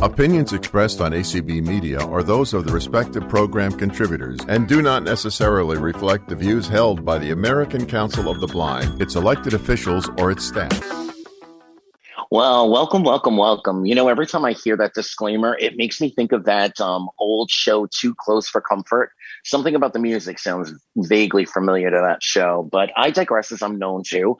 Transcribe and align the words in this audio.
Opinions 0.00 0.52
expressed 0.52 1.00
on 1.00 1.10
ACB 1.10 1.66
Media 1.66 1.98
are 1.98 2.22
those 2.22 2.54
of 2.54 2.64
the 2.64 2.72
respective 2.72 3.28
program 3.28 3.72
contributors 3.72 4.38
and 4.46 4.68
do 4.68 4.82
not 4.82 5.02
necessarily 5.02 5.78
reflect 5.78 6.28
the 6.28 6.36
views 6.36 6.68
held 6.68 7.04
by 7.04 7.18
the 7.18 7.32
American 7.32 7.86
Council 7.86 8.30
of 8.30 8.38
the 8.38 8.46
Blind, 8.46 9.02
its 9.02 9.16
elected 9.16 9.52
officials, 9.52 10.08
or 10.16 10.30
its 10.30 10.46
staff. 10.46 11.15
Well, 12.36 12.68
welcome, 12.68 13.02
welcome, 13.02 13.38
welcome. 13.38 13.86
You 13.86 13.94
know, 13.94 14.08
every 14.08 14.26
time 14.26 14.44
I 14.44 14.52
hear 14.52 14.76
that 14.76 14.92
disclaimer, 14.92 15.56
it 15.58 15.78
makes 15.78 16.02
me 16.02 16.10
think 16.10 16.32
of 16.32 16.44
that 16.44 16.78
um, 16.82 17.08
old 17.18 17.50
show, 17.50 17.86
Too 17.86 18.14
Close 18.14 18.46
for 18.46 18.60
Comfort. 18.60 19.12
Something 19.46 19.74
about 19.74 19.94
the 19.94 20.00
music 20.00 20.38
sounds 20.38 20.70
vaguely 20.96 21.46
familiar 21.46 21.90
to 21.90 21.96
that 21.96 22.22
show, 22.22 22.68
but 22.70 22.90
I 22.94 23.10
digress 23.10 23.52
as 23.52 23.62
I'm 23.62 23.78
known 23.78 24.02
to. 24.08 24.36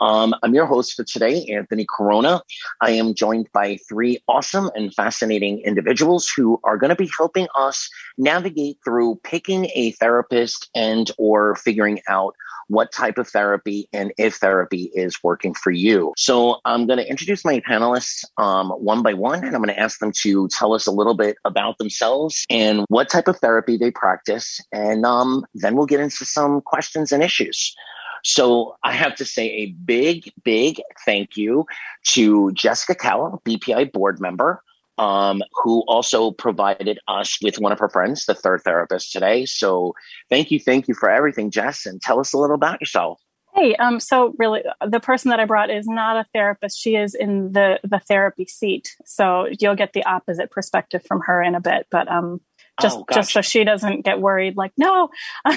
Um, 0.00 0.32
I'm 0.44 0.54
your 0.54 0.66
host 0.66 0.94
for 0.94 1.02
today, 1.02 1.44
Anthony 1.46 1.84
Corona. 1.92 2.40
I 2.80 2.92
am 2.92 3.14
joined 3.14 3.48
by 3.52 3.78
three 3.88 4.22
awesome 4.28 4.70
and 4.76 4.94
fascinating 4.94 5.58
individuals 5.62 6.30
who 6.36 6.60
are 6.62 6.76
going 6.76 6.90
to 6.90 6.94
be 6.94 7.10
helping 7.18 7.48
us 7.56 7.90
navigate 8.16 8.78
through 8.84 9.18
picking 9.24 9.64
a 9.74 9.90
therapist 9.98 10.70
and 10.76 11.10
or 11.18 11.56
figuring 11.56 11.98
out 12.08 12.36
what 12.70 12.92
type 12.92 13.18
of 13.18 13.26
therapy 13.26 13.88
and 13.92 14.12
if 14.16 14.36
therapy 14.36 14.90
is 14.94 15.18
working 15.24 15.54
for 15.54 15.72
you. 15.72 16.12
So 16.16 16.60
I'm 16.64 16.86
going 16.86 16.98
to 16.98 17.08
introduce 17.08 17.44
my 17.44 17.60
panelists 17.68 18.24
um, 18.38 18.70
one 18.70 19.02
by 19.02 19.12
one, 19.12 19.44
and 19.44 19.54
I'm 19.54 19.62
going 19.62 19.74
to 19.74 19.78
ask 19.78 19.98
them 19.98 20.12
to 20.22 20.48
tell 20.48 20.72
us 20.72 20.86
a 20.86 20.92
little 20.92 21.14
bit 21.14 21.36
about 21.44 21.78
themselves 21.78 22.44
and 22.48 22.84
what 22.88 23.08
type 23.10 23.26
of 23.26 23.38
therapy 23.38 23.76
they 23.76 23.90
practice. 23.90 24.60
And 24.72 25.04
um, 25.04 25.44
then 25.54 25.74
we'll 25.74 25.86
get 25.86 25.98
into 25.98 26.24
some 26.24 26.60
questions 26.60 27.10
and 27.10 27.24
issues. 27.24 27.74
So 28.22 28.76
I 28.84 28.92
have 28.92 29.16
to 29.16 29.24
say 29.24 29.46
a 29.48 29.66
big, 29.84 30.30
big 30.44 30.80
thank 31.04 31.36
you 31.36 31.66
to 32.08 32.52
Jessica 32.52 32.94
Cowell, 32.94 33.42
BPI 33.44 33.92
board 33.92 34.20
member 34.20 34.62
um, 35.00 35.42
who 35.54 35.82
also 35.88 36.30
provided 36.30 36.98
us 37.08 37.38
with 37.42 37.58
one 37.58 37.72
of 37.72 37.78
her 37.78 37.88
friends, 37.88 38.26
the 38.26 38.34
third 38.34 38.60
therapist 38.62 39.12
today. 39.12 39.46
So 39.46 39.94
thank 40.28 40.50
you, 40.50 40.60
thank 40.60 40.88
you 40.88 40.94
for 40.94 41.10
everything, 41.10 41.50
Jess, 41.50 41.86
and 41.86 42.00
tell 42.02 42.20
us 42.20 42.34
a 42.34 42.38
little 42.38 42.54
about 42.54 42.80
yourself. 42.80 43.18
Hey, 43.54 43.74
um, 43.76 43.98
so 43.98 44.34
really, 44.38 44.62
the 44.86 45.00
person 45.00 45.30
that 45.30 45.40
I 45.40 45.46
brought 45.46 45.70
is 45.70 45.86
not 45.86 46.16
a 46.16 46.24
therapist. 46.32 46.78
She 46.78 46.94
is 46.94 47.14
in 47.16 47.52
the 47.52 47.80
the 47.82 47.98
therapy 47.98 48.46
seat, 48.46 48.94
so 49.04 49.48
you'll 49.58 49.74
get 49.74 49.92
the 49.92 50.04
opposite 50.04 50.52
perspective 50.52 51.02
from 51.04 51.20
her 51.22 51.42
in 51.42 51.56
a 51.56 51.60
bit. 51.60 51.88
But 51.90 52.06
um, 52.08 52.40
just 52.80 52.98
oh, 52.98 53.04
just 53.12 53.32
so 53.32 53.40
she 53.40 53.64
doesn't 53.64 54.02
get 54.04 54.20
worried, 54.20 54.56
like 54.56 54.70
no. 54.76 55.08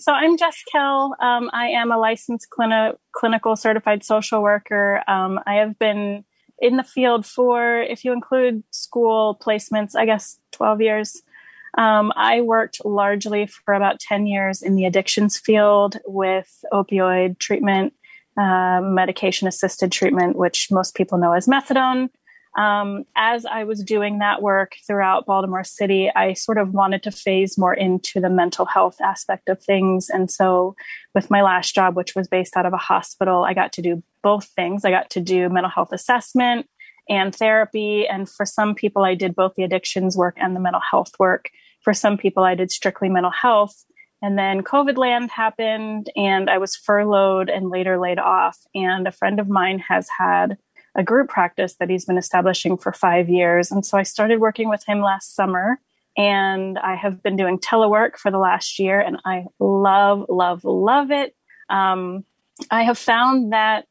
so 0.00 0.10
I'm 0.10 0.36
Jess 0.36 0.60
Kell. 0.72 1.14
Um, 1.20 1.50
I 1.52 1.68
am 1.68 1.92
a 1.92 1.98
licensed 1.98 2.48
clini- 2.50 2.96
clinical 3.12 3.54
certified 3.54 4.02
social 4.02 4.42
worker. 4.42 5.00
Um, 5.06 5.38
I 5.46 5.54
have 5.56 5.78
been 5.78 6.24
in 6.58 6.76
the 6.76 6.82
field 6.82 7.26
for, 7.26 7.80
if 7.80 8.04
you 8.04 8.12
include 8.12 8.62
school 8.70 9.38
placements, 9.42 9.94
I 9.94 10.06
guess 10.06 10.38
12 10.52 10.80
years. 10.80 11.22
Um, 11.76 12.12
I 12.16 12.40
worked 12.40 12.84
largely 12.84 13.46
for 13.46 13.74
about 13.74 14.00
10 14.00 14.26
years 14.26 14.62
in 14.62 14.76
the 14.76 14.84
addictions 14.84 15.36
field 15.38 15.98
with 16.06 16.64
opioid 16.72 17.38
treatment, 17.38 17.94
uh, 18.38 18.80
medication 18.82 19.48
assisted 19.48 19.90
treatment, 19.90 20.36
which 20.36 20.68
most 20.70 20.94
people 20.94 21.18
know 21.18 21.32
as 21.32 21.46
methadone. 21.46 22.10
Um, 22.56 23.04
as 23.16 23.44
I 23.44 23.64
was 23.64 23.82
doing 23.82 24.20
that 24.20 24.40
work 24.40 24.74
throughout 24.86 25.26
Baltimore 25.26 25.64
City, 25.64 26.10
I 26.14 26.34
sort 26.34 26.58
of 26.58 26.72
wanted 26.72 27.02
to 27.02 27.10
phase 27.10 27.58
more 27.58 27.74
into 27.74 28.20
the 28.20 28.30
mental 28.30 28.64
health 28.64 29.00
aspect 29.00 29.48
of 29.48 29.60
things. 29.60 30.08
And 30.08 30.30
so, 30.30 30.76
with 31.16 31.30
my 31.30 31.42
last 31.42 31.74
job, 31.74 31.96
which 31.96 32.14
was 32.14 32.28
based 32.28 32.56
out 32.56 32.66
of 32.66 32.72
a 32.72 32.78
hospital, 32.78 33.42
I 33.42 33.54
got 33.54 33.72
to 33.72 33.82
do 33.82 34.04
both 34.24 34.46
things. 34.46 34.84
I 34.84 34.90
got 34.90 35.10
to 35.10 35.20
do 35.20 35.48
mental 35.48 35.70
health 35.70 35.92
assessment 35.92 36.66
and 37.08 37.32
therapy. 37.34 38.08
And 38.08 38.28
for 38.28 38.44
some 38.44 38.74
people, 38.74 39.04
I 39.04 39.14
did 39.14 39.36
both 39.36 39.54
the 39.54 39.62
addictions 39.62 40.16
work 40.16 40.36
and 40.38 40.56
the 40.56 40.60
mental 40.60 40.80
health 40.80 41.12
work. 41.20 41.50
For 41.82 41.94
some 41.94 42.18
people, 42.18 42.42
I 42.42 42.56
did 42.56 42.72
strictly 42.72 43.08
mental 43.08 43.30
health. 43.30 43.84
And 44.22 44.38
then 44.38 44.62
COVID 44.62 44.96
land 44.96 45.30
happened, 45.30 46.08
and 46.16 46.48
I 46.48 46.56
was 46.56 46.74
furloughed 46.74 47.50
and 47.50 47.68
later 47.68 48.00
laid 48.00 48.18
off. 48.18 48.58
And 48.74 49.06
a 49.06 49.12
friend 49.12 49.38
of 49.38 49.50
mine 49.50 49.78
has 49.80 50.08
had 50.18 50.56
a 50.94 51.02
group 51.02 51.28
practice 51.28 51.74
that 51.74 51.90
he's 51.90 52.06
been 52.06 52.16
establishing 52.16 52.78
for 52.78 52.92
five 52.92 53.28
years. 53.28 53.70
And 53.70 53.84
so 53.84 53.98
I 53.98 54.02
started 54.02 54.40
working 54.40 54.68
with 54.70 54.84
him 54.86 55.00
last 55.00 55.34
summer 55.34 55.80
and 56.16 56.78
I 56.78 56.94
have 56.94 57.22
been 57.22 57.36
doing 57.36 57.58
telework 57.58 58.16
for 58.16 58.30
the 58.30 58.38
last 58.38 58.78
year 58.78 59.00
and 59.00 59.18
I 59.24 59.46
love, 59.58 60.26
love, 60.28 60.64
love 60.64 61.10
it. 61.10 61.34
Um, 61.68 62.24
I 62.70 62.84
have 62.84 62.98
found 62.98 63.52
that 63.52 63.86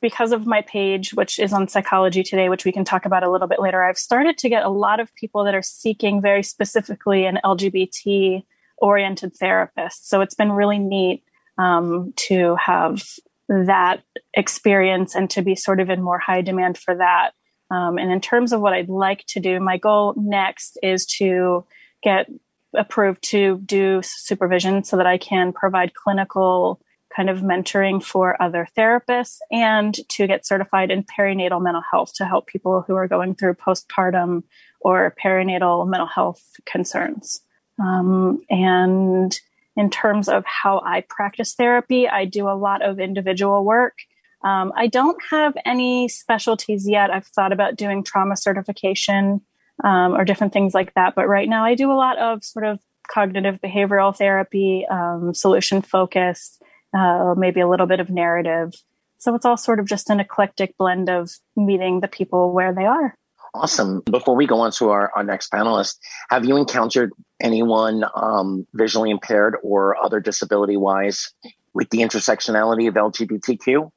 because 0.00 0.32
of 0.32 0.46
my 0.46 0.62
page, 0.62 1.12
which 1.14 1.38
is 1.38 1.52
on 1.52 1.68
Psychology 1.68 2.22
Today, 2.22 2.48
which 2.48 2.64
we 2.64 2.72
can 2.72 2.84
talk 2.84 3.04
about 3.04 3.22
a 3.22 3.30
little 3.30 3.48
bit 3.48 3.60
later, 3.60 3.82
I've 3.82 3.98
started 3.98 4.38
to 4.38 4.48
get 4.48 4.64
a 4.64 4.68
lot 4.68 5.00
of 5.00 5.14
people 5.14 5.44
that 5.44 5.54
are 5.54 5.62
seeking 5.62 6.22
very 6.22 6.42
specifically 6.42 7.26
an 7.26 7.38
LGBT 7.44 8.44
oriented 8.78 9.36
therapist. 9.36 10.08
So 10.08 10.20
it's 10.20 10.34
been 10.34 10.52
really 10.52 10.78
neat 10.78 11.24
um, 11.58 12.12
to 12.16 12.56
have 12.56 13.02
that 13.48 14.02
experience 14.34 15.14
and 15.14 15.28
to 15.30 15.42
be 15.42 15.56
sort 15.56 15.80
of 15.80 15.90
in 15.90 16.02
more 16.02 16.18
high 16.18 16.42
demand 16.42 16.78
for 16.78 16.94
that. 16.94 17.30
Um, 17.70 17.98
and 17.98 18.12
in 18.12 18.20
terms 18.20 18.52
of 18.52 18.60
what 18.60 18.72
I'd 18.72 18.88
like 18.88 19.24
to 19.28 19.40
do, 19.40 19.58
my 19.60 19.78
goal 19.78 20.14
next 20.16 20.78
is 20.82 21.06
to 21.16 21.64
get 22.02 22.28
approved 22.74 23.22
to 23.22 23.58
do 23.64 24.00
supervision 24.02 24.84
so 24.84 24.96
that 24.96 25.06
I 25.06 25.18
can 25.18 25.52
provide 25.52 25.94
clinical 25.94 26.80
kind 27.18 27.28
of 27.28 27.40
mentoring 27.40 28.00
for 28.00 28.40
other 28.40 28.68
therapists 28.78 29.38
and 29.50 29.98
to 30.08 30.28
get 30.28 30.46
certified 30.46 30.92
in 30.92 31.02
perinatal 31.02 31.60
mental 31.60 31.82
health 31.90 32.12
to 32.14 32.24
help 32.24 32.46
people 32.46 32.84
who 32.86 32.94
are 32.94 33.08
going 33.08 33.34
through 33.34 33.54
postpartum 33.54 34.44
or 34.80 35.12
perinatal 35.20 35.88
mental 35.88 36.06
health 36.06 36.42
concerns. 36.64 37.40
Um, 37.80 38.40
and 38.48 39.36
in 39.78 39.88
terms 39.90 40.28
of 40.28 40.44
how 40.44 40.82
I 40.84 41.04
practice 41.08 41.54
therapy. 41.54 42.08
I 42.08 42.24
do 42.24 42.48
a 42.48 42.58
lot 42.58 42.82
of 42.82 42.98
individual 42.98 43.64
work. 43.64 43.96
Um, 44.44 44.72
I 44.76 44.88
don't 44.88 45.20
have 45.30 45.56
any 45.64 46.08
specialties 46.08 46.88
yet. 46.88 47.10
I've 47.10 47.26
thought 47.26 47.52
about 47.52 47.76
doing 47.76 48.02
trauma 48.02 48.36
certification 48.36 49.40
um, 49.84 50.14
or 50.14 50.24
different 50.24 50.52
things 50.52 50.74
like 50.74 50.94
that. 50.94 51.14
But 51.14 51.28
right 51.28 51.48
now, 51.48 51.64
I 51.64 51.76
do 51.76 51.92
a 51.92 51.94
lot 51.94 52.18
of 52.18 52.42
sort 52.42 52.66
of 52.66 52.80
cognitive 53.08 53.60
behavioral 53.60 54.14
therapy, 54.14 54.84
um, 54.90 55.32
solution 55.32 55.80
focused, 55.80 56.60
uh, 56.96 57.34
maybe 57.36 57.60
a 57.60 57.68
little 57.68 57.86
bit 57.86 58.00
of 58.00 58.10
narrative. 58.10 58.74
So 59.18 59.34
it's 59.34 59.44
all 59.44 59.56
sort 59.56 59.80
of 59.80 59.86
just 59.86 60.10
an 60.10 60.20
eclectic 60.20 60.76
blend 60.78 61.10
of 61.10 61.30
meeting 61.56 62.00
the 62.00 62.08
people 62.08 62.52
where 62.52 62.72
they 62.72 62.86
are. 62.86 63.14
Awesome. 63.54 64.02
Before 64.02 64.36
we 64.36 64.46
go 64.46 64.60
on 64.60 64.72
to 64.72 64.90
our, 64.90 65.10
our 65.16 65.24
next 65.24 65.50
panelist, 65.50 65.96
have 66.30 66.44
you 66.44 66.56
encountered 66.56 67.12
anyone 67.40 68.04
um, 68.14 68.66
visually 68.74 69.10
impaired 69.10 69.56
or 69.62 69.96
other 70.02 70.20
disability 70.20 70.76
wise 70.76 71.32
with 71.74 71.90
the 71.90 71.98
intersectionality 71.98 72.88
of 72.88 72.94
LGBTQ? 72.94 73.90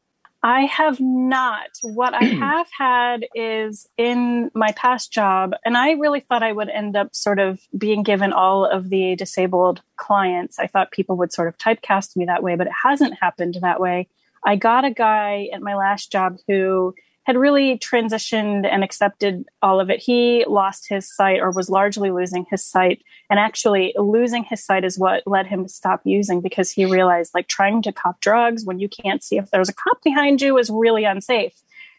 I 0.44 0.62
have 0.62 1.00
not. 1.00 1.70
What 1.84 2.14
I 2.14 2.24
have 2.26 2.68
had 2.78 3.26
is 3.36 3.88
in 3.98 4.50
my 4.54 4.72
past 4.72 5.12
job, 5.12 5.54
and 5.64 5.78
I 5.78 5.92
really 5.92 6.20
thought 6.20 6.44
I 6.44 6.52
would 6.52 6.70
end 6.70 6.96
up 6.96 7.16
sort 7.16 7.40
of 7.40 7.60
being 7.78 8.04
given 8.04 8.34
all 8.34 8.66
of 8.66 8.90
the 8.90 9.16
disabled 9.16 9.82
clients. 9.98 10.58
I 10.58 10.68
thought 10.68 10.92
people 10.92 11.18
would 11.18 11.32
sort 11.32 11.48
of 11.48 11.58
typecast 11.58 12.16
me 12.16 12.26
that 12.26 12.44
way, 12.44 12.56
but 12.56 12.68
it 12.68 12.74
hasn't 12.84 13.20
happened 13.20 13.58
that 13.62 13.80
way. 13.80 14.08
I 14.44 14.56
got 14.56 14.86
a 14.86 14.92
guy 14.92 15.50
at 15.54 15.62
my 15.62 15.76
last 15.76 16.12
job 16.12 16.38
who 16.48 16.96
had 17.24 17.38
really 17.38 17.78
transitioned 17.78 18.66
and 18.66 18.84
accepted 18.84 19.46
all 19.62 19.80
of 19.80 19.90
it. 19.90 20.00
He 20.00 20.44
lost 20.48 20.90
his 20.90 21.14
sight 21.14 21.40
or 21.40 21.52
was 21.52 21.70
largely 21.70 22.10
losing 22.10 22.46
his 22.50 22.66
sight. 22.66 23.04
And 23.30 23.40
actually, 23.40 23.94
losing 23.98 24.44
his 24.44 24.64
sight 24.64 24.84
is 24.84 24.98
what 24.98 25.24
led 25.28 25.46
him 25.46 25.64
to 25.64 25.70
stop 25.70 26.02
using 26.04 26.42
because 26.42 26.72
he 26.72 26.86
realized 26.86 27.32
like 27.34 27.48
trying 27.48 27.82
to 27.84 27.92
cop 27.92 28.20
drugs 28.22 28.66
when 28.66 28.80
you 28.80 28.90
can't 28.90 29.24
see 29.24 29.38
if 29.38 29.52
there's 29.52 29.70
a 29.70 29.74
cop 29.74 30.02
behind 30.04 30.42
you 30.42 30.58
is 30.58 30.70
really 30.70 31.04
unsafe. 31.04 31.54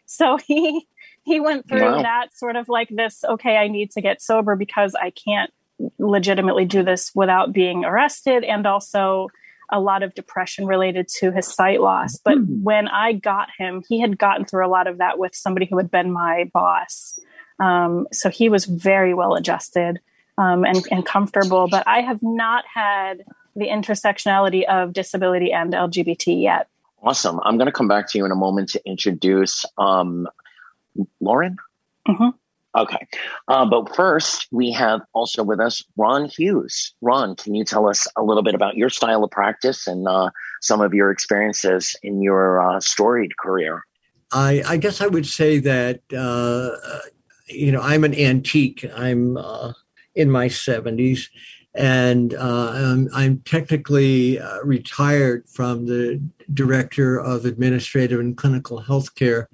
So 0.05 0.37
he 0.47 0.87
he 1.23 1.39
went 1.39 1.69
through 1.69 1.81
wow. 1.81 2.01
that 2.01 2.35
sort 2.35 2.57
of 2.57 2.67
like 2.67 2.89
this 2.89 3.23
okay, 3.23 3.55
I 3.55 3.69
need 3.69 3.91
to 3.91 4.01
get 4.01 4.21
sober 4.21 4.55
because 4.55 4.93
I 4.93 5.11
can't 5.11 5.51
legitimately 5.97 6.65
do 6.65 6.83
this 6.83 7.11
without 7.15 7.53
being 7.53 7.85
arrested 7.85 8.43
and 8.43 8.67
also 8.67 9.29
a 9.71 9.79
lot 9.79 10.03
of 10.03 10.13
depression 10.13 10.65
related 10.65 11.07
to 11.19 11.31
his 11.31 11.47
sight 11.47 11.81
loss. 11.81 12.17
But 12.17 12.37
mm-hmm. 12.37 12.63
when 12.63 12.87
I 12.87 13.13
got 13.13 13.49
him, 13.57 13.83
he 13.87 13.99
had 13.99 14.17
gotten 14.17 14.45
through 14.45 14.65
a 14.65 14.69
lot 14.69 14.87
of 14.87 14.97
that 14.99 15.17
with 15.17 15.35
somebody 15.35 15.65
who 15.65 15.77
had 15.77 15.91
been 15.91 16.11
my 16.11 16.49
boss. 16.53 17.19
Um, 17.59 18.07
so 18.11 18.29
he 18.29 18.49
was 18.49 18.65
very 18.65 19.13
well 19.13 19.35
adjusted 19.35 19.99
um, 20.37 20.65
and, 20.65 20.83
and 20.91 21.05
comfortable. 21.05 21.67
But 21.69 21.87
I 21.87 22.01
have 22.01 22.21
not 22.21 22.65
had 22.71 23.23
the 23.55 23.67
intersectionality 23.67 24.63
of 24.65 24.93
disability 24.93 25.51
and 25.51 25.73
LGBT 25.73 26.41
yet. 26.41 26.67
Awesome. 27.01 27.39
I'm 27.43 27.57
going 27.57 27.65
to 27.65 27.71
come 27.73 27.87
back 27.87 28.09
to 28.11 28.17
you 28.17 28.25
in 28.25 28.31
a 28.31 28.35
moment 28.35 28.69
to 28.69 28.81
introduce 28.85 29.65
um, 29.77 30.27
Lauren. 31.19 31.57
Mm-hmm. 32.07 32.29
Okay. 32.75 33.07
Uh, 33.47 33.65
but 33.65 33.95
first, 33.95 34.47
we 34.51 34.71
have 34.71 35.01
also 35.13 35.43
with 35.43 35.59
us 35.59 35.83
Ron 35.95 36.25
Hughes. 36.25 36.93
Ron, 37.01 37.35
can 37.35 37.53
you 37.53 37.63
tell 37.63 37.87
us 37.87 38.07
a 38.17 38.23
little 38.23 38.41
bit 38.41 38.55
about 38.55 38.75
your 38.75 38.89
style 38.89 39.23
of 39.23 39.29
practice 39.29 39.85
and 39.85 40.07
uh, 40.07 40.31
some 40.61 40.81
of 40.81 40.93
your 40.93 41.11
experiences 41.11 41.95
in 42.01 42.21
your 42.21 42.61
uh, 42.61 42.79
storied 42.79 43.37
career? 43.37 43.83
I, 44.31 44.63
I, 44.67 44.77
guess 44.77 45.01
I 45.01 45.07
would 45.07 45.27
say 45.27 45.59
that, 45.59 46.01
uh, 46.11 46.71
you 47.47 47.71
know, 47.71 47.81
I'm 47.81 48.03
an 48.03 48.15
antique. 48.15 48.83
I'm 48.95 49.37
uh, 49.37 49.73
in 50.15 50.31
my 50.31 50.47
70s 50.47 51.27
and 51.75 52.33
uh, 52.33 52.71
I'm, 52.73 53.09
I'm, 53.13 53.39
technically 53.45 54.39
retired 54.63 55.47
from 55.49 55.85
the 55.85 56.21
director 56.53 57.19
of 57.19 57.45
administrative 57.45 58.19
and 58.19 58.37
clinical 58.37 58.81
healthcare 58.81 59.47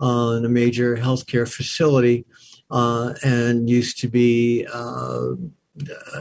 on 0.00 0.44
a 0.44 0.48
major 0.48 0.96
healthcare 0.96 1.50
facility, 1.50 2.24
uh, 2.70 3.14
and 3.22 3.68
used 3.68 3.98
to 4.00 4.08
be 4.08 4.66
uh, 4.72 5.30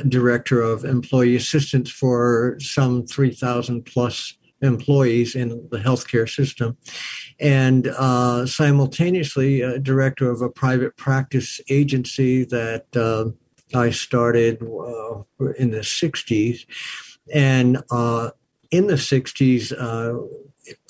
director 0.08 0.62
of 0.62 0.86
employee 0.86 1.36
assistance 1.36 1.90
for 1.90 2.58
some 2.60 3.06
3,000 3.06 3.84
plus 3.84 4.34
employees 4.62 5.36
in 5.36 5.50
the 5.72 5.78
healthcare 5.78 6.30
system, 6.30 6.78
and 7.40 7.88
uh, 7.88 8.46
simultaneously 8.46 9.80
director 9.80 10.32
of 10.32 10.42
a 10.42 10.50
private 10.50 10.96
practice 10.98 11.62
agency 11.70 12.44
that 12.46 12.86
uh, 12.96 13.26
I 13.78 13.92
started 13.92 14.62
uh, 14.62 15.24
in 15.58 15.72
the 15.72 15.82
60s. 15.82 16.66
And 17.34 17.84
uh, 17.92 18.32
in 18.72 18.88
the 18.88 18.96
60s, 18.96 19.74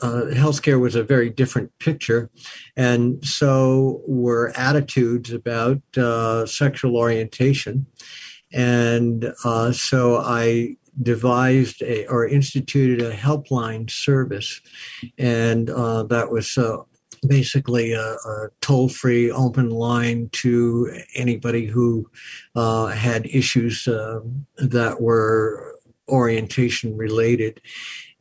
uh, 0.01 0.23
healthcare 0.31 0.79
was 0.79 0.95
a 0.95 1.03
very 1.03 1.29
different 1.29 1.71
picture. 1.79 2.29
And 2.75 3.23
so 3.25 4.01
were 4.07 4.53
attitudes 4.55 5.31
about 5.31 5.81
uh, 5.97 6.45
sexual 6.45 6.97
orientation. 6.97 7.85
And 8.53 9.33
uh, 9.43 9.71
so 9.71 10.17
I 10.17 10.77
devised 11.01 11.81
a, 11.81 12.07
or 12.07 12.27
instituted 12.27 13.01
a 13.01 13.13
helpline 13.13 13.89
service. 13.89 14.61
And 15.17 15.69
uh, 15.69 16.03
that 16.03 16.31
was 16.31 16.57
uh, 16.57 16.77
basically 17.27 17.93
a, 17.93 18.13
a 18.13 18.49
toll 18.61 18.89
free 18.89 19.31
open 19.31 19.69
line 19.69 20.29
to 20.31 20.91
anybody 21.15 21.65
who 21.65 22.09
uh, 22.55 22.87
had 22.87 23.25
issues 23.27 23.85
that 23.85 24.97
were 24.99 25.77
orientation 26.09 26.95
related. 26.95 27.61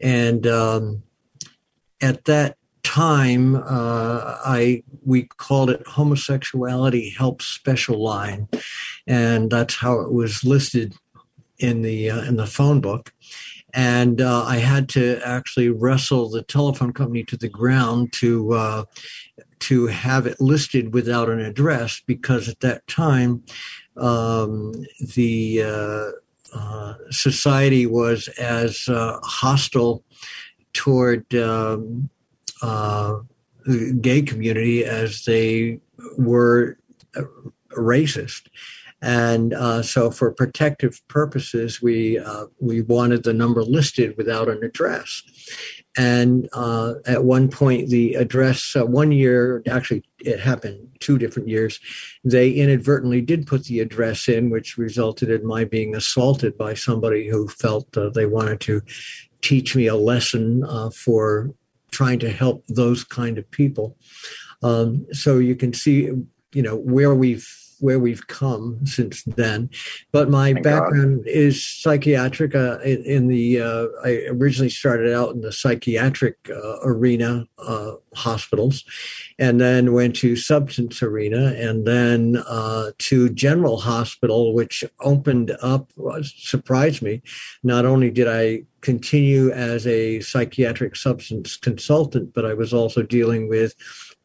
And 0.00 0.46
um, 0.46 1.02
at 2.00 2.24
that 2.26 2.56
time, 2.82 3.56
uh, 3.56 4.38
I 4.44 4.82
we 5.04 5.24
called 5.24 5.70
it 5.70 5.86
Homosexuality 5.86 7.10
Help 7.10 7.42
Special 7.42 8.02
Line, 8.02 8.48
and 9.06 9.50
that's 9.50 9.74
how 9.74 10.00
it 10.00 10.12
was 10.12 10.44
listed 10.44 10.94
in 11.58 11.82
the 11.82 12.10
uh, 12.10 12.22
in 12.22 12.36
the 12.36 12.46
phone 12.46 12.80
book. 12.80 13.12
And 13.74 14.20
uh, 14.20 14.44
I 14.44 14.58
had 14.58 14.88
to 14.90 15.20
actually 15.24 15.68
wrestle 15.68 16.30
the 16.30 16.42
telephone 16.42 16.92
company 16.92 17.24
to 17.24 17.36
the 17.36 17.48
ground 17.48 18.12
to 18.14 18.52
uh, 18.52 18.84
to 19.58 19.86
have 19.88 20.26
it 20.26 20.40
listed 20.40 20.94
without 20.94 21.28
an 21.28 21.40
address 21.40 22.00
because 22.06 22.48
at 22.48 22.60
that 22.60 22.86
time 22.86 23.42
um, 23.96 24.72
the 25.14 25.62
uh, 25.62 26.10
uh 26.56 26.94
society 27.10 27.84
was 27.84 28.28
as 28.38 28.84
hostile 28.88 30.04
toward 30.76 31.34
um, 31.34 32.08
uh, 32.62 33.16
the 33.64 33.92
gay 34.00 34.22
community 34.22 34.84
as 34.84 35.24
they 35.24 35.80
were 36.16 36.78
racist. 37.72 38.46
And 39.02 39.52
uh, 39.52 39.82
so, 39.82 40.10
for 40.10 40.32
protective 40.32 41.06
purposes, 41.08 41.82
we 41.82 42.18
uh, 42.18 42.46
we 42.60 42.80
wanted 42.80 43.24
the 43.24 43.34
number 43.34 43.62
listed 43.62 44.16
without 44.16 44.48
an 44.48 44.64
address. 44.64 45.22
And 45.98 46.48
uh, 46.52 46.94
at 47.06 47.24
one 47.24 47.48
point, 47.48 47.88
the 47.88 48.14
address, 48.14 48.74
uh, 48.76 48.84
one 48.84 49.12
year, 49.12 49.62
actually, 49.68 50.04
it 50.18 50.40
happened 50.40 50.88
two 51.00 51.16
different 51.16 51.48
years, 51.48 51.80
they 52.22 52.50
inadvertently 52.50 53.22
did 53.22 53.46
put 53.46 53.64
the 53.64 53.80
address 53.80 54.28
in, 54.28 54.50
which 54.50 54.76
resulted 54.76 55.30
in 55.30 55.46
my 55.46 55.64
being 55.64 55.94
assaulted 55.94 56.58
by 56.58 56.74
somebody 56.74 57.28
who 57.28 57.48
felt 57.48 57.96
uh, 57.96 58.10
they 58.10 58.26
wanted 58.26 58.60
to 58.60 58.82
teach 59.48 59.76
me 59.76 59.86
a 59.86 59.94
lesson 59.94 60.64
uh, 60.64 60.90
for 60.90 61.50
trying 61.90 62.18
to 62.18 62.30
help 62.30 62.64
those 62.68 63.04
kind 63.04 63.38
of 63.38 63.48
people. 63.50 63.96
Um, 64.62 65.06
so 65.12 65.38
you 65.38 65.54
can 65.54 65.72
see, 65.72 66.10
you 66.52 66.62
know, 66.62 66.76
where 66.76 67.14
we've 67.14 67.48
where 67.80 67.98
we've 67.98 68.26
come 68.26 68.84
since 68.86 69.22
then. 69.24 69.70
But 70.12 70.30
my 70.30 70.52
Thank 70.52 70.64
background 70.64 71.24
God. 71.24 71.30
is 71.30 71.64
psychiatric. 71.64 72.54
Uh, 72.54 72.78
in, 72.80 73.02
in, 73.04 73.28
the 73.28 73.60
uh, 73.60 73.86
I 74.04 74.26
originally 74.28 74.70
started 74.70 75.12
out 75.12 75.34
in 75.34 75.40
the 75.40 75.52
psychiatric 75.52 76.36
uh, 76.50 76.78
arena, 76.82 77.46
uh, 77.58 77.92
hospitals, 78.14 78.84
and 79.38 79.60
then 79.60 79.92
went 79.92 80.16
to 80.16 80.36
substance 80.36 81.02
arena, 81.02 81.54
and 81.56 81.86
then 81.86 82.42
uh, 82.46 82.92
to 82.98 83.28
general 83.30 83.78
hospital, 83.78 84.54
which 84.54 84.84
opened 85.00 85.56
up. 85.62 85.92
surprised 86.22 87.02
me. 87.02 87.22
Not 87.62 87.84
only 87.84 88.10
did 88.10 88.28
I 88.28 88.64
continue 88.80 89.50
as 89.50 89.86
a 89.86 90.20
psychiatric 90.20 90.94
substance 90.94 91.56
consultant, 91.56 92.32
but 92.32 92.46
I 92.46 92.54
was 92.54 92.72
also 92.72 93.02
dealing 93.02 93.48
with 93.48 93.74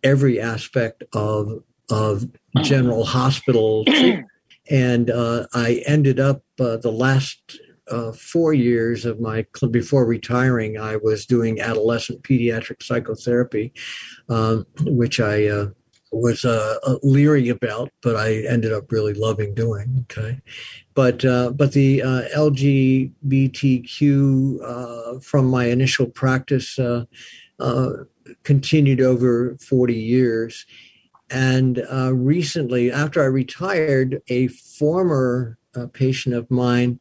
every 0.03 0.39
aspect 0.39 1.03
of 1.13 1.63
of 1.91 2.25
General 2.61 3.03
Hospital. 3.03 3.85
and 4.69 5.09
uh, 5.09 5.47
I 5.53 5.83
ended 5.85 6.19
up 6.19 6.43
uh, 6.59 6.77
the 6.77 6.91
last 6.91 7.59
uh, 7.89 8.11
four 8.13 8.53
years 8.53 9.05
of 9.05 9.19
my 9.19 9.45
before 9.69 10.05
retiring, 10.05 10.79
I 10.79 10.95
was 10.95 11.25
doing 11.25 11.59
adolescent 11.59 12.23
pediatric 12.23 12.81
psychotherapy, 12.81 13.73
um, 14.29 14.65
which 14.83 15.19
I 15.19 15.47
uh, 15.47 15.67
was 16.11 16.45
uh, 16.45 16.77
leery 17.03 17.49
about, 17.49 17.91
but 18.01 18.15
I 18.15 18.45
ended 18.47 18.73
up 18.73 18.91
really 18.91 19.13
loving 19.13 19.53
doing. 19.53 20.07
Okay, 20.11 20.41
but 20.93 21.23
uh, 21.25 21.51
but 21.51 21.73
the 21.73 22.01
uh, 22.01 22.23
LGBTQ 22.35 24.61
uh, 24.63 25.19
from 25.19 25.47
my 25.47 25.65
initial 25.65 26.07
practice 26.07 26.79
uh, 26.79 27.03
continued 28.43 29.01
over 29.01 29.57
forty 29.59 29.95
years, 29.95 30.65
and 31.31 31.85
uh, 31.91 32.13
recently, 32.13 32.91
after 32.91 33.21
I 33.21 33.27
retired, 33.27 34.21
a 34.27 34.47
former 34.47 35.57
uh, 35.75 35.87
patient 35.87 36.35
of 36.35 36.51
mine 36.51 36.99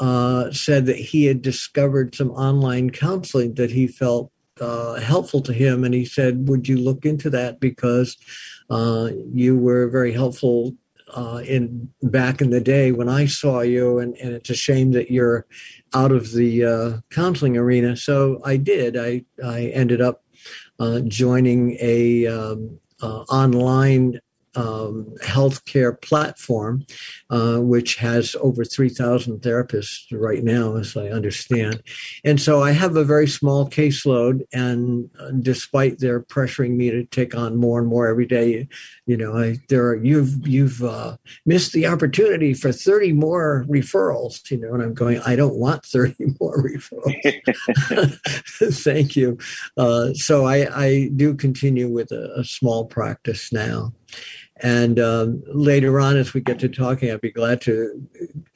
uh, 0.00 0.50
said 0.50 0.86
that 0.86 0.96
he 0.96 1.26
had 1.26 1.42
discovered 1.42 2.14
some 2.14 2.30
online 2.30 2.90
counseling 2.90 3.54
that 3.54 3.70
he 3.70 3.86
felt 3.86 4.32
uh, 4.60 4.94
helpful 4.94 5.42
to 5.42 5.52
him. 5.52 5.84
And 5.84 5.92
he 5.92 6.04
said, 6.04 6.48
Would 6.48 6.66
you 6.66 6.78
look 6.78 7.04
into 7.04 7.28
that? 7.30 7.60
Because 7.60 8.16
uh, 8.70 9.10
you 9.32 9.58
were 9.58 9.88
very 9.88 10.12
helpful 10.12 10.74
uh, 11.14 11.42
in 11.46 11.90
back 12.02 12.40
in 12.40 12.50
the 12.50 12.60
day 12.60 12.92
when 12.92 13.08
I 13.08 13.26
saw 13.26 13.60
you, 13.60 13.98
and, 13.98 14.14
and 14.16 14.32
it's 14.34 14.50
a 14.50 14.54
shame 14.54 14.92
that 14.92 15.10
you're 15.10 15.46
out 15.94 16.12
of 16.12 16.32
the 16.32 17.02
counseling 17.10 17.56
arena. 17.56 17.96
So 17.96 18.40
I 18.44 18.56
did. 18.56 18.96
I 18.96 19.24
I 19.44 19.66
ended 19.66 20.00
up 20.00 20.22
joining 21.08 21.76
a 21.80 22.26
um, 22.26 22.78
uh, 23.02 23.22
online 23.28 24.20
um, 24.54 25.14
healthcare 25.22 26.00
platform, 26.00 26.84
uh, 27.30 27.58
which 27.58 27.96
has 27.96 28.34
over 28.40 28.64
3,000 28.64 29.40
therapists 29.40 30.06
right 30.10 30.42
now, 30.42 30.76
as 30.76 30.96
I 30.96 31.08
understand. 31.08 31.82
And 32.24 32.40
so 32.40 32.62
I 32.62 32.72
have 32.72 32.96
a 32.96 33.04
very 33.04 33.28
small 33.28 33.68
caseload, 33.68 34.42
and 34.52 35.10
uh, 35.20 35.30
despite 35.40 35.98
their 35.98 36.20
pressuring 36.20 36.76
me 36.76 36.90
to 36.90 37.04
take 37.04 37.36
on 37.36 37.56
more 37.56 37.78
and 37.78 37.88
more 37.88 38.08
every 38.08 38.26
day, 38.26 38.68
you 39.08 39.16
know, 39.16 39.38
I, 39.38 39.56
there 39.70 39.86
are, 39.86 39.96
you've 39.96 40.46
you've 40.46 40.84
uh, 40.84 41.16
missed 41.46 41.72
the 41.72 41.86
opportunity 41.86 42.52
for 42.52 42.72
30 42.72 43.14
more 43.14 43.64
referrals, 43.66 44.50
you 44.50 44.58
know, 44.58 44.74
and 44.74 44.82
I'm 44.82 44.92
going, 44.92 45.18
I 45.24 45.34
don't 45.34 45.54
want 45.54 45.86
30 45.86 46.14
more 46.40 46.62
referrals. 46.62 48.18
Thank 48.84 49.16
you. 49.16 49.38
Uh, 49.78 50.12
so 50.12 50.44
I, 50.44 50.84
I 50.84 51.10
do 51.16 51.34
continue 51.34 51.88
with 51.88 52.12
a, 52.12 52.34
a 52.36 52.44
small 52.44 52.84
practice 52.84 53.50
now. 53.50 53.94
And 54.60 55.00
um, 55.00 55.42
later 55.46 56.00
on, 56.00 56.18
as 56.18 56.34
we 56.34 56.42
get 56.42 56.58
to 56.58 56.68
talking, 56.68 57.10
I'd 57.10 57.22
be 57.22 57.32
glad 57.32 57.62
to 57.62 58.06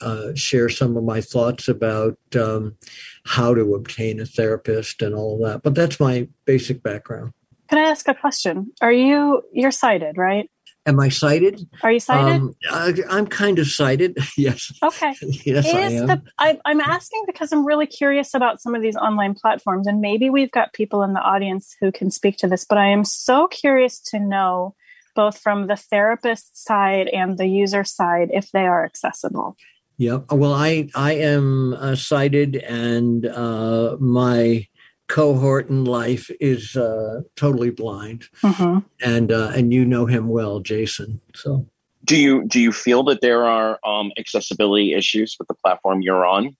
uh, 0.02 0.34
share 0.34 0.68
some 0.68 0.98
of 0.98 1.04
my 1.04 1.22
thoughts 1.22 1.66
about 1.66 2.18
um, 2.38 2.76
how 3.24 3.54
to 3.54 3.74
obtain 3.74 4.20
a 4.20 4.26
therapist 4.26 5.00
and 5.00 5.14
all 5.14 5.36
of 5.36 5.50
that. 5.50 5.62
But 5.62 5.74
that's 5.74 5.98
my 5.98 6.28
basic 6.44 6.82
background. 6.82 7.32
Can 7.68 7.78
I 7.78 7.90
ask 7.90 8.06
a 8.08 8.14
question? 8.14 8.72
Are 8.80 8.92
you 8.92 9.42
you're 9.52 9.70
sighted, 9.70 10.16
right? 10.16 10.50
Am 10.84 10.98
I 10.98 11.10
sighted? 11.10 11.60
Are 11.84 11.92
you 11.92 12.00
sighted? 12.00 12.42
Um, 12.42 12.56
I, 12.68 12.92
am 13.10 13.28
kind 13.28 13.60
of 13.60 13.68
sighted. 13.68 14.18
yes. 14.36 14.72
Okay. 14.82 15.14
yes, 15.22 15.66
Is 15.66 15.74
I 15.74 15.80
am. 15.80 16.06
The, 16.08 16.22
I, 16.38 16.58
I'm 16.64 16.80
asking 16.80 17.22
because 17.26 17.52
I'm 17.52 17.64
really 17.64 17.86
curious 17.86 18.34
about 18.34 18.60
some 18.60 18.74
of 18.74 18.82
these 18.82 18.96
online 18.96 19.34
platforms, 19.34 19.86
and 19.86 20.00
maybe 20.00 20.28
we've 20.28 20.50
got 20.50 20.72
people 20.72 21.04
in 21.04 21.12
the 21.12 21.20
audience 21.20 21.76
who 21.80 21.92
can 21.92 22.10
speak 22.10 22.36
to 22.38 22.48
this. 22.48 22.64
But 22.64 22.78
I 22.78 22.88
am 22.88 23.04
so 23.04 23.46
curious 23.46 24.00
to 24.10 24.18
know, 24.18 24.74
both 25.14 25.38
from 25.38 25.68
the 25.68 25.76
therapist 25.76 26.56
side 26.56 27.06
and 27.08 27.38
the 27.38 27.46
user 27.46 27.84
side, 27.84 28.30
if 28.32 28.50
they 28.50 28.66
are 28.66 28.84
accessible. 28.84 29.56
Yeah. 29.98 30.18
Well, 30.30 30.52
I 30.52 30.88
I 30.96 31.12
am 31.12 31.74
uh, 31.74 31.94
sighted, 31.94 32.56
and 32.56 33.24
uh, 33.24 33.96
my 34.00 34.66
cohort 35.12 35.68
in 35.68 35.84
life 35.84 36.30
is 36.40 36.74
uh, 36.74 37.20
totally 37.36 37.68
blind, 37.68 38.24
mm-hmm. 38.42 38.78
and 39.04 39.30
uh, 39.30 39.52
and 39.54 39.70
you 39.70 39.84
know 39.84 40.06
him 40.06 40.28
well, 40.28 40.60
Jason. 40.60 41.20
So, 41.34 41.66
do 42.06 42.16
you 42.16 42.46
do 42.46 42.58
you 42.58 42.72
feel 42.72 43.02
that 43.04 43.20
there 43.20 43.44
are 43.44 43.78
um, 43.84 44.10
accessibility 44.18 44.94
issues 44.94 45.36
with 45.38 45.48
the 45.48 45.54
platform 45.54 46.00
you're 46.00 46.24
on? 46.24 46.56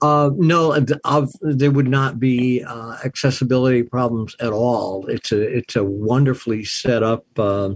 Uh, 0.00 0.30
no, 0.36 0.72
uh, 1.04 1.26
there 1.42 1.70
would 1.70 1.88
not 1.88 2.18
be 2.18 2.64
uh, 2.64 2.96
accessibility 3.04 3.82
problems 3.82 4.34
at 4.40 4.54
all. 4.54 5.06
It's 5.08 5.30
a 5.30 5.42
it's 5.42 5.76
a 5.76 5.84
wonderfully 5.84 6.64
set 6.64 7.02
up 7.02 7.26
uh, 7.38 7.74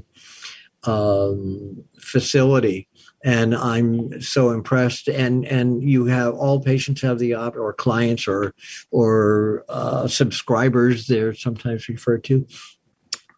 um, 0.84 1.84
facility 1.98 2.88
and 3.22 3.54
I'm 3.54 4.20
so 4.20 4.50
impressed. 4.50 5.08
And 5.08 5.44
and 5.44 5.82
you 5.82 6.06
have 6.06 6.34
all 6.34 6.60
patients 6.60 7.02
have 7.02 7.18
the 7.18 7.34
op 7.34 7.56
or 7.56 7.72
clients 7.72 8.26
or 8.26 8.54
or 8.90 9.64
uh, 9.68 10.08
subscribers. 10.08 11.06
They're 11.06 11.34
sometimes 11.34 11.88
referred 11.88 12.24
to. 12.24 12.46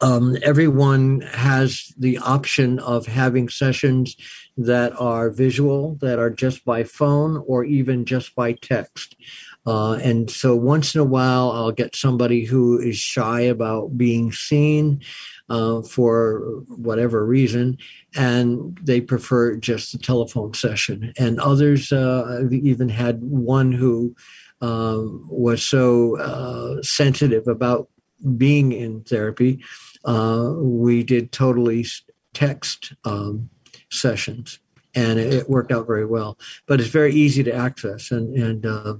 Um, 0.01 0.37
everyone 0.43 1.21
has 1.21 1.93
the 1.97 2.19
option 2.19 2.81
of 2.81 3.07
having 3.07 3.49
sessions 3.49 4.17
that 4.57 5.01
are 5.01 5.31
visual, 5.31 5.95
that 6.01 6.19
are 6.19 6.31
just 6.31 6.65
by 6.65 6.83
phone 6.83 7.43
or 7.47 7.65
even 7.65 8.05
just 8.05 8.35
by 8.35 8.55
text. 8.55 9.15
Uh, 9.65 9.93
and 9.93 10.29
so 10.29 10.57
once 10.57 10.97
in 10.97 11.01
a 11.01 11.05
while, 11.05 11.53
I'll 11.53 11.71
get 11.71 11.95
somebody 11.95 12.45
who 12.45 12.81
is 12.81 12.97
shy 12.97 13.43
about 13.43 13.97
being 13.97 14.33
seen 14.33 15.03
uh, 15.49 15.83
for 15.83 16.63
whatever 16.69 17.25
reason, 17.27 17.79
and 18.17 18.79
they 18.83 19.01
prefer 19.01 19.57
just 19.57 19.95
a 19.95 19.99
telephone 19.99 20.55
session. 20.55 21.13
And 21.19 21.41
others, 21.41 21.93
uh, 21.93 22.45
even 22.51 22.89
had 22.89 23.23
one 23.23 23.73
who 23.73 24.15
um, 24.61 25.27
was 25.29 25.65
so 25.65 26.19
uh, 26.19 26.83
sensitive 26.83 27.49
about 27.49 27.89
being 28.37 28.73
in 28.73 29.03
therapy. 29.03 29.63
Uh, 30.05 30.53
we 30.57 31.03
did 31.03 31.33
totally 31.33 31.85
text 32.33 32.95
um, 33.05 33.51
sessions, 33.91 34.61
and 34.95 35.19
it, 35.19 35.51
worked 35.51 35.73
out 35.73 35.87
very 35.87 36.07
well. 36.07 36.39
But 36.67 36.81
it's 36.81 36.91
very 36.91 37.13
easy 37.13 37.43
to 37.43 37.55
access, 37.55 38.11
and 38.11 38.37
and 38.37 38.65
uh, 38.65 38.95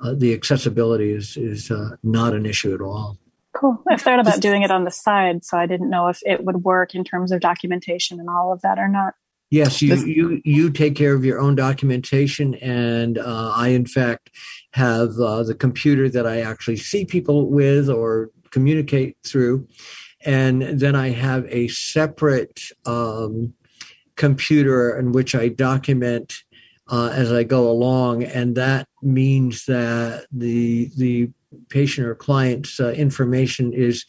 uh, 0.00 0.14
the 0.14 0.32
accessibility 0.32 1.12
is 1.12 1.36
is 1.36 1.70
not 2.02 2.34
an 2.34 2.46
issue 2.46 2.74
at 2.74 2.80
all. 2.80 3.18
Cool. 3.54 3.80
I've 3.88 4.02
thought 4.02 4.18
about 4.18 4.40
doing 4.40 4.62
it 4.62 4.70
on 4.72 4.84
the 4.84 4.90
side, 4.90 5.44
so 5.44 5.56
I 5.56 5.66
didn't 5.66 5.88
know 5.88 6.08
if 6.08 6.20
it 6.26 6.44
would 6.44 6.64
work 6.64 6.94
in 6.94 7.04
terms 7.04 7.30
of 7.30 7.40
documentation 7.40 8.18
and 8.18 8.28
all 8.28 8.52
of 8.52 8.62
that 8.62 8.78
or 8.78 8.88
not. 8.88 9.14
Yes, 9.50 9.80
you 9.80 9.94
you 9.94 10.42
you 10.44 10.70
take 10.70 10.96
care 10.96 11.14
of 11.14 11.24
your 11.24 11.38
own 11.38 11.54
documentation, 11.54 12.56
and 12.56 13.18
uh, 13.18 13.52
I, 13.54 13.68
in 13.68 13.86
fact, 13.86 14.30
have 14.72 15.10
uh, 15.20 15.44
the 15.44 15.54
computer 15.54 16.08
that 16.08 16.26
I 16.26 16.40
actually 16.40 16.78
see 16.78 17.04
people 17.04 17.48
with 17.48 17.88
or 17.88 18.30
communicate 18.50 19.16
through, 19.24 19.68
and 20.24 20.62
then 20.62 20.96
I 20.96 21.10
have 21.10 21.46
a 21.48 21.68
separate 21.68 22.60
um, 22.86 23.54
computer 24.16 24.98
in 24.98 25.12
which 25.12 25.36
I 25.36 25.48
document 25.48 26.34
uh, 26.88 27.10
as 27.12 27.30
I 27.32 27.44
go 27.44 27.70
along, 27.70 28.24
and 28.24 28.56
that 28.56 28.88
means 29.02 29.66
that 29.66 30.26
the 30.32 30.90
the 30.96 31.30
patient 31.68 32.06
or 32.06 32.14
client's 32.14 32.80
uh, 32.80 32.90
information 32.90 33.72
is 33.72 34.04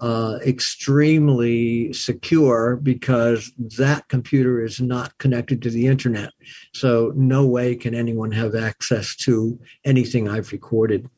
uh, 0.00 0.38
extremely 0.44 1.92
secure 1.92 2.76
because 2.76 3.52
that 3.56 4.08
computer 4.08 4.62
is 4.62 4.80
not 4.80 5.16
connected 5.18 5.62
to 5.62 5.70
the 5.70 5.86
internet. 5.86 6.30
So, 6.72 7.12
no 7.14 7.46
way 7.46 7.76
can 7.76 7.94
anyone 7.94 8.32
have 8.32 8.54
access 8.54 9.14
to 9.16 9.58
anything 9.84 10.28
I've 10.28 10.50
recorded. 10.52 11.08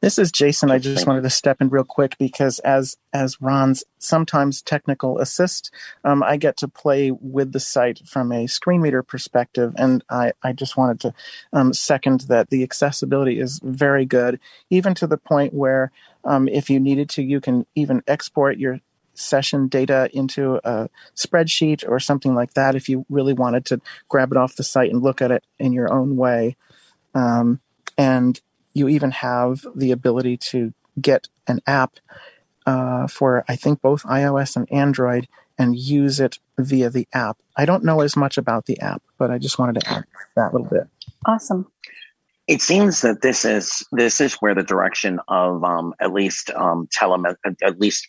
This 0.00 0.18
is 0.18 0.32
Jason. 0.32 0.70
I 0.70 0.78
just 0.78 1.06
wanted 1.06 1.22
to 1.22 1.30
step 1.30 1.60
in 1.60 1.68
real 1.68 1.84
quick 1.84 2.16
because 2.18 2.58
as 2.60 2.96
as 3.12 3.40
Ron's 3.40 3.84
sometimes 3.98 4.62
technical 4.62 5.18
assist, 5.18 5.72
um, 6.04 6.22
I 6.22 6.36
get 6.36 6.56
to 6.58 6.68
play 6.68 7.10
with 7.10 7.52
the 7.52 7.60
site 7.60 8.00
from 8.06 8.32
a 8.32 8.46
screen 8.46 8.80
reader 8.80 9.02
perspective, 9.02 9.74
and 9.76 10.04
I 10.10 10.32
I 10.42 10.52
just 10.52 10.76
wanted 10.76 11.00
to 11.00 11.14
um, 11.52 11.72
second 11.72 12.22
that 12.22 12.50
the 12.50 12.62
accessibility 12.62 13.38
is 13.40 13.60
very 13.62 14.06
good, 14.06 14.40
even 14.70 14.94
to 14.96 15.06
the 15.06 15.18
point 15.18 15.54
where 15.54 15.92
um, 16.24 16.48
if 16.48 16.70
you 16.70 16.80
needed 16.80 17.08
to, 17.10 17.22
you 17.22 17.40
can 17.40 17.66
even 17.74 18.02
export 18.06 18.58
your 18.58 18.80
session 19.14 19.68
data 19.68 20.08
into 20.12 20.60
a 20.64 20.88
spreadsheet 21.14 21.84
or 21.86 22.00
something 22.00 22.34
like 22.34 22.54
that 22.54 22.74
if 22.74 22.88
you 22.88 23.04
really 23.10 23.34
wanted 23.34 23.64
to 23.66 23.80
grab 24.08 24.32
it 24.32 24.38
off 24.38 24.56
the 24.56 24.62
site 24.62 24.90
and 24.90 25.02
look 25.02 25.20
at 25.20 25.30
it 25.30 25.44
in 25.58 25.72
your 25.72 25.92
own 25.92 26.16
way. 26.16 26.56
Um, 27.14 27.60
and 27.98 28.40
you 28.72 28.88
even 28.88 29.10
have 29.10 29.66
the 29.74 29.92
ability 29.92 30.36
to 30.36 30.72
get 31.00 31.28
an 31.46 31.60
app 31.66 31.98
uh, 32.66 33.06
for 33.06 33.44
I 33.48 33.56
think 33.56 33.80
both 33.80 34.02
iOS 34.04 34.56
and 34.56 34.70
Android 34.72 35.28
and 35.58 35.76
use 35.76 36.20
it 36.20 36.38
via 36.58 36.88
the 36.88 37.06
app. 37.12 37.38
I 37.56 37.66
don't 37.66 37.84
know 37.84 38.00
as 38.00 38.16
much 38.16 38.38
about 38.38 38.66
the 38.66 38.80
app, 38.80 39.02
but 39.18 39.30
I 39.30 39.38
just 39.38 39.58
wanted 39.58 39.80
to 39.80 39.88
add 39.88 40.04
that 40.36 40.52
little 40.52 40.68
bit. 40.68 40.88
Awesome. 41.26 41.70
It 42.46 42.62
seems 42.62 43.02
that 43.02 43.22
this 43.22 43.44
is 43.44 43.86
this 43.92 44.20
is 44.20 44.34
where 44.34 44.54
the 44.54 44.62
direction 44.62 45.20
of 45.28 45.62
um, 45.62 45.94
at 46.00 46.12
least 46.12 46.50
um, 46.50 46.88
telemed 46.88 47.36
at 47.62 47.78
least 47.78 48.08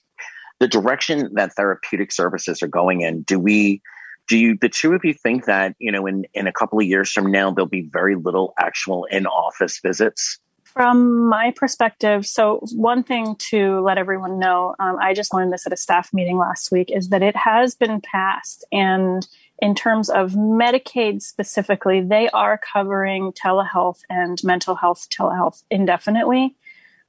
the 0.60 0.68
direction 0.68 1.34
that 1.34 1.54
therapeutic 1.56 2.12
services 2.12 2.64
are 2.64 2.68
going 2.68 3.02
in. 3.02 3.24
Do 3.24 3.40
we? 3.40 3.82
Do 4.28 4.38
you, 4.38 4.58
the 4.62 4.70
two 4.70 4.94
of 4.94 5.04
you 5.04 5.14
think 5.14 5.46
that, 5.46 5.76
you 5.78 5.92
know, 5.92 6.06
in, 6.06 6.26
in 6.34 6.48
a 6.48 6.54
couple 6.54 6.80
of 6.80 6.86
years 6.86 7.12
from 7.12 7.32
now, 7.32 7.52
there'll 7.52 7.68
be 7.68 7.90
very 7.92 8.16
little 8.16 8.54
actual 8.58 9.04
in 9.06 9.26
office 9.26 9.80
visits? 9.84 10.40
From 10.74 11.28
my 11.28 11.52
perspective, 11.52 12.26
so 12.26 12.66
one 12.74 13.04
thing 13.04 13.36
to 13.50 13.82
let 13.82 13.98
everyone 13.98 14.40
know, 14.40 14.74
um, 14.80 14.98
I 15.02 15.14
just 15.14 15.34
learned 15.34 15.52
this 15.52 15.68
at 15.68 15.74
a 15.74 15.78
staff 15.78 16.14
meeting 16.14 16.38
last 16.38 16.72
week, 16.72 16.90
is 16.90 17.10
that 17.10 17.22
it 17.22 17.36
has 17.36 17.76
been 17.76 18.00
passed. 18.00 18.64
And 18.72 19.28
in 19.62 19.76
terms 19.76 20.10
of 20.10 20.32
Medicaid 20.32 21.22
specifically, 21.22 22.00
they 22.00 22.30
are 22.30 22.58
covering 22.58 23.34
telehealth 23.34 24.00
and 24.10 24.42
mental 24.46 24.76
health 24.76 25.08
telehealth 25.10 25.64
indefinitely. 25.70 26.56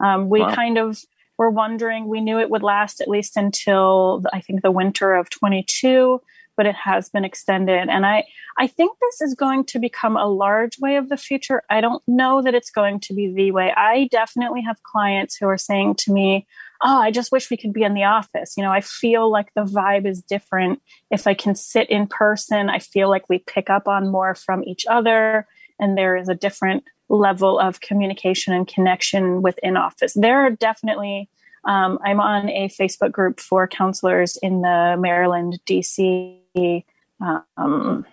Um, 0.00 0.28
we 0.28 0.40
wow. 0.40 0.52
kind 0.54 0.76
of 0.76 1.04
were 1.38 1.50
wondering, 1.50 2.08
we 2.08 2.20
knew 2.20 2.40
it 2.40 2.50
would 2.50 2.64
last 2.64 3.00
at 3.00 3.08
least 3.08 3.36
until 3.36 4.24
I 4.32 4.40
think 4.40 4.62
the 4.62 4.72
winter 4.72 5.14
of 5.14 5.30
22 5.30 6.20
but 6.56 6.66
it 6.66 6.74
has 6.74 7.08
been 7.08 7.24
extended. 7.24 7.88
And 7.88 8.04
I, 8.04 8.24
I 8.58 8.66
think 8.66 8.98
this 9.00 9.20
is 9.20 9.34
going 9.34 9.64
to 9.66 9.78
become 9.78 10.16
a 10.16 10.26
large 10.26 10.78
way 10.78 10.96
of 10.96 11.08
the 11.08 11.16
future. 11.16 11.62
I 11.70 11.80
don't 11.80 12.02
know 12.06 12.42
that 12.42 12.54
it's 12.54 12.70
going 12.70 13.00
to 13.00 13.14
be 13.14 13.32
the 13.32 13.50
way. 13.50 13.72
I 13.76 14.08
definitely 14.10 14.62
have 14.62 14.82
clients 14.82 15.36
who 15.36 15.46
are 15.46 15.58
saying 15.58 15.96
to 15.96 16.12
me, 16.12 16.46
Oh, 16.84 16.98
I 16.98 17.12
just 17.12 17.30
wish 17.30 17.48
we 17.48 17.56
could 17.56 17.72
be 17.72 17.84
in 17.84 17.94
the 17.94 18.04
office. 18.04 18.54
You 18.56 18.64
know, 18.64 18.72
I 18.72 18.80
feel 18.80 19.30
like 19.30 19.54
the 19.54 19.62
vibe 19.62 20.04
is 20.04 20.20
different. 20.20 20.82
If 21.12 21.28
I 21.28 21.34
can 21.34 21.54
sit 21.54 21.88
in 21.88 22.08
person, 22.08 22.68
I 22.68 22.80
feel 22.80 23.08
like 23.08 23.28
we 23.28 23.38
pick 23.38 23.70
up 23.70 23.86
on 23.86 24.10
more 24.10 24.34
from 24.34 24.64
each 24.64 24.84
other 24.90 25.46
and 25.78 25.96
there 25.96 26.16
is 26.16 26.28
a 26.28 26.34
different 26.34 26.82
level 27.08 27.58
of 27.58 27.80
communication 27.80 28.52
and 28.52 28.66
connection 28.66 29.42
within 29.42 29.76
office. 29.76 30.14
There 30.14 30.44
are 30.44 30.50
definitely 30.50 31.28
um, 31.64 31.98
I'm 32.04 32.20
on 32.20 32.48
a 32.48 32.68
Facebook 32.68 33.12
group 33.12 33.38
for 33.38 33.68
counselors 33.68 34.36
in 34.42 34.62
the 34.62 34.96
Maryland, 34.98 35.60
DC 35.66 36.41
um, 36.56 38.06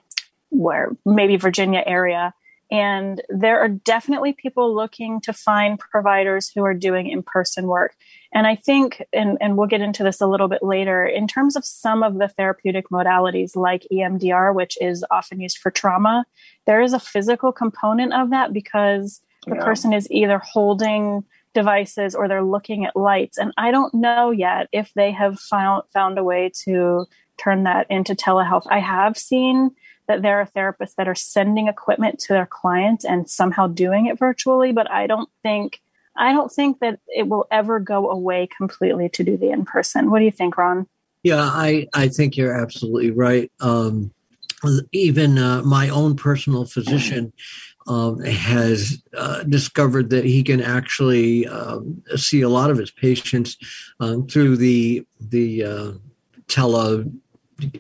where 0.50 0.96
maybe 1.06 1.36
Virginia 1.36 1.84
area. 1.86 2.34
And 2.72 3.22
there 3.30 3.60
are 3.60 3.68
definitely 3.70 4.34
people 4.34 4.76
looking 4.76 5.22
to 5.22 5.34
find 5.34 5.80
providers 5.80 6.52
who 6.54 6.64
are 6.64 6.76
doing 6.76 7.08
in 7.08 7.24
person 7.24 7.66
work. 7.66 7.96
And 8.32 8.46
I 8.46 8.56
think, 8.56 9.04
and, 9.12 9.40
and 9.42 9.58
we'll 9.58 9.68
get 9.68 9.82
into 9.82 10.04
this 10.04 10.22
a 10.22 10.28
little 10.28 10.48
bit 10.48 10.62
later, 10.62 11.04
in 11.04 11.28
terms 11.28 11.56
of 11.56 11.66
some 11.66 12.04
of 12.04 12.20
the 12.20 12.28
therapeutic 12.28 12.90
modalities 12.90 13.56
like 13.56 13.88
EMDR, 13.92 14.54
which 14.54 14.78
is 14.80 15.04
often 15.10 15.40
used 15.40 15.58
for 15.58 15.72
trauma, 15.72 16.26
there 16.68 16.82
is 16.82 16.94
a 16.94 17.00
physical 17.00 17.52
component 17.52 18.14
of 18.14 18.30
that 18.30 18.54
because 18.54 19.22
the 19.48 19.56
yeah. 19.56 19.64
person 19.64 19.92
is 19.92 20.10
either 20.12 20.38
holding 20.38 21.24
devices 21.56 22.14
or 22.14 22.28
they're 22.28 22.44
looking 22.44 22.86
at 22.86 22.96
lights. 22.96 23.40
And 23.40 23.52
I 23.58 23.72
don't 23.72 23.96
know 23.96 24.30
yet 24.30 24.68
if 24.72 24.94
they 24.94 25.12
have 25.12 25.40
found, 25.40 25.84
found 25.92 26.20
a 26.20 26.24
way 26.24 26.52
to 26.66 27.08
turn 27.40 27.64
that 27.64 27.88
into 27.90 28.16
telehealth. 28.16 28.68
I 28.70 28.80
have 28.80 29.18
seen 29.18 29.72
that 30.08 30.22
there 30.22 30.40
are 30.40 30.46
therapists 30.46 30.96
that 30.96 31.08
are 31.08 31.16
sending 31.16 31.68
equipment 31.68 32.20
to 32.20 32.34
their 32.34 32.48
clients 32.48 33.06
and 33.06 33.30
somehow 33.30 33.68
doing 33.68 34.08
it 34.08 34.18
virtually, 34.18 34.72
but 34.72 34.90
I 34.90 35.08
don't 35.08 35.30
think 35.44 35.80
I 36.18 36.34
don't 36.34 36.52
think 36.52 36.80
that 36.80 37.00
it 37.08 37.30
will 37.30 37.48
ever 37.50 37.80
go 37.80 38.10
away 38.10 38.50
completely 38.58 39.08
to 39.10 39.24
do 39.24 39.38
the 39.38 39.52
in 39.52 39.64
person. 39.64 40.12
What 40.12 40.20
do 40.20 40.26
you 40.26 40.32
think, 40.32 40.58
Ron? 40.58 40.86
Yeah, 41.24 41.42
I, 41.42 41.88
I 41.94 42.10
think 42.10 42.36
you're 42.36 42.54
absolutely 42.54 43.12
right. 43.12 43.50
Um, 43.62 44.12
even 44.92 45.38
uh, 45.38 45.62
my 45.64 45.88
own 45.90 46.18
personal 46.18 46.66
physician 46.66 47.32
um, 47.88 48.20
has 48.22 49.02
uh, 49.16 49.44
discovered 49.44 50.10
that 50.10 50.26
he 50.26 50.44
can 50.44 50.62
actually 50.62 51.48
um, 51.48 52.04
see 52.16 52.42
a 52.42 52.50
lot 52.50 52.70
of 52.70 52.78
his 52.78 52.92
patients 52.92 53.58
um, 54.00 54.28
through 54.28 54.58
the 54.58 55.06
the 55.20 55.64
uh, 55.64 55.92
tele 56.48 57.06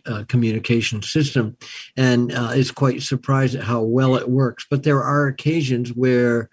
uh, 0.06 0.24
communication 0.28 1.02
system 1.02 1.58
and 1.98 2.32
uh, 2.32 2.52
is 2.56 2.72
quite 2.72 3.02
surprised 3.02 3.56
at 3.56 3.64
how 3.64 3.82
well 3.82 4.16
it 4.16 4.30
works. 4.30 4.66
But 4.70 4.84
there 4.84 5.04
are 5.04 5.28
occasions 5.28 5.94
where 5.94 6.50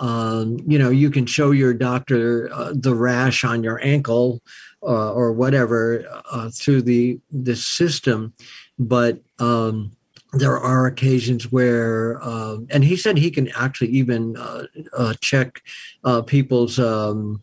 um, 0.00 0.58
you 0.66 0.78
know 0.78 0.90
you 0.90 1.10
can 1.10 1.26
show 1.26 1.52
your 1.52 1.74
doctor 1.74 2.50
uh, 2.52 2.72
the 2.74 2.94
rash 2.94 3.44
on 3.44 3.62
your 3.62 3.84
ankle 3.84 4.42
uh, 4.82 5.12
or 5.12 5.32
whatever 5.32 6.04
uh, 6.30 6.50
through 6.50 6.82
the 6.82 7.20
the 7.30 7.56
system, 7.56 8.32
but 8.78 9.20
um, 9.38 9.92
there 10.32 10.58
are 10.58 10.86
occasions 10.86 11.52
where, 11.52 12.22
um, 12.22 12.66
and 12.70 12.84
he 12.84 12.96
said 12.96 13.18
he 13.18 13.30
can 13.30 13.48
actually 13.50 13.90
even 13.90 14.36
uh, 14.36 14.64
uh, 14.96 15.14
check 15.20 15.62
uh, 16.04 16.22
people's 16.22 16.78
um, 16.78 17.42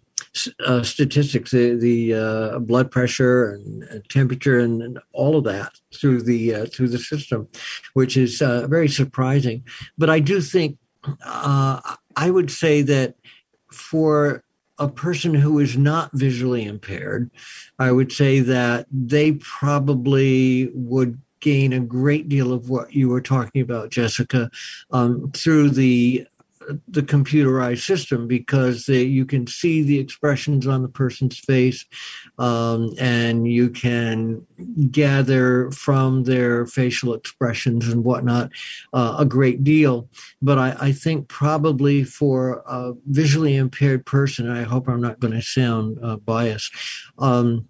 uh, 0.66 0.84
statistics, 0.84 1.52
the, 1.52 1.76
the 1.76 2.14
uh, 2.14 2.60
blood 2.60 2.92
pressure 2.92 3.52
and, 3.54 4.04
temperature, 4.10 4.60
and, 4.60 4.82
and, 4.82 5.00
all 5.14 5.38
of 5.38 5.44
that 5.44 5.74
through 5.94 6.22
the 6.22 6.54
uh, 6.54 6.66
through 6.66 6.88
the 6.88 6.98
system, 6.98 7.48
which 7.94 8.16
is 8.16 8.40
very 8.40 8.88
surprising. 8.88 9.64
But 9.98 10.10
I 10.10 10.20
do 10.20 10.42
think 10.42 10.78
I 11.26 12.30
would 12.30 12.52
say 12.52 12.82
that 12.84 13.16
for 13.72 14.44
a 14.78 14.88
person 14.88 15.34
who 15.34 15.60
is 15.60 15.78
not 15.78 16.10
visually 16.14 16.64
impaired, 16.64 17.30
I 17.78 17.92
would 17.92 18.12
say 18.12 18.40
that 18.40 18.88
they 18.92 19.34
probably 19.34 20.72
would 20.74 21.20
gain 21.42 21.74
a 21.74 21.80
great 21.80 22.30
deal 22.30 22.52
of 22.52 22.70
what 22.70 22.94
you 22.94 23.10
were 23.10 23.22
talking 23.22 23.62
about, 23.62 23.92
Jessica, 23.92 24.50
um, 24.92 25.32
through 25.32 25.72
the 25.72 26.28
the 26.88 27.02
computerized 27.02 27.86
system 27.86 28.28
because 28.28 28.86
they, 28.86 29.04
you 29.04 29.26
can 29.26 29.48
see 29.48 29.82
the 29.82 30.00
expressions 30.00 30.68
on 30.68 30.82
the 30.82 30.90
person's 30.90 31.38
face 31.38 31.86
um, 32.38 32.94
and 33.00 33.48
you 33.48 33.70
can 33.70 34.46
gather 34.92 35.72
from 35.72 36.24
their 36.24 36.66
facial 36.66 37.14
expressions 37.14 37.88
and 37.88 38.04
whatnot 38.04 38.52
uh, 38.94 39.16
a 39.20 39.26
great 39.26 39.64
deal. 39.64 40.10
But 40.42 40.58
I, 40.58 40.76
I, 40.80 40.92
think 40.92 41.28
probably 41.28 42.04
for 42.04 42.64
a 42.68 42.94
visually 43.08 43.56
impaired 43.56 44.06
person, 44.06 44.50
I 44.50 44.64
hope 44.64 44.88
I'm 44.88 45.02
not 45.02 45.20
going 45.20 45.34
to 45.34 45.42
sound 45.42 45.98
uh, 46.04 46.18
biased. 46.18 46.74
Um, 47.18 47.68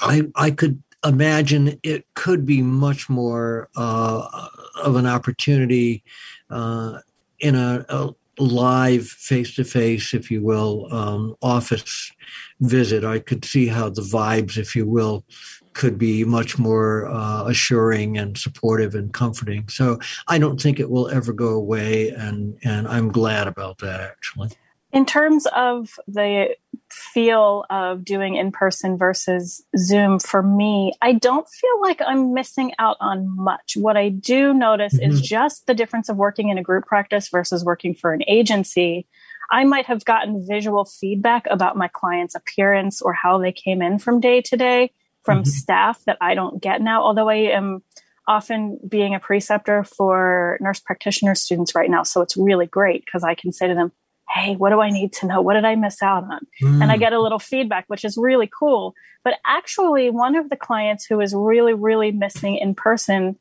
I, 0.00 0.22
I 0.34 0.50
could 0.50 0.82
imagine 1.04 1.78
it 1.82 2.06
could 2.14 2.46
be 2.46 2.62
much 2.62 3.08
more 3.08 3.68
uh, 3.76 4.48
of 4.82 4.96
an 4.96 5.06
opportunity 5.06 6.02
uh, 6.50 6.98
in 7.40 7.54
a, 7.54 7.84
a 7.88 8.14
live 8.38 9.06
face 9.06 9.54
to 9.56 9.64
face, 9.64 10.14
if 10.14 10.30
you 10.30 10.42
will, 10.42 10.92
um, 10.92 11.36
office 11.42 12.12
visit. 12.60 13.04
I 13.04 13.18
could 13.18 13.44
see 13.44 13.66
how 13.66 13.88
the 13.90 14.02
vibes, 14.02 14.56
if 14.56 14.74
you 14.74 14.86
will, 14.86 15.24
could 15.72 15.98
be 15.98 16.24
much 16.24 16.58
more 16.58 17.06
uh, 17.08 17.44
assuring 17.46 18.16
and 18.16 18.38
supportive 18.38 18.94
and 18.94 19.12
comforting. 19.12 19.68
So 19.68 19.98
I 20.28 20.38
don't 20.38 20.60
think 20.60 20.80
it 20.80 20.90
will 20.90 21.08
ever 21.08 21.32
go 21.32 21.50
away, 21.50 22.10
and 22.10 22.56
and 22.64 22.88
I'm 22.88 23.10
glad 23.10 23.46
about 23.46 23.78
that 23.78 24.00
actually. 24.00 24.50
In 24.92 25.04
terms 25.04 25.46
of 25.56 25.90
the 26.06 26.54
feel 26.90 27.64
of 27.70 28.04
doing 28.04 28.36
in 28.36 28.52
person 28.52 28.98
versus 28.98 29.64
Zoom, 29.76 30.18
for 30.18 30.42
me, 30.42 30.92
I 31.02 31.12
don't 31.12 31.48
feel 31.48 31.80
like 31.80 32.00
I'm 32.04 32.34
missing 32.34 32.72
out 32.78 32.96
on 33.00 33.34
much. 33.36 33.76
What 33.76 33.96
I 33.96 34.08
do 34.08 34.54
notice 34.54 34.94
mm-hmm. 34.94 35.10
is 35.10 35.20
just 35.20 35.66
the 35.66 35.74
difference 35.74 36.08
of 36.08 36.16
working 36.16 36.48
in 36.48 36.58
a 36.58 36.62
group 36.62 36.86
practice 36.86 37.28
versus 37.28 37.64
working 37.64 37.94
for 37.94 38.12
an 38.12 38.22
agency. 38.26 39.06
I 39.50 39.64
might 39.64 39.86
have 39.86 40.04
gotten 40.04 40.46
visual 40.46 40.84
feedback 40.84 41.46
about 41.50 41.76
my 41.76 41.88
client's 41.88 42.34
appearance 42.34 43.02
or 43.02 43.12
how 43.12 43.38
they 43.38 43.52
came 43.52 43.82
in 43.82 43.98
from 43.98 44.20
day 44.20 44.40
to 44.42 44.56
day 44.56 44.92
from 45.22 45.42
mm-hmm. 45.42 45.50
staff 45.50 46.02
that 46.06 46.18
I 46.20 46.34
don't 46.34 46.62
get 46.62 46.82
now, 46.82 47.02
although 47.02 47.28
I 47.28 47.36
am 47.36 47.82
often 48.26 48.78
being 48.88 49.14
a 49.14 49.20
preceptor 49.20 49.84
for 49.84 50.58
nurse 50.60 50.80
practitioner 50.80 51.34
students 51.34 51.74
right 51.74 51.90
now. 51.90 52.02
So 52.02 52.20
it's 52.22 52.36
really 52.36 52.66
great 52.66 53.04
because 53.04 53.24
I 53.24 53.34
can 53.34 53.52
say 53.52 53.68
to 53.68 53.74
them, 53.74 53.92
hey, 54.34 54.56
what 54.56 54.70
do 54.70 54.80
I 54.80 54.90
need 54.90 55.12
to 55.14 55.26
know? 55.26 55.40
What 55.40 55.54
did 55.54 55.64
I 55.64 55.76
miss 55.76 56.02
out 56.02 56.24
on? 56.24 56.40
Mm. 56.62 56.82
And 56.82 56.92
I 56.92 56.96
get 56.96 57.12
a 57.12 57.20
little 57.20 57.38
feedback, 57.38 57.84
which 57.86 58.04
is 58.04 58.18
really 58.18 58.50
cool. 58.52 58.94
But 59.22 59.34
actually, 59.46 60.10
one 60.10 60.34
of 60.34 60.50
the 60.50 60.56
clients 60.56 61.06
who 61.06 61.20
is 61.20 61.32
really, 61.34 61.72
really 61.72 62.10
missing 62.10 62.56
in 62.56 62.74
person 62.74 63.38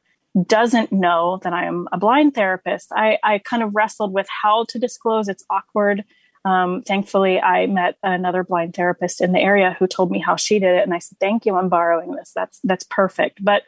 doesn't 0.48 0.92
know 0.92 1.40
that 1.44 1.52
I 1.52 1.66
am 1.66 1.88
a 1.92 1.98
blind 1.98 2.36
therapist. 2.36 2.92
I, 2.92 3.18
I 3.24 3.40
kind 3.40 3.64
of 3.64 3.76
wrestled 3.76 4.14
with 4.14 4.28
how 4.30 4.66
to 4.70 4.80
disclose. 4.80 5.28
It's 5.28 5.46
awkward. 5.50 6.04
Um, 6.46 6.82
thankfully, 6.82 7.40
I 7.40 7.68
met 7.68 7.98
another 8.04 8.44
blind 8.44 8.76
therapist 8.76 9.22
in 9.22 9.32
the 9.32 9.40
area 9.40 9.76
who 9.80 9.88
told 9.88 10.12
me 10.12 10.20
how 10.20 10.36
she 10.36 10.60
did 10.60 10.76
it, 10.76 10.84
and 10.84 10.94
I 10.94 11.00
said, 11.00 11.18
"Thank 11.20 11.46
you, 11.46 11.56
I'm 11.56 11.70
borrowing 11.70 12.16
this. 12.16 12.32
That's 12.36 12.60
that's 12.64 12.84
perfect." 12.84 13.44
But 13.44 13.64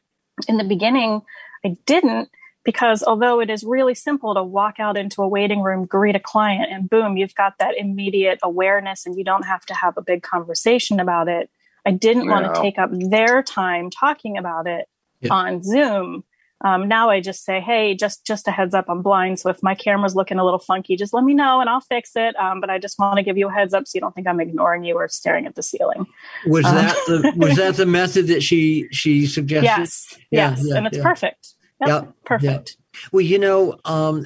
in 0.47 0.57
the 0.57 0.63
beginning, 0.65 1.21
I 1.63 1.77
didn't, 1.85 2.29
because 2.65 3.03
although 3.03 3.39
it 3.39 3.49
is 3.49 3.63
really 3.63 3.95
simple 3.95 4.33
to 4.33 4.43
walk 4.43 4.79
out 4.79 4.97
into 4.97 5.21
a 5.21 5.27
waiting 5.27 5.61
room, 5.61 5.85
greet 5.85 6.15
a 6.15 6.19
client, 6.19 6.71
and 6.71 6.89
boom, 6.89 7.15
you've 7.15 7.35
got 7.35 7.59
that 7.59 7.77
immediate 7.77 8.39
awareness 8.43 9.05
and 9.05 9.15
you 9.15 9.23
don't 9.23 9.45
have 9.45 9.65
to 9.67 9.73
have 9.73 9.95
a 9.97 10.01
big 10.01 10.23
conversation 10.23 10.99
about 10.99 11.29
it. 11.29 11.49
I 11.85 11.91
didn't 11.91 12.27
want 12.27 12.53
to 12.53 12.61
take 12.61 12.79
up 12.79 12.89
their 12.91 13.43
time 13.43 13.91
talking 13.91 14.37
about 14.37 14.65
it 14.65 14.89
yeah. 15.21 15.31
on 15.31 15.61
Zoom. 15.61 16.23
Um, 16.63 16.87
now 16.87 17.11
I 17.11 17.19
just 17.19 17.43
say, 17.45 17.59
hey, 17.59 17.93
just 17.93 18.25
just 18.25 18.47
a 18.47 18.51
heads 18.51 18.73
up, 18.73 18.85
I'm 18.87 19.03
blind, 19.03 19.39
so 19.39 19.49
if 19.49 19.61
my 19.61 19.75
camera's 19.75 20.15
looking 20.15 20.39
a 20.39 20.43
little 20.43 20.57
funky, 20.57 20.95
just 20.95 21.13
let 21.13 21.23
me 21.23 21.35
know 21.35 21.59
and 21.59 21.69
I'll 21.69 21.81
fix 21.81 22.11
it. 22.15 22.35
Um, 22.37 22.59
but 22.61 22.71
I 22.71 22.79
just 22.79 22.97
want 22.97 23.17
to 23.17 23.23
give 23.23 23.37
you 23.37 23.49
a 23.49 23.51
heads 23.51 23.73
up 23.73 23.85
so 23.85 23.91
you 23.93 24.01
don't 24.01 24.15
think 24.15 24.25
I'm 24.25 24.39
ignoring 24.39 24.83
you 24.83 24.95
or 24.95 25.07
staring 25.07 25.45
at 25.45 25.53
the 25.53 25.61
ceiling. 25.61 26.07
Was 26.47 26.65
um, 26.65 26.75
that 26.75 26.95
the 27.07 27.33
was 27.35 27.57
that 27.57 27.75
the 27.75 27.85
method 27.85 28.27
that 28.27 28.41
she 28.41 28.87
she 28.91 29.27
suggested? 29.27 29.65
Yes, 29.75 30.17
yeah, 30.31 30.49
yes, 30.51 30.63
yeah, 30.65 30.77
and 30.77 30.87
it's 30.87 30.97
yeah. 30.97 31.03
perfect. 31.03 31.54
Yep, 31.81 31.89
yep. 31.89 32.13
Perfect. 32.25 32.77
Well, 33.11 33.21
you 33.21 33.39
know, 33.39 33.77
um, 33.85 34.25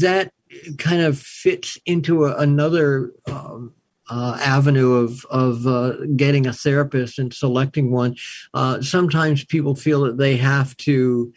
that 0.00 0.32
kind 0.78 1.02
of 1.02 1.18
fits 1.18 1.78
into 1.86 2.24
a, 2.24 2.36
another 2.36 3.12
um, 3.26 3.74
uh, 4.10 4.38
avenue 4.40 4.94
of 4.94 5.24
of 5.26 5.66
uh, 5.66 5.92
getting 6.16 6.46
a 6.46 6.52
therapist 6.52 7.18
and 7.18 7.32
selecting 7.32 7.90
one. 7.90 8.16
Uh, 8.54 8.80
sometimes 8.80 9.44
people 9.44 9.74
feel 9.74 10.02
that 10.02 10.18
they 10.18 10.36
have 10.36 10.76
to. 10.78 11.32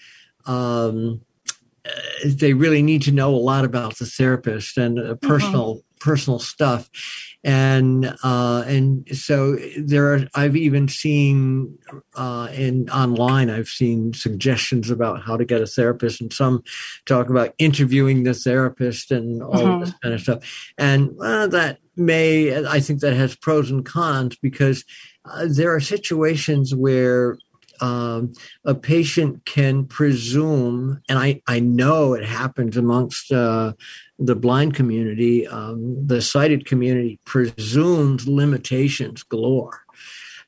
Um, 0.45 1.21
uh, 1.85 1.89
they 2.25 2.53
really 2.53 2.83
need 2.83 3.01
to 3.03 3.11
know 3.11 3.33
a 3.33 3.37
lot 3.37 3.65
about 3.65 3.97
the 3.97 4.05
therapist 4.05 4.77
and 4.77 4.99
a 4.99 5.15
personal 5.15 5.75
mm-hmm. 5.75 5.90
Personal 6.01 6.39
stuff, 6.39 6.89
and 7.43 8.15
uh, 8.23 8.63
and 8.67 9.07
so 9.15 9.55
there 9.77 10.13
are 10.13 10.27
i've 10.35 10.55
even 10.55 10.87
seen 10.87 11.77
uh, 12.15 12.47
in 12.53 12.89
online 12.89 13.49
i've 13.49 13.67
seen 13.67 14.13
suggestions 14.13 14.89
about 14.89 15.21
how 15.21 15.35
to 15.35 15.45
get 15.45 15.61
a 15.61 15.65
therapist 15.65 16.21
and 16.21 16.31
some 16.31 16.63
talk 17.05 17.29
about 17.29 17.53
interviewing 17.57 18.23
the 18.23 18.33
therapist 18.33 19.11
and 19.11 19.41
all 19.41 19.53
mm-hmm. 19.53 19.79
this 19.81 19.93
kind 20.03 20.13
of 20.13 20.21
stuff 20.21 20.71
and 20.77 21.15
uh, 21.21 21.47
that 21.47 21.79
may 21.95 22.65
i 22.67 22.79
think 22.79 22.99
that 22.99 23.13
has 23.13 23.35
pros 23.35 23.71
and 23.71 23.85
cons 23.85 24.35
because 24.41 24.85
uh, 25.25 25.47
there 25.49 25.73
are 25.73 25.79
situations 25.79 26.75
where 26.75 27.37
um, 27.81 28.33
a 28.63 28.75
patient 28.75 29.45
can 29.45 29.85
presume, 29.85 31.01
and 31.09 31.19
I, 31.19 31.41
I 31.47 31.59
know 31.59 32.13
it 32.13 32.23
happens 32.23 32.77
amongst 32.77 33.31
uh, 33.31 33.73
the 34.19 34.35
blind 34.35 34.75
community, 34.75 35.47
um, 35.47 36.05
the 36.05 36.21
sighted 36.21 36.65
community 36.65 37.19
presumes 37.25 38.27
limitations 38.27 39.23
galore. 39.23 39.81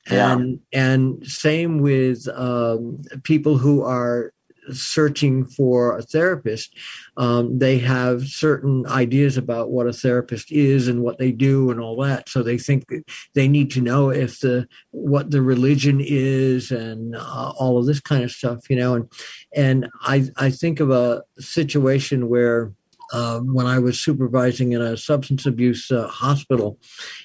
And 0.05 0.59
and 0.73 1.25
same 1.25 1.79
with 1.79 2.27
um, 2.27 3.01
people 3.23 3.57
who 3.57 3.83
are 3.83 4.32
searching 4.71 5.45
for 5.45 5.97
a 5.97 6.01
therapist, 6.01 6.75
um, 7.17 7.59
they 7.59 7.77
have 7.79 8.23
certain 8.27 8.85
ideas 8.87 9.37
about 9.37 9.71
what 9.71 9.87
a 9.87 9.93
therapist 9.93 10.51
is 10.51 10.87
and 10.87 11.01
what 11.01 11.17
they 11.17 11.31
do 11.31 11.71
and 11.71 11.79
all 11.79 12.01
that. 12.01 12.29
So 12.29 12.43
they 12.43 12.57
think 12.57 12.85
they 13.33 13.47
need 13.47 13.71
to 13.71 13.81
know 13.81 14.09
if 14.09 14.39
the 14.39 14.67
what 14.91 15.31
the 15.31 15.41
religion 15.41 15.99
is 16.01 16.71
and 16.71 17.15
uh, 17.15 17.53
all 17.57 17.77
of 17.77 17.85
this 17.85 17.99
kind 17.99 18.23
of 18.23 18.31
stuff, 18.31 18.69
you 18.69 18.75
know. 18.75 18.95
And 18.95 19.11
and 19.55 19.89
I 20.01 20.29
I 20.37 20.49
think 20.49 20.79
of 20.79 20.91
a 20.91 21.23
situation 21.39 22.29
where. 22.29 22.71
Uh, 23.11 23.41
when 23.41 23.67
I 23.67 23.77
was 23.77 23.99
supervising 23.99 24.71
in 24.71 24.81
a 24.81 24.97
substance 24.97 25.45
abuse 25.45 25.91
uh, 25.91 26.07
hospital, 26.07 26.79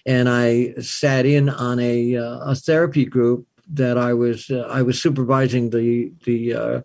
and 0.05 0.29
I 0.29 0.75
sat 0.81 1.25
in 1.25 1.49
on 1.49 1.81
a, 1.81 2.15
uh, 2.15 2.41
a 2.41 2.55
therapy 2.55 3.07
group 3.07 3.47
that 3.73 3.99
I 3.99 4.15
was 4.15 4.51
uh, 4.51 4.67
I 4.69 4.83
was 4.83 5.01
supervising 5.01 5.71
the 5.71 6.13
the 6.25 6.55
uh, 6.55 6.81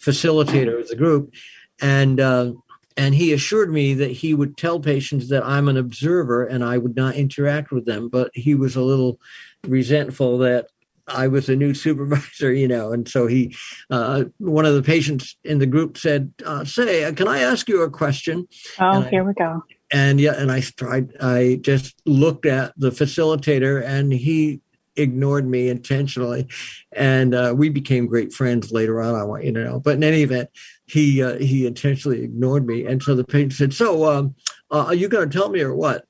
facilitator 0.00 0.80
of 0.80 0.88
the 0.88 0.96
group, 0.96 1.34
and 1.80 2.20
uh, 2.20 2.52
and 2.96 3.14
he 3.14 3.32
assured 3.32 3.72
me 3.72 3.94
that 3.94 4.10
he 4.10 4.34
would 4.34 4.56
tell 4.56 4.80
patients 4.80 5.28
that 5.28 5.44
I'm 5.44 5.68
an 5.68 5.76
observer 5.76 6.44
and 6.44 6.64
I 6.64 6.78
would 6.78 6.96
not 6.96 7.14
interact 7.14 7.70
with 7.70 7.86
them. 7.86 8.08
But 8.08 8.30
he 8.34 8.54
was 8.54 8.74
a 8.74 8.82
little 8.82 9.20
resentful 9.66 10.38
that 10.38 10.66
I 11.06 11.28
was 11.28 11.48
a 11.48 11.56
new 11.56 11.74
supervisor, 11.86 12.52
you 12.52 12.68
know, 12.68 12.92
and 12.92 13.08
so 13.08 13.26
he, 13.26 13.56
uh, 13.90 14.24
one 14.38 14.66
of 14.66 14.74
the 14.74 14.82
patients 14.82 15.36
in 15.44 15.58
the 15.58 15.66
group 15.66 15.96
said, 15.96 16.32
uh, 16.44 16.64
"Say, 16.64 17.10
can 17.12 17.28
I 17.28 17.40
ask 17.40 17.68
you 17.68 17.82
a 17.82 17.90
question?" 17.90 18.46
Oh, 18.78 19.00
here 19.02 19.24
we 19.24 19.34
go. 19.34 19.62
And 19.90 20.20
yeah, 20.20 20.34
and 20.36 20.52
I 20.52 20.60
tried. 20.60 21.16
I 21.20 21.60
just 21.62 22.00
looked 22.04 22.46
at 22.46 22.74
the 22.76 22.90
facilitator, 22.90 23.82
and 23.84 24.12
he 24.12 24.60
ignored 24.98 25.48
me 25.48 25.68
intentionally, 25.68 26.48
and 26.92 27.34
uh, 27.34 27.54
we 27.56 27.68
became 27.68 28.06
great 28.06 28.32
friends 28.32 28.72
later 28.72 29.00
on. 29.00 29.14
I 29.14 29.24
want 29.24 29.44
you 29.44 29.52
to 29.52 29.64
know, 29.64 29.80
but 29.80 29.94
in 29.94 30.04
any 30.04 30.22
event, 30.22 30.50
he 30.86 31.22
uh, 31.22 31.38
he 31.38 31.66
intentionally 31.66 32.22
ignored 32.22 32.66
me, 32.66 32.86
and 32.86 33.02
so 33.02 33.14
the 33.14 33.24
patient 33.24 33.52
said, 33.54 33.74
"So, 33.74 34.04
um, 34.04 34.34
uh, 34.70 34.86
are 34.86 34.94
you 34.94 35.08
going 35.08 35.28
to 35.28 35.38
tell 35.38 35.50
me 35.50 35.60
or 35.60 35.74
what?" 35.74 36.04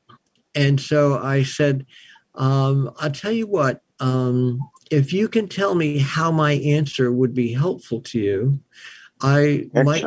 And 0.55 0.81
so 0.81 1.18
I 1.18 1.42
said, 1.42 1.87
um, 2.35 2.90
"I'll 2.98 3.11
tell 3.11 3.33
you 3.33 3.46
what." 3.46 3.83
Um, 4.01 4.61
if 4.90 5.12
you 5.12 5.29
can 5.29 5.48
tell 5.48 5.74
me 5.74 5.98
how 5.98 6.31
my 6.31 6.53
answer 6.53 7.12
would 7.12 7.35
be 7.35 7.53
helpful 7.53 8.01
to 8.01 8.18
you, 8.18 8.61
I 9.20 9.68
might 9.74 10.05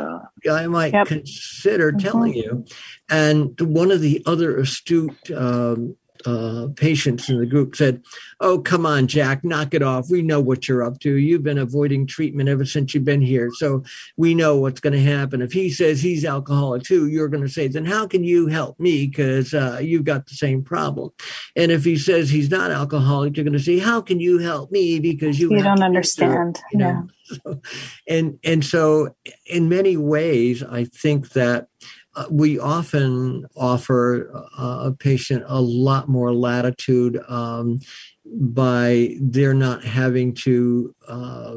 I 0.50 0.66
might 0.66 0.92
yep. 0.92 1.06
consider 1.06 1.90
mm-hmm. 1.90 2.06
telling 2.06 2.34
you. 2.34 2.64
And 3.10 3.58
one 3.60 3.90
of 3.90 4.00
the 4.00 4.22
other 4.26 4.58
astute 4.58 5.30
um, 5.30 5.96
uh, 6.26 6.68
patients 6.76 7.28
in 7.28 7.38
the 7.38 7.46
group 7.46 7.76
said, 7.76 8.02
Oh, 8.40 8.58
come 8.58 8.84
on, 8.86 9.06
Jack, 9.06 9.44
knock 9.44 9.74
it 9.74 9.82
off. 9.82 10.10
We 10.10 10.22
know 10.22 10.40
what 10.40 10.66
you're 10.66 10.82
up 10.82 10.98
to. 11.00 11.14
You've 11.14 11.42
been 11.42 11.58
avoiding 11.58 12.06
treatment 12.06 12.48
ever 12.48 12.64
since 12.64 12.94
you've 12.94 13.04
been 13.04 13.22
here. 13.22 13.50
So 13.54 13.84
we 14.16 14.34
know 14.34 14.56
what's 14.56 14.80
going 14.80 14.92
to 14.94 15.02
happen. 15.02 15.42
If 15.42 15.52
he 15.52 15.70
says 15.70 16.02
he's 16.02 16.24
alcoholic 16.24 16.82
too, 16.82 17.08
you're 17.08 17.28
going 17.28 17.44
to 17.44 17.48
say, 17.48 17.68
Then 17.68 17.84
how 17.84 18.06
can 18.06 18.24
you 18.24 18.48
help 18.48 18.78
me? 18.80 19.06
Because 19.06 19.54
uh, 19.54 19.78
you've 19.82 20.04
got 20.04 20.26
the 20.26 20.34
same 20.34 20.62
problem. 20.62 21.10
And 21.56 21.70
if 21.70 21.84
he 21.84 21.96
says 21.96 22.30
he's 22.30 22.50
not 22.50 22.70
alcoholic, 22.70 23.36
you're 23.36 23.44
going 23.44 23.52
to 23.52 23.58
say, 23.58 23.78
How 23.78 24.00
can 24.00 24.20
you 24.20 24.38
help 24.38 24.70
me? 24.70 24.98
Because 24.98 25.38
you, 25.38 25.50
you 25.50 25.62
don't 25.62 25.82
understand. 25.82 26.60
you 26.72 26.78
know? 26.78 26.86
Yeah. 26.86 27.02
So, 27.44 27.62
and 28.06 28.38
and 28.44 28.62
so 28.62 29.14
in 29.46 29.68
many 29.68 29.96
ways, 29.96 30.62
I 30.62 30.84
think 30.84 31.30
that 31.30 31.68
we 32.30 32.58
often 32.58 33.46
offer 33.56 34.30
uh, 34.58 34.90
a 34.90 34.92
patient 34.92 35.44
a 35.46 35.60
lot 35.60 36.08
more 36.08 36.32
latitude 36.32 37.22
um, 37.28 37.80
by 38.24 39.16
they're 39.20 39.54
not 39.54 39.84
having 39.84 40.34
to 40.34 40.94
uh, 41.08 41.56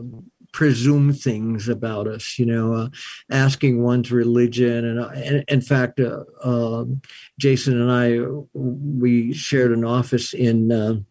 presume 0.54 1.12
things 1.12 1.68
about 1.68 2.08
us, 2.08 2.40
you 2.40 2.46
know, 2.46 2.74
uh, 2.74 2.88
asking 3.30 3.84
one's 3.84 4.12
religion. 4.12 4.86
And, 4.86 5.00
uh, 5.00 5.10
and 5.10 5.44
in 5.50 5.60
fact, 5.60 6.00
uh, 6.00 6.24
um, 6.44 7.02
Jason 7.38 7.82
and 7.82 7.92
I, 7.92 8.22
we 8.54 9.34
shared 9.34 9.72
an 9.72 9.84
office 9.84 10.34
in 10.34 11.06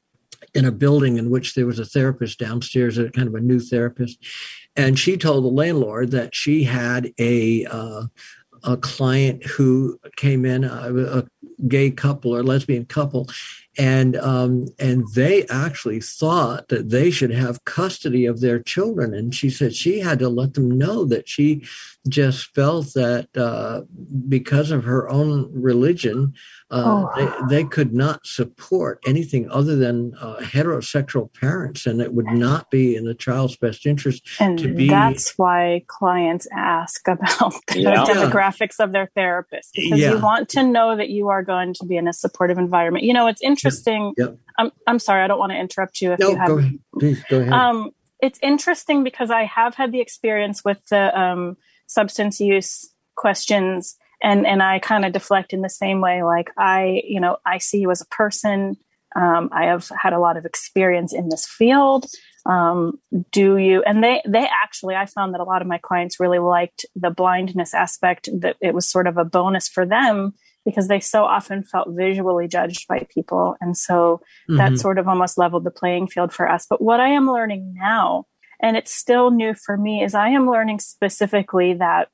in 0.54 0.64
a 0.64 0.70
building 0.70 1.18
in 1.18 1.30
which 1.30 1.54
there 1.54 1.66
was 1.66 1.80
a 1.80 1.85
therapist 1.85 2.38
downstairs, 2.38 2.96
a 2.96 3.11
kind 3.11 3.26
of 3.26 3.35
a 3.35 3.40
new 3.40 3.59
therapist, 3.59 4.18
and 4.76 4.98
she 4.98 5.16
told 5.16 5.44
the 5.44 5.48
landlord 5.48 6.11
that 6.12 6.35
she 6.35 6.64
had 6.64 7.12
a 7.18 7.64
uh, 7.66 8.04
a 8.64 8.77
client 8.77 9.44
who 9.44 9.98
came 10.16 10.44
in, 10.44 10.64
a, 10.64 11.18
a 11.18 11.24
gay 11.68 11.90
couple 11.90 12.35
or 12.35 12.42
lesbian 12.42 12.85
couple, 12.85 13.29
and 13.78 14.16
um, 14.16 14.68
and 14.78 15.06
they 15.14 15.46
actually 15.46 16.00
thought 16.00 16.68
that 16.68 16.90
they 16.90 17.10
should 17.10 17.30
have 17.30 17.64
custody 17.64 18.26
of 18.26 18.40
their 18.40 18.62
children. 18.62 19.14
And 19.14 19.34
she 19.34 19.50
said 19.50 19.74
she 19.74 20.00
had 20.00 20.18
to 20.20 20.28
let 20.28 20.54
them 20.54 20.70
know 20.70 21.04
that 21.06 21.28
she 21.28 21.64
just 22.08 22.54
felt 22.54 22.92
that 22.94 23.34
uh, 23.37 23.82
because 24.28 24.70
of 24.70 24.84
her 24.84 25.08
own 25.08 25.50
religion, 25.52 26.34
uh, 26.70 27.06
oh. 27.06 27.46
they, 27.48 27.62
they, 27.62 27.64
could 27.64 27.94
not 27.94 28.26
support 28.26 29.00
anything 29.06 29.48
other 29.50 29.74
than 29.74 30.12
uh, 30.20 30.37
heterosexual 30.40 31.32
parents, 31.32 31.87
and 31.87 32.02
it 32.02 32.12
would 32.12 32.26
not 32.26 32.70
be 32.70 32.94
in 32.94 33.04
the 33.04 33.14
child's 33.14 33.56
best 33.56 33.87
interest 33.87 34.26
and 34.38 34.58
to 34.58 34.74
be. 34.74 34.88
That's 34.88 35.38
why 35.38 35.84
clients 35.87 36.46
ask 36.52 37.08
about 37.08 37.54
the 37.68 37.80
yeah. 37.80 38.04
demographics 38.04 38.80
of 38.80 38.92
their 38.92 39.10
therapist 39.14 39.70
because 39.74 39.98
yeah. 39.98 40.12
you 40.12 40.18
want 40.18 40.48
to 40.50 40.62
know 40.62 40.96
that 40.96 41.08
you 41.08 41.28
are 41.28 41.42
going 41.42 41.72
to 41.74 41.87
be 41.87 41.96
in 41.96 42.06
a 42.06 42.12
supportive 42.12 42.58
environment. 42.58 43.04
You 43.04 43.14
know, 43.14 43.26
it's 43.26 43.42
interesting. 43.42 43.63
Yep. 44.16 44.38
I'm 44.59 44.72
I'm 44.87 44.98
sorry, 44.98 45.22
I 45.22 45.27
don't 45.27 45.38
want 45.38 45.53
to 45.53 45.59
interrupt 45.59 46.00
you 46.00 46.12
if 46.12 46.18
no, 46.18 46.31
you 46.31 46.37
have. 46.37 46.48
Go 46.48 46.59
ahead. 46.59 46.79
Please 46.98 47.24
go 47.29 47.40
ahead. 47.40 47.53
Um, 47.53 47.90
it's 48.20 48.38
interesting 48.42 49.05
because 49.05 49.31
I 49.31 49.44
have 49.44 49.74
had 49.74 49.92
the 49.92 50.00
experience 50.00 50.64
with 50.64 50.79
the 50.88 51.18
um, 51.18 51.57
substance 51.87 52.40
use 52.40 52.90
questions 53.16 53.96
and 54.24 54.46
and 54.46 54.62
I 54.62 54.79
kind 54.79 55.05
of 55.05 55.12
deflect 55.12 55.53
in 55.53 55.61
the 55.61 55.68
same 55.68 56.00
way. 56.00 56.22
Like 56.22 56.50
I, 56.57 57.03
you 57.05 57.20
know, 57.20 57.37
I 57.46 57.59
see 57.59 57.79
you 57.79 57.90
as 57.90 58.00
a 58.00 58.07
person. 58.07 58.77
Um, 59.14 59.50
I 59.53 59.66
have 59.66 59.90
had 59.96 60.12
a 60.12 60.18
lot 60.18 60.37
of 60.37 60.44
experience 60.44 61.12
in 61.12 61.29
this 61.29 61.46
field. 61.46 62.07
Um, 62.46 62.98
do 63.31 63.57
you? 63.59 63.83
And 63.83 64.03
they 64.03 64.22
they 64.27 64.46
actually, 64.46 64.96
I 64.96 65.07
found 65.07 65.35
that 65.35 65.40
a 65.40 65.44
lot 65.44 65.62
of 65.62 65.68
my 65.68 65.79
clients 65.79 66.18
really 66.18 66.38
liked 66.38 66.87
the 66.96 67.11
blindness 67.11 67.74
aspect. 67.74 68.29
That 68.40 68.57
it 68.61 68.74
was 68.74 68.88
sort 68.88 69.07
of 69.07 69.18
a 69.18 69.24
bonus 69.24 69.68
for 69.68 69.87
them 69.87 70.35
because 70.64 70.88
they 70.88 71.00
so 71.00 71.24
often 71.24 71.62
felt 71.62 71.88
visually 71.90 72.48
judged 72.48 72.87
by 72.88 73.07
people, 73.11 73.57
and 73.61 73.77
so 73.77 74.20
mm-hmm. 74.48 74.57
that 74.57 74.79
sort 74.79 74.98
of 74.98 75.09
almost 75.09 75.38
leveled 75.38 75.64
the 75.64 75.70
playing 75.70 76.07
field 76.07 76.33
for 76.33 76.48
us. 76.48 76.66
But 76.68 76.81
what 76.81 77.00
I 77.00 77.09
am 77.09 77.31
learning 77.31 77.74
now, 77.74 78.27
and 78.61 78.77
it's 78.77 78.94
still 78.94 79.31
new 79.31 79.55
for 79.55 79.77
me, 79.77 80.03
is 80.03 80.14
I 80.14 80.31
am 80.31 80.50
learning 80.50 80.81
specifically 80.81 81.74
that 81.74 82.09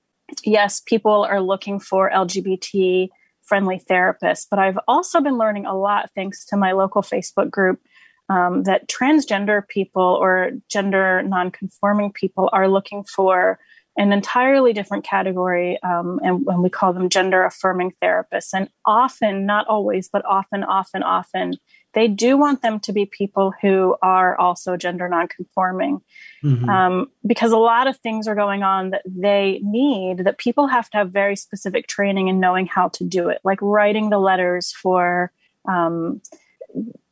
yes, 0.45 0.81
people 0.81 1.25
are 1.29 1.41
looking 1.41 1.81
for 1.81 2.11
LGBT 2.11 3.09
friendly 3.43 3.81
therapists, 3.91 4.47
but 4.49 4.59
I've 4.59 4.79
also 4.87 5.21
been 5.21 5.39
learning 5.39 5.67
a 5.67 5.77
lot 5.77 6.11
thanks 6.15 6.47
to 6.47 6.57
my 6.57 6.73
local 6.73 7.03
Facebook 7.03 7.51
group 7.51 7.81
um, 8.29 8.63
that 8.63 8.89
transgender 8.89 9.67
people 9.67 10.03
or 10.03 10.53
gender 10.69 11.21
non-conforming 11.23 12.13
people 12.13 12.49
are 12.53 12.69
looking 12.69 13.03
for 13.03 13.59
an 14.01 14.15
entirely 14.15 14.73
different 14.73 15.05
category, 15.05 15.79
um, 15.83 16.19
and, 16.25 16.47
and 16.47 16.63
we 16.63 16.71
call 16.71 16.95
them 16.95 17.11
gender 17.11 17.45
affirming 17.45 17.93
therapists. 18.03 18.55
And 18.55 18.71
often, 18.87 19.45
not 19.45 19.67
always, 19.67 20.09
but 20.09 20.25
often, 20.25 20.65
often, 20.65 21.03
often, 21.03 21.57
they 21.93 22.09
do 22.09 22.39
want 22.39 22.63
them 22.63 22.81
to 22.81 22.95
be 22.95 23.05
people 23.05 23.53
who 23.61 23.97
are 24.01 24.39
also 24.39 24.79
gender 24.79 25.07
nonconforming 25.07 26.01
mm-hmm. 26.43 26.69
um, 26.69 27.11
because 27.27 27.53
a 27.53 27.59
lot 27.59 27.89
of 27.89 27.99
things 27.99 28.27
are 28.27 28.35
going 28.35 28.63
on 28.63 28.91
that 28.91 29.03
they 29.05 29.61
need 29.63 30.19
that 30.25 30.39
people 30.39 30.67
have 30.67 30.89
to 30.91 30.97
have 30.97 31.11
very 31.11 31.37
specific 31.37 31.87
training 31.87 32.29
in 32.29 32.41
knowing 32.41 32.67
how 32.67 32.89
to 32.89 33.05
do 33.05 33.29
it 33.29 33.41
like 33.45 33.59
writing 33.61 34.09
the 34.09 34.19
letters 34.19 34.71
for 34.73 35.33
um, 35.69 36.23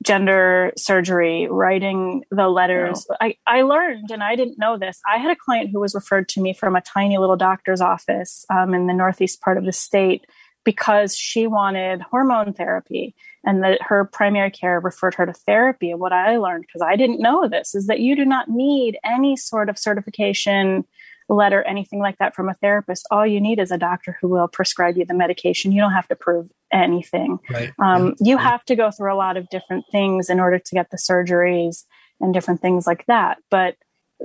gender 0.02 0.72
surgery 0.76 1.48
writing 1.50 2.24
the 2.30 2.48
letters 2.48 3.04
wow. 3.08 3.16
I, 3.20 3.36
I 3.46 3.62
learned 3.62 4.10
and 4.10 4.22
i 4.22 4.36
didn't 4.36 4.58
know 4.58 4.78
this 4.78 5.00
i 5.10 5.18
had 5.18 5.30
a 5.30 5.36
client 5.36 5.70
who 5.72 5.80
was 5.80 5.94
referred 5.94 6.28
to 6.30 6.40
me 6.40 6.54
from 6.54 6.76
a 6.76 6.80
tiny 6.80 7.18
little 7.18 7.36
doctor's 7.36 7.80
office 7.80 8.46
um, 8.48 8.74
in 8.74 8.86
the 8.86 8.94
northeast 8.94 9.40
part 9.40 9.58
of 9.58 9.64
the 9.64 9.72
state 9.72 10.24
because 10.64 11.16
she 11.16 11.46
wanted 11.46 12.02
hormone 12.02 12.52
therapy 12.52 13.14
and 13.42 13.62
that 13.62 13.80
her 13.80 14.04
primary 14.04 14.50
care 14.50 14.80
referred 14.80 15.14
her 15.14 15.24
to 15.24 15.32
therapy. 15.32 15.90
And 15.90 15.98
what 15.98 16.12
I 16.12 16.36
learned, 16.36 16.66
because 16.66 16.82
I 16.82 16.96
didn't 16.96 17.22
know 17.22 17.48
this, 17.48 17.74
is 17.74 17.86
that 17.86 18.00
you 18.00 18.14
do 18.14 18.26
not 18.26 18.48
need 18.48 18.98
any 19.02 19.34
sort 19.34 19.70
of 19.70 19.78
certification 19.78 20.84
letter, 21.28 21.62
anything 21.62 22.00
like 22.00 22.18
that 22.18 22.34
from 22.34 22.48
a 22.48 22.54
therapist. 22.54 23.06
All 23.10 23.26
you 23.26 23.40
need 23.40 23.58
is 23.58 23.70
a 23.70 23.78
doctor 23.78 24.16
who 24.20 24.28
will 24.28 24.48
prescribe 24.48 24.96
you 24.96 25.04
the 25.04 25.14
medication. 25.14 25.72
You 25.72 25.80
don't 25.80 25.92
have 25.92 26.08
to 26.08 26.16
prove 26.16 26.50
anything. 26.72 27.38
Right. 27.50 27.72
Um, 27.82 28.14
yeah. 28.18 28.30
You 28.30 28.36
right. 28.36 28.46
have 28.46 28.64
to 28.66 28.76
go 28.76 28.90
through 28.90 29.12
a 29.12 29.16
lot 29.16 29.36
of 29.36 29.48
different 29.50 29.84
things 29.92 30.30
in 30.30 30.40
order 30.40 30.58
to 30.58 30.74
get 30.74 30.90
the 30.90 30.96
surgeries 30.96 31.84
and 32.20 32.32
different 32.32 32.60
things 32.60 32.86
like 32.86 33.06
that. 33.06 33.38
But 33.50 33.76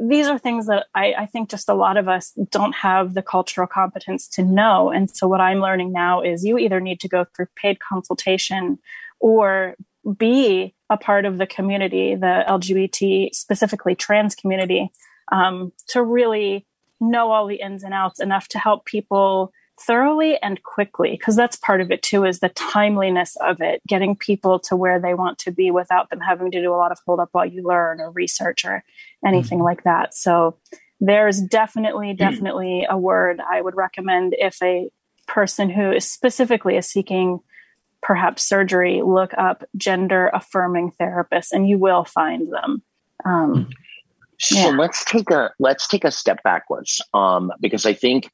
these 0.01 0.27
are 0.27 0.39
things 0.39 0.65
that 0.67 0.87
I, 0.95 1.13
I, 1.13 1.25
think 1.27 1.51
just 1.51 1.69
a 1.69 1.75
lot 1.75 1.97
of 1.97 2.07
us 2.07 2.31
don't 2.49 2.73
have 2.73 3.13
the 3.13 3.21
cultural 3.21 3.67
competence 3.67 4.27
to 4.29 4.43
know. 4.43 4.89
And 4.89 5.15
so, 5.15 5.27
what 5.27 5.39
I'm 5.39 5.59
learning 5.59 5.91
now 5.91 6.21
is 6.21 6.43
you 6.43 6.57
either 6.57 6.79
need 6.79 6.99
to 7.01 7.07
go 7.07 7.25
through 7.35 7.45
paid 7.55 7.77
consultation 7.79 8.79
or 9.19 9.75
be 10.17 10.73
a 10.89 10.97
part 10.97 11.25
of 11.25 11.37
the 11.37 11.45
community, 11.45 12.15
the 12.15 12.43
LGBT, 12.47 13.33
specifically 13.33 13.93
trans 13.93 14.33
community, 14.33 14.91
um, 15.31 15.71
to 15.89 16.03
really 16.03 16.65
know 17.09 17.31
all 17.31 17.47
the 17.47 17.61
ins 17.61 17.83
and 17.83 17.93
outs 17.93 18.19
enough 18.19 18.47
to 18.49 18.59
help 18.59 18.85
people 18.85 19.51
thoroughly 19.79 20.37
and 20.41 20.61
quickly 20.63 21.11
because 21.11 21.35
that's 21.35 21.55
part 21.55 21.81
of 21.81 21.91
it 21.91 22.01
too 22.03 22.23
is 22.23 22.39
the 22.39 22.49
timeliness 22.49 23.35
of 23.37 23.59
it 23.59 23.81
getting 23.87 24.15
people 24.15 24.59
to 24.59 24.75
where 24.75 24.99
they 24.99 25.15
want 25.15 25.39
to 25.39 25.51
be 25.51 25.71
without 25.71 26.09
them 26.09 26.19
having 26.19 26.51
to 26.51 26.61
do 26.61 26.73
a 26.73 26.77
lot 26.77 26.91
of 26.91 26.99
hold 27.05 27.19
up 27.19 27.29
while 27.31 27.45
you 27.45 27.63
learn 27.63 27.99
or 27.99 28.11
research 28.11 28.65
or 28.65 28.83
anything 29.25 29.57
mm-hmm. 29.57 29.65
like 29.65 29.83
that. 29.83 30.13
So 30.13 30.57
there's 30.99 31.41
definitely 31.41 32.13
definitely 32.13 32.85
a 32.89 32.97
word 32.97 33.41
i 33.51 33.59
would 33.59 33.75
recommend 33.75 34.33
if 34.37 34.61
a 34.63 34.89
person 35.27 35.69
who 35.69 35.91
is 35.91 36.09
specifically 36.09 36.77
is 36.77 36.87
seeking 36.87 37.39
perhaps 38.03 38.43
surgery 38.47 39.01
look 39.03 39.33
up 39.37 39.63
gender 39.75 40.29
affirming 40.33 40.91
therapists 40.99 41.51
and 41.51 41.67
you 41.67 41.77
will 41.77 42.03
find 42.03 42.51
them. 42.51 42.83
Um, 43.25 43.69
mm-hmm. 44.51 44.63
so 44.63 44.69
yeah. 44.69 44.77
let's 44.77 45.05
take 45.05 45.29
a 45.31 45.51
let's 45.59 45.87
take 45.87 46.03
a 46.03 46.11
step 46.11 46.41
backwards 46.43 47.01
um, 47.13 47.51
because 47.59 47.85
i 47.85 47.93
think 47.93 48.29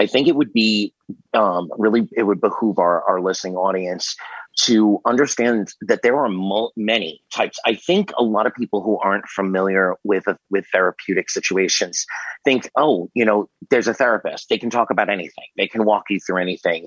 I 0.00 0.06
think 0.06 0.28
it 0.28 0.36
would 0.36 0.52
be 0.52 0.94
um, 1.34 1.70
really, 1.76 2.08
it 2.12 2.22
would 2.22 2.40
behoove 2.40 2.78
our, 2.78 3.02
our 3.02 3.20
listening 3.20 3.56
audience 3.56 4.16
to 4.60 5.00
understand 5.04 5.72
that 5.82 6.02
there 6.02 6.16
are 6.16 6.28
many 6.76 7.22
types. 7.32 7.58
I 7.64 7.74
think 7.74 8.12
a 8.18 8.22
lot 8.22 8.46
of 8.46 8.54
people 8.54 8.82
who 8.82 8.98
aren't 8.98 9.26
familiar 9.26 9.94
with 10.02 10.24
with 10.50 10.66
therapeutic 10.72 11.30
situations 11.30 12.06
think, 12.44 12.68
oh, 12.76 13.08
you 13.14 13.24
know, 13.24 13.48
there's 13.70 13.86
a 13.86 13.94
therapist. 13.94 14.48
They 14.48 14.58
can 14.58 14.70
talk 14.70 14.90
about 14.90 15.10
anything. 15.10 15.44
They 15.56 15.68
can 15.68 15.84
walk 15.84 16.04
you 16.10 16.18
through 16.18 16.42
anything. 16.42 16.86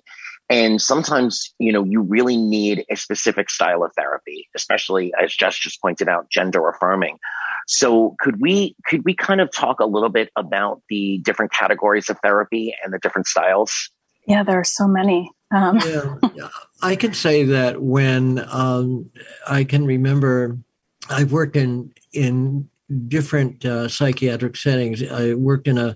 And 0.52 0.82
sometimes, 0.82 1.54
you 1.60 1.72
know, 1.72 1.86
you 1.86 2.02
really 2.02 2.36
need 2.36 2.84
a 2.90 2.98
specific 2.98 3.50
style 3.50 3.84
of 3.84 3.94
therapy, 3.98 4.50
especially 4.54 5.14
as 5.20 5.34
Jess 5.34 5.56
just 5.58 5.82
pointed 5.82 6.10
out, 6.10 6.30
gender 6.30 6.68
affirming. 6.68 7.20
So 7.68 8.16
could 8.20 8.42
we 8.42 8.76
could 8.86 9.06
we 9.06 9.16
kind 9.16 9.40
of 9.40 9.50
talk 9.50 9.80
a 9.80 9.86
little 9.86 10.10
bit 10.10 10.30
about 10.36 10.82
the 10.90 11.20
different 11.24 11.54
categories 11.54 12.10
of 12.10 12.20
therapy 12.20 12.76
and 12.84 12.94
the 12.94 13.00
different 13.00 13.28
styles? 13.28 13.92
Yeah, 14.28 14.44
there 14.44 14.60
are 14.60 14.66
so 14.66 14.88
many. 14.88 15.32
Um. 15.52 15.80
yeah, 16.36 16.50
I 16.82 16.98
can 16.98 17.14
say 17.14 17.46
that 17.46 17.82
when 17.82 18.46
um, 18.50 19.10
I 19.48 19.64
can 19.64 19.86
remember, 19.86 20.58
I've 21.10 21.32
worked 21.32 21.56
in 21.56 21.94
in 22.12 22.68
different 23.08 23.64
uh, 23.64 23.88
psychiatric 23.88 24.58
settings. 24.58 25.02
I 25.02 25.34
worked 25.34 25.70
in 25.70 25.78
a, 25.78 25.96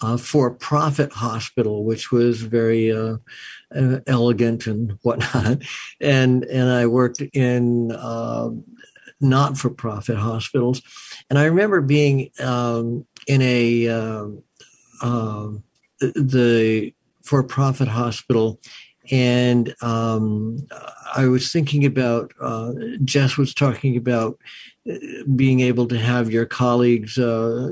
a 0.00 0.18
for-profit 0.18 1.12
hospital, 1.12 1.84
which 1.84 2.12
was 2.12 2.42
very 2.42 2.92
uh, 2.92 3.16
uh, 3.74 4.00
elegant 4.06 4.66
and 4.66 4.92
whatnot, 5.02 5.62
and 6.00 6.44
and 6.44 6.70
I 6.70 6.86
worked 6.86 7.20
in 7.32 7.92
um, 7.92 8.64
not-for-profit 9.20 10.16
hospitals, 10.16 10.82
and 11.30 11.38
I 11.38 11.44
remember 11.44 11.80
being 11.80 12.30
um, 12.40 13.06
in 13.26 13.42
a 13.42 13.88
um, 13.88 14.42
um, 15.02 15.64
the 16.00 16.92
for-profit 17.24 17.88
hospital 17.88 18.58
and 19.10 19.74
um, 19.80 20.66
I 21.14 21.26
was 21.26 21.50
thinking 21.50 21.84
about 21.84 22.32
uh, 22.40 22.72
Jess 23.04 23.36
was 23.36 23.54
talking 23.54 23.96
about 23.96 24.32
uh, 24.34 24.77
being 25.34 25.60
able 25.60 25.86
to 25.88 25.98
have 25.98 26.30
your 26.30 26.46
colleagues 26.46 27.18
uh, 27.18 27.70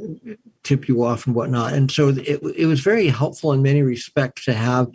tip 0.63 0.89
you 0.89 1.05
off 1.05 1.27
and 1.27 1.35
whatnot, 1.35 1.73
and 1.73 1.91
so 1.91 2.09
it, 2.09 2.41
it 2.57 2.67
was 2.67 2.81
very 2.81 3.09
helpful 3.09 3.53
in 3.53 3.63
many 3.63 3.83
respects 3.83 4.45
to 4.45 4.55
have 4.55 4.89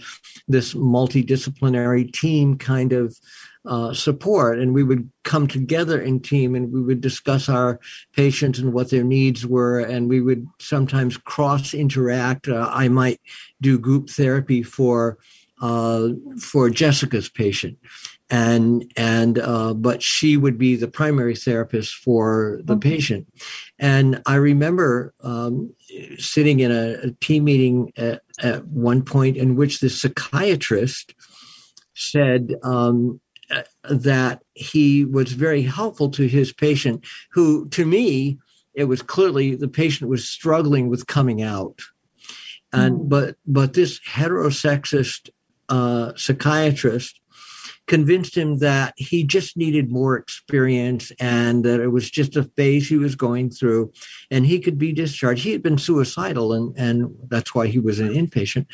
this 0.48 0.74
multidisciplinary 0.74 2.12
team 2.12 2.58
kind 2.58 2.94
of. 2.94 3.18
Uh, 3.64 3.94
support. 3.94 4.58
And 4.58 4.74
we 4.74 4.82
would 4.82 5.08
come 5.24 5.48
together 5.48 6.02
in 6.02 6.20
team 6.20 6.56
and 6.56 6.74
we 6.74 6.82
would 6.82 7.00
discuss 7.00 7.48
our 7.48 7.80
patients 8.16 8.58
and 8.58 8.74
what 8.74 8.90
their 8.90 9.04
needs 9.04 9.46
were. 9.46 9.82
And 9.82 10.10
we 10.10 10.20
would 10.20 10.48
sometimes 10.60 11.16
cross 11.16 11.76
interact 11.76 12.48
uh, 12.48 12.68
i 12.74 12.88
might 12.88 13.22
do 13.62 13.78
group 13.78 14.10
therapy 14.10 14.64
for 14.64 15.20
uh, 15.62 16.10
for 16.40 16.70
Jessica's 16.70 17.30
patient, 17.30 17.78
and 18.32 18.91
and 18.96 19.38
uh, 19.38 19.74
but 19.74 20.02
she 20.02 20.38
would 20.38 20.58
be 20.58 20.76
the 20.76 20.88
primary 20.88 21.36
therapist 21.36 21.94
for 21.94 22.60
the 22.63 22.74
okay. 22.74 22.89
patient. 22.89 23.28
And 23.78 24.22
I 24.26 24.36
remember 24.36 25.13
um, 25.22 25.74
sitting 26.17 26.62
in 26.62 26.72
a, 26.72 26.94
a 27.04 27.12
team 27.22 27.44
meeting 27.44 27.91
at, 27.98 28.22
at, 28.39 28.65
one 28.67 29.04
point 29.04 29.38
in 29.38 29.56
which 29.56 29.80
the 29.80 29.89
psychiatrist 29.89 31.13
said. 31.94 32.56
Um, 32.63 33.20
that 33.84 34.41
he 34.54 35.04
was 35.04 35.34
very 35.34 35.62
helpful 35.62 36.10
to 36.10 36.26
his 36.26 36.54
patient, 36.54 37.04
who 37.34 37.67
to 37.67 37.86
me, 37.86 38.39
it 38.74 38.86
was 38.86 39.02
clearly 39.02 39.56
the 39.56 39.67
patient 39.67 40.10
was 40.10 40.26
struggling 40.30 40.88
with 40.88 41.06
coming 41.06 41.41
out 41.41 41.82
and 42.74 43.00
mm. 43.00 43.10
but 43.10 43.36
but 43.46 43.74
this 43.74 44.00
heterosexist 44.08 45.30
uh, 45.70 46.13
psychiatrist 46.15 47.21
convinced 47.92 48.38
him 48.38 48.60
that 48.60 48.94
he 48.96 49.22
just 49.22 49.58
needed 49.58 49.92
more 49.92 50.16
experience 50.16 51.12
and 51.20 51.66
that 51.66 51.82
it 51.82 51.90
was 51.90 52.10
just 52.10 52.38
a 52.38 52.46
phase 52.56 52.88
he 52.88 52.96
was 52.96 53.16
going 53.16 53.50
through 53.50 53.92
and 54.32 54.46
he 54.46 54.62
could 54.62 54.78
be 54.78 54.94
discharged. 54.94 55.44
He 55.44 55.52
had 55.52 55.62
been 55.62 55.78
suicidal 55.78 56.54
and, 56.54 56.74
and 56.78 57.14
that's 57.28 57.54
why 57.54 57.68
he 57.68 57.80
was 57.80 58.00
an 58.00 58.08
inpatient. 58.08 58.66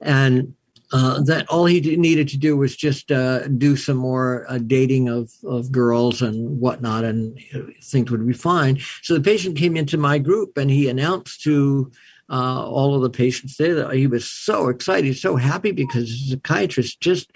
And 0.00 0.54
uh, 0.90 1.20
that 1.24 1.46
all 1.50 1.66
he 1.66 1.82
needed 1.96 2.28
to 2.28 2.38
do 2.38 2.56
was 2.56 2.74
just 2.74 3.12
uh, 3.12 3.46
do 3.48 3.76
some 3.76 3.98
more 3.98 4.46
uh, 4.48 4.56
dating 4.56 5.10
of, 5.10 5.30
of 5.44 5.70
girls 5.70 6.22
and 6.22 6.58
whatnot, 6.58 7.04
and 7.04 7.38
things 7.82 8.10
would 8.10 8.26
be 8.26 8.32
fine. 8.32 8.78
So 9.02 9.12
the 9.12 9.20
patient 9.20 9.58
came 9.58 9.76
into 9.76 9.98
my 9.98 10.16
group 10.18 10.56
and 10.56 10.70
he 10.70 10.88
announced 10.88 11.42
to 11.42 11.90
uh, 12.30 12.66
all 12.66 12.94
of 12.94 13.02
the 13.02 13.10
patients 13.10 13.56
there. 13.56 13.74
That 13.74 13.92
he 13.94 14.06
was 14.06 14.30
so 14.30 14.68
excited, 14.68 15.16
so 15.16 15.36
happy 15.36 15.72
because 15.72 16.08
the 16.08 16.36
psychiatrist 16.36 17.00
just 17.00 17.30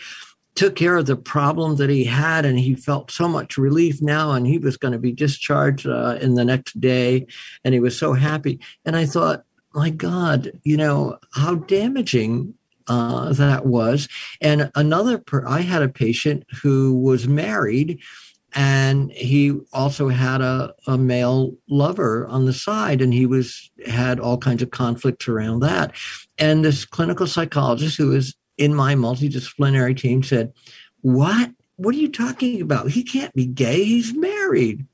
took 0.57 0.75
care 0.75 0.97
of 0.97 1.07
the 1.07 1.17
problem 1.17 1.77
that 1.77 1.91
he 1.91 2.03
had 2.03 2.45
and 2.45 2.59
he 2.59 2.75
felt 2.75 3.11
so 3.11 3.29
much 3.29 3.59
relief 3.59 4.03
now 4.03 4.33
and 4.33 4.47
he 4.47 4.59
was 4.59 4.77
going 4.77 4.93
to 4.93 4.99
be 4.99 5.13
discharged 5.13 5.87
uh, 5.87 6.19
in 6.21 6.35
the 6.35 6.45
next 6.45 6.81
day 6.81 7.27
and 7.63 7.75
he 7.75 7.81
was 7.81 7.97
so 7.97 8.15
happy. 8.15 8.59
And 8.85 8.97
i 8.97 9.05
thought 9.07 9.45
my 9.75 9.91
god 9.91 10.53
you 10.65 10.77
know 10.77 11.19
how 11.35 11.55
damaging 11.55 12.55
uh, 12.89 13.33
that 13.33 13.67
was. 13.67 14.09
And 14.41 14.71
another 14.75 15.19
per- 15.19 15.47
i 15.47 15.61
had 15.61 15.83
a 15.83 15.89
patient 15.89 16.45
who 16.63 16.99
was 16.99 17.29
married 17.29 18.01
and 18.55 19.13
he 19.13 19.59
also 19.75 20.09
had 20.09 20.41
a, 20.41 20.73
a 20.87 20.97
male 20.97 21.53
lover 21.69 22.27
on 22.29 22.47
the 22.47 22.55
side 22.55 23.03
and 23.03 23.13
he 23.13 23.27
was 23.27 23.71
had 23.87 24.19
all 24.19 24.39
kinds 24.39 24.63
of 24.63 24.71
conflicts 24.71 25.29
around 25.29 25.61
that. 25.61 25.95
And 26.39 26.65
this 26.65 26.87
clinical 26.87 27.27
psychologist 27.27 27.99
who 27.99 28.09
was 28.09 28.35
in 28.59 28.75
my 28.75 28.95
multidisciplinary 28.95 29.97
team 29.97 30.23
said 30.23 30.53
what? 31.03 31.51
What 31.77 31.95
are 31.95 31.99
you 31.99 32.11
talking 32.11 32.63
about? 32.63 32.91
He 32.91 33.03
can't 33.03 33.35
be 33.35 33.47
gay. 33.47 33.85
He's 33.85 34.15
married. 34.15 34.87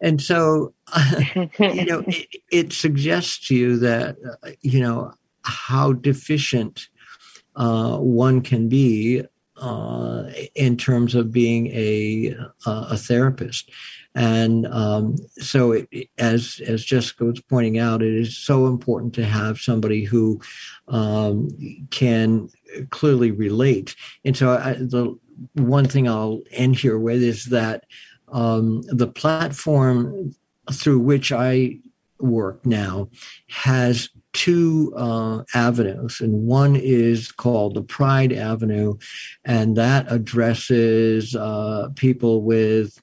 And 0.00 0.20
so 0.20 0.74
you 1.58 1.84
know 1.86 2.04
it, 2.06 2.26
it, 2.50 2.72
suggests 2.72 3.48
to 3.48 3.54
you 3.54 3.78
that 3.78 4.16
uh, 4.42 4.50
you 4.60 4.80
know 4.80 5.14
how 5.44 5.92
deficient 5.92 6.88
uh, 7.56 7.96
one 7.98 8.40
can 8.40 8.68
be 8.68 9.24
uh, 9.56 10.24
in 10.54 10.76
terms 10.76 11.14
of 11.14 11.32
being 11.32 11.68
a 11.68 12.36
a 12.66 12.96
therapist. 12.96 13.70
And 14.14 14.66
um, 14.66 15.16
so, 15.38 15.72
it, 15.72 15.88
as 16.18 16.60
as 16.66 16.84
Jessica 16.84 17.24
was 17.24 17.40
pointing 17.40 17.78
out, 17.78 18.02
it 18.02 18.12
is 18.12 18.36
so 18.36 18.66
important 18.66 19.14
to 19.14 19.24
have 19.24 19.58
somebody 19.58 20.04
who 20.04 20.40
um, 20.88 21.48
can 21.90 22.50
clearly 22.90 23.30
relate. 23.30 23.94
And 24.24 24.36
so, 24.36 24.50
I, 24.50 24.74
the 24.74 25.16
one 25.54 25.86
thing 25.86 26.08
I'll 26.08 26.42
end 26.50 26.76
here 26.76 26.98
with 26.98 27.22
is 27.22 27.46
that 27.46 27.84
um, 28.28 28.82
the 28.82 29.08
platform 29.08 30.34
through 30.72 31.00
which 31.00 31.32
I 31.32 31.78
work 32.18 32.64
now 32.64 33.08
has 33.48 34.08
two 34.32 34.94
uh, 34.96 35.42
avenues, 35.54 36.20
and 36.20 36.46
one 36.46 36.76
is 36.76 37.30
called 37.30 37.74
the 37.74 37.82
Pride 37.82 38.32
Avenue, 38.32 38.94
and 39.44 39.76
that 39.76 40.10
addresses 40.10 41.36
uh, 41.36 41.88
people 41.96 42.42
with 42.42 43.00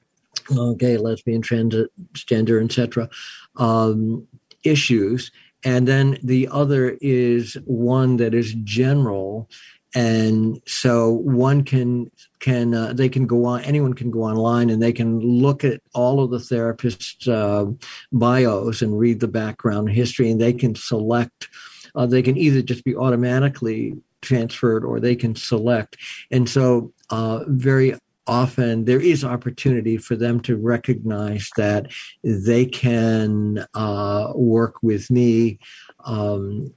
uh, 0.58 0.74
gay, 0.74 0.98
lesbian, 0.98 1.42
transgender, 1.42 2.64
etc. 2.64 3.10
Um, 3.58 4.28
issues. 4.64 5.32
And 5.63 5.88
then 5.88 6.17
the 6.24 6.48
other 6.52 6.98
is 7.02 7.58
one 7.65 8.17
that 8.17 8.34
is 8.34 8.54
general. 8.63 9.50
And 9.95 10.62
so 10.67 11.10
one 11.10 11.63
can 11.63 12.12
can 12.39 12.76
uh, 12.76 12.93
they 12.93 13.10
can 13.10 13.26
go 13.26 13.45
on 13.45 13.62
anyone 13.63 13.93
can 13.93 14.12
go 14.12 14.22
online 14.22 14.69
and 14.69 14.82
they 14.82 14.93
can 14.93 15.19
look 15.19 15.63
at 15.63 15.82
all 15.95 16.24
of 16.24 16.30
the 16.30 16.38
therapists 16.38 17.28
uh, 17.28 17.72
bios 18.12 18.82
and 18.84 19.00
read 19.00 19.19
the 19.19 19.28
background 19.28 19.89
history. 19.89 20.30
And 20.30 20.39
they 20.39 20.54
can 20.54 20.76
select 20.76 21.50
uh, 21.95 22.06
they 22.06 22.22
can 22.22 22.38
either 22.38 22.62
just 22.62 22.84
be 22.84 22.95
automatically 22.95 23.95
transferred 24.22 24.86
or 24.86 25.00
they 25.00 25.15
can 25.15 25.36
select. 25.36 25.98
And 26.32 26.48
so 26.48 26.93
uh, 27.10 27.43
very 27.48 27.95
often 28.30 28.86
there 28.86 29.02
is 29.02 29.24
opportunity 29.24 29.98
for 29.98 30.15
them 30.15 30.39
to 30.42 30.56
recognize 30.56 31.50
that 31.58 31.92
they 32.24 32.65
can 32.65 33.65
uh, 33.74 34.32
work 34.36 34.76
with 34.84 35.10
me 35.10 35.58
um, 36.06 36.72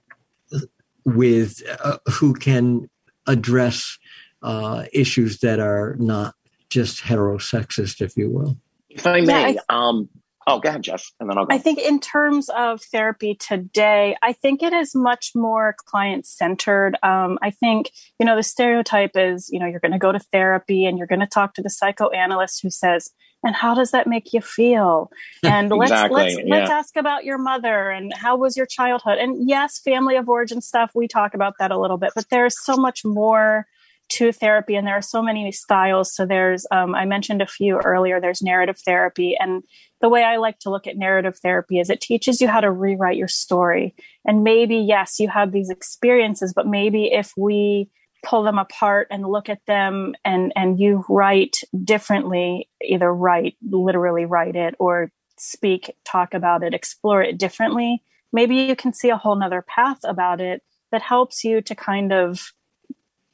with 1.04 1.62
uh, 1.84 1.98
who 2.10 2.32
can 2.32 2.88
address 3.26 3.98
uh, 4.42 4.84
issues 4.92 5.40
that 5.40 5.60
are 5.60 5.96
not 5.98 6.34
just 6.70 7.02
heterosexist, 7.02 8.00
if 8.00 8.16
you 8.16 8.30
will. 8.30 8.56
If 8.88 9.06
I 9.06 9.20
may, 9.20 9.54
yeah, 9.54 9.60
I 9.68 9.88
um, 9.88 10.08
oh, 10.46 10.58
go 10.58 10.68
ahead, 10.68 10.82
Jess, 10.82 11.12
and 11.20 11.28
then 11.28 11.38
I'll 11.38 11.46
go. 11.46 11.54
I 11.54 11.58
think 11.58 11.78
in 11.78 12.00
terms 12.00 12.48
of 12.50 12.80
therapy 12.82 13.34
today, 13.34 14.16
I 14.22 14.32
think 14.32 14.62
it 14.62 14.72
is 14.72 14.94
much 14.94 15.32
more 15.34 15.74
client 15.86 16.26
centered. 16.26 16.96
Um, 17.02 17.38
I 17.42 17.50
think, 17.50 17.90
you 18.18 18.26
know, 18.26 18.36
the 18.36 18.42
stereotype 18.42 19.12
is, 19.14 19.48
you 19.50 19.58
know, 19.58 19.66
you're 19.66 19.80
going 19.80 19.92
to 19.92 19.98
go 19.98 20.12
to 20.12 20.18
therapy 20.18 20.84
and 20.84 20.98
you're 20.98 21.06
going 21.06 21.20
to 21.20 21.26
talk 21.26 21.54
to 21.54 21.62
the 21.62 21.70
psychoanalyst 21.70 22.62
who 22.62 22.70
says, 22.70 23.10
and 23.44 23.54
how 23.54 23.74
does 23.74 23.90
that 23.90 24.06
make 24.06 24.32
you 24.32 24.40
feel 24.40 25.10
and 25.42 25.70
let's 25.70 26.12
let's 26.12 26.36
yeah. 26.36 26.44
let's 26.46 26.70
ask 26.70 26.96
about 26.96 27.24
your 27.24 27.38
mother 27.38 27.90
and 27.90 28.12
how 28.14 28.36
was 28.36 28.56
your 28.56 28.66
childhood 28.66 29.18
and 29.18 29.48
yes 29.48 29.80
family 29.80 30.16
of 30.16 30.28
origin 30.28 30.60
stuff 30.60 30.92
we 30.94 31.08
talk 31.08 31.34
about 31.34 31.54
that 31.58 31.72
a 31.72 31.78
little 31.78 31.98
bit 31.98 32.12
but 32.14 32.28
there's 32.30 32.54
so 32.64 32.76
much 32.76 33.04
more 33.04 33.66
to 34.10 34.32
therapy 34.32 34.74
and 34.74 34.86
there 34.86 34.96
are 34.96 35.02
so 35.02 35.22
many 35.22 35.50
styles. 35.52 36.14
So 36.14 36.26
there's 36.26 36.66
um, 36.70 36.94
i 36.94 37.04
mentioned 37.04 37.42
a 37.42 37.46
few 37.46 37.78
earlier 37.78 38.20
there's 38.20 38.42
narrative 38.42 38.78
therapy 38.78 39.36
and 39.38 39.62
the 40.00 40.08
way 40.08 40.22
i 40.24 40.36
like 40.36 40.58
to 40.60 40.70
look 40.70 40.86
at 40.86 40.96
narrative 40.96 41.38
therapy 41.38 41.78
is 41.78 41.90
it 41.90 42.00
teaches 42.00 42.40
you 42.40 42.48
how 42.48 42.60
to 42.60 42.70
rewrite 42.70 43.16
your 43.16 43.28
story. 43.28 43.94
And 44.24 44.44
maybe 44.44 44.76
yes 44.76 45.18
you 45.18 45.28
have 45.28 45.52
these 45.52 45.70
experiences 45.70 46.52
but 46.54 46.66
maybe 46.66 47.06
if 47.12 47.32
we 47.36 47.88
pull 48.24 48.42
them 48.42 48.58
apart 48.58 49.08
and 49.10 49.26
look 49.26 49.48
at 49.48 49.64
them 49.66 50.14
and 50.24 50.52
and 50.54 50.78
you 50.78 51.04
write 51.08 51.58
differently 51.84 52.68
either 52.82 53.12
write 53.12 53.56
literally 53.68 54.24
write 54.24 54.56
it 54.56 54.74
or 54.78 55.10
speak 55.38 55.90
talk 56.04 56.34
about 56.34 56.62
it 56.62 56.74
explore 56.74 57.22
it 57.22 57.36
differently 57.36 58.02
maybe 58.32 58.56
you 58.56 58.76
can 58.76 58.92
see 58.92 59.10
a 59.10 59.16
whole 59.16 59.34
nother 59.34 59.62
path 59.62 59.98
about 60.04 60.40
it 60.40 60.62
that 60.92 61.02
helps 61.02 61.42
you 61.42 61.60
to 61.60 61.74
kind 61.74 62.12
of 62.12 62.52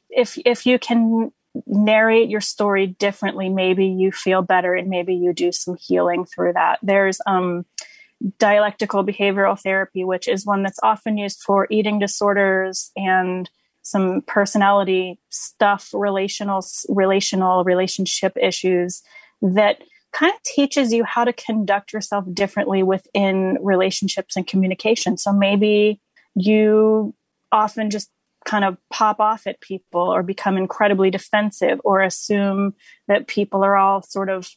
if 0.09 0.37
if 0.45 0.65
you 0.65 0.79
can 0.79 1.31
narrate 1.65 2.29
your 2.29 2.41
story 2.41 2.85
differently 2.85 3.49
maybe 3.49 3.85
you 3.85 4.11
feel 4.11 4.41
better 4.41 4.75
and 4.75 4.87
maybe 4.87 5.15
you 5.15 5.33
do 5.33 5.51
some 5.51 5.75
healing 5.79 6.25
through 6.25 6.53
that. 6.53 6.79
There's 6.83 7.19
um, 7.25 7.65
dialectical 8.37 9.03
behavioral 9.03 9.59
therapy 9.59 10.03
which 10.03 10.27
is 10.27 10.45
one 10.45 10.63
that's 10.63 10.79
often 10.83 11.17
used 11.17 11.41
for 11.41 11.67
eating 11.69 11.99
disorders 11.99 12.91
and 12.95 13.49
some 13.81 14.21
personality 14.27 15.19
stuff 15.29 15.89
relational 15.93 16.63
relational 16.89 17.63
relationship 17.63 18.33
issues 18.39 19.01
that 19.41 19.79
kind 20.11 20.33
of 20.33 20.41
teaches 20.43 20.91
you 20.91 21.03
how 21.03 21.23
to 21.23 21.33
conduct 21.33 21.93
yourself 21.93 22.25
differently 22.33 22.83
within 22.83 23.57
relationships 23.61 24.35
and 24.35 24.47
communication. 24.47 25.17
So 25.17 25.31
maybe 25.31 26.01
you 26.35 27.13
often 27.51 27.89
just 27.89 28.09
kind 28.45 28.63
of 28.65 28.77
pop 28.89 29.19
off 29.19 29.45
at 29.47 29.61
people 29.61 30.01
or 30.01 30.23
become 30.23 30.57
incredibly 30.57 31.09
defensive 31.09 31.79
or 31.83 32.01
assume 32.01 32.73
that 33.07 33.27
people 33.27 33.63
are 33.63 33.75
all 33.75 34.01
sort 34.01 34.29
of 34.29 34.49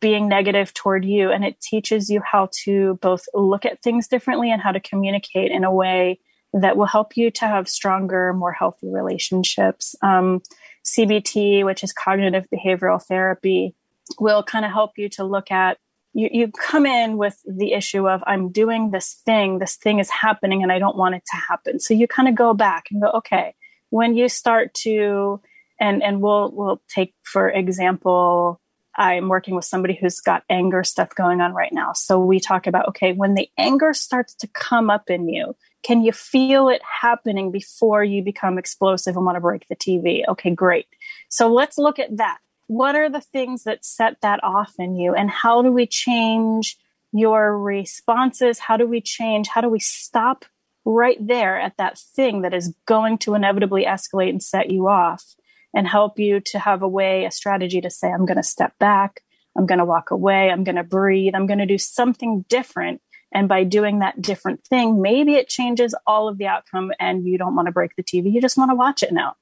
being 0.00 0.28
negative 0.28 0.72
toward 0.72 1.04
you. 1.04 1.30
And 1.30 1.44
it 1.44 1.60
teaches 1.60 2.08
you 2.08 2.22
how 2.24 2.48
to 2.64 2.98
both 3.02 3.26
look 3.34 3.66
at 3.66 3.82
things 3.82 4.08
differently 4.08 4.50
and 4.50 4.62
how 4.62 4.72
to 4.72 4.80
communicate 4.80 5.50
in 5.50 5.64
a 5.64 5.72
way 5.72 6.20
that 6.52 6.76
will 6.76 6.86
help 6.86 7.16
you 7.16 7.30
to 7.32 7.46
have 7.46 7.68
stronger, 7.68 8.32
more 8.32 8.52
healthy 8.52 8.88
relationships. 8.88 9.94
Um, 10.02 10.40
CBT, 10.84 11.64
which 11.64 11.82
is 11.82 11.92
cognitive 11.92 12.46
behavioral 12.54 13.02
therapy, 13.02 13.74
will 14.20 14.42
kind 14.42 14.64
of 14.64 14.70
help 14.70 14.92
you 14.96 15.08
to 15.10 15.24
look 15.24 15.50
at 15.50 15.78
you, 16.14 16.28
you 16.32 16.48
come 16.48 16.86
in 16.86 17.18
with 17.18 17.38
the 17.44 17.72
issue 17.72 18.08
of 18.08 18.22
i'm 18.26 18.50
doing 18.50 18.90
this 18.90 19.20
thing. 19.26 19.58
This 19.58 19.76
thing 19.76 19.98
is 19.98 20.08
happening 20.08 20.62
and 20.62 20.72
i 20.72 20.78
don't 20.78 20.96
want 20.96 21.16
it 21.16 21.24
to 21.26 21.36
happen. 21.36 21.80
So 21.80 21.92
you 21.92 22.06
kind 22.06 22.28
of 22.28 22.34
go 22.34 22.54
back 22.54 22.86
and 22.90 23.02
go 23.02 23.10
okay 23.18 23.54
when 23.90 24.16
you 24.16 24.28
start 24.28 24.72
to 24.74 25.40
and 25.78 26.02
and 26.02 26.22
we'll 26.22 26.50
we'll 26.52 26.80
take 26.88 27.14
for 27.24 27.50
example 27.50 28.60
i'm 28.96 29.28
working 29.28 29.56
with 29.56 29.64
somebody 29.64 29.98
who's 30.00 30.20
got 30.20 30.44
anger 30.48 30.84
stuff 30.84 31.14
going 31.14 31.40
on 31.40 31.52
right 31.52 31.72
now. 31.72 31.92
So 31.92 32.18
we 32.18 32.40
talk 32.40 32.66
about 32.66 32.88
okay 32.88 33.12
when 33.12 33.34
the 33.34 33.48
anger 33.58 33.92
starts 33.92 34.34
to 34.36 34.46
come 34.48 34.88
up 34.90 35.10
in 35.10 35.28
you 35.28 35.56
can 35.82 36.02
you 36.02 36.12
feel 36.12 36.68
it 36.68 36.80
happening 37.02 37.50
before 37.50 38.02
you 38.02 38.22
become 38.22 38.56
explosive 38.56 39.16
and 39.16 39.26
want 39.26 39.36
to 39.36 39.40
break 39.40 39.66
the 39.68 39.76
tv 39.76 40.22
okay 40.28 40.50
great. 40.50 40.86
So 41.28 41.52
let's 41.52 41.76
look 41.76 41.98
at 41.98 42.16
that 42.16 42.38
what 42.66 42.94
are 42.96 43.10
the 43.10 43.20
things 43.20 43.64
that 43.64 43.84
set 43.84 44.20
that 44.22 44.42
off 44.42 44.74
in 44.78 44.96
you? 44.96 45.14
And 45.14 45.30
how 45.30 45.62
do 45.62 45.70
we 45.70 45.86
change 45.86 46.76
your 47.12 47.58
responses? 47.58 48.58
How 48.58 48.76
do 48.76 48.86
we 48.86 49.00
change? 49.00 49.48
How 49.48 49.60
do 49.60 49.68
we 49.68 49.80
stop 49.80 50.44
right 50.84 51.24
there 51.24 51.58
at 51.58 51.76
that 51.78 51.98
thing 51.98 52.42
that 52.42 52.54
is 52.54 52.74
going 52.86 53.18
to 53.18 53.34
inevitably 53.34 53.84
escalate 53.84 54.30
and 54.30 54.42
set 54.42 54.70
you 54.70 54.88
off 54.88 55.34
and 55.74 55.88
help 55.88 56.18
you 56.18 56.40
to 56.40 56.58
have 56.58 56.82
a 56.82 56.88
way 56.88 57.24
a 57.24 57.30
strategy 57.30 57.80
to 57.80 57.90
say 57.90 58.08
i'm 58.08 58.26
going 58.26 58.36
to 58.36 58.42
step 58.42 58.78
back. 58.78 59.22
I'm 59.56 59.66
going 59.66 59.78
to 59.78 59.84
walk 59.84 60.10
away. 60.10 60.50
I'm 60.50 60.64
going 60.64 60.76
to 60.76 60.82
breathe. 60.82 61.34
I'm 61.34 61.46
going 61.46 61.60
to 61.60 61.66
do 61.66 61.78
something 61.78 62.44
different. 62.48 63.00
And 63.32 63.48
by 63.48 63.62
doing 63.62 64.00
that 64.00 64.20
different 64.20 64.64
thing 64.64 65.00
maybe 65.00 65.34
it 65.34 65.48
changes 65.48 65.94
all 66.06 66.28
of 66.28 66.38
the 66.38 66.46
outcome 66.46 66.92
and 67.00 67.26
you 67.26 67.38
don't 67.38 67.56
want 67.56 67.66
to 67.66 67.72
break 67.72 67.96
the 67.96 68.02
tv 68.02 68.32
you 68.32 68.40
just 68.40 68.56
want 68.56 68.70
to 68.70 68.76
watch 68.76 69.02
it 69.02 69.12
now. 69.12 69.34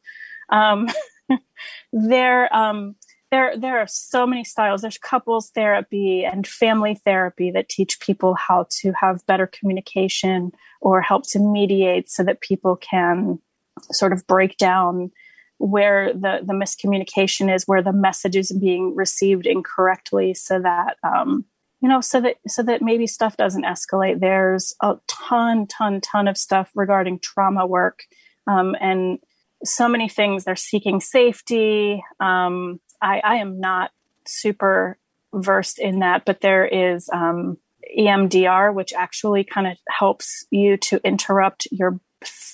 Um, 0.50 0.88
there 1.92 2.54
um, 2.54 2.94
there 3.32 3.56
there 3.56 3.80
are 3.80 3.86
so 3.88 4.26
many 4.26 4.44
styles. 4.44 4.82
There's 4.82 4.98
couples 4.98 5.50
therapy 5.50 6.22
and 6.22 6.46
family 6.46 6.94
therapy 6.94 7.50
that 7.50 7.70
teach 7.70 7.98
people 7.98 8.34
how 8.34 8.66
to 8.80 8.92
have 8.92 9.26
better 9.26 9.46
communication 9.46 10.52
or 10.82 11.00
help 11.00 11.26
to 11.28 11.38
mediate 11.40 12.10
so 12.10 12.22
that 12.24 12.42
people 12.42 12.76
can 12.76 13.38
sort 13.90 14.12
of 14.12 14.26
break 14.26 14.58
down 14.58 15.10
where 15.56 16.12
the 16.12 16.40
the 16.44 16.52
miscommunication 16.52 17.52
is 17.52 17.64
where 17.64 17.82
the 17.82 17.92
message 17.92 18.36
is 18.36 18.52
being 18.52 18.94
received 18.94 19.46
incorrectly 19.46 20.34
so 20.34 20.60
that 20.60 20.98
um, 21.02 21.46
you 21.80 21.88
know 21.88 22.02
so 22.02 22.20
that 22.20 22.36
so 22.46 22.62
that 22.62 22.82
maybe 22.82 23.06
stuff 23.06 23.38
doesn't 23.38 23.64
escalate. 23.64 24.20
There's 24.20 24.74
a 24.82 24.96
ton 25.08 25.66
ton 25.68 26.02
ton 26.02 26.28
of 26.28 26.36
stuff 26.36 26.70
regarding 26.74 27.18
trauma 27.20 27.66
work 27.66 28.02
um, 28.46 28.76
and 28.78 29.20
so 29.64 29.88
many 29.88 30.08
things. 30.08 30.44
They're 30.44 30.54
seeking 30.54 31.00
safety 31.00 32.04
um, 32.20 32.78
I, 33.02 33.20
I 33.22 33.36
am 33.36 33.60
not 33.60 33.90
super 34.26 34.96
versed 35.34 35.78
in 35.78 35.98
that, 35.98 36.24
but 36.24 36.40
there 36.40 36.64
is 36.64 37.08
um, 37.12 37.58
EMDR, 37.98 38.72
which 38.72 38.92
actually 38.92 39.44
kind 39.44 39.66
of 39.66 39.76
helps 39.88 40.46
you 40.50 40.76
to 40.78 41.00
interrupt 41.04 41.66
your 41.70 42.00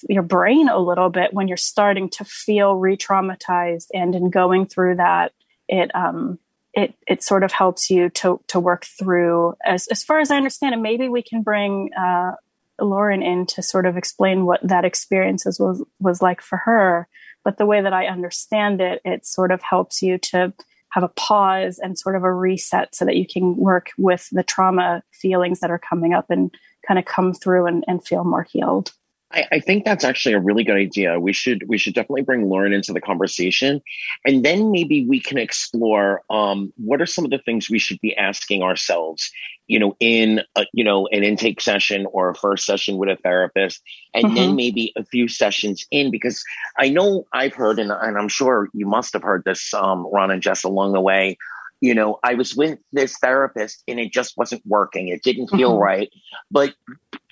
your 0.09 0.23
brain 0.23 0.69
a 0.69 0.79
little 0.79 1.11
bit 1.11 1.35
when 1.35 1.47
you're 1.47 1.57
starting 1.59 2.09
to 2.09 2.25
feel 2.25 2.75
re-traumatized, 2.77 3.89
and 3.93 4.15
in 4.15 4.31
going 4.31 4.67
through 4.67 4.97
that, 4.97 5.33
it 5.69 5.95
um, 5.95 6.39
it 6.73 6.95
it 7.07 7.23
sort 7.23 7.45
of 7.45 7.53
helps 7.53 7.91
you 7.91 8.09
to 8.11 8.41
to 8.49 8.61
work 8.61 8.87
through. 8.87 9.55
As 9.65 9.87
as 9.89 10.03
far 10.03 10.21
as 10.21 10.31
I 10.31 10.37
understand 10.37 10.75
it, 10.75 10.79
maybe 10.79 11.09
we 11.09 11.23
can 11.23 11.43
bring 11.43 11.91
uh, 11.93 12.33
Lauren 12.81 13.23
in 13.23 13.47
to 13.47 13.63
sort 13.63 13.87
of 13.87 13.97
explain 13.97 14.47
what 14.47 14.61
that 14.63 14.85
experience 14.85 15.45
was 15.45 15.85
was 16.01 16.23
like 16.23 16.41
for 16.41 16.59
her. 16.59 17.09
But 17.45 17.59
the 17.59 17.67
way 17.67 17.81
that 17.81 17.93
I 17.93 18.07
understand 18.07 18.81
it, 18.81 19.01
it 19.05 19.27
sort 19.27 19.53
of 19.53 19.63
helps 19.63 20.03
you 20.03 20.19
to 20.19 20.53
have 20.91 21.05
a 21.05 21.09
pause 21.09 21.79
and 21.79 21.99
sort 21.99 22.17
of 22.17 22.25
a 22.25 22.33
reset 22.33 22.95
so 22.95 23.05
that 23.05 23.17
you 23.17 23.27
can 23.27 23.57
work 23.57 23.91
with 23.99 24.29
the 24.33 24.43
trauma 24.43 25.03
feelings 25.13 25.61
that 25.61 25.71
are 25.71 25.79
coming 25.79 26.15
up 26.15 26.27
and 26.31 26.55
kind 26.87 26.99
of 26.99 27.05
come 27.05 27.33
through 27.35 27.67
and, 27.67 27.85
and 27.87 28.05
feel 28.05 28.25
more 28.25 28.45
healed. 28.51 28.93
I, 29.31 29.47
I, 29.53 29.61
think 29.61 29.85
that's 29.85 30.05
actually 30.05 30.35
a 30.35 30.41
really 30.41 30.65
good 30.65 30.77
idea. 30.77 31.21
We 31.21 31.33
should 31.35 31.69
we 31.69 31.77
should 31.77 31.95
definitely 31.95 32.23
bring 32.23 32.49
Lauren 32.49 32.73
into 32.73 32.93
the 32.93 33.01
conversation, 33.01 33.83
and 34.25 34.45
then 34.45 34.71
maybe 34.71 35.07
we 35.07 35.21
can 35.21 35.37
explore 35.37 36.23
um, 36.31 36.73
what 36.77 37.03
are 37.03 37.07
some 37.07 37.25
of 37.25 37.31
the 37.31 37.39
things 37.39 37.69
we 37.69 37.79
should 37.79 38.01
be 38.01 38.17
asking 38.17 38.63
ourselves, 38.63 39.31
you 39.67 39.79
know, 39.79 39.97
in 40.01 40.41
a, 40.57 40.65
you 40.73 40.83
know 40.83 41.09
an 41.09 41.25
intake 41.25 41.61
session 41.61 42.07
or 42.13 42.31
a 42.31 42.35
first 42.35 42.65
session 42.65 42.97
with 42.97 43.11
a 43.11 43.17
therapist, 43.17 43.83
and 44.15 44.25
mm-hmm. 44.25 44.35
then 44.35 44.57
maybe 44.57 44.93
a 44.97 45.05
few 45.05 45.29
sessions 45.29 45.87
in, 45.91 46.11
because 46.11 46.43
I 46.79 46.89
know 46.89 47.27
I've 47.33 47.55
heard, 47.55 47.79
and, 47.79 47.93
and 47.93 48.17
I'm 48.17 48.29
sure 48.29 48.69
you 48.73 48.87
must 48.87 49.13
have 49.13 49.23
heard 49.23 49.43
this, 49.45 49.75
um, 49.75 50.07
Ron 50.11 50.31
and 50.31 50.43
Jess, 50.43 50.65
along 50.65 50.93
the 50.93 51.03
way. 51.03 51.37
You 51.81 51.95
know, 51.95 52.19
I 52.25 52.35
was 52.35 52.57
with 52.57 52.81
this 52.93 53.17
therapist 53.19 53.85
and 53.87 54.01
it 54.01 54.13
just 54.13 54.37
wasn't 54.37 54.63
working. 54.67 55.07
It 55.07 55.23
didn't 55.23 55.47
feel 55.47 55.75
mm-hmm. 55.75 55.83
right. 55.83 56.11
But 56.51 56.75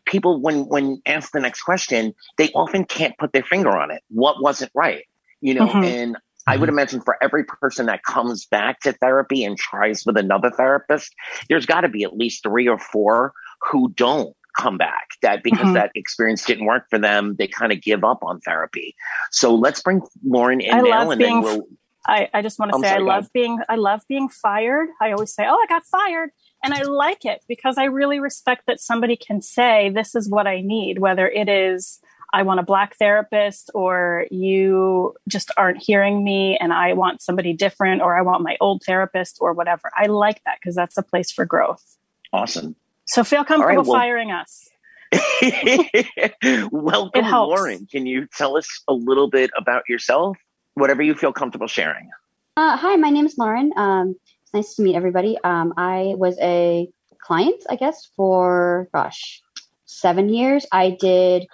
people 0.07 0.41
when 0.41 0.69
when 0.69 1.03
asked 1.07 1.33
the 1.33 1.41
next 1.41 1.63
question, 1.63 2.15
they 2.39 2.51
often 2.53 2.85
can't 2.85 3.17
put 3.19 3.33
their 3.33 3.43
finger 3.43 3.77
on 3.77 3.91
it. 3.91 4.03
What 4.09 4.43
wasn't 4.43 4.71
right? 4.75 5.05
You 5.41 5.55
know, 5.55 5.67
mm-hmm. 5.67 5.85
and 5.85 6.17
I 6.47 6.57
would 6.57 6.69
mm-hmm. 6.69 6.79
imagine 6.79 7.01
for 7.01 7.23
every 7.23 7.45
person 7.45 7.87
that 7.87 8.03
comes 8.05 8.47
back 8.47 8.81
to 8.81 8.93
therapy 8.93 9.45
and 9.45 9.59
tries 9.59 10.05
with 10.07 10.17
another 10.17 10.51
therapist, 10.51 11.15
there's 11.49 11.67
got 11.67 11.81
to 11.83 11.89
be 11.89 12.05
at 12.05 12.17
least 12.17 12.43
three 12.43 12.69
or 12.69 12.79
four 12.79 13.33
who 13.71 13.93
don't 13.97 14.35
come 14.59 14.79
back 14.79 15.09
that 15.23 15.43
because 15.43 15.61
mm-hmm. 15.61 15.75
that 15.75 15.91
experience 15.95 16.45
didn't 16.45 16.65
work 16.65 16.85
for 16.89 16.99
them, 16.99 17.37
they 17.39 17.47
kind 17.47 17.73
of 17.73 17.83
give 17.83 18.05
up 18.05 18.23
on 18.23 18.41
therapy. 18.41 18.95
So 19.31 19.55
let's 19.55 19.83
bring 19.83 20.01
Lauren 20.25 20.61
in 20.61 20.73
I 20.73 20.81
now 20.81 21.11
and 21.11 21.21
then 21.21 21.43
we'll 21.43 21.67
I, 22.09 22.29
I 22.33 22.43
just 22.43 22.59
want 22.59 22.73
to 22.73 22.79
say 22.79 22.89
sorry, 22.89 23.03
I 23.03 23.05
love 23.05 23.33
being 23.33 23.59
I 23.69 23.77
love 23.77 24.03
being 24.09 24.29
fired. 24.29 24.89
I 25.01 25.11
always 25.11 25.35
say, 25.35 25.45
"Oh, 25.47 25.55
I 25.55 25.67
got 25.69 25.85
fired." 25.85 26.31
And 26.63 26.75
I 26.75 26.83
like 26.83 27.25
it 27.25 27.43
because 27.49 27.79
I 27.79 27.85
really 27.85 28.19
respect 28.19 28.63
that 28.67 28.81
somebody 28.81 29.17
can 29.17 29.41
say, 29.41 29.91
this 29.91 30.15
is 30.15 30.29
what 30.29 30.47
I 30.47 30.61
need, 30.61 30.99
whether 30.99 31.29
it 31.29 31.49
is, 31.49 32.01
I 32.33 32.43
want 32.43 32.61
a 32.61 32.65
black 32.65 32.97
therapist 32.97 33.71
or 33.75 34.27
you 34.31 35.15
just 35.29 35.51
aren't 35.57 35.83
hearing 35.83 36.25
me 36.25 36.59
and 36.61 36.73
I 36.73 36.93
want 36.93 37.23
somebody 37.23 37.53
different 37.53 38.03
or 38.03 38.17
I 38.17 38.23
want 38.23 38.43
my 38.43 38.57
old 38.61 38.83
therapist 38.83 39.39
or 39.41 39.53
whatever. 39.53 39.91
I 39.97 40.07
like 40.07 40.43
that 40.45 40.59
because 40.61 40.75
that's 40.75 40.99
a 40.99 41.03
place 41.03 41.31
for 41.31 41.45
growth. 41.45 41.97
Awesome. 42.33 42.75
So 43.05 43.23
feel 43.23 43.45
comfortable 43.45 43.85
right, 43.85 43.87
well, 43.87 43.99
firing 43.99 44.33
us. 44.33 44.69
Welcome, 46.73 47.31
Lauren. 47.31 47.87
Can 47.87 48.07
you 48.07 48.27
tell 48.27 48.57
us 48.57 48.69
a 48.89 48.93
little 48.93 49.31
bit 49.31 49.51
about 49.57 49.89
yourself? 49.89 50.37
Whatever 50.75 51.03
you 51.03 51.15
feel 51.15 51.33
comfortable 51.33 51.69
sharing. 51.69 52.11
Uh, 52.57 52.77
hi, 52.77 52.97
my 52.97 53.11
name 53.11 53.27
is 53.27 53.39
Lauren. 53.39 53.73
Um, 53.77 54.17
nice 54.55 54.75
to 54.77 54.83
meet 54.83 54.97
everybody. 54.97 55.39
Um, 55.45 55.75
I 55.77 56.15
was 56.17 56.39
a 56.41 56.89
client, 57.19 57.65
I 57.69 57.77
guess, 57.77 58.09
for 58.17 58.89
gosh, 58.93 59.43
seven 59.87 60.29
years. 60.29 60.67
I 60.73 60.91
did 61.01 61.47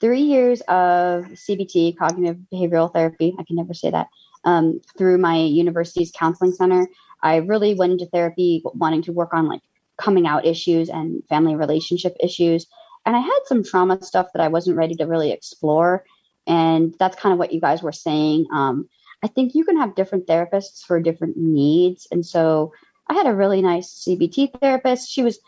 three 0.00 0.22
years 0.22 0.60
of 0.62 1.24
CBT, 1.26 1.96
cognitive 1.96 2.38
behavioral 2.52 2.92
therapy. 2.92 3.34
I 3.38 3.44
can 3.44 3.56
never 3.56 3.74
say 3.74 3.90
that. 3.90 4.08
um, 4.44 4.80
through 4.98 5.18
my 5.18 5.36
university's 5.38 6.12
counseling 6.12 6.52
center. 6.52 6.88
I 7.22 7.36
really 7.36 7.74
went 7.74 7.92
into 7.92 8.06
therapy 8.06 8.62
wanting 8.64 9.02
to 9.02 9.12
work 9.12 9.32
on 9.32 9.48
like 9.48 9.62
coming 9.98 10.26
out 10.26 10.46
issues 10.46 10.88
and 10.88 11.22
family 11.28 11.54
relationship 11.54 12.16
issues. 12.20 12.66
And 13.06 13.16
I 13.16 13.20
had 13.20 13.40
some 13.46 13.64
trauma 13.64 14.02
stuff 14.02 14.28
that 14.34 14.42
I 14.42 14.48
wasn't 14.48 14.76
ready 14.76 14.94
to 14.96 15.06
really 15.06 15.32
explore. 15.32 16.04
And 16.46 16.94
that's 16.98 17.16
kind 17.16 17.32
of 17.32 17.38
what 17.38 17.52
you 17.52 17.60
guys 17.60 17.82
were 17.82 17.92
saying. 17.92 18.46
Um, 18.52 18.88
I 19.22 19.28
think 19.28 19.54
you 19.54 19.64
can 19.64 19.76
have 19.76 19.94
different 19.94 20.26
therapists 20.26 20.84
for 20.84 21.00
different 21.00 21.36
needs. 21.36 22.08
And 22.10 22.24
so 22.24 22.72
I 23.08 23.14
had 23.14 23.26
a 23.26 23.34
really 23.34 23.62
nice 23.62 24.04
CBT 24.06 24.60
therapist. 24.60 25.10
She 25.10 25.22
was 25.22 25.38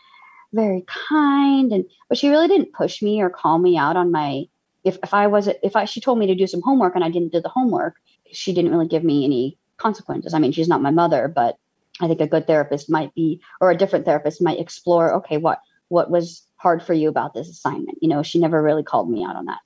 very 0.53 0.85
kind 0.87 1.73
and 1.73 1.83
but 2.07 2.17
she 2.17 2.29
really 2.29 2.47
didn't 2.47 2.71
push 2.71 3.01
me 3.01 3.21
or 3.21 3.29
call 3.29 3.57
me 3.57 3.77
out 3.77 3.97
on 3.97 4.09
my 4.09 4.45
if, 4.85 4.97
if 5.03 5.13
I 5.13 5.27
was 5.27 5.49
if 5.63 5.75
I 5.75 5.83
she 5.85 5.99
told 5.99 6.17
me 6.17 6.27
to 6.27 6.35
do 6.35 6.47
some 6.47 6.61
homework 6.61 6.95
and 6.95 7.03
I 7.03 7.09
didn't 7.09 7.33
do 7.33 7.41
the 7.41 7.49
homework, 7.49 7.95
she 8.31 8.53
didn't 8.53 8.71
really 8.71 8.87
give 8.87 9.03
me 9.03 9.25
any 9.25 9.57
consequences. 9.77 10.33
I 10.33 10.39
mean, 10.39 10.51
she's 10.51 10.69
not 10.69 10.81
my 10.81 10.91
mother, 10.91 11.27
but 11.27 11.57
I 12.01 12.07
think 12.07 12.21
a 12.21 12.27
good 12.27 12.47
therapist 12.47 12.89
might 12.89 13.13
be, 13.15 13.41
or 13.61 13.71
a 13.71 13.77
different 13.77 14.05
therapist 14.05 14.41
might 14.41 14.59
explore, 14.59 15.15
okay, 15.15 15.37
what 15.37 15.59
what 15.89 16.09
was 16.09 16.43
hard 16.57 16.83
for 16.83 16.93
you 16.93 17.09
about 17.09 17.33
this 17.33 17.49
assignment? 17.49 17.97
You 18.01 18.09
know, 18.09 18.23
she 18.23 18.39
never 18.39 18.61
really 18.61 18.83
called 18.83 19.09
me 19.09 19.23
out 19.23 19.35
on 19.35 19.45
that. 19.45 19.59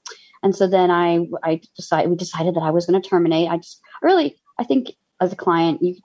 And 0.44 0.56
so 0.56 0.68
then 0.68 0.92
I 0.92 1.28
I 1.44 1.62
decided 1.76 2.10
we 2.10 2.16
decided 2.16 2.56
that 2.56 2.64
I 2.64 2.72
was 2.72 2.86
going 2.86 3.02
to 3.02 3.08
terminate. 3.08 3.50
I 3.50 3.58
just 3.58 3.82
really 4.02 4.40
I 4.58 4.64
think 4.64 4.92
as 5.20 5.34
a 5.34 5.38
client 5.38 5.82
you 5.82 5.96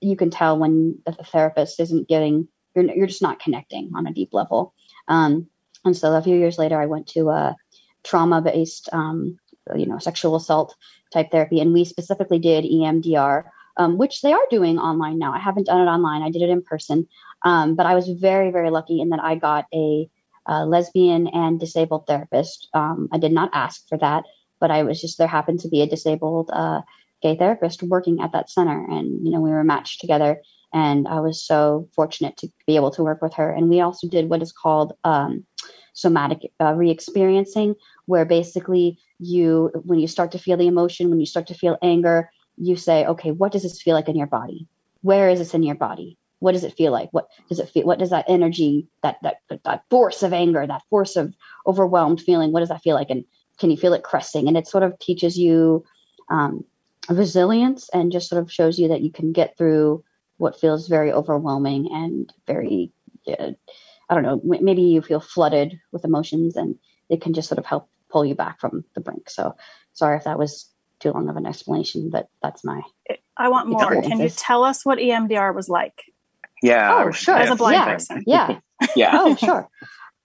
you 0.00 0.16
can 0.16 0.30
tell 0.30 0.58
when 0.58 0.98
the 1.06 1.12
therapist 1.12 1.80
isn't 1.80 2.08
getting 2.08 2.48
you're 2.74 2.84
you're 2.84 3.06
just 3.06 3.22
not 3.22 3.40
connecting 3.40 3.90
on 3.94 4.06
a 4.06 4.12
deep 4.12 4.30
level. 4.32 4.74
Um, 5.08 5.48
and 5.84 5.96
so 5.96 6.14
a 6.14 6.22
few 6.22 6.36
years 6.36 6.58
later, 6.58 6.80
I 6.80 6.86
went 6.86 7.06
to 7.08 7.28
a 7.28 7.56
trauma 8.02 8.40
based 8.40 8.88
um, 8.92 9.38
you 9.74 9.86
know 9.86 9.98
sexual 9.98 10.36
assault 10.36 10.74
type 11.12 11.30
therapy, 11.30 11.60
and 11.60 11.72
we 11.72 11.84
specifically 11.84 12.38
did 12.38 12.64
EMDR 12.64 13.44
um, 13.76 13.98
which 13.98 14.22
they 14.22 14.32
are 14.32 14.46
doing 14.50 14.78
online 14.78 15.18
now. 15.18 15.32
I 15.32 15.38
haven't 15.38 15.66
done 15.66 15.80
it 15.80 15.90
online. 15.90 16.22
I 16.22 16.30
did 16.30 16.42
it 16.42 16.50
in 16.50 16.62
person. 16.62 17.06
Um, 17.42 17.74
but 17.74 17.86
I 17.86 17.94
was 17.94 18.08
very, 18.08 18.50
very 18.50 18.70
lucky 18.70 19.00
in 19.00 19.10
that 19.10 19.20
I 19.20 19.34
got 19.34 19.66
a, 19.74 20.08
lesbian 20.46 21.26
and 21.28 21.60
disabled 21.60 22.06
therapist. 22.06 22.68
Um, 22.74 23.08
I 23.12 23.18
did 23.18 23.32
not 23.32 23.50
ask 23.52 23.88
for 23.88 23.98
that, 23.98 24.24
but 24.60 24.70
I 24.70 24.82
was 24.82 25.00
just, 25.00 25.18
there 25.18 25.26
happened 25.26 25.60
to 25.60 25.68
be 25.68 25.82
a 25.82 25.86
disabled 25.86 26.50
uh, 26.52 26.82
gay 27.22 27.36
therapist 27.36 27.82
working 27.82 28.20
at 28.20 28.32
that 28.32 28.50
center. 28.50 28.84
And, 28.90 29.24
you 29.24 29.32
know, 29.32 29.40
we 29.40 29.50
were 29.50 29.64
matched 29.64 30.00
together. 30.00 30.40
And 30.72 31.06
I 31.06 31.20
was 31.20 31.42
so 31.42 31.88
fortunate 31.94 32.36
to 32.38 32.48
be 32.66 32.76
able 32.76 32.90
to 32.92 33.02
work 33.02 33.22
with 33.22 33.34
her. 33.34 33.50
And 33.50 33.68
we 33.68 33.80
also 33.80 34.08
did 34.08 34.28
what 34.28 34.42
is 34.42 34.52
called 34.52 34.92
um, 35.04 35.46
somatic 35.92 36.50
uh, 36.60 36.74
re 36.74 36.90
experiencing, 36.90 37.76
where 38.06 38.24
basically 38.24 38.98
you, 39.20 39.70
when 39.84 40.00
you 40.00 40.08
start 40.08 40.32
to 40.32 40.38
feel 40.38 40.56
the 40.56 40.66
emotion, 40.66 41.10
when 41.10 41.20
you 41.20 41.26
start 41.26 41.46
to 41.46 41.54
feel 41.54 41.78
anger, 41.80 42.28
you 42.56 42.76
say, 42.76 43.06
okay, 43.06 43.30
what 43.30 43.52
does 43.52 43.62
this 43.62 43.80
feel 43.80 43.94
like 43.94 44.08
in 44.08 44.16
your 44.16 44.26
body? 44.26 44.66
Where 45.02 45.28
is 45.28 45.38
this 45.38 45.54
in 45.54 45.62
your 45.62 45.76
body? 45.76 46.18
What 46.40 46.52
does 46.52 46.64
it 46.64 46.76
feel 46.76 46.92
like? 46.92 47.08
What 47.12 47.28
does 47.48 47.58
it 47.58 47.68
feel? 47.68 47.84
What 47.84 47.98
does 47.98 48.10
that 48.10 48.26
energy, 48.28 48.88
that 49.02 49.16
that 49.22 49.38
that 49.64 49.84
force 49.90 50.22
of 50.22 50.32
anger, 50.32 50.66
that 50.66 50.82
force 50.90 51.16
of 51.16 51.34
overwhelmed 51.66 52.20
feeling, 52.20 52.52
what 52.52 52.60
does 52.60 52.68
that 52.68 52.82
feel 52.82 52.94
like? 52.94 53.10
And 53.10 53.24
can 53.58 53.70
you 53.70 53.76
feel 53.76 53.94
it 53.94 54.02
cresting? 54.02 54.48
And 54.48 54.56
it 54.56 54.66
sort 54.66 54.82
of 54.82 54.98
teaches 54.98 55.38
you 55.38 55.84
um, 56.28 56.64
resilience 57.08 57.88
and 57.92 58.12
just 58.12 58.28
sort 58.28 58.42
of 58.42 58.52
shows 58.52 58.78
you 58.78 58.88
that 58.88 59.02
you 59.02 59.10
can 59.10 59.32
get 59.32 59.56
through 59.56 60.04
what 60.38 60.58
feels 60.58 60.88
very 60.88 61.12
overwhelming 61.12 61.88
and 61.92 62.32
very, 62.46 62.92
uh, 63.28 63.52
I 64.08 64.14
don't 64.14 64.22
know, 64.22 64.40
maybe 64.44 64.82
you 64.82 65.00
feel 65.00 65.20
flooded 65.20 65.80
with 65.92 66.04
emotions 66.04 66.56
and 66.56 66.76
it 67.08 67.20
can 67.20 67.34
just 67.34 67.48
sort 67.48 67.58
of 67.58 67.66
help 67.66 67.88
pull 68.10 68.24
you 68.24 68.34
back 68.34 68.60
from 68.60 68.84
the 68.94 69.00
brink. 69.00 69.30
So 69.30 69.54
sorry 69.92 70.16
if 70.16 70.24
that 70.24 70.38
was 70.38 70.68
too 71.00 71.12
long 71.12 71.28
of 71.28 71.36
an 71.36 71.46
explanation, 71.46 72.10
but 72.10 72.28
that's 72.42 72.64
my. 72.64 72.82
I 73.36 73.48
want 73.48 73.68
more. 73.68 74.02
Can 74.02 74.20
you 74.20 74.28
tell 74.30 74.64
us 74.64 74.84
what 74.84 74.98
EMDR 74.98 75.54
was 75.54 75.68
like? 75.68 76.04
Yeah. 76.64 77.04
Oh, 77.04 77.10
sure. 77.10 77.36
As 77.36 77.50
a 77.50 77.56
blind 77.56 77.74
yeah. 77.74 77.84
person. 77.84 78.24
Yeah. 78.26 78.58
yeah. 78.96 79.10
Oh, 79.12 79.36
sure. 79.36 79.68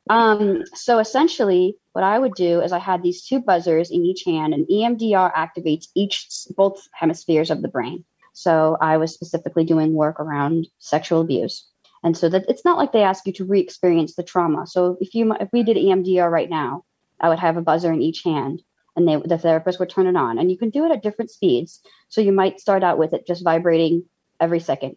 Um, 0.09 0.63
so 0.73 0.97
essentially, 0.99 1.75
what 1.91 2.03
I 2.03 2.17
would 2.17 2.33
do 2.33 2.61
is 2.61 2.71
I 2.71 2.79
had 2.79 3.03
these 3.03 3.25
two 3.25 3.41
buzzers 3.41 3.91
in 3.91 4.05
each 4.05 4.23
hand, 4.25 4.53
and 4.53 4.65
EMDR 4.67 5.33
activates 5.33 5.87
each 5.95 6.27
both 6.55 6.87
hemispheres 6.93 7.51
of 7.51 7.61
the 7.61 7.67
brain. 7.67 8.05
So 8.33 8.77
I 8.81 8.97
was 8.97 9.13
specifically 9.13 9.65
doing 9.65 9.93
work 9.93 10.19
around 10.19 10.67
sexual 10.79 11.21
abuse, 11.21 11.67
and 12.03 12.17
so 12.17 12.29
that 12.29 12.45
it's 12.47 12.65
not 12.65 12.77
like 12.77 12.93
they 12.93 13.03
ask 13.03 13.27
you 13.27 13.33
to 13.33 13.45
re-experience 13.45 14.15
the 14.15 14.23
trauma. 14.23 14.65
So 14.65 14.97
if 15.01 15.13
you 15.13 15.33
if 15.33 15.49
we 15.51 15.63
did 15.63 15.77
EMDR 15.77 16.31
right 16.31 16.49
now, 16.49 16.85
I 17.19 17.29
would 17.29 17.39
have 17.39 17.57
a 17.57 17.61
buzzer 17.61 17.91
in 17.91 18.01
each 18.01 18.23
hand, 18.23 18.63
and 18.95 19.07
they, 19.07 19.17
the 19.17 19.37
therapist 19.37 19.79
would 19.79 19.89
turn 19.89 20.07
it 20.07 20.15
on. 20.15 20.39
And 20.39 20.49
you 20.49 20.57
can 20.57 20.69
do 20.69 20.85
it 20.85 20.91
at 20.91 21.03
different 21.03 21.31
speeds. 21.31 21.81
So 22.07 22.21
you 22.21 22.31
might 22.31 22.61
start 22.61 22.83
out 22.83 22.97
with 22.97 23.13
it 23.13 23.27
just 23.27 23.43
vibrating 23.43 24.05
every 24.39 24.61
second. 24.61 24.95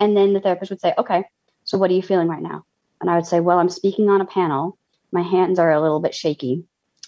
And 0.00 0.16
then 0.16 0.32
the 0.32 0.40
therapist 0.40 0.70
would 0.70 0.80
say, 0.80 0.94
okay, 0.98 1.24
so 1.64 1.78
what 1.78 1.90
are 1.90 1.94
you 1.94 2.02
feeling 2.02 2.28
right 2.28 2.42
now? 2.42 2.64
And 3.00 3.10
I 3.10 3.16
would 3.16 3.26
say, 3.26 3.40
well, 3.40 3.58
I'm 3.58 3.68
speaking 3.68 4.08
on 4.08 4.20
a 4.20 4.26
panel. 4.26 4.78
My 5.12 5.22
hands 5.22 5.58
are 5.58 5.72
a 5.72 5.80
little 5.80 6.00
bit 6.00 6.14
shaky. 6.14 6.64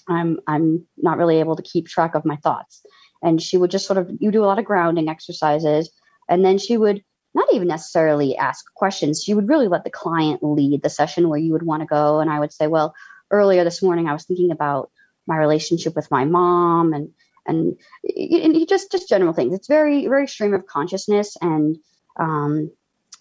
I'm, 0.08 0.40
I'm 0.46 0.86
not 0.96 1.18
really 1.18 1.40
able 1.40 1.56
to 1.56 1.62
keep 1.62 1.86
track 1.86 2.14
of 2.14 2.24
my 2.24 2.36
thoughts. 2.36 2.82
And 3.22 3.42
she 3.42 3.56
would 3.56 3.70
just 3.70 3.86
sort 3.86 3.98
of, 3.98 4.10
you 4.20 4.30
do 4.30 4.44
a 4.44 4.46
lot 4.46 4.58
of 4.58 4.64
grounding 4.64 5.08
exercises. 5.08 5.90
And 6.28 6.44
then 6.44 6.58
she 6.58 6.76
would 6.76 7.02
not 7.34 7.52
even 7.52 7.68
necessarily 7.68 8.36
ask 8.36 8.64
questions. 8.74 9.22
She 9.22 9.34
would 9.34 9.48
really 9.48 9.68
let 9.68 9.84
the 9.84 9.90
client 9.90 10.42
lead 10.42 10.82
the 10.82 10.90
session 10.90 11.28
where 11.28 11.38
you 11.38 11.52
would 11.52 11.64
want 11.64 11.82
to 11.82 11.86
go. 11.86 12.20
And 12.20 12.30
I 12.30 12.40
would 12.40 12.52
say, 12.52 12.66
well, 12.66 12.94
earlier 13.30 13.64
this 13.64 13.82
morning 13.82 14.08
I 14.08 14.12
was 14.12 14.24
thinking 14.24 14.50
about 14.50 14.90
my 15.26 15.36
relationship 15.36 15.94
with 15.96 16.10
my 16.10 16.24
mom 16.24 16.92
and 16.92 17.10
and, 17.48 17.76
and 18.04 18.68
just 18.68 18.90
just 18.90 19.08
general 19.08 19.32
things. 19.32 19.54
It's 19.54 19.68
very 19.68 20.06
very 20.06 20.26
stream 20.26 20.54
of 20.54 20.66
consciousness 20.66 21.36
and 21.40 21.76
um, 22.18 22.70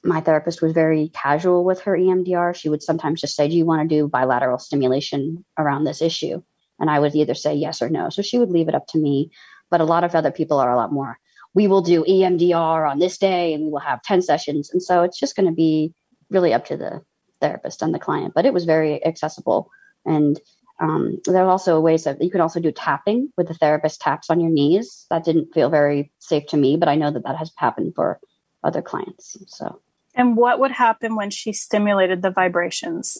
my 0.04 0.22
therapist 0.22 0.62
was 0.62 0.74
very 0.74 1.10
casual 1.10 1.64
with 1.64 1.82
her 1.82 1.98
EMDR. 1.98 2.56
She 2.56 2.70
would 2.70 2.84
sometimes 2.84 3.22
just 3.22 3.36
say, 3.36 3.48
"Do 3.48 3.58
you 3.58 3.66
want 3.66 3.88
to 3.88 3.96
do 3.96 4.08
bilateral 4.08 4.60
stimulation 4.60 5.44
around 5.58 5.84
this 5.84 6.02
issue?" 6.02 6.42
And 6.80 6.90
I 6.90 7.00
would 7.00 7.16
either 7.16 7.34
say 7.34 7.56
yes 7.56 7.82
or 7.82 7.90
no. 7.90 8.10
So 8.10 8.22
she 8.22 8.38
would 8.38 8.52
leave 8.52 8.68
it 8.68 8.76
up 8.76 8.88
to 8.88 8.98
me. 8.98 9.32
But 9.72 9.82
a 9.82 9.86
lot 9.86 10.04
of 10.04 10.14
other 10.14 10.32
people 10.32 10.60
are 10.60 10.72
a 10.72 10.76
lot 10.76 10.92
more. 10.94 11.18
We 11.54 11.68
will 11.68 11.82
do 11.82 12.04
EMDR 12.04 12.90
on 12.90 13.00
this 13.00 13.18
day, 13.18 13.54
and 13.54 13.66
we 13.66 13.72
will 13.72 13.80
have 13.80 14.02
ten 14.04 14.22
sessions. 14.22 14.70
And 14.72 14.84
so 14.84 15.04
it's 15.04 15.20
just 15.20 15.36
going 15.36 15.48
to 15.48 15.56
be 15.56 15.94
really 16.30 16.54
up 16.54 16.66
to 16.66 16.78
the 16.78 17.02
therapist 17.42 17.82
and 17.82 17.94
the 17.94 18.00
client. 18.00 18.34
But 18.36 18.46
it 18.46 18.54
was 18.54 18.66
very 18.66 19.04
accessible 19.06 19.70
and 20.06 20.40
um, 20.80 21.20
there 21.26 21.44
are 21.44 21.50
also 21.50 21.80
ways 21.80 22.04
that 22.04 22.22
you 22.22 22.30
could 22.30 22.42
also 22.42 22.60
do 22.60 22.72
tapping 22.72 23.32
with 23.38 23.48
the 23.48 23.54
therapist 23.54 24.02
taps 24.02 24.30
on 24.30 24.42
your 24.42 24.52
knees. 24.52 25.06
That 25.10 25.24
didn't 25.24 25.54
feel 25.54 25.70
very 25.70 26.12
safe 26.20 26.46
to 26.48 26.58
me, 26.58 26.76
but 26.76 26.90
I 26.90 26.96
know 26.96 27.12
that 27.12 27.24
that 27.24 27.38
has 27.38 27.52
happened 27.58 27.94
for 27.96 28.20
other 28.66 28.82
clients. 28.82 29.38
So, 29.48 29.80
and 30.16 30.36
what 30.36 30.60
would 30.60 30.72
happen 30.72 31.16
when 31.16 31.30
she 31.30 31.54
stimulated 31.54 32.22
the 32.22 32.32
vibrations? 32.32 33.18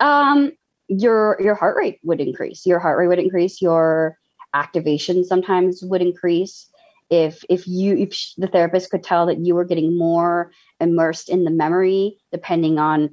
Um, 0.00 0.52
your 0.88 1.36
your 1.40 1.54
heart 1.54 1.76
rate 1.76 1.98
would 2.02 2.20
increase. 2.20 2.66
Your 2.66 2.78
heart 2.78 2.98
rate 2.98 3.08
would 3.08 3.18
increase. 3.18 3.60
Your 3.60 4.18
activation 4.54 5.24
sometimes 5.24 5.82
would 5.82 6.02
increase. 6.02 6.70
If 7.10 7.44
if 7.48 7.66
you 7.66 7.96
if 7.96 8.32
the 8.36 8.48
therapist 8.48 8.90
could 8.90 9.02
tell 9.02 9.26
that 9.26 9.38
you 9.38 9.54
were 9.54 9.64
getting 9.64 9.96
more 9.96 10.52
immersed 10.80 11.28
in 11.28 11.44
the 11.44 11.50
memory, 11.50 12.18
depending 12.32 12.78
on 12.78 13.10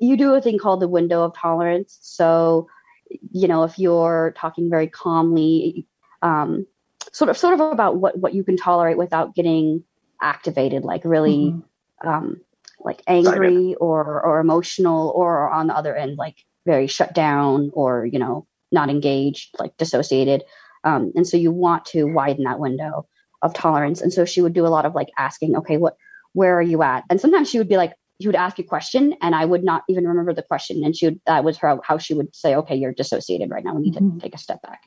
you 0.00 0.16
do 0.16 0.34
a 0.34 0.40
thing 0.40 0.58
called 0.58 0.80
the 0.80 0.88
window 0.88 1.22
of 1.22 1.34
tolerance. 1.34 1.98
So, 2.02 2.68
you 3.32 3.48
know, 3.48 3.64
if 3.64 3.78
you're 3.78 4.34
talking 4.36 4.70
very 4.70 4.86
calmly, 4.86 5.86
um, 6.22 6.66
sort 7.12 7.30
of, 7.30 7.36
sort 7.36 7.54
of 7.54 7.60
about 7.60 7.96
what 7.96 8.18
what 8.18 8.34
you 8.34 8.44
can 8.44 8.56
tolerate 8.56 8.98
without 8.98 9.34
getting 9.34 9.82
activated, 10.22 10.84
like 10.84 11.04
really, 11.04 11.52
mm-hmm. 11.52 12.08
um, 12.08 12.40
like 12.80 13.02
angry 13.06 13.74
or 13.76 14.22
or 14.22 14.40
emotional, 14.40 15.12
or 15.14 15.50
on 15.50 15.66
the 15.66 15.76
other 15.76 15.94
end, 15.96 16.18
like 16.18 16.36
very 16.66 16.86
shut 16.86 17.14
down 17.14 17.70
or 17.74 18.06
you 18.06 18.18
know 18.18 18.46
not 18.72 18.90
engaged, 18.90 19.54
like 19.58 19.76
dissociated. 19.76 20.42
Um, 20.84 21.12
and 21.16 21.26
so 21.26 21.36
you 21.36 21.50
want 21.50 21.84
to 21.86 22.04
widen 22.04 22.44
that 22.44 22.60
window 22.60 23.06
of 23.42 23.54
tolerance. 23.54 24.00
And 24.00 24.12
so 24.12 24.24
she 24.24 24.42
would 24.42 24.52
do 24.52 24.66
a 24.66 24.68
lot 24.68 24.86
of 24.86 24.94
like 24.94 25.10
asking, 25.18 25.56
okay, 25.56 25.76
what, 25.76 25.96
where 26.32 26.56
are 26.56 26.62
you 26.62 26.82
at? 26.82 27.04
And 27.10 27.20
sometimes 27.20 27.50
she 27.50 27.58
would 27.58 27.68
be 27.68 27.76
like, 27.76 27.94
he 28.18 28.26
would 28.26 28.36
ask 28.36 28.58
a 28.58 28.62
question 28.62 29.14
and 29.20 29.34
I 29.34 29.44
would 29.44 29.62
not 29.62 29.82
even 29.88 30.06
remember 30.06 30.32
the 30.32 30.42
question. 30.42 30.82
And 30.84 30.96
she 30.96 31.06
would, 31.06 31.20
that 31.26 31.44
was 31.44 31.58
her, 31.58 31.78
how 31.82 31.98
she 31.98 32.14
would 32.14 32.34
say, 32.34 32.54
okay, 32.54 32.74
you're 32.74 32.92
dissociated 32.92 33.50
right 33.50 33.64
now. 33.64 33.74
We 33.74 33.82
need 33.82 33.94
mm-hmm. 33.94 34.18
to 34.18 34.22
take 34.22 34.34
a 34.34 34.38
step 34.38 34.62
back. 34.62 34.82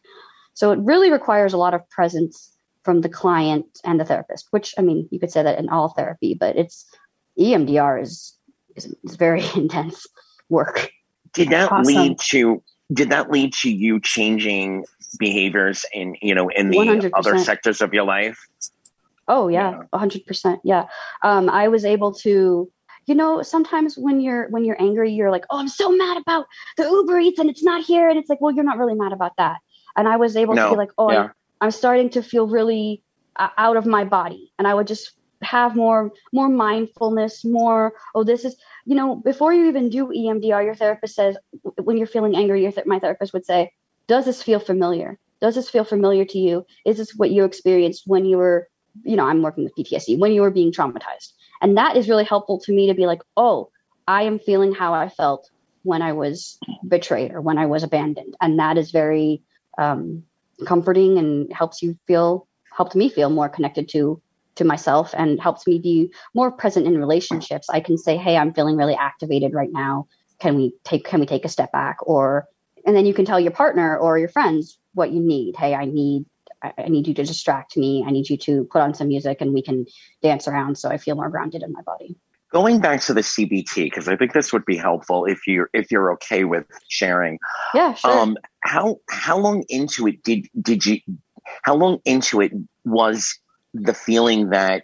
So 0.54 0.72
it 0.72 0.80
really 0.80 1.12
requires 1.12 1.54
a 1.54 1.58
lot 1.58 1.74
of 1.74 1.88
presence 1.90 2.56
from 2.84 3.02
the 3.02 3.10
client 3.10 3.66
and 3.84 4.00
the 4.00 4.06
therapist, 4.06 4.48
which 4.52 4.74
I 4.78 4.82
mean, 4.82 5.08
you 5.12 5.20
could 5.20 5.32
say 5.32 5.44
that 5.44 5.60
in 5.60 5.70
all 5.70 5.90
therapy, 5.90 6.34
but 6.34 6.56
it's 6.56 6.86
EMDR 7.38 8.02
is, 8.02 8.36
is, 8.76 8.94
is 9.04 9.16
very 9.16 9.44
intense 9.56 10.08
work. 10.50 10.92
Did 11.34 11.50
that 11.50 11.72
awesome. 11.72 11.94
lead 11.94 12.20
to, 12.30 12.64
did 12.92 13.12
that 13.12 13.30
lead 13.30 13.54
to 13.56 13.70
you 13.70 14.00
changing 14.00 14.86
behaviors 15.20 15.86
in, 15.94 16.16
you 16.22 16.34
know, 16.34 16.50
in 16.50 16.70
the 16.70 16.78
100%. 16.78 17.12
other 17.14 17.38
sectors 17.38 17.82
of 17.82 17.94
your 17.94 18.04
life? 18.04 18.40
Oh 19.28 19.48
yeah, 19.48 19.84
hundred 19.94 20.26
percent. 20.26 20.60
Yeah. 20.64 20.88
Um, 21.22 21.52
I 21.52 21.68
was 21.68 21.86
able 21.86 22.14
to 22.16 22.72
you 23.06 23.16
know 23.16 23.44
sometimes 23.44 23.96
when 23.96 24.22
you're 24.22 24.50
when 24.50 24.64
you're 24.66 24.80
angry 24.80 25.12
you're 25.12 25.32
like 25.32 25.46
oh 25.50 25.58
i'm 25.58 25.68
so 25.68 25.92
mad 25.92 26.18
about 26.18 26.46
the 26.78 26.84
uber 26.84 27.20
eats 27.20 27.40
and 27.40 27.50
it's 27.50 27.64
not 27.64 27.84
here 27.84 28.08
and 28.08 28.20
it's 28.20 28.30
like 28.30 28.40
well 28.40 28.54
you're 28.54 28.64
not 28.64 28.78
really 28.78 28.94
mad 28.94 29.12
about 29.12 29.36
that 29.38 29.58
and 29.98 30.08
i 30.08 30.16
was 30.16 30.36
able 30.36 30.54
no. 30.54 30.66
to 30.66 30.72
be 30.72 30.78
like 30.78 30.92
oh 31.00 31.12
yeah. 31.12 31.30
I'm 31.62 31.72
starting 31.72 32.10
to 32.12 32.24
feel 32.24 32.48
really 32.48 33.04
uh, 33.36 33.50
out 33.58 33.78
of 33.78 33.86
my 33.86 34.04
body. 34.04 34.52
And 34.58 34.68
I 34.68 34.74
would 34.74 34.88
just 34.88 35.14
have 35.42 35.76
more 35.76 36.12
more 36.34 36.50
mindfulness 36.50 37.46
more 37.46 37.94
oh 38.14 38.26
this 38.26 38.44
is 38.44 38.58
you 38.86 38.94
know 38.94 39.16
before 39.16 39.54
you 39.54 39.70
even 39.70 39.90
do 39.90 40.08
emdr 40.08 40.62
your 40.66 40.76
therapist 40.76 41.16
says 41.16 41.38
when 41.82 41.96
you're 41.96 42.06
feeling 42.06 42.36
angry 42.36 42.62
your 42.62 42.74
th- 42.74 42.86
my 42.86 43.00
therapist 43.00 43.32
would 43.32 43.46
say 43.46 43.72
does 44.10 44.26
this 44.26 44.42
feel 44.42 44.60
familiar? 44.60 45.20
Does 45.40 45.56
this 45.56 45.70
feel 45.70 45.86
familiar 45.86 46.26
to 46.26 46.40
you? 46.40 46.66
Is 46.86 46.98
this 46.98 47.14
what 47.16 47.30
you 47.30 47.46
experienced 47.46 48.04
when 48.08 48.26
you 48.26 48.38
were 48.38 48.68
you 49.04 49.16
know 49.16 49.26
i'm 49.26 49.44
working 49.44 49.64
with 49.64 49.76
ptsd 49.76 50.20
when 50.20 50.34
you 50.34 50.42
were 50.42 50.52
being 50.52 50.74
traumatized? 50.74 51.32
And 51.62 51.78
that 51.78 51.96
is 51.96 52.10
really 52.10 52.26
helpful 52.26 52.60
to 52.62 52.74
me 52.74 52.88
to 52.88 52.94
be 52.94 53.06
like 53.06 53.22
oh 53.38 53.70
i 54.08 54.24
am 54.24 54.40
feeling 54.40 54.74
how 54.74 54.94
i 54.94 55.08
felt 55.08 55.50
when 55.84 56.02
i 56.02 56.12
was 56.12 56.58
betrayed 56.88 57.32
or 57.32 57.40
when 57.40 57.58
i 57.58 57.66
was 57.66 57.84
abandoned. 57.84 58.36
And 58.42 58.60
that 58.60 58.78
is 58.78 58.92
very 58.92 59.44
um, 59.78 60.24
comforting 60.66 61.18
and 61.18 61.52
helps 61.54 61.82
you 61.82 61.98
feel 62.08 62.48
helped 62.76 62.96
me 62.96 63.10
feel 63.10 63.30
more 63.30 63.50
connected 63.50 63.90
to 63.90 64.22
to 64.56 64.64
myself 64.64 65.14
and 65.18 65.40
helps 65.40 65.66
me 65.66 65.80
be 65.80 66.12
more 66.34 66.52
present 66.52 66.86
in 66.86 66.98
relationships 66.98 67.68
i 67.70 67.80
can 67.80 67.98
say 67.98 68.18
hey 68.18 68.38
i'm 68.38 68.54
feeling 68.54 68.76
really 68.76 68.96
activated 68.96 69.54
right 69.54 69.72
now 69.72 70.06
can 70.40 70.56
we 70.56 70.74
take 70.84 71.06
can 71.06 71.20
we 71.20 71.26
take 71.26 71.46
a 71.46 71.50
step 71.50 71.72
back 71.72 71.98
or 72.02 72.46
and 72.86 72.96
then 72.96 73.06
you 73.06 73.14
can 73.14 73.26
tell 73.26 73.40
your 73.40 73.52
partner 73.52 73.98
or 73.98 74.18
your 74.18 74.30
friends 74.30 74.80
what 74.94 75.12
you 75.12 75.22
need 75.22 75.56
hey 75.56 75.74
i 75.74 75.86
need 75.86 76.26
I 76.62 76.90
need 76.90 77.08
you 77.08 77.14
to 77.14 77.24
distract 77.24 77.78
me. 77.78 78.04
I 78.06 78.12
need 78.12 78.30
you 78.30 78.38
to 78.38 78.66
put 78.66 78.82
on 78.82 78.94
some 78.94 79.08
music 79.08 79.38
and 79.42 79.54
we 79.54 79.62
can 79.62 79.86
dance 80.22 80.48
around 80.48 80.78
so 80.78 80.90
I 80.90 80.98
feel 80.98 81.16
more 81.16 81.30
grounded 81.30 81.64
in 81.64 81.72
my 81.72 81.82
body. 81.82 82.16
Going 82.52 82.80
back 82.82 83.02
to 83.02 83.14
the 83.14 83.22
CBT, 83.22 83.86
because 83.86 84.08
I 84.08 84.16
think 84.16 84.34
this 84.34 84.52
would 84.52 84.66
be 84.66 84.76
helpful 84.76 85.26
if 85.26 85.46
you're 85.46 85.70
if 85.72 85.92
you're 85.92 86.12
okay 86.14 86.46
with 86.46 86.66
sharing. 86.88 87.38
Yeah, 87.76 87.94
sure. 87.94 88.12
Um, 88.12 88.38
how 88.62 88.98
how 89.10 89.38
long 89.38 89.64
into 89.70 90.08
it 90.08 90.24
did 90.24 90.48
did 90.62 90.86
you 90.86 91.00
how 91.64 91.76
long 91.76 92.00
into 92.06 92.42
it 92.42 92.52
was 92.86 93.40
the 93.74 93.94
feeling 93.94 94.50
that 94.50 94.84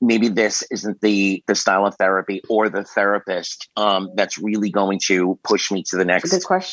maybe 0.00 0.28
this 0.28 0.62
isn't 0.70 1.00
the 1.00 1.42
the 1.46 1.54
style 1.54 1.86
of 1.86 1.94
therapy 1.96 2.42
or 2.48 2.68
the 2.68 2.84
therapist 2.84 3.68
um, 3.76 4.10
that's 4.14 4.38
really 4.38 4.70
going 4.70 4.98
to 5.06 5.38
push 5.42 5.70
me 5.70 5.82
to 5.82 5.96
the 5.96 6.04
next 6.04 6.30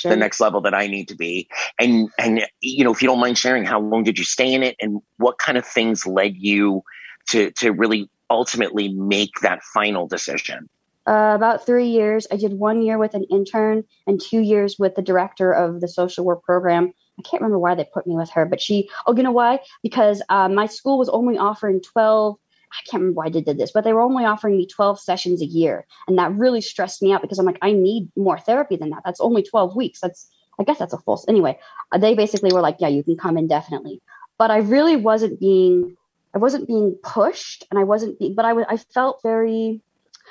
the 0.10 0.16
next 0.18 0.39
level 0.39 0.62
that 0.62 0.74
I 0.74 0.88
need 0.88 1.08
to 1.10 1.16
be. 1.16 1.47
And 1.80 2.10
and 2.18 2.41
you 2.62 2.84
know, 2.84 2.91
if 2.91 3.01
you 3.01 3.08
don't 3.08 3.20
mind 3.20 3.38
sharing, 3.38 3.66
how 3.66 3.80
long 3.80 4.04
did 4.04 4.18
you 4.18 4.26
stay 4.26 4.54
in 4.54 4.64
it, 4.64 4.76
and 4.80 5.01
what 5.18 5.38
kind 5.38 5.58
of 5.58 5.66
things 5.66 6.06
led 6.06 6.36
you 6.36 6.84
to 7.30 7.51
to 7.51 7.72
really 7.72 8.10
ultimately 8.30 8.89
make 8.89 9.39
that 9.41 9.62
final 9.64 10.08
decision? 10.08 10.70
Uh, 11.06 11.34
about 11.36 11.66
three 11.66 11.88
years. 11.88 12.26
I 12.32 12.38
did 12.38 12.54
one 12.54 12.82
year 12.82 12.97
with 12.97 13.14
an 13.14 13.26
intern 13.30 13.84
and 14.08 14.22
two 14.22 14.39
years 14.39 14.80
with 14.80 14.95
the 14.95 15.01
director 15.01 15.51
of 15.51 15.82
the 15.82 15.88
social 15.89 16.24
work 16.24 16.43
program. 16.43 16.93
I 17.20 17.22
can't 17.24 17.41
remember 17.41 17.60
why 17.60 17.76
they 17.76 17.84
put 17.93 18.08
me 18.08 18.16
with 18.16 18.30
her, 18.30 18.45
but 18.45 18.62
she, 18.62 18.89
oh, 19.06 19.14
you 19.14 19.22
know 19.22 19.34
why? 19.34 19.60
Because 19.82 20.22
uh, 20.30 20.47
my 20.47 20.66
school 20.66 20.97
was 20.97 21.10
only 21.10 21.38
offering 21.38 21.82
12 21.82 22.38
I 22.74 22.82
can't 22.89 23.01
remember 23.01 23.18
why 23.18 23.30
they 23.30 23.41
did 23.41 23.58
this, 23.58 23.72
but 23.72 23.84
they 23.84 23.93
were 23.93 24.01
only 24.01 24.26
offering 24.26 24.58
me 24.58 24.66
12 24.66 24.99
sessions 24.99 25.41
a 25.41 25.45
year. 25.45 25.86
And 26.08 26.18
that 26.18 26.34
really 26.34 26.62
stressed 26.62 27.04
me 27.04 27.14
out 27.14 27.22
because 27.22 27.38
I'm 27.38 27.45
like, 27.45 27.60
I 27.62 27.72
need 27.72 28.10
more 28.16 28.39
therapy 28.39 28.78
than 28.78 28.89
that. 28.89 29.04
That's 29.06 29.22
only 29.22 29.43
12 29.43 29.76
weeks. 29.76 29.99
That's, 29.99 30.28
I 30.60 30.64
guess 30.64 30.80
that's 30.80 30.93
a 30.93 30.97
false. 30.97 31.26
Anyway, 31.28 31.60
uh, 31.91 31.99
they 31.99 32.16
basically 32.16 32.51
were 32.51 32.62
like, 32.62 32.78
yeah, 32.80 32.88
you 32.88 33.04
can 33.04 33.16
come 33.16 33.38
indefinitely. 33.38 34.01
But 34.39 34.49
I 34.49 34.58
really 34.58 34.95
wasn't 34.95 35.39
being, 35.39 35.95
I 36.34 36.39
wasn't 36.39 36.68
being 36.68 36.97
pushed 37.04 37.64
and 37.70 37.80
I 37.80 37.84
wasn't, 37.84 38.18
being, 38.18 38.34
but 38.34 38.45
I 38.45 38.54
was, 38.54 38.66
I 38.68 38.78
felt 38.78 39.22
very, 39.22 39.82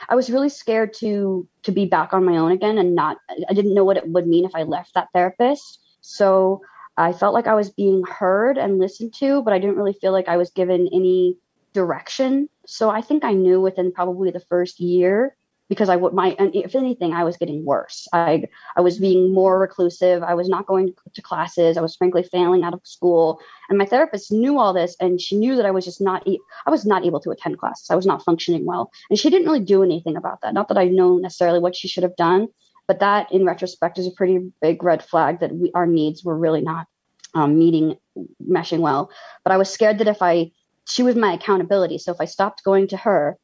I 0.08 0.14
was 0.14 0.30
really 0.30 0.48
scared 0.48 0.94
to, 0.94 1.46
to 1.62 1.72
be 1.72 1.86
back 1.86 2.12
on 2.12 2.24
my 2.24 2.36
own 2.36 2.52
again 2.52 2.78
and 2.78 2.94
not, 2.94 3.18
I 3.48 3.52
didn't 3.52 3.74
know 3.74 3.84
what 3.84 3.96
it 3.96 4.08
would 4.08 4.26
mean 4.26 4.44
if 4.44 4.54
I 4.54 4.62
left 4.62 4.94
that 4.94 5.08
therapist. 5.12 5.80
So 6.00 6.62
I 6.96 7.12
felt 7.12 7.34
like 7.34 7.46
I 7.46 7.54
was 7.54 7.70
being 7.70 8.02
heard 8.04 8.58
and 8.58 8.78
listened 8.78 9.14
to, 9.14 9.42
but 9.42 9.52
I 9.52 9.58
didn't 9.58 9.76
really 9.76 9.92
feel 9.94 10.12
like 10.12 10.28
I 10.28 10.36
was 10.36 10.50
given 10.50 10.88
any 10.92 11.38
direction. 11.72 12.48
So 12.66 12.90
I 12.90 13.00
think 13.00 13.24
I 13.24 13.32
knew 13.32 13.60
within 13.60 13.92
probably 13.92 14.30
the 14.30 14.40
first 14.40 14.80
year 14.80 15.36
because 15.72 15.88
I 15.88 15.96
would 15.96 16.12
my 16.12 16.36
if 16.38 16.74
anything 16.74 17.14
I 17.14 17.24
was 17.24 17.38
getting 17.38 17.64
worse. 17.64 18.06
I 18.12 18.44
I 18.76 18.82
was 18.82 18.98
being 18.98 19.32
more 19.32 19.58
reclusive. 19.58 20.22
I 20.22 20.34
was 20.34 20.46
not 20.46 20.66
going 20.66 20.92
to 21.14 21.22
classes. 21.22 21.78
I 21.78 21.80
was 21.80 21.96
frankly 21.96 22.22
failing 22.24 22.62
out 22.62 22.74
of 22.74 22.82
school. 22.84 23.40
And 23.70 23.78
my 23.78 23.86
therapist 23.86 24.30
knew 24.30 24.58
all 24.58 24.74
this 24.74 24.94
and 25.00 25.18
she 25.18 25.34
knew 25.34 25.56
that 25.56 25.64
I 25.64 25.70
was 25.70 25.86
just 25.86 25.98
not 25.98 26.28
I 26.66 26.70
was 26.70 26.84
not 26.84 27.06
able 27.06 27.20
to 27.20 27.30
attend 27.30 27.58
classes. 27.58 27.88
I 27.90 27.94
was 27.94 28.04
not 28.04 28.22
functioning 28.22 28.66
well. 28.66 28.90
And 29.08 29.18
she 29.18 29.30
didn't 29.30 29.46
really 29.46 29.64
do 29.64 29.82
anything 29.82 30.14
about 30.14 30.42
that. 30.42 30.52
Not 30.52 30.68
that 30.68 30.76
I 30.76 30.88
know 30.88 31.16
necessarily 31.16 31.58
what 31.58 31.74
she 31.74 31.88
should 31.88 32.02
have 32.02 32.16
done, 32.16 32.48
but 32.86 33.00
that 33.00 33.32
in 33.32 33.46
retrospect 33.46 33.98
is 33.98 34.06
a 34.06 34.10
pretty 34.10 34.52
big 34.60 34.82
red 34.82 35.02
flag 35.02 35.40
that 35.40 35.54
we 35.54 35.72
our 35.74 35.86
needs 35.86 36.22
were 36.22 36.36
really 36.36 36.60
not 36.60 36.86
um, 37.32 37.58
meeting 37.58 37.96
meshing 38.46 38.80
well. 38.80 39.10
But 39.42 39.52
I 39.52 39.56
was 39.56 39.70
scared 39.70 39.96
that 39.98 40.08
if 40.08 40.20
I 40.20 40.52
she 40.86 41.02
was 41.02 41.16
my 41.16 41.32
accountability. 41.32 41.96
So 41.96 42.12
if 42.12 42.20
I 42.20 42.26
stopped 42.26 42.62
going 42.62 42.88
to 42.88 42.98
her, 42.98 43.38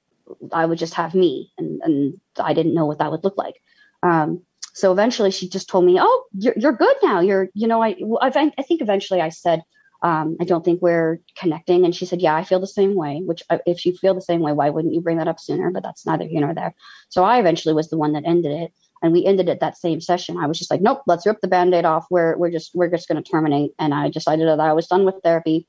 I 0.53 0.67
would 0.67 0.79
just 0.79 0.95
have 0.95 1.15
me, 1.15 1.53
and, 1.59 1.81
and 1.83 2.21
I 2.39 2.55
didn't 2.55 2.75
know 2.75 2.87
what 2.87 2.99
that 2.99 3.11
would 3.11 3.25
look 3.25 3.37
like. 3.37 3.61
Um, 4.03 4.43
so 4.75 4.93
eventually, 4.93 5.31
she 5.31 5.49
just 5.49 5.69
told 5.69 5.85
me, 5.85 5.99
"Oh, 6.01 6.25
you're, 6.33 6.55
you're 6.57 6.73
good 6.73 6.97
now. 7.03 7.21
You're, 7.21 7.49
you 7.55 7.67
know, 7.67 7.83
I, 7.83 7.97
I 8.21 8.31
think 8.31 8.81
eventually 8.81 9.21
I 9.21 9.31
said, 9.31 9.63
um, 10.03 10.37
I 10.41 10.45
don't 10.45 10.65
think 10.65 10.81
we're 10.81 11.21
connecting. 11.37 11.85
And 11.85 11.95
she 11.95 12.07
said, 12.07 12.21
Yeah, 12.21 12.35
I 12.35 12.45
feel 12.45 12.61
the 12.61 12.67
same 12.67 12.95
way. 12.95 13.21
Which, 13.25 13.43
uh, 13.51 13.59
if 13.67 13.85
you 13.85 13.97
feel 13.97 14.15
the 14.15 14.21
same 14.21 14.41
way, 14.41 14.53
why 14.53 14.71
wouldn't 14.71 14.95
you 14.95 15.01
bring 15.01 15.19
that 15.19 15.29
up 15.29 15.41
sooner? 15.41 15.71
But 15.71 15.83
that's 15.83 16.07
neither 16.07 16.25
here 16.25 16.41
nor 16.41 16.55
there. 16.55 16.75
So 17.09 17.25
I 17.25 17.41
eventually 17.41 17.75
was 17.75 17.91
the 17.91 17.97
one 17.97 18.13
that 18.13 18.25
ended 18.25 18.53
it, 18.53 18.73
and 19.03 19.13
we 19.13 19.25
ended 19.25 19.49
it 19.49 19.61
that 19.61 19.77
same 19.77 20.01
session. 20.01 20.39
I 20.39 20.47
was 20.47 20.59
just 20.59 20.71
like, 20.71 20.81
Nope, 20.81 21.03
let's 21.07 21.27
rip 21.27 21.41
the 21.41 21.49
band-aid 21.49 21.85
off. 21.85 22.07
We're 22.11 22.37
we're 22.37 22.51
just 22.51 22.75
we're 22.75 22.91
just 22.91 23.09
going 23.09 23.23
to 23.23 23.29
terminate. 23.29 23.73
And 23.79 23.93
I 23.93 24.09
decided 24.09 24.47
that 24.47 24.61
I 24.61 24.73
was 24.73 24.87
done 24.87 25.05
with 25.05 25.17
therapy. 25.25 25.67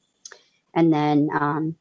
And 0.76 0.94
then 0.94 1.30
um, 1.34 1.76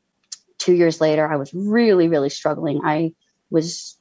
two 0.69 0.75
years 0.75 1.01
later, 1.01 1.27
I 1.27 1.37
was 1.37 1.55
really, 1.55 2.09
really 2.09 2.29
struggling. 2.29 2.83
I 2.85 3.14
was 3.49 3.97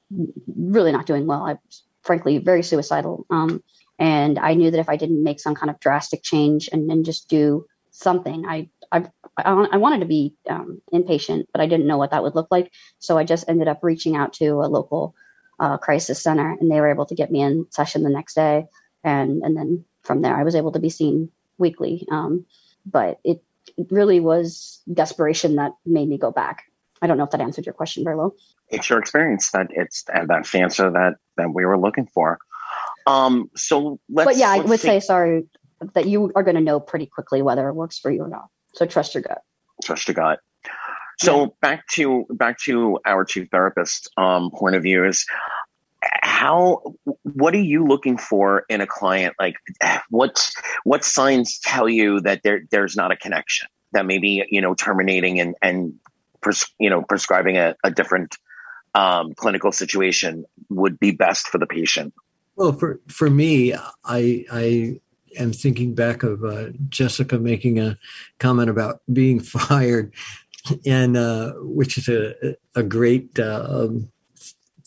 really 0.54 0.92
not 0.92 1.06
doing 1.06 1.26
well. 1.26 1.44
I 1.46 1.54
was 1.54 1.84
frankly 2.02 2.40
very 2.40 2.62
suicidal. 2.62 3.26
Um, 3.30 3.64
and 3.98 4.38
I 4.38 4.54
knew 4.54 4.70
that 4.70 4.80
if 4.82 4.90
I 4.90 4.98
didn't 4.98 5.24
make 5.24 5.40
some 5.40 5.56
kind 5.56 5.70
of 5.70 5.80
drastic 5.80 6.24
change 6.24 6.68
and, 6.74 6.92
and 6.92 7.06
just 7.06 7.30
do 7.30 7.66
something, 7.92 8.46
I, 8.46 8.70
I, 8.92 9.06
I 9.38 9.78
wanted 9.78 10.02
to 10.02 10.08
be 10.08 10.34
um, 10.50 10.82
inpatient, 10.94 11.46
but 11.54 11.62
I 11.62 11.68
didn't 11.68 11.88
know 11.88 11.98
what 11.98 12.12
that 12.12 12.22
would 12.22 12.36
look 12.36 12.50
like. 12.52 12.70
So 13.00 13.18
I 13.18 13.24
just 13.24 13.48
ended 13.48 13.70
up 13.70 13.80
reaching 13.82 14.18
out 14.18 14.34
to 14.34 14.48
a 14.60 14.68
local 14.68 15.16
uh, 15.62 15.78
crisis 15.78 16.22
center, 16.22 16.58
and 16.60 16.70
they 16.70 16.82
were 16.82 16.92
able 16.92 17.06
to 17.06 17.16
get 17.16 17.32
me 17.32 17.44
in 17.44 17.66
session 17.70 18.04
the 18.04 18.10
next 18.10 18.34
day. 18.34 18.66
And 19.06 19.42
and 19.42 19.56
then 19.56 19.86
from 20.04 20.22
there, 20.22 20.36
I 20.36 20.44
was 20.44 20.56
able 20.56 20.74
to 20.74 20.80
be 20.80 20.90
seen 20.90 21.32
weekly. 21.58 22.06
Um, 22.12 22.46
but 22.86 23.20
it 23.24 23.42
really 23.90 24.20
was 24.20 24.82
desperation 24.92 25.56
that 25.56 25.74
made 25.86 26.08
me 26.10 26.18
go 26.18 26.32
back. 26.32 26.64
I 27.02 27.08
don't 27.08 27.18
know 27.18 27.24
if 27.24 27.32
that 27.32 27.42
answered 27.42 27.66
your 27.66 27.74
question 27.74 28.04
very 28.04 28.16
well. 28.16 28.36
It's 28.70 28.90
your 28.90 29.00
experience 29.00 29.52
that 29.52 29.68
it's 29.70 30.04
that 30.04 30.56
answer 30.56 30.92
that 30.92 31.16
that 31.38 31.54
we 31.54 31.66
were 31.66 31.78
looking 31.78 32.08
for. 32.08 32.40
Um, 33.06 33.50
so 33.56 34.00
let's. 34.10 34.26
But 34.26 34.38
yeah, 34.38 34.56
let's 34.56 34.66
I 34.66 34.70
would 34.70 34.80
see. 34.80 34.88
say 34.88 35.00
sorry 35.00 35.46
that 35.94 36.08
you 36.08 36.32
are 36.36 36.44
going 36.44 36.56
to 36.56 36.62
know 36.62 36.80
pretty 36.80 37.06
quickly 37.06 37.42
whether 37.42 37.68
it 37.70 37.74
works 37.74 38.00
for 38.00 38.12
you 38.12 38.24
or 38.24 38.30
not. 38.30 38.48
So 38.74 38.86
trust 38.86 39.14
your 39.14 39.22
gut. 39.22 39.42
Trust 39.84 40.08
your 40.08 40.16
gut. 40.16 40.40
So 41.20 41.42
yeah. 41.42 41.48
back 41.62 41.88
to 41.94 42.26
back 42.30 42.60
to 42.62 43.00
our 43.06 43.26
chief 43.26 43.50
therapist 43.50 44.10
um, 44.18 44.52
point 44.52 44.76
of 44.76 44.84
view 44.84 45.06
is 45.06 45.26
how 46.28 46.82
what 47.24 47.56
are 47.56 47.60
you 47.60 47.86
looking 47.86 48.18
for 48.18 48.66
in 48.68 48.82
a 48.82 48.86
client 48.86 49.34
like 49.40 49.56
what 50.10 50.52
what 50.84 51.06
signs 51.06 51.58
tell 51.60 51.88
you 51.88 52.20
that 52.20 52.44
there 52.44 52.64
there's 52.70 52.98
not 52.98 53.14
a 53.14 53.16
connection 53.16 53.68
that 53.94 54.06
maybe 54.06 54.46
you 54.50 54.60
know 54.60 54.76
terminating 54.76 55.40
and 55.40 55.56
and 55.62 55.94
pres, 56.42 56.66
you 56.80 56.90
know 56.90 57.02
prescribing 57.02 57.58
a, 57.58 57.76
a 57.82 57.90
different 57.90 58.36
um, 58.94 59.34
clinical 59.36 59.72
situation 59.72 60.44
would 60.70 61.00
be 61.00 61.12
best 61.12 61.48
for 61.48 61.60
the 61.60 61.66
patient 61.66 62.14
well 62.58 62.74
for 62.74 63.00
for 63.08 63.30
me 63.30 63.74
i 64.04 64.46
i 64.52 65.00
am 65.40 65.54
thinking 65.54 65.96
back 65.96 66.24
of 66.24 66.44
uh, 66.44 66.68
jessica 66.90 67.40
making 67.40 67.80
a 67.80 67.98
comment 68.38 68.70
about 68.70 69.02
being 69.14 69.40
fired 69.58 70.12
and 70.86 71.16
uh, 71.16 71.54
which 71.60 71.98
is 71.98 72.10
a 72.10 72.58
a 72.76 72.84
great 72.84 73.40
uh, 73.40 73.66
um, 73.70 74.12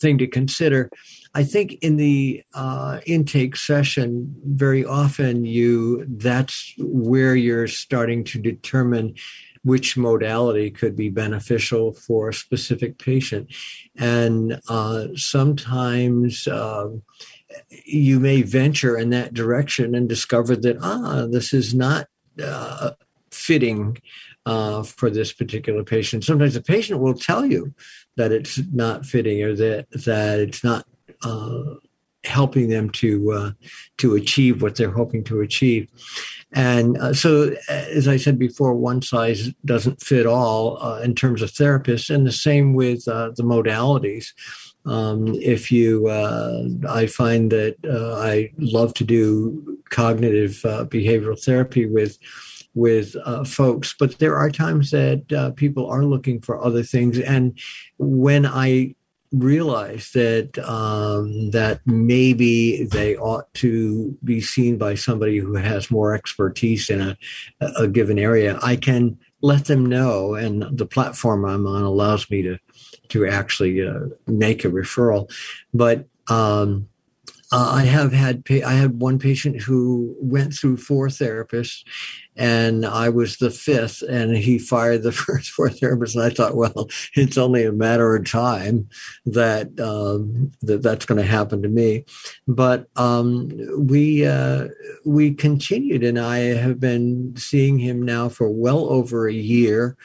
thing 0.01 0.17
to 0.17 0.27
consider. 0.27 0.89
I 1.33 1.43
think 1.43 1.73
in 1.81 1.95
the 1.95 2.43
uh, 2.53 2.99
intake 3.05 3.55
session, 3.55 4.35
very 4.43 4.83
often 4.83 5.45
you 5.45 6.05
that's 6.07 6.73
where 6.77 7.35
you're 7.35 7.67
starting 7.67 8.23
to 8.25 8.39
determine 8.39 9.15
which 9.63 9.95
modality 9.95 10.71
could 10.71 10.95
be 10.95 11.09
beneficial 11.09 11.93
for 11.93 12.29
a 12.29 12.33
specific 12.33 12.97
patient, 12.97 13.53
and 13.97 14.59
uh, 14.69 15.07
sometimes. 15.15 16.47
Uh, 16.47 16.89
you 17.85 18.17
may 18.17 18.41
venture 18.41 18.97
in 18.97 19.09
that 19.09 19.33
direction 19.33 19.93
and 19.93 20.07
discover 20.07 20.55
that 20.55 20.77
ah, 20.81 21.27
this 21.29 21.53
is 21.53 21.73
not 21.73 22.07
uh, 22.41 22.91
fitting 23.29 23.97
uh, 24.45 24.83
for 24.83 25.09
this 25.09 25.31
particular 25.33 25.83
patient. 25.83 26.23
Sometimes 26.23 26.53
the 26.53 26.61
patient 26.61 26.99
will 26.99 27.13
tell 27.13 27.45
you 27.45 27.73
that 28.17 28.31
it's 28.31 28.59
not 28.71 29.05
fitting 29.05 29.43
or 29.43 29.55
that 29.55 29.89
that 29.91 30.39
it's 30.39 30.63
not 30.63 30.85
uh, 31.23 31.75
helping 32.23 32.69
them 32.69 32.89
to 32.89 33.31
uh, 33.31 33.51
to 33.97 34.15
achieve 34.15 34.61
what 34.61 34.75
they're 34.75 34.91
hoping 34.91 35.23
to 35.25 35.41
achieve. 35.41 35.89
And 36.53 36.97
uh, 36.97 37.13
so, 37.13 37.55
as 37.69 38.07
I 38.07 38.17
said 38.17 38.37
before, 38.37 38.73
one 38.75 39.01
size 39.01 39.53
doesn't 39.65 40.01
fit 40.01 40.25
all 40.25 40.81
uh, 40.83 40.99
in 40.99 41.15
terms 41.15 41.41
of 41.41 41.51
therapists, 41.51 42.13
and 42.13 42.27
the 42.27 42.31
same 42.31 42.73
with 42.73 43.07
uh, 43.07 43.31
the 43.35 43.43
modalities. 43.43 44.33
Um, 44.85 45.27
if 45.35 45.71
you, 45.71 46.07
uh, 46.07 46.63
I 46.89 47.05
find 47.05 47.51
that 47.51 47.75
uh, 47.87 48.19
I 48.19 48.51
love 48.57 48.93
to 48.95 49.03
do 49.03 49.77
cognitive 49.89 50.59
uh, 50.65 50.85
behavioral 50.85 51.41
therapy 51.41 51.85
with 51.85 52.17
with 52.73 53.17
uh, 53.25 53.43
folks, 53.43 53.93
but 53.99 54.17
there 54.19 54.37
are 54.37 54.49
times 54.49 54.91
that 54.91 55.31
uh, 55.33 55.51
people 55.51 55.89
are 55.89 56.05
looking 56.05 56.41
for 56.41 56.63
other 56.63 56.83
things, 56.83 57.19
and 57.19 57.57
when 57.97 58.45
I 58.45 58.95
realize 59.31 60.11
that 60.11 60.57
um, 60.59 61.51
that 61.51 61.79
maybe 61.85 62.83
they 62.83 63.15
ought 63.15 63.53
to 63.55 64.17
be 64.23 64.41
seen 64.41 64.77
by 64.77 64.95
somebody 64.95 65.37
who 65.37 65.55
has 65.55 65.89
more 65.89 66.13
expertise 66.13 66.89
in 66.89 67.01
a, 67.01 67.17
a 67.77 67.87
given 67.87 68.19
area, 68.19 68.59
I 68.61 68.75
can 68.75 69.17
let 69.41 69.65
them 69.65 69.85
know, 69.85 70.35
and 70.35 70.77
the 70.77 70.85
platform 70.85 71.45
I'm 71.45 71.65
on 71.65 71.83
allows 71.83 72.29
me 72.29 72.41
to 72.43 72.57
to 73.09 73.27
actually 73.27 73.85
uh, 73.85 74.07
make 74.27 74.63
a 74.63 74.69
referral. 74.69 75.31
But 75.73 76.07
um, 76.27 76.87
uh, 77.51 77.71
I 77.73 77.83
have 77.83 78.13
had 78.13 78.45
pa- 78.45 78.65
I 78.65 78.73
had 78.73 79.01
one 79.01 79.19
patient 79.19 79.61
who 79.61 80.15
went 80.19 80.53
through 80.53 80.77
four 80.77 81.09
therapists, 81.09 81.83
and 82.37 82.85
I 82.85 83.09
was 83.09 83.37
the 83.37 83.51
fifth, 83.51 84.01
and 84.03 84.37
he 84.37 84.57
fired 84.57 85.03
the 85.03 85.11
first 85.23 85.49
four 85.49 85.69
therapists. 85.69 86.15
And 86.15 86.23
I 86.23 86.29
thought, 86.29 86.55
well, 86.55 86.89
it's 87.15 87.37
only 87.37 87.65
a 87.65 87.73
matter 87.73 88.15
of 88.15 88.25
time 88.25 88.87
that 89.25 89.77
um, 89.79 90.51
that 90.61 90.81
that's 90.81 91.05
going 91.05 91.19
to 91.19 91.27
happen 91.27 91.61
to 91.61 91.69
me. 91.69 92.05
But 92.47 92.87
um, 92.95 93.51
we 93.77 94.25
uh, 94.25 94.69
we 95.05 95.33
continued, 95.33 96.03
and 96.03 96.19
I 96.19 96.37
have 96.39 96.79
been 96.79 97.35
seeing 97.35 97.79
him 97.79 98.01
now 98.01 98.29
for 98.29 98.49
well 98.49 98.85
over 98.89 99.27
a 99.27 99.33
year 99.33 99.97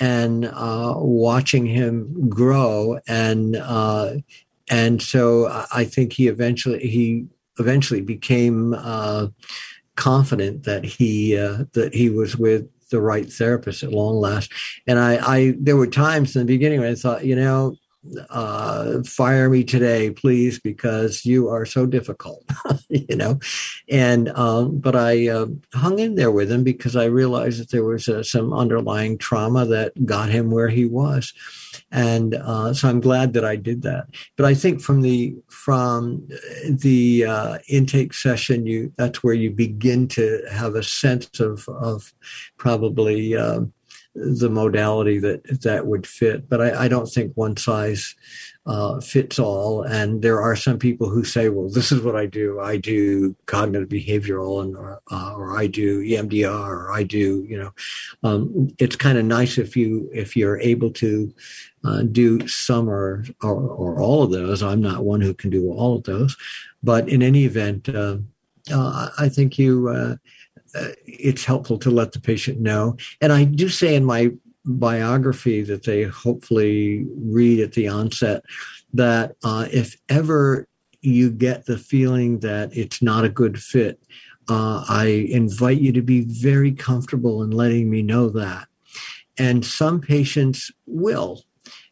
and 0.00 0.46
uh, 0.46 0.94
watching 0.96 1.66
him 1.66 2.28
grow 2.30 2.98
and 3.06 3.56
uh, 3.56 4.14
and 4.70 5.02
so 5.02 5.66
I 5.72 5.84
think 5.84 6.12
he 6.12 6.28
eventually 6.28 6.78
he 6.86 7.26
eventually 7.58 8.00
became 8.00 8.74
uh, 8.74 9.26
confident 9.96 10.62
that 10.64 10.84
he 10.84 11.36
uh, 11.36 11.64
that 11.72 11.94
he 11.94 12.08
was 12.08 12.36
with 12.36 12.68
the 12.90 13.00
right 13.00 13.30
therapist 13.30 13.82
at 13.82 13.92
long 13.92 14.16
last. 14.16 14.52
And 14.86 14.98
I, 14.98 15.36
I 15.36 15.54
there 15.58 15.76
were 15.76 15.86
times 15.86 16.34
in 16.34 16.40
the 16.40 16.52
beginning 16.52 16.80
when 16.80 16.92
I 16.92 16.94
thought, 16.94 17.24
you 17.24 17.36
know, 17.36 17.76
uh, 18.30 19.02
fire 19.02 19.50
me 19.50 19.62
today, 19.62 20.10
please, 20.10 20.58
because 20.58 21.26
you 21.26 21.48
are 21.48 21.66
so 21.66 21.86
difficult, 21.86 22.44
you 22.88 23.16
know. 23.16 23.38
And 23.88 24.30
um, 24.30 24.78
but 24.78 24.96
I 24.96 25.28
uh, 25.28 25.46
hung 25.74 25.98
in 25.98 26.14
there 26.14 26.30
with 26.30 26.50
him 26.50 26.64
because 26.64 26.96
I 26.96 27.04
realized 27.04 27.60
that 27.60 27.70
there 27.70 27.84
was 27.84 28.08
uh, 28.08 28.22
some 28.22 28.52
underlying 28.52 29.18
trauma 29.18 29.66
that 29.66 30.06
got 30.06 30.30
him 30.30 30.50
where 30.50 30.68
he 30.68 30.86
was, 30.86 31.32
and 31.90 32.34
uh, 32.34 32.72
so 32.72 32.88
I'm 32.88 33.00
glad 33.00 33.34
that 33.34 33.44
I 33.44 33.56
did 33.56 33.82
that. 33.82 34.06
But 34.36 34.46
I 34.46 34.54
think 34.54 34.80
from 34.80 35.02
the 35.02 35.36
from 35.48 36.26
the 36.68 37.26
uh, 37.26 37.58
intake 37.68 38.14
session, 38.14 38.66
you 38.66 38.92
that's 38.96 39.22
where 39.22 39.34
you 39.34 39.50
begin 39.50 40.08
to 40.08 40.42
have 40.50 40.74
a 40.74 40.82
sense 40.82 41.38
of 41.38 41.68
of 41.68 42.14
probably. 42.56 43.36
Um, 43.36 43.72
the 44.14 44.50
modality 44.50 45.18
that 45.18 45.62
that 45.62 45.86
would 45.86 46.06
fit. 46.06 46.48
But 46.48 46.60
I, 46.60 46.84
I 46.84 46.88
don't 46.88 47.06
think 47.06 47.32
one 47.36 47.56
size 47.56 48.14
uh, 48.66 49.00
fits 49.00 49.38
all. 49.38 49.82
And 49.82 50.22
there 50.22 50.40
are 50.40 50.56
some 50.56 50.78
people 50.78 51.08
who 51.08 51.24
say, 51.24 51.48
"Well, 51.48 51.68
this 51.68 51.92
is 51.92 52.02
what 52.02 52.16
I 52.16 52.26
do. 52.26 52.60
I 52.60 52.76
do 52.76 53.34
cognitive 53.46 53.88
behavioral, 53.88 54.62
and 54.62 54.76
or, 54.76 55.00
uh, 55.10 55.34
or 55.34 55.58
I 55.58 55.66
do 55.66 56.02
EMDR, 56.02 56.68
or 56.68 56.92
I 56.92 57.02
do." 57.02 57.44
You 57.48 57.58
know, 57.58 57.72
um, 58.22 58.70
it's 58.78 58.96
kind 58.96 59.18
of 59.18 59.24
nice 59.24 59.58
if 59.58 59.76
you 59.76 60.10
if 60.12 60.36
you're 60.36 60.60
able 60.60 60.90
to 60.92 61.32
uh, 61.84 62.02
do 62.02 62.46
some 62.46 62.88
or, 62.88 63.24
or, 63.42 63.54
or 63.54 64.00
all 64.00 64.22
of 64.22 64.30
those. 64.30 64.62
I'm 64.62 64.80
not 64.80 65.04
one 65.04 65.20
who 65.20 65.34
can 65.34 65.50
do 65.50 65.72
all 65.72 65.96
of 65.96 66.04
those, 66.04 66.36
but 66.82 67.08
in 67.08 67.22
any 67.22 67.44
event, 67.44 67.88
uh, 67.88 68.18
uh, 68.72 69.08
I 69.18 69.28
think 69.28 69.58
you 69.58 69.88
uh, 69.88 70.16
it's 71.06 71.44
helpful 71.44 71.78
to 71.78 71.90
let 71.90 72.12
the 72.12 72.20
patient 72.20 72.60
know. 72.60 72.96
And 73.20 73.32
I 73.32 73.44
do 73.44 73.68
say 73.68 73.94
in 73.94 74.04
my 74.04 74.30
biography 74.64 75.62
that 75.62 75.84
they 75.84 76.04
hopefully 76.04 77.06
read 77.16 77.60
at 77.60 77.72
the 77.72 77.88
onset 77.88 78.42
that 78.92 79.36
uh, 79.44 79.66
if 79.72 79.96
ever 80.08 80.66
you 81.00 81.30
get 81.30 81.64
the 81.66 81.78
feeling 81.78 82.40
that 82.40 82.76
it's 82.76 83.00
not 83.00 83.24
a 83.24 83.28
good 83.28 83.60
fit, 83.60 84.00
uh, 84.48 84.84
I 84.88 85.26
invite 85.30 85.80
you 85.80 85.92
to 85.92 86.02
be 86.02 86.22
very 86.22 86.72
comfortable 86.72 87.42
in 87.42 87.50
letting 87.50 87.88
me 87.88 88.02
know 88.02 88.28
that. 88.30 88.68
And 89.38 89.64
some 89.64 90.00
patients 90.00 90.70
will 90.86 91.44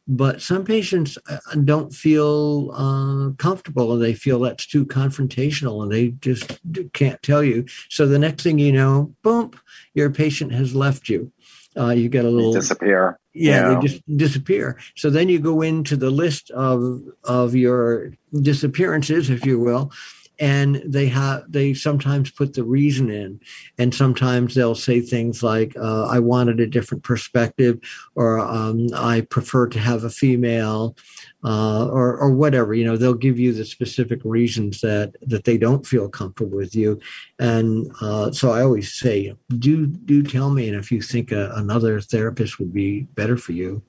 but 0.09 0.41
some 0.41 0.65
patients 0.65 1.19
uh, 1.29 1.39
don't 1.65 1.93
feel 1.93 2.71
uh, 2.73 3.31
comfortable 3.37 3.93
and 3.93 4.03
they 4.03 4.15
feel 4.15 4.41
that's 4.41 4.67
too 4.67 4.87
confrontational 4.87 5.83
and 5.83 5.93
they 5.93 6.09
just 6.09 6.59
can't 6.95 7.23
tell 7.23 7.45
you. 7.45 7.67
So 7.91 8.07
the 8.07 8.19
next 8.19 8.43
thing 8.43 8.59
you 8.59 8.73
know, 8.73 9.15
boom, 9.23 9.53
your 9.93 10.09
patient 10.11 10.53
has 10.53 10.75
left 10.75 11.11
you. 11.11 11.31
Uh, 11.77 11.91
you 11.91 12.09
get 12.09 12.25
a 12.25 12.31
little 12.31 12.55
disappear. 12.55 13.21
Yeah, 13.35 13.69
yeah, 13.69 13.75
they 13.75 13.87
just 13.87 14.17
disappear. 14.17 14.79
So 14.97 15.11
then 15.11 15.29
you 15.29 15.39
go 15.39 15.61
into 15.61 15.97
the 15.97 16.11
list 16.11 16.51
of 16.51 17.03
of 17.25 17.55
your 17.55 18.15
disappearances, 18.33 19.31
if 19.31 19.45
you 19.45 19.61
will, 19.61 19.93
and 20.41 20.83
they 20.85 21.07
have 21.07 21.45
they 21.51 21.75
sometimes 21.75 22.31
put 22.31 22.55
the 22.55 22.65
reason 22.65 23.11
in 23.11 23.41
and 23.79 23.95
sometimes 23.95 24.55
they'll 24.55 24.75
say 24.75 25.01
things 25.01 25.43
like 25.43 25.77
uh, 25.77 26.07
i 26.07 26.19
wanted 26.19 26.61
a 26.61 26.67
different 26.67 27.03
perspective 27.03 27.79
or 28.15 28.39
um, 28.39 28.89
i 28.95 29.21
prefer 29.23 29.67
to 29.67 29.79
have 29.79 30.05
a 30.05 30.11
female 30.11 30.97
uh, 31.45 31.87
or, 31.87 32.17
or 32.17 32.31
whatever 32.31 32.75
you 32.75 32.85
know 32.85 32.97
they'll 32.97 33.15
give 33.15 33.39
you 33.39 33.53
the 33.53 33.65
specific 33.65 34.21
reasons 34.25 34.81
that 34.81 35.15
that 35.23 35.45
they 35.45 35.57
don't 35.57 35.87
feel 35.87 36.09
comfortable 36.09 36.57
with 36.57 36.75
you. 36.75 36.99
And 37.39 37.91
uh, 38.01 38.33
so 38.33 38.51
i 38.51 38.63
always 38.63 38.93
say 38.95 39.35
do 39.59 39.87
do 39.87 40.23
tell 40.23 40.51
me 40.51 40.69
and 40.69 40.77
if 40.77 40.91
you 40.91 41.01
think 41.01 41.33
a, 41.33 41.53
another 41.55 42.01
therapist 42.01 42.59
would 42.59 42.73
be 42.73 43.03
better 43.15 43.37
for 43.37 43.53
you 43.53 43.83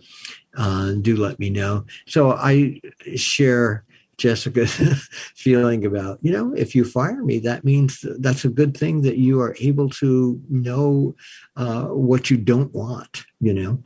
uh, 0.58 0.94
do 1.02 1.16
let 1.16 1.40
me 1.40 1.50
know. 1.50 1.86
So 2.08 2.32
i 2.34 2.80
share 3.16 3.86
Jessica's 4.20 4.74
feeling 5.36 5.86
about, 5.86 6.20
you 6.22 6.32
know, 6.32 6.54
if 6.54 6.76
you 6.76 6.86
fire 6.86 7.24
me, 7.24 7.40
that 7.40 7.64
means 7.64 8.06
that's 8.20 8.46
a 8.46 8.50
good 8.50 8.78
thing 8.78 9.02
that 9.02 9.18
you 9.18 9.42
are 9.42 9.56
able 9.60 9.90
to 9.90 10.40
know 10.50 11.16
uh, 11.56 11.86
what 11.86 12.30
you 12.30 12.38
don't 12.38 12.74
want, 12.74 13.24
you 13.40 13.54
know, 13.54 13.82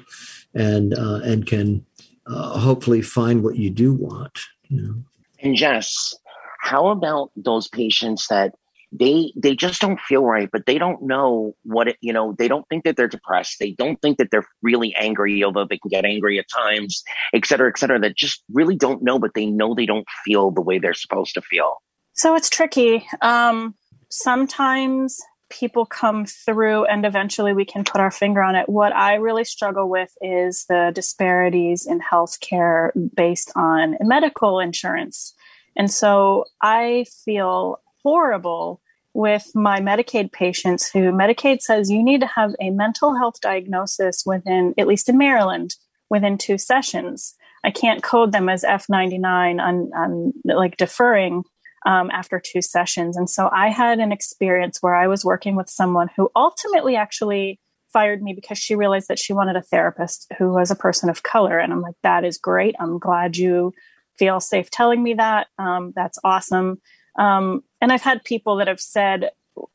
and 0.54 0.94
uh, 0.94 1.22
and 1.24 1.46
can 1.46 1.86
uh, 2.28 2.60
hopefully 2.60 3.02
find 3.02 3.44
what 3.44 3.56
you 3.56 3.70
do 3.70 3.94
want, 3.94 4.38
you 4.68 4.82
know. 4.82 4.96
And 5.40 5.56
Jess, 5.56 6.16
how 6.60 6.88
about 6.88 7.32
those 7.36 7.68
patients 7.68 8.28
that 8.28 8.56
they 8.98 9.34
they 9.36 9.56
just 9.56 9.82
don't 9.82 10.00
feel 10.00 10.24
right 10.24 10.50
but 10.52 10.66
they 10.66 10.78
don't 10.78 11.02
know 11.02 11.56
what 11.64 11.88
it 11.88 11.98
you 12.02 12.14
know 12.14 12.34
they 12.38 12.48
don't 12.48 12.68
think 12.70 12.84
that 12.84 12.96
they're 12.96 13.08
depressed 13.08 13.58
they 13.60 13.72
don't 13.72 14.02
think 14.02 14.18
that 14.18 14.30
they're 14.32 14.48
really 14.62 14.94
angry 14.96 15.44
although 15.44 15.66
they 15.66 15.78
can 15.78 15.90
get 15.90 16.06
angry 16.06 16.40
at 16.40 16.46
times 16.54 17.04
et 17.34 17.46
cetera 17.46 17.70
et 17.70 17.78
cetera 17.78 18.00
that 18.00 18.16
just 18.16 18.44
really 18.52 18.76
don't 18.76 19.04
know 19.04 19.20
but 19.20 19.34
they 19.34 19.46
know 19.46 19.74
they 19.74 19.86
don't 19.86 20.08
feel 20.24 20.52
the 20.52 20.62
way 20.62 20.80
they're 20.80 20.94
supposed 20.94 21.34
to 21.34 21.42
feel 21.42 21.78
so 22.14 22.36
it's 22.36 22.50
tricky 22.50 23.06
um 23.22 23.76
sometimes 24.10 25.20
people 25.50 25.86
come 25.86 26.26
through 26.26 26.86
and 26.86 27.06
eventually 27.06 27.54
we 27.54 27.66
can 27.66 27.84
put 27.84 28.02
our 28.02 28.10
finger 28.10 28.42
on 28.42 28.56
it. 28.56 28.68
What 28.68 28.94
I 28.94 29.16
really 29.16 29.44
struggle 29.44 29.88
with 29.88 30.12
is 30.22 30.66
the 30.68 30.92
disparities 30.94 31.86
in 31.86 32.00
healthcare 32.00 32.90
based 33.16 33.52
on 33.56 33.96
medical 34.02 34.60
insurance. 34.60 35.34
And 35.76 35.92
so 35.92 36.46
I 36.62 37.06
feel 37.24 37.80
horrible 38.04 38.82
with 39.14 39.52
my 39.54 39.80
Medicaid 39.80 40.32
patients 40.32 40.90
who 40.90 41.12
Medicaid 41.12 41.62
says 41.62 41.92
you 41.92 42.04
need 42.04 42.22
to 42.22 42.28
have 42.28 42.56
a 42.60 42.72
mental 42.72 43.16
health 43.16 43.40
diagnosis 43.42 44.24
within, 44.26 44.74
at 44.78 44.88
least 44.88 45.10
in 45.10 45.18
Maryland, 45.18 45.76
within 46.10 46.38
two 46.38 46.58
sessions. 46.58 47.36
I 47.64 47.72
can't 47.72 48.04
code 48.04 48.32
them 48.32 48.50
as 48.50 48.64
F99 48.64 49.62
on, 49.62 49.92
on 49.96 50.34
like 50.44 50.78
deferring 50.78 51.44
um, 51.86 52.10
after 52.12 52.42
two 52.44 52.62
sessions. 52.62 53.18
And 53.18 53.30
so 53.30 53.50
I 53.52 53.70
had 53.70 54.00
an 54.00 54.12
experience 54.12 54.80
where 54.82 54.96
I 54.96 55.08
was 55.08 55.24
working 55.24 55.56
with 55.56 55.70
someone 55.70 56.10
who 56.16 56.30
ultimately 56.36 56.96
actually 56.96 57.60
fired 57.92 58.24
me 58.24 58.34
because 58.34 58.58
she 58.58 58.76
realized 58.76 59.08
that 59.08 59.20
she 59.20 59.34
wanted 59.34 59.56
a 59.56 59.62
therapist 59.62 60.32
who 60.38 60.52
was 60.52 60.72
a 60.72 60.76
person 60.76 61.10
of 61.10 61.24
color. 61.24 61.60
And 61.60 61.72
I'm 61.72 61.82
like, 61.82 61.96
that 62.02 62.26
is 62.26 62.38
great. 62.38 62.76
I'm 62.80 62.98
glad 62.98 63.38
you 63.38 63.74
feel 64.18 64.40
safe 64.40 64.70
telling 64.72 65.02
me 65.04 65.14
that. 65.16 65.48
Um, 65.60 65.94
that's 65.96 66.18
awesome. 66.24 66.82
Um, 67.18 67.64
and 67.84 67.92
I've 67.92 68.02
had 68.02 68.24
people 68.24 68.56
that 68.56 68.70
have 68.70 68.80
said, 68.80 69.32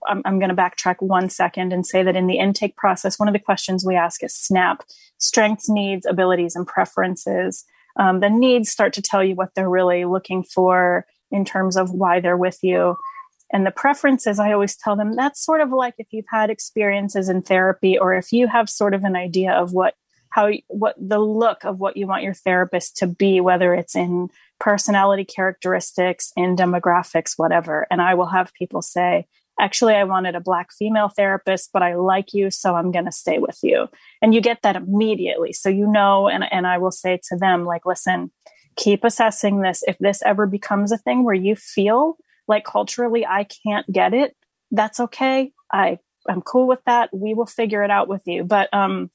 I'm, 0.07 0.23
I'm 0.25 0.39
going 0.39 0.49
to 0.49 0.57
backtrack 0.57 0.97
one 1.01 1.29
second 1.29 1.75
and 1.75 1.87
say 1.87 2.03
that 2.03 2.17
in 2.17 2.27
the 2.27 2.39
intake 2.39 2.75
process, 2.75 3.19
one 3.19 3.29
of 3.29 3.35
the 3.35 3.39
questions 3.39 3.85
we 3.85 3.97
ask 3.97 4.25
is 4.25 4.35
SNAP 4.35 4.83
strengths, 5.19 5.69
needs, 5.69 6.07
abilities, 6.07 6.57
and 6.57 6.67
preferences. 6.67 7.67
Um, 8.01 8.21
the 8.21 8.31
needs 8.31 8.71
start 8.71 8.95
to 8.95 9.03
tell 9.03 9.23
you 9.23 9.35
what 9.35 9.51
they're 9.55 9.69
really 9.69 10.07
looking 10.07 10.43
for. 10.43 11.05
in 11.31 11.45
terms 11.45 11.77
of 11.77 11.91
why 11.91 12.19
they're 12.19 12.39
with 12.39 12.59
you. 12.63 12.97
And 13.53 13.67
the 13.67 13.71
preferences, 13.71 14.39
I 14.39 14.53
always 14.53 14.75
tell 14.75 14.97
them 14.97 15.15
that's 15.15 15.45
sort 15.45 15.61
of 15.61 15.71
like 15.71 15.93
if 15.99 16.07
you've 16.11 16.25
had 16.31 16.49
experiences 16.49 17.29
in 17.29 17.43
therapy 17.43 17.99
or 17.99 18.15
if 18.15 18.33
you 18.33 18.47
have 18.47 18.71
sort 18.71 18.95
of 18.95 19.05
an 19.05 19.17
idea 19.17 19.53
of 19.53 19.75
what 19.75 19.93
how 20.31 20.51
what 20.69 20.95
the 20.99 21.19
look 21.19 21.65
of 21.65 21.79
what 21.79 21.99
you 21.99 22.07
want 22.07 22.23
your 22.23 22.33
therapist 22.35 22.97
to 22.99 23.07
be 23.07 23.41
whether 23.41 23.75
it's 23.75 23.95
in 23.95 24.29
personality 24.61 25.25
characteristics 25.25 26.33
in 26.37 26.57
demographics 26.57 27.35
whatever. 27.37 27.87
And 27.91 28.03
i 28.03 28.15
will 28.15 28.27
have 28.27 28.53
people 28.55 28.83
say 28.83 29.27
actually 29.61 29.95
i 29.95 30.05
wanted 30.05 30.35
a 30.35 30.41
black 30.41 30.73
female 30.73 31.09
therapist 31.09 31.71
but 31.73 31.83
i 31.83 31.95
like 31.97 32.33
you 32.33 32.51
so 32.51 32.77
i'm 32.77 32.93
going 32.93 33.05
to 33.05 33.13
stay 33.13 33.39
with 33.39 33.59
you. 33.63 33.89
And 34.23 34.35
you 34.35 34.41
get 34.41 34.63
that 34.63 34.77
immediately. 34.77 35.53
So 35.53 35.69
you 35.69 35.87
know 35.87 36.29
and, 36.29 36.45
and 36.51 36.67
i 36.67 36.79
will 36.79 36.91
say 36.91 37.21
to 37.29 37.37
them 37.37 37.65
like 37.65 37.87
listen 37.87 38.31
keep 38.77 39.03
assessing 39.03 39.61
this. 39.61 39.83
If 39.89 39.99
this 39.99 40.23
ever 40.23 40.47
becomes 40.47 40.93
a 40.93 40.99
thing 40.99 41.25
where 41.25 41.35
you 41.35 41.57
feel 41.57 42.17
like 42.47 42.65
culturally 42.65 43.27
i 43.27 43.45
can't 43.45 43.91
get 43.93 44.15
it 44.15 44.35
that's 44.71 45.01
okay. 45.01 45.53
I 45.73 45.99
i'm 46.29 46.43
cool 46.43 46.67
with 46.67 46.83
that. 46.85 47.11
We 47.13 47.35
will 47.35 47.47
figure 47.47 47.83
it 47.83 47.91
out 47.91 48.09
with 48.09 48.23
you. 48.27 48.45
But 48.45 48.69
um 48.73 49.11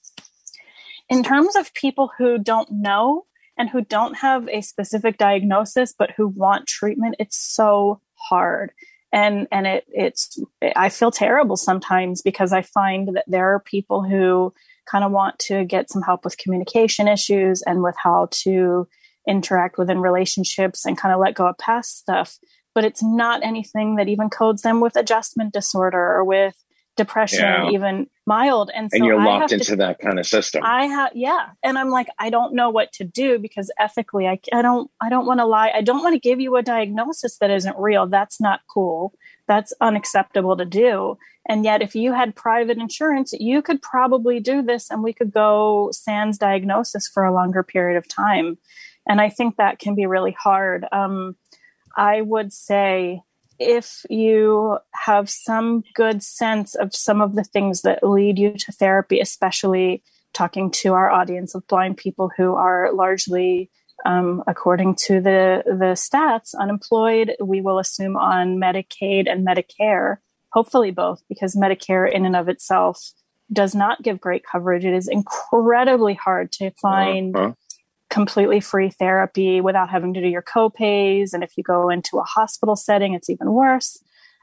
in 1.10 1.24
terms 1.24 1.56
of 1.56 1.74
people 1.74 2.12
who 2.18 2.38
don't 2.38 2.70
know 2.72 3.26
and 3.58 3.70
who 3.70 3.82
don't 3.82 4.16
have 4.18 4.48
a 4.50 4.62
specific 4.62 5.18
diagnosis 5.18 5.94
but 5.98 6.12
who 6.12 6.28
want 6.28 6.68
treatment 6.68 7.16
it's 7.20 7.38
so 7.38 8.02
hard. 8.16 8.72
And 9.12 9.48
and 9.52 9.68
it 9.68 9.86
it's 9.90 10.42
i 10.76 10.90
feel 10.90 11.12
terrible 11.12 11.56
sometimes 11.56 12.24
because 12.24 12.52
i 12.52 12.64
find 12.64 13.10
that 13.16 13.26
there 13.28 13.54
are 13.54 13.60
people 13.60 14.02
who 14.02 14.52
kind 14.86 15.04
of 15.04 15.12
want 15.12 15.38
to 15.40 15.66
get 15.66 15.90
some 15.90 16.02
help 16.02 16.24
with 16.24 16.38
communication 16.38 17.08
issues 17.08 17.62
and 17.62 17.84
with 17.84 17.96
how 18.02 18.28
to 18.32 18.88
interact 19.28 19.78
within 19.78 20.00
relationships 20.00 20.86
and 20.86 20.98
kind 20.98 21.14
of 21.14 21.20
let 21.20 21.36
go 21.36 21.48
of 21.48 21.58
past 21.58 21.98
stuff. 21.98 22.38
But 22.76 22.86
it's 22.86 23.04
not 23.04 23.44
anything 23.44 23.96
that 23.96 24.10
even 24.10 24.30
codes 24.30 24.64
them 24.64 24.82
with 24.82 24.96
adjustment 24.96 25.54
disorder 25.54 26.00
or 26.00 26.24
with 26.24 26.56
depression, 26.96 27.40
yeah. 27.40 27.70
even 27.72 28.08
mild. 28.26 28.70
And 28.74 28.90
so 28.92 28.98
and 28.98 29.06
you're 29.06 29.24
locked 29.24 29.52
into 29.52 29.66
to, 29.66 29.76
that 29.78 30.00
kind 30.00 30.20
of 30.20 30.28
system. 30.28 30.64
I 30.64 30.86
have, 30.86 31.12
yeah. 31.16 31.50
And 31.64 31.78
I'm 31.78 31.90
like, 31.90 32.08
I 32.20 32.30
don't 32.30 32.54
know 32.54 32.70
what 32.70 32.92
to 32.94 33.04
do 33.04 33.40
because 33.40 33.72
ethically, 33.80 34.28
I, 34.28 34.40
I 34.54 34.62
don't, 34.62 34.90
I 35.02 35.10
don't 35.10 35.26
want 35.26 35.40
to 35.40 35.46
lie. 35.46 35.72
I 35.74 35.82
don't 35.82 36.04
want 36.04 36.14
to 36.14 36.20
give 36.20 36.40
you 36.40 36.56
a 36.56 36.62
diagnosis 36.62 37.38
that 37.40 37.50
isn't 37.50 37.78
real. 37.78 38.08
That's 38.08 38.40
not 38.40 38.62
cool. 38.72 39.14
That's 39.48 39.74
unacceptable 39.82 40.56
to 40.58 40.66
do. 40.66 41.18
And 41.50 41.66
yet, 41.66 41.82
if 41.82 41.94
you 41.96 42.14
had 42.14 42.36
private 42.36 42.78
insurance, 42.78 43.34
you 43.34 43.62
could 43.62 43.82
probably 43.82 44.40
do 44.40 44.62
this 44.62 44.90
and 44.90 45.04
we 45.04 45.12
could 45.12 45.34
go 45.34 45.90
sans 45.92 46.38
diagnosis 46.38 47.08
for 47.08 47.26
a 47.26 47.34
longer 47.34 47.64
period 47.64 47.98
of 47.98 48.08
time. 48.08 48.58
And 49.08 49.20
I 49.20 49.30
think 49.30 49.58
that 49.58 49.80
can 49.80 49.96
be 49.96 50.06
really 50.06 50.32
hard. 50.32 50.86
Um, 50.94 51.36
I 51.98 52.22
would 52.22 52.54
say 52.54 53.22
if 53.60 54.06
you 54.10 54.78
have 54.94 55.30
some 55.30 55.84
good 55.94 56.24
sense 56.24 56.76
of 56.76 56.96
some 56.96 57.22
of 57.22 57.36
the 57.36 57.44
things 57.44 57.82
that 57.82 58.04
lead 58.04 58.40
you 58.40 58.54
to 58.58 58.72
therapy, 58.72 59.20
especially 59.20 60.04
talking 60.34 60.72
to 60.72 60.94
our 60.94 61.10
audience 61.10 61.54
of 61.56 61.68
blind 61.68 61.98
people 61.98 62.32
who 62.36 62.56
are 62.56 62.92
largely, 62.94 63.70
um, 64.06 64.44
according 64.48 64.96
to 64.96 65.22
the, 65.22 65.64
the 65.66 65.94
stats, 65.96 66.56
unemployed, 66.60 67.36
we 67.44 67.62
will 67.62 67.80
assume 67.80 68.18
on 68.18 68.58
Medicaid 68.58 69.32
and 69.32 69.46
Medicare, 69.46 70.18
hopefully 70.52 70.92
both, 70.92 71.24
because 71.30 71.56
Medicare 71.56 72.12
in 72.12 72.26
and 72.26 72.36
of 72.36 72.50
itself 72.50 73.12
does 73.52 73.76
not 73.76 74.02
give 74.02 74.20
great 74.20 74.44
coverage. 74.44 74.86
It 74.86 74.96
is 74.96 75.08
incredibly 75.08 76.16
hard 76.16 76.52
to 76.54 76.72
find 76.72 77.36
uh-huh 77.36 77.54
completely 78.14 78.60
free 78.60 78.92
therapy 78.92 79.60
without 79.60 79.90
having 79.90 80.14
to 80.14 80.22
do 80.22 80.28
your 80.28 80.44
copays. 80.44 81.34
And 81.34 81.44
if 81.44 81.58
you 81.58 81.64
go 81.64 81.90
into 81.90 82.20
a 82.20 82.24
hospital 82.24 82.76
setting, 82.76 83.16
it's 83.16 83.28
even 83.30 83.52
worse 83.52 83.98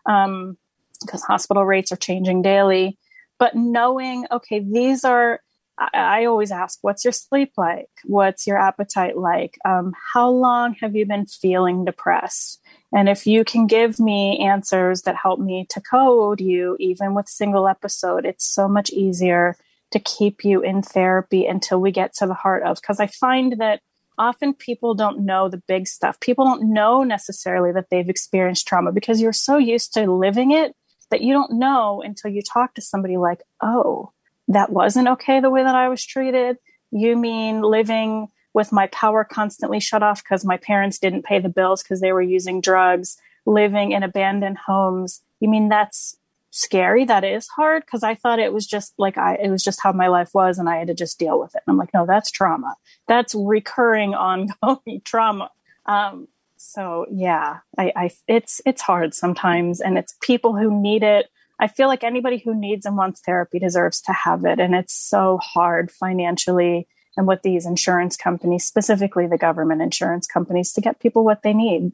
um, 0.07 0.59
because 1.01 1.23
hospital 1.23 1.65
rates 1.65 1.93
are 1.93 1.97
changing 1.97 2.43
daily. 2.43 2.99
But 3.39 3.55
knowing, 3.55 4.27
okay, 4.33 4.59
these 4.59 5.05
are, 5.05 5.39
I, 5.79 5.89
I 5.95 6.25
always 6.25 6.51
ask, 6.51 6.81
what's 6.83 7.05
your 7.05 7.13
sleep 7.13 7.53
like? 7.57 7.89
What's 8.05 8.45
your 8.45 8.59
appetite 8.59 9.17
like? 9.17 9.57
Um, 9.65 9.93
how 10.15 10.29
long 10.29 10.75
have 10.81 10.97
you 10.97 11.07
been 11.07 11.27
feeling 11.27 11.85
depressed? 11.85 12.61
And 12.93 13.09
if 13.09 13.25
you 13.25 13.45
can 13.45 13.69
give 13.69 14.01
me 14.01 14.41
answers 14.41 15.03
that 15.03 15.15
help 15.15 15.39
me 15.39 15.65
to 15.71 15.81
code 15.81 16.41
you, 16.41 16.77
even 16.81 17.15
with 17.15 17.29
single 17.29 17.69
episode, 17.69 18.27
it's 18.27 18.45
so 18.45 18.67
much 18.67 18.91
easier 18.91 19.57
to 19.91 19.99
keep 19.99 20.45
you 20.45 20.61
in 20.63 20.83
therapy 20.83 21.47
until 21.47 21.81
we 21.81 21.91
get 21.91 22.15
to 22.15 22.27
the 22.27 22.35
heart 22.35 22.63
of 22.63 22.81
because 22.81 23.01
i 23.01 23.07
find 23.07 23.59
that 23.59 23.81
often 24.21 24.53
people 24.53 24.95
don't 24.95 25.21
know 25.21 25.49
the 25.49 25.63
big 25.67 25.89
stuff. 25.89 26.21
People 26.21 26.45
don't 26.45 26.75
know 26.75 27.03
necessarily 27.03 27.73
that 27.73 27.87
they've 27.91 28.09
experienced 28.09 28.69
trauma 28.69 28.93
because 28.93 29.21
you're 29.21 29.33
so 29.33 29.57
used 29.57 29.95
to 29.95 30.13
living 30.13 30.51
it 30.53 30.77
that 31.11 31.23
you 31.23 31.33
don't 31.33 31.53
know 31.53 32.03
until 32.05 32.31
you 32.31 32.43
talk 32.43 32.75
to 32.75 32.83
somebody 32.83 33.17
like 33.17 33.43
oh 33.63 34.13
that 34.47 34.71
wasn't 34.71 35.09
okay 35.09 35.41
the 35.41 35.51
way 35.51 35.63
that 35.63 35.75
i 35.75 35.89
was 35.89 36.05
treated. 36.05 36.59
You 36.93 37.17
mean 37.17 37.63
living 37.63 38.29
with 38.53 38.73
my 38.73 38.89
power 38.89 39.25
constantly 39.25 39.81
shut 39.81 40.03
off 40.03 40.23
because 40.23 40.45
my 40.45 40.59
parents 40.59 40.99
didn't 40.99 41.25
pay 41.25 41.39
the 41.39 41.49
bills 41.49 41.83
because 41.83 42.01
they 42.01 42.13
were 42.13 42.23
using 42.23 42.61
drugs 42.61 43.17
living 43.47 43.93
in 43.93 44.03
abandoned 44.03 44.59
homes. 44.59 45.23
You 45.41 45.49
mean 45.49 45.71
that's 45.71 46.17
scary. 46.51 47.05
That 47.05 47.25
is 47.25 47.49
hard 47.49 47.85
because 47.85 48.03
i 48.03 48.15
thought 48.15 48.39
it 48.39 48.53
was 48.53 48.67
just 48.67 48.93
like 48.99 49.17
i 49.17 49.37
it 49.37 49.51
was 49.51 49.63
just 49.63 49.81
how 49.83 49.93
my 49.93 50.09
life 50.09 50.31
was 50.35 50.59
and 50.59 50.69
i 50.69 50.77
had 50.77 50.89
to 50.89 50.95
just 50.95 51.19
deal 51.19 51.39
with 51.41 51.55
it. 51.55 51.63
And 51.67 51.73
i'm 51.73 51.79
like 51.79 51.95
no 51.95 52.07
that's 52.07 52.31
trauma. 52.31 52.75
That's 53.07 53.35
recurring 53.35 54.15
ongoing 54.15 55.01
trauma. 55.05 55.51
Um 55.87 56.29
so 56.57 57.07
yeah 57.11 57.59
I, 57.79 57.93
I 57.97 58.11
it's 58.29 58.61
it's 58.67 58.83
hard 58.83 59.15
sometimes 59.15 59.81
and 59.81 59.97
it's 59.97 60.17
people 60.21 60.57
who 60.57 60.81
need 60.81 61.03
it. 61.03 61.31
I 61.59 61.69
feel 61.69 61.89
like 61.89 62.03
anybody 62.03 62.39
who 62.39 62.55
needs 62.55 62.87
and 62.87 62.97
wants 62.97 63.21
therapy 63.21 63.59
deserves 63.59 64.01
to 64.03 64.13
have 64.13 64.45
it 64.45 64.59
and 64.59 64.75
it's 64.75 64.95
so 64.95 65.39
hard 65.39 65.91
financially 65.91 66.89
and 67.17 67.27
with 67.27 67.43
these 67.43 67.67
insurance 67.67 68.17
companies 68.17 68.65
specifically 68.65 69.27
the 69.27 69.39
government 69.39 69.83
insurance 69.83 70.27
companies 70.27 70.73
to 70.73 70.81
get 70.81 71.01
people 71.01 71.25
what 71.25 71.43
they 71.43 71.53
need 71.53 71.93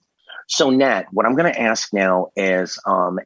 so, 0.49 0.71
Nat, 0.71 1.07
what 1.11 1.27
I'm 1.27 1.35
going 1.35 1.53
to 1.53 1.61
ask 1.61 1.93
now 1.93 2.29
is 2.37 2.79
um, 2.87 3.19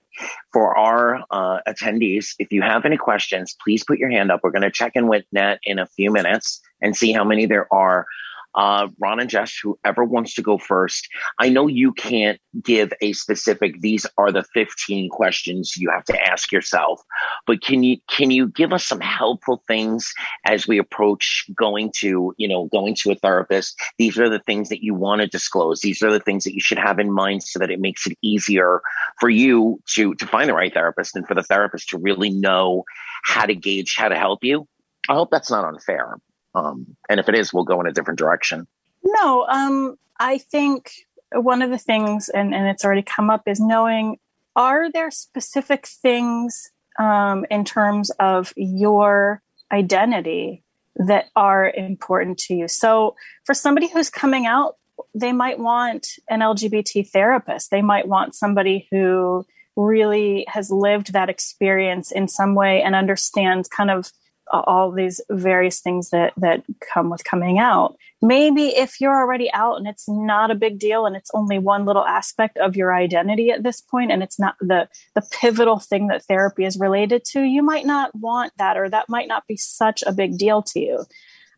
for 0.52 0.76
our 0.76 1.22
uh, 1.30 1.58
attendees, 1.68 2.34
if 2.38 2.50
you 2.50 2.62
have 2.62 2.86
any 2.86 2.96
questions, 2.96 3.54
please 3.62 3.84
put 3.84 3.98
your 3.98 4.10
hand 4.10 4.30
up. 4.30 4.40
We're 4.42 4.52
going 4.52 4.62
to 4.62 4.70
check 4.70 4.92
in 4.94 5.06
with 5.06 5.24
Nat 5.30 5.58
in 5.64 5.78
a 5.78 5.86
few 5.86 6.10
minutes 6.10 6.60
and 6.80 6.96
see 6.96 7.12
how 7.12 7.24
many 7.24 7.44
there 7.44 7.72
are 7.72 8.06
uh, 8.54 8.88
Ron 8.98 9.20
and 9.20 9.30
Jess, 9.30 9.56
whoever 9.62 10.04
wants 10.04 10.34
to 10.34 10.42
go 10.42 10.58
first. 10.58 11.08
I 11.38 11.48
know 11.48 11.66
you 11.66 11.92
can't 11.92 12.40
give 12.62 12.92
a 13.00 13.12
specific. 13.12 13.80
These 13.80 14.06
are 14.18 14.32
the 14.32 14.44
fifteen 14.54 15.08
questions 15.08 15.76
you 15.76 15.90
have 15.90 16.04
to 16.06 16.20
ask 16.20 16.50
yourself, 16.52 17.00
but 17.46 17.62
can 17.62 17.82
you 17.82 17.98
can 18.08 18.30
you 18.30 18.48
give 18.48 18.72
us 18.72 18.84
some 18.84 19.00
helpful 19.00 19.62
things 19.68 20.12
as 20.46 20.66
we 20.66 20.78
approach 20.78 21.46
going 21.54 21.92
to 21.96 22.34
you 22.36 22.48
know 22.48 22.66
going 22.66 22.94
to 22.96 23.12
a 23.12 23.14
therapist? 23.14 23.78
These 23.98 24.18
are 24.18 24.28
the 24.28 24.40
things 24.40 24.68
that 24.70 24.82
you 24.82 24.94
want 24.94 25.20
to 25.20 25.26
disclose. 25.26 25.80
These 25.80 26.02
are 26.02 26.12
the 26.12 26.20
things 26.20 26.44
that 26.44 26.54
you 26.54 26.60
should 26.60 26.78
have 26.78 26.98
in 26.98 27.12
mind 27.12 27.42
so 27.42 27.58
that 27.58 27.70
it 27.70 27.80
makes 27.80 28.06
it 28.06 28.18
easier 28.22 28.82
for 29.20 29.30
you 29.30 29.80
to 29.94 30.14
to 30.14 30.26
find 30.26 30.48
the 30.48 30.54
right 30.54 30.72
therapist 30.72 31.16
and 31.16 31.26
for 31.26 31.34
the 31.34 31.42
therapist 31.42 31.90
to 31.90 31.98
really 31.98 32.30
know 32.30 32.84
how 33.22 33.46
to 33.46 33.54
gauge 33.54 33.94
how 33.96 34.08
to 34.08 34.16
help 34.16 34.42
you. 34.42 34.66
I 35.08 35.14
hope 35.14 35.30
that's 35.30 35.50
not 35.50 35.64
unfair. 35.64 36.16
Um, 36.54 36.96
and 37.08 37.20
if 37.20 37.28
it 37.28 37.34
is, 37.34 37.52
we'll 37.52 37.64
go 37.64 37.80
in 37.80 37.86
a 37.86 37.92
different 37.92 38.18
direction. 38.18 38.66
No, 39.02 39.46
um, 39.48 39.96
I 40.18 40.38
think 40.38 40.92
one 41.32 41.62
of 41.62 41.70
the 41.70 41.78
things, 41.78 42.28
and, 42.28 42.54
and 42.54 42.66
it's 42.66 42.84
already 42.84 43.02
come 43.02 43.30
up, 43.30 43.42
is 43.46 43.60
knowing 43.60 44.18
are 44.56 44.90
there 44.90 45.10
specific 45.10 45.86
things 45.86 46.70
um, 46.98 47.46
in 47.50 47.64
terms 47.64 48.10
of 48.18 48.52
your 48.56 49.42
identity 49.72 50.64
that 50.96 51.26
are 51.36 51.70
important 51.70 52.38
to 52.38 52.54
you? 52.54 52.68
So, 52.68 53.14
for 53.44 53.54
somebody 53.54 53.88
who's 53.88 54.10
coming 54.10 54.46
out, 54.46 54.76
they 55.14 55.32
might 55.32 55.58
want 55.58 56.08
an 56.28 56.40
LGBT 56.40 57.08
therapist. 57.08 57.70
They 57.70 57.82
might 57.82 58.08
want 58.08 58.34
somebody 58.34 58.88
who 58.90 59.46
really 59.76 60.44
has 60.48 60.70
lived 60.70 61.12
that 61.12 61.30
experience 61.30 62.12
in 62.12 62.28
some 62.28 62.54
way 62.54 62.82
and 62.82 62.94
understands 62.94 63.68
kind 63.68 63.90
of 63.90 64.10
all 64.52 64.90
these 64.90 65.20
various 65.30 65.80
things 65.80 66.10
that 66.10 66.32
that 66.36 66.62
come 66.92 67.10
with 67.10 67.24
coming 67.24 67.58
out. 67.58 67.96
Maybe 68.22 68.68
if 68.68 69.00
you're 69.00 69.18
already 69.18 69.50
out 69.52 69.76
and 69.76 69.86
it's 69.86 70.08
not 70.08 70.50
a 70.50 70.54
big 70.54 70.78
deal 70.78 71.06
and 71.06 71.16
it's 71.16 71.30
only 71.34 71.58
one 71.58 71.84
little 71.84 72.04
aspect 72.04 72.58
of 72.58 72.76
your 72.76 72.94
identity 72.94 73.50
at 73.50 73.62
this 73.62 73.80
point 73.80 74.10
and 74.10 74.22
it's 74.22 74.38
not 74.38 74.56
the 74.60 74.88
the 75.14 75.22
pivotal 75.40 75.78
thing 75.78 76.08
that 76.08 76.24
therapy 76.24 76.64
is 76.64 76.78
related 76.78 77.24
to 77.24 77.42
you 77.42 77.62
might 77.62 77.86
not 77.86 78.14
want 78.14 78.52
that 78.58 78.76
or 78.76 78.88
that 78.88 79.08
might 79.08 79.28
not 79.28 79.46
be 79.46 79.56
such 79.56 80.02
a 80.06 80.12
big 80.12 80.36
deal 80.36 80.62
to 80.62 80.80
you. 80.80 81.04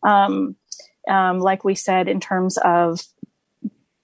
Um, 0.03 0.55
um, 1.07 1.39
like 1.39 1.63
we 1.63 1.75
said 1.75 2.07
in 2.07 2.19
terms 2.19 2.57
of 2.57 3.01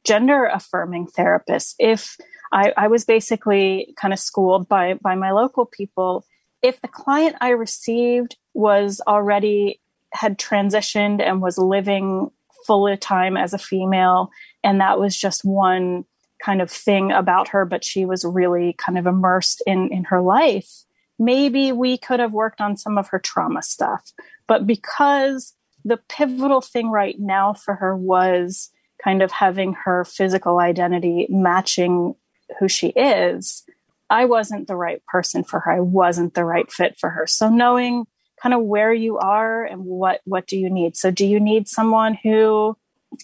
gender 0.04 0.46
affirming 0.46 1.08
therapists 1.08 1.76
if 1.78 2.18
I, 2.52 2.74
I 2.76 2.88
was 2.88 3.06
basically 3.06 3.94
kind 3.96 4.14
of 4.14 4.20
schooled 4.20 4.68
by 4.68 4.96
by 4.96 5.16
my 5.16 5.32
local 5.32 5.66
people 5.66 6.26
if 6.62 6.82
the 6.82 6.88
client 6.88 7.36
I 7.42 7.50
received 7.50 8.38
was 8.54 9.02
already 9.08 9.80
had 10.12 10.38
transitioned 10.38 11.22
and 11.22 11.42
was 11.42 11.58
living 11.58 12.32
full 12.66 12.96
time 12.98 13.38
as 13.38 13.54
a 13.54 13.58
female, 13.58 14.30
and 14.64 14.82
that 14.82 15.00
was 15.00 15.18
just 15.18 15.46
one 15.46 16.06
kind 16.44 16.62
of 16.62 16.72
thing 16.72 17.12
about 17.12 17.50
her, 17.50 17.66
but 17.66 17.84
she 17.84 18.06
was 18.06 18.24
really 18.26 18.74
kind 18.74 18.98
of 18.98 19.06
immersed 19.06 19.62
in 19.66 19.92
in 19.92 20.06
her 20.06 20.22
life. 20.22 20.84
Maybe 21.18 21.72
we 21.72 21.98
could 21.98 22.20
have 22.20 22.32
worked 22.32 22.62
on 22.62 22.78
some 22.78 22.98
of 22.98 23.10
her 23.10 23.20
trauma 23.20 23.62
stuff, 23.62 24.12
but 24.48 24.66
because 24.66 25.54
the 25.86 25.98
pivotal 26.10 26.62
thing 26.62 26.90
right 26.90 27.20
now 27.20 27.54
for 27.54 27.76
her 27.76 27.96
was 27.96 28.70
kind 29.04 29.22
of 29.22 29.32
having 29.32 29.74
her 29.74 30.04
physical 30.04 30.60
identity 30.60 31.28
matching 31.30 32.16
who 32.60 32.68
she 32.68 32.90
is, 32.90 33.64
I 34.10 34.26
wasn't 34.26 34.68
the 34.68 34.76
right 34.76 35.06
person 35.06 35.44
for 35.44 35.60
her. 35.62 35.72
I 35.72 35.80
wasn't 35.80 36.34
the 36.34 36.46
right 36.46 36.72
fit 36.72 36.98
for 37.00 37.10
her. 37.10 37.28
So 37.28 37.50
knowing 37.50 38.06
kind 38.42 38.56
of 38.56 38.62
where 38.62 38.94
you 38.94 39.18
are 39.18 39.66
and 39.66 39.84
what 39.84 40.22
what 40.26 40.48
do 40.48 40.58
you 40.58 40.70
need? 40.70 40.96
So 40.96 41.12
do 41.12 41.26
you 41.26 41.40
need 41.40 41.68
someone 41.68 42.16
who 42.16 42.78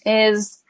is 0.06 0.62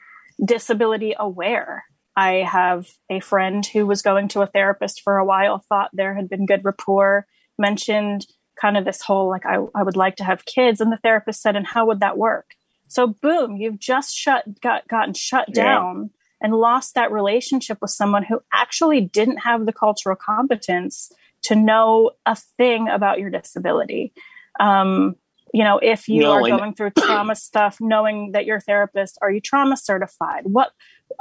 disability 0.44 1.14
aware? 1.18 1.84
I 2.16 2.46
have 2.50 2.86
a 3.10 3.20
friend 3.20 3.66
who 3.66 3.86
was 3.86 4.00
going 4.00 4.28
to 4.28 4.40
a 4.40 4.46
therapist 4.46 5.02
for 5.02 5.18
a 5.18 5.24
while, 5.24 5.62
thought 5.68 5.90
there 5.92 6.14
had 6.14 6.30
been 6.30 6.46
good 6.46 6.64
rapport, 6.64 7.26
mentioned 7.58 8.26
kind 8.60 8.76
of 8.76 8.84
this 8.84 9.02
whole 9.02 9.28
like 9.28 9.44
I, 9.46 9.58
I 9.74 9.82
would 9.82 9.96
like 9.96 10.16
to 10.16 10.24
have 10.24 10.44
kids 10.44 10.80
and 10.80 10.90
the 10.90 10.96
therapist 10.96 11.42
said 11.42 11.56
and 11.56 11.66
how 11.66 11.86
would 11.86 12.00
that 12.00 12.16
work 12.16 12.54
so 12.88 13.06
boom 13.06 13.56
you've 13.56 13.78
just 13.78 14.16
shut 14.16 14.44
got 14.60 14.88
gotten 14.88 15.14
shut 15.14 15.52
down 15.52 16.10
and 16.40 16.54
lost 16.54 16.94
that 16.94 17.12
relationship 17.12 17.78
with 17.80 17.90
someone 17.90 18.24
who 18.24 18.40
actually 18.52 19.00
didn't 19.00 19.38
have 19.38 19.66
the 19.66 19.72
cultural 19.72 20.16
competence 20.16 21.10
to 21.42 21.54
know 21.54 22.12
a 22.26 22.36
thing 22.56 22.88
about 22.88 23.18
your 23.18 23.30
disability. 23.30 24.12
Um, 24.60 25.16
you 25.54 25.62
know 25.62 25.78
if 25.78 26.08
you 26.08 26.26
are 26.26 26.40
going 26.40 26.74
through 26.74 26.90
trauma 26.90 27.36
stuff 27.36 27.78
knowing 27.80 28.32
that 28.32 28.46
your 28.46 28.60
therapist 28.60 29.16
are 29.22 29.30
you 29.30 29.40
trauma 29.40 29.76
certified? 29.76 30.42
What 30.44 30.72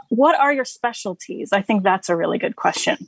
what 0.09 0.37
are 0.37 0.51
your 0.51 0.65
specialties? 0.65 1.53
I 1.53 1.61
think 1.61 1.83
that's 1.83 2.09
a 2.09 2.15
really 2.15 2.39
good 2.39 2.55
question 2.55 3.07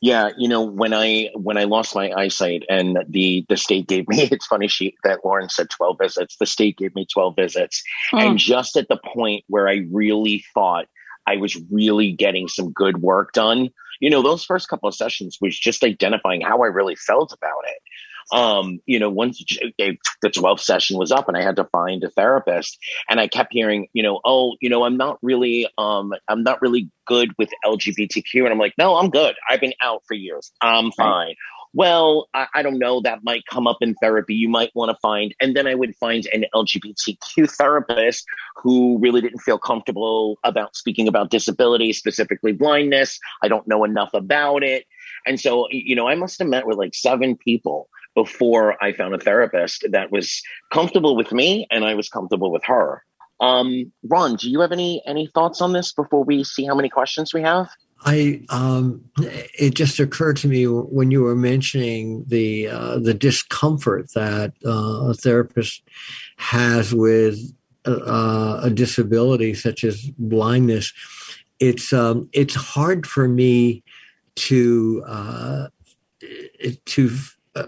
yeah, 0.00 0.30
you 0.38 0.48
know, 0.48 0.62
when 0.62 0.92
I 0.92 1.30
when 1.34 1.56
I 1.56 1.64
lost 1.64 1.94
my 1.94 2.12
eyesight 2.12 2.64
and 2.68 2.98
the 3.08 3.44
the 3.48 3.56
state 3.56 3.86
gave 3.86 4.08
me 4.08 4.22
it's 4.32 4.46
funny 4.46 4.68
she 4.68 4.94
that 5.04 5.24
Lauren 5.24 5.48
said 5.48 5.70
12 5.70 5.98
visits. 6.00 6.36
The 6.36 6.46
state 6.46 6.76
gave 6.76 6.94
me 6.94 7.06
12 7.12 7.36
visits. 7.36 7.82
Mm. 8.12 8.22
And 8.22 8.38
just 8.38 8.76
at 8.76 8.88
the 8.88 8.98
point 8.98 9.44
where 9.48 9.68
I 9.68 9.86
really 9.90 10.44
thought 10.54 10.86
I 11.26 11.36
was 11.36 11.60
really 11.70 12.12
getting 12.12 12.48
some 12.48 12.72
good 12.72 13.02
work 13.02 13.32
done, 13.32 13.70
you 14.00 14.10
know, 14.10 14.22
those 14.22 14.44
first 14.44 14.68
couple 14.68 14.88
of 14.88 14.94
sessions 14.94 15.38
was 15.40 15.58
just 15.58 15.84
identifying 15.84 16.40
how 16.40 16.62
I 16.62 16.66
really 16.66 16.96
felt 16.96 17.32
about 17.32 17.64
it 17.66 17.82
um, 18.32 18.80
you 18.86 18.98
know, 18.98 19.10
once 19.10 19.42
the 19.78 19.98
12th 20.24 20.60
session 20.60 20.98
was 20.98 21.12
up 21.12 21.28
and 21.28 21.36
I 21.36 21.42
had 21.42 21.56
to 21.56 21.64
find 21.64 22.02
a 22.04 22.10
therapist 22.10 22.78
and 23.08 23.20
I 23.20 23.28
kept 23.28 23.52
hearing, 23.52 23.88
you 23.92 24.02
know, 24.02 24.20
oh, 24.24 24.56
you 24.60 24.68
know, 24.68 24.84
I'm 24.84 24.96
not 24.96 25.18
really, 25.22 25.68
um, 25.78 26.12
I'm 26.28 26.42
not 26.42 26.62
really 26.62 26.90
good 27.06 27.32
with 27.38 27.50
LGBTQ. 27.64 28.44
And 28.44 28.48
I'm 28.48 28.58
like, 28.58 28.74
no, 28.78 28.96
I'm 28.96 29.10
good. 29.10 29.34
I've 29.48 29.60
been 29.60 29.74
out 29.82 30.02
for 30.06 30.14
years. 30.14 30.52
I'm 30.60 30.92
fine. 30.92 31.34
Well, 31.72 32.28
I, 32.34 32.46
I 32.54 32.62
don't 32.62 32.78
know. 32.78 33.00
That 33.00 33.22
might 33.22 33.46
come 33.46 33.66
up 33.66 33.78
in 33.80 33.94
therapy. 33.94 34.34
You 34.34 34.48
might 34.48 34.70
want 34.74 34.90
to 34.90 34.98
find, 35.00 35.34
and 35.40 35.54
then 35.54 35.66
I 35.66 35.74
would 35.74 35.94
find 35.96 36.26
an 36.32 36.44
LGBTQ 36.54 37.48
therapist 37.56 38.24
who 38.56 38.98
really 38.98 39.20
didn't 39.20 39.38
feel 39.38 39.58
comfortable 39.58 40.38
about 40.42 40.74
speaking 40.74 41.06
about 41.06 41.30
disability, 41.30 41.92
specifically 41.92 42.52
blindness. 42.52 43.20
I 43.42 43.48
don't 43.48 43.68
know 43.68 43.84
enough 43.84 44.10
about 44.14 44.64
it. 44.64 44.84
And 45.26 45.38
so, 45.38 45.68
you 45.70 45.94
know, 45.94 46.08
I 46.08 46.14
must 46.16 46.38
have 46.40 46.48
met 46.48 46.66
with 46.66 46.76
like 46.76 46.94
seven 46.94 47.36
people 47.36 47.88
before 48.14 48.82
I 48.82 48.92
found 48.92 49.14
a 49.14 49.18
therapist 49.18 49.86
that 49.90 50.10
was 50.10 50.42
comfortable 50.72 51.16
with 51.16 51.32
me 51.32 51.66
and 51.70 51.84
I 51.84 51.94
was 51.94 52.08
comfortable 52.08 52.50
with 52.50 52.64
her. 52.64 53.04
Um, 53.40 53.90
Ron, 54.04 54.36
do 54.36 54.50
you 54.50 54.60
have 54.60 54.72
any 54.72 55.02
any 55.06 55.26
thoughts 55.26 55.60
on 55.60 55.72
this 55.72 55.92
before 55.92 56.24
we 56.24 56.44
see 56.44 56.64
how 56.64 56.74
many 56.74 56.88
questions 56.88 57.32
we 57.32 57.42
have? 57.42 57.70
I 58.04 58.42
um, 58.48 59.02
it 59.18 59.74
just 59.74 59.98
occurred 59.98 60.36
to 60.38 60.48
me 60.48 60.64
when 60.64 61.10
you 61.10 61.22
were 61.22 61.36
mentioning 61.36 62.24
the 62.26 62.68
uh, 62.68 62.98
the 62.98 63.14
discomfort 63.14 64.12
that 64.14 64.52
uh, 64.64 65.10
a 65.10 65.14
therapist 65.14 65.82
has 66.36 66.94
with 66.94 67.38
uh, 67.86 68.60
a 68.62 68.70
disability 68.70 69.54
such 69.54 69.84
as 69.84 70.10
blindness. 70.18 70.92
It's 71.58 71.92
um, 71.92 72.28
it's 72.32 72.54
hard 72.54 73.06
for 73.06 73.28
me 73.28 73.82
to 74.36 75.02
uh, 75.06 75.68
to 76.86 77.10
uh, 77.54 77.66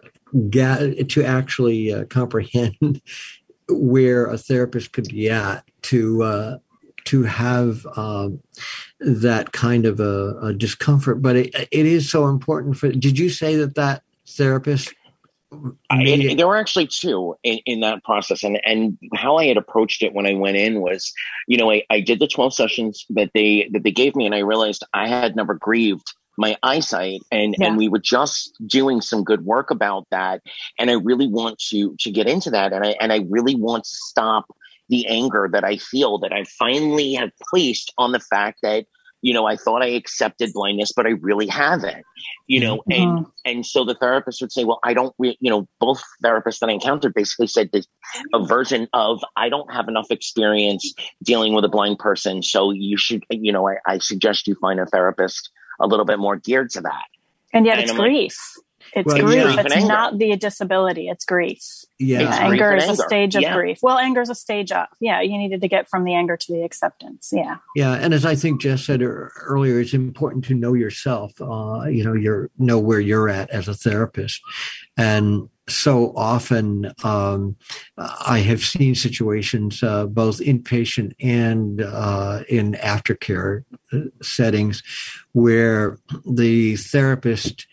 get 0.51 1.09
to 1.11 1.25
actually 1.25 1.93
uh, 1.93 2.05
comprehend 2.05 3.01
where 3.69 4.27
a 4.27 4.39
therapist 4.39 4.93
could 4.93 5.09
be 5.09 5.31
at 5.31 5.65
to 5.83 6.23
uh, 6.23 6.59
to 7.05 7.23
have 7.25 7.87
um, 7.97 8.41
that 9.01 9.53
kind 9.53 9.87
of 9.87 10.01
a, 10.01 10.39
a 10.43 10.55
discomfort. 10.55 11.23
But 11.23 11.37
it, 11.37 11.55
it 11.71 11.87
is 11.87 12.11
so 12.11 12.29
important 12.29 12.77
for. 12.77 12.91
Did 12.91 13.19
you 13.19 13.29
say 13.29 13.57
that 13.57 13.75
that 13.75 14.03
therapist? 14.29 14.95
I, 15.91 16.35
there 16.35 16.49
were 16.49 16.57
actually 16.57 16.87
two 16.87 17.37
in, 17.43 17.59
in 17.67 17.81
that 17.81 18.03
process, 18.05 18.43
and 18.43 18.59
and 18.65 18.97
how 19.15 19.37
I 19.37 19.47
had 19.47 19.59
approached 19.59 20.03
it 20.03 20.15
when 20.15 20.27
I 20.27 20.33
went 20.33 20.57
in 20.57 20.81
was, 20.81 21.13
you 21.47 21.59
know, 21.59 21.71
I, 21.71 21.83
I 21.91 22.01
did 22.01 22.21
the 22.21 22.27
twelve 22.27 22.55
sessions 22.55 23.05
that 23.11 23.31
they 23.35 23.69
that 23.73 23.83
they 23.83 23.91
gave 23.91 24.17
me, 24.17 24.25
and 24.25 24.35
I 24.35 24.39
realized 24.39 24.85
I 24.95 25.09
had 25.09 25.37
never 25.37 25.55
grieved 25.55 26.15
my 26.39 26.57
eyesight 26.63 27.21
and 27.31 27.55
yeah. 27.59 27.67
and 27.67 27.77
we 27.77 27.89
were 27.89 27.99
just 27.99 28.57
doing 28.67 29.01
some 29.01 29.25
good 29.25 29.45
work 29.45 29.71
about 29.71 30.07
that 30.11 30.41
and 30.79 30.91
i 30.91 30.95
really 30.95 31.27
want 31.27 31.59
to 31.59 31.95
to 31.99 32.11
get 32.11 32.29
into 32.29 32.51
that 32.51 32.73
and 32.73 32.85
i 32.85 32.95
and 33.01 33.13
i 33.13 33.25
really 33.29 33.55
want 33.55 33.85
to 33.85 33.91
stop 33.91 34.47
the 34.89 35.07
anger 35.07 35.49
that 35.53 35.65
i 35.65 35.77
feel 35.77 36.19
that 36.19 36.33
i 36.33 36.45
finally 36.59 37.15
have 37.15 37.31
placed 37.51 37.93
on 37.99 38.13
the 38.13 38.21
fact 38.21 38.59
that 38.63 38.87
you 39.21 39.33
know 39.33 39.47
i 39.47 39.57
thought 39.57 39.83
i 39.83 39.87
accepted 39.87 40.53
blindness 40.53 40.93
but 40.95 41.07
i 41.07 41.11
really 41.11 41.47
haven't 41.47 42.05
you 42.47 42.61
know 42.61 42.79
mm-hmm. 42.91 42.93
and 42.93 43.27
and 43.45 43.67
so 43.67 43.85
the 43.85 43.95
therapist 43.95 44.41
would 44.41 44.53
say 44.53 44.65
well 44.65 44.81
i 44.85 44.93
don't 44.93 45.15
re-, 45.19 45.37
you 45.41 45.51
know 45.51 45.69
both 45.81 46.03
therapists 46.25 46.59
that 46.59 46.69
i 46.69 46.73
encountered 46.73 47.15
basically 47.15 47.47
said 47.47 47.71
this 47.73 47.87
a 48.35 48.45
version 48.45 48.89
of 48.93 49.23
i 49.37 49.49
don't 49.49 49.73
have 49.73 49.89
enough 49.89 50.11
experience 50.11 50.93
dealing 51.23 51.55
with 51.55 51.65
a 51.65 51.69
blind 51.69 51.99
person 51.99 52.43
so 52.43 52.71
you 52.71 52.97
should 52.97 53.23
you 53.31 53.53
know 53.53 53.69
i, 53.69 53.77
I 53.87 53.99
suggest 53.99 54.49
you 54.49 54.57
find 54.57 54.81
a 54.81 54.87
therapist 54.87 55.51
a 55.83 55.87
little 55.87 56.07
bit 56.07 56.19
more 56.19 56.37
geared 56.37 56.71
to 56.71 56.81
that. 56.81 57.05
And 57.53 57.67
yet 57.67 57.75
and 57.75 57.83
it's 57.83 57.91
I'm 57.93 57.99
grief. 57.99 58.39
Like, 58.57 58.65
it's 58.95 59.15
well, 59.15 59.25
grief. 59.25 59.57
Yeah. 59.57 59.63
It's 59.67 59.87
not 59.87 60.19
the 60.19 60.37
disability. 60.37 61.09
It's 61.09 61.25
grief. 61.25 61.63
Yeah. 61.99 62.21
yeah 62.21 62.37
anger 62.41 62.77
is 62.77 62.85
anger. 62.85 62.93
a 62.93 63.07
stage 63.07 63.35
of 63.37 63.43
yeah. 63.43 63.55
grief. 63.55 63.79
Well, 63.83 63.99
anger 63.99 64.21
is 64.21 64.29
a 64.29 64.35
stage 64.35 64.71
of. 64.71 64.87
Yeah. 65.01 65.21
You 65.21 65.39
needed 65.39 65.61
to 65.63 65.69
get 65.69 65.89
from 65.89 66.05
the 66.05 66.15
anger 66.15 66.37
to 66.37 66.53
the 66.53 66.63
acceptance. 66.63 67.31
Yeah. 67.33 67.57
Yeah. 67.75 67.95
And 67.95 68.13
as 68.13 68.27
I 68.27 68.35
think 68.35 68.61
Jess 68.61 68.85
said 68.85 69.03
earlier, 69.03 69.81
it's 69.81 69.95
important 69.95 70.45
to 70.47 70.55
know 70.55 70.75
yourself. 70.75 71.33
Uh, 71.41 71.85
you 71.89 72.05
know, 72.05 72.15
you 72.15 72.51
know 72.59 72.79
where 72.79 73.01
you're 73.01 73.29
at 73.29 73.51
as 73.51 73.69
a 73.69 73.75
therapist. 73.75 74.41
And 74.97 75.49
so 75.73 76.13
often 76.17 76.93
um, 77.03 77.57
I 77.99 78.41
have 78.41 78.63
seen 78.63 78.95
situations, 78.95 79.83
uh, 79.83 80.07
both 80.07 80.41
inpatient 80.41 81.13
and 81.21 81.83
uh, 81.83 82.43
in 82.49 82.73
aftercare 82.75 83.65
uh, 83.93 84.01
settings, 84.23 84.83
where 85.33 85.99
the 86.31 86.77
therapist 86.77 87.67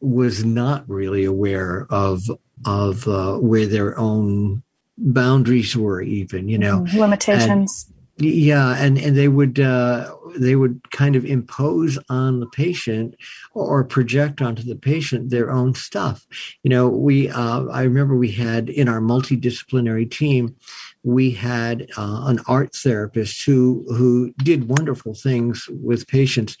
was 0.00 0.44
not 0.44 0.88
really 0.88 1.24
aware 1.24 1.86
of 1.90 2.22
of 2.64 3.06
uh, 3.08 3.36
where 3.36 3.66
their 3.66 3.98
own 3.98 4.62
boundaries 4.98 5.76
were, 5.76 6.02
even 6.02 6.48
you 6.48 6.58
know 6.58 6.80
mm-hmm. 6.80 6.98
limitations. 6.98 7.91
Yeah, 8.24 8.76
and 8.78 8.98
and 8.98 9.16
they 9.16 9.26
would 9.26 9.58
uh, 9.58 10.14
they 10.36 10.54
would 10.54 10.92
kind 10.92 11.16
of 11.16 11.24
impose 11.24 11.98
on 12.08 12.38
the 12.38 12.46
patient 12.46 13.16
or 13.52 13.82
project 13.82 14.40
onto 14.40 14.62
the 14.62 14.76
patient 14.76 15.30
their 15.30 15.50
own 15.50 15.74
stuff. 15.74 16.24
You 16.62 16.70
know, 16.70 16.88
we 16.88 17.30
uh, 17.30 17.64
I 17.64 17.82
remember 17.82 18.14
we 18.16 18.30
had 18.30 18.68
in 18.68 18.88
our 18.88 19.00
multidisciplinary 19.00 20.08
team, 20.08 20.54
we 21.02 21.32
had 21.32 21.88
uh, 21.96 22.22
an 22.26 22.38
art 22.46 22.76
therapist 22.76 23.44
who 23.44 23.84
who 23.88 24.32
did 24.44 24.68
wonderful 24.68 25.14
things 25.14 25.68
with 25.68 26.06
patients, 26.06 26.56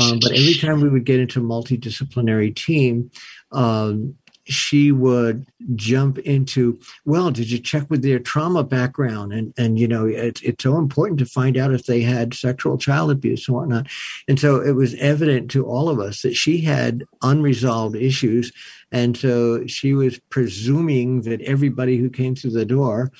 um, 0.00 0.20
but 0.20 0.30
every 0.30 0.54
time 0.54 0.80
we 0.80 0.88
would 0.88 1.04
get 1.04 1.18
into 1.18 1.40
multidisciplinary 1.40 2.54
team. 2.54 3.10
Um, 3.50 4.14
she 4.50 4.92
would 4.92 5.46
jump 5.74 6.18
into, 6.18 6.78
well, 7.04 7.30
did 7.30 7.50
you 7.50 7.58
check 7.58 7.88
with 7.88 8.02
their 8.02 8.18
trauma 8.18 8.64
background? 8.64 9.32
And 9.32 9.54
and 9.56 9.78
you 9.78 9.86
know, 9.86 10.06
it's 10.06 10.40
it's 10.42 10.62
so 10.62 10.76
important 10.76 11.18
to 11.20 11.26
find 11.26 11.56
out 11.56 11.72
if 11.72 11.86
they 11.86 12.00
had 12.00 12.34
sexual 12.34 12.78
child 12.78 13.10
abuse 13.10 13.46
and 13.48 13.56
whatnot. 13.56 13.86
And 14.28 14.38
so 14.38 14.60
it 14.60 14.72
was 14.72 14.94
evident 14.96 15.50
to 15.52 15.66
all 15.66 15.88
of 15.88 16.00
us 16.00 16.22
that 16.22 16.34
she 16.34 16.60
had 16.60 17.04
unresolved 17.22 17.96
issues. 17.96 18.52
And 18.92 19.16
so 19.16 19.66
she 19.66 19.94
was 19.94 20.18
presuming 20.30 21.22
that 21.22 21.40
everybody 21.42 21.96
who 21.96 22.10
came 22.10 22.34
through 22.34 22.50
the 22.50 22.64
door 22.64 23.12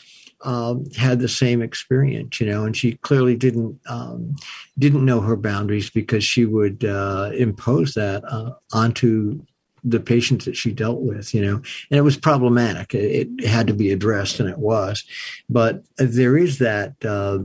um, 0.43 0.91
had 0.93 1.21
the 1.21 1.29
same 1.29 1.63
experience, 1.63 2.41
you 2.41 2.47
know, 2.47 2.65
and 2.65 2.77
she 2.77 2.95
clearly 2.97 3.37
didn't 3.37 3.79
um, 3.87 4.35
didn't 4.79 5.05
know 5.05 5.21
her 5.21 5.37
boundaries 5.37 5.91
because 5.91 6.25
she 6.25 6.47
would 6.47 6.85
uh, 6.85 7.31
impose 7.37 7.95
that 7.95 8.25
uh, 8.25 8.53
onto 8.73 9.45
the 9.85 10.01
patients 10.01 10.45
that 10.45 10.57
she 10.57 10.73
dealt 10.73 11.01
with, 11.01 11.35
you 11.35 11.43
know, 11.43 11.57
and 11.57 11.99
it 11.99 12.03
was 12.03 12.17
problematic. 12.17 12.95
It, 12.95 13.29
it 13.39 13.47
had 13.47 13.67
to 13.69 13.75
be 13.75 13.93
addressed, 13.93 14.41
and 14.41 14.49
it 14.49 14.59
was. 14.59 15.05
But 15.49 15.83
there 15.99 16.37
is 16.37 16.59
that 16.59 16.95
uh, 17.05 17.39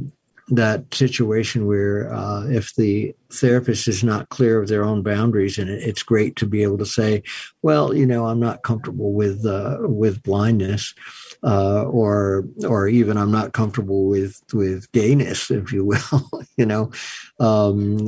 that 0.49 0.93
situation 0.93 1.65
where 1.65 2.13
uh, 2.13 2.45
if 2.47 2.75
the 2.75 3.15
therapist 3.31 3.87
is 3.87 4.03
not 4.03 4.29
clear 4.29 4.61
of 4.61 4.67
their 4.67 4.83
own 4.83 5.01
boundaries, 5.01 5.57
and 5.57 5.69
it's 5.69 6.03
great 6.03 6.35
to 6.35 6.45
be 6.45 6.61
able 6.61 6.77
to 6.77 6.85
say, 6.85 7.23
"Well, 7.61 7.93
you 7.93 8.05
know, 8.05 8.27
I'm 8.27 8.39
not 8.39 8.63
comfortable 8.63 9.13
with 9.13 9.45
uh, 9.45 9.77
with 9.81 10.23
blindness." 10.23 10.93
Uh, 11.43 11.83
or 11.83 12.45
or 12.67 12.87
even 12.87 13.17
I'm 13.17 13.31
not 13.31 13.53
comfortable 13.53 14.07
with 14.07 14.41
with 14.53 14.91
gayness, 14.91 15.51
if 15.51 15.71
you 15.71 15.85
will. 15.85 16.29
you 16.57 16.65
know, 16.65 16.91
um, 17.39 18.07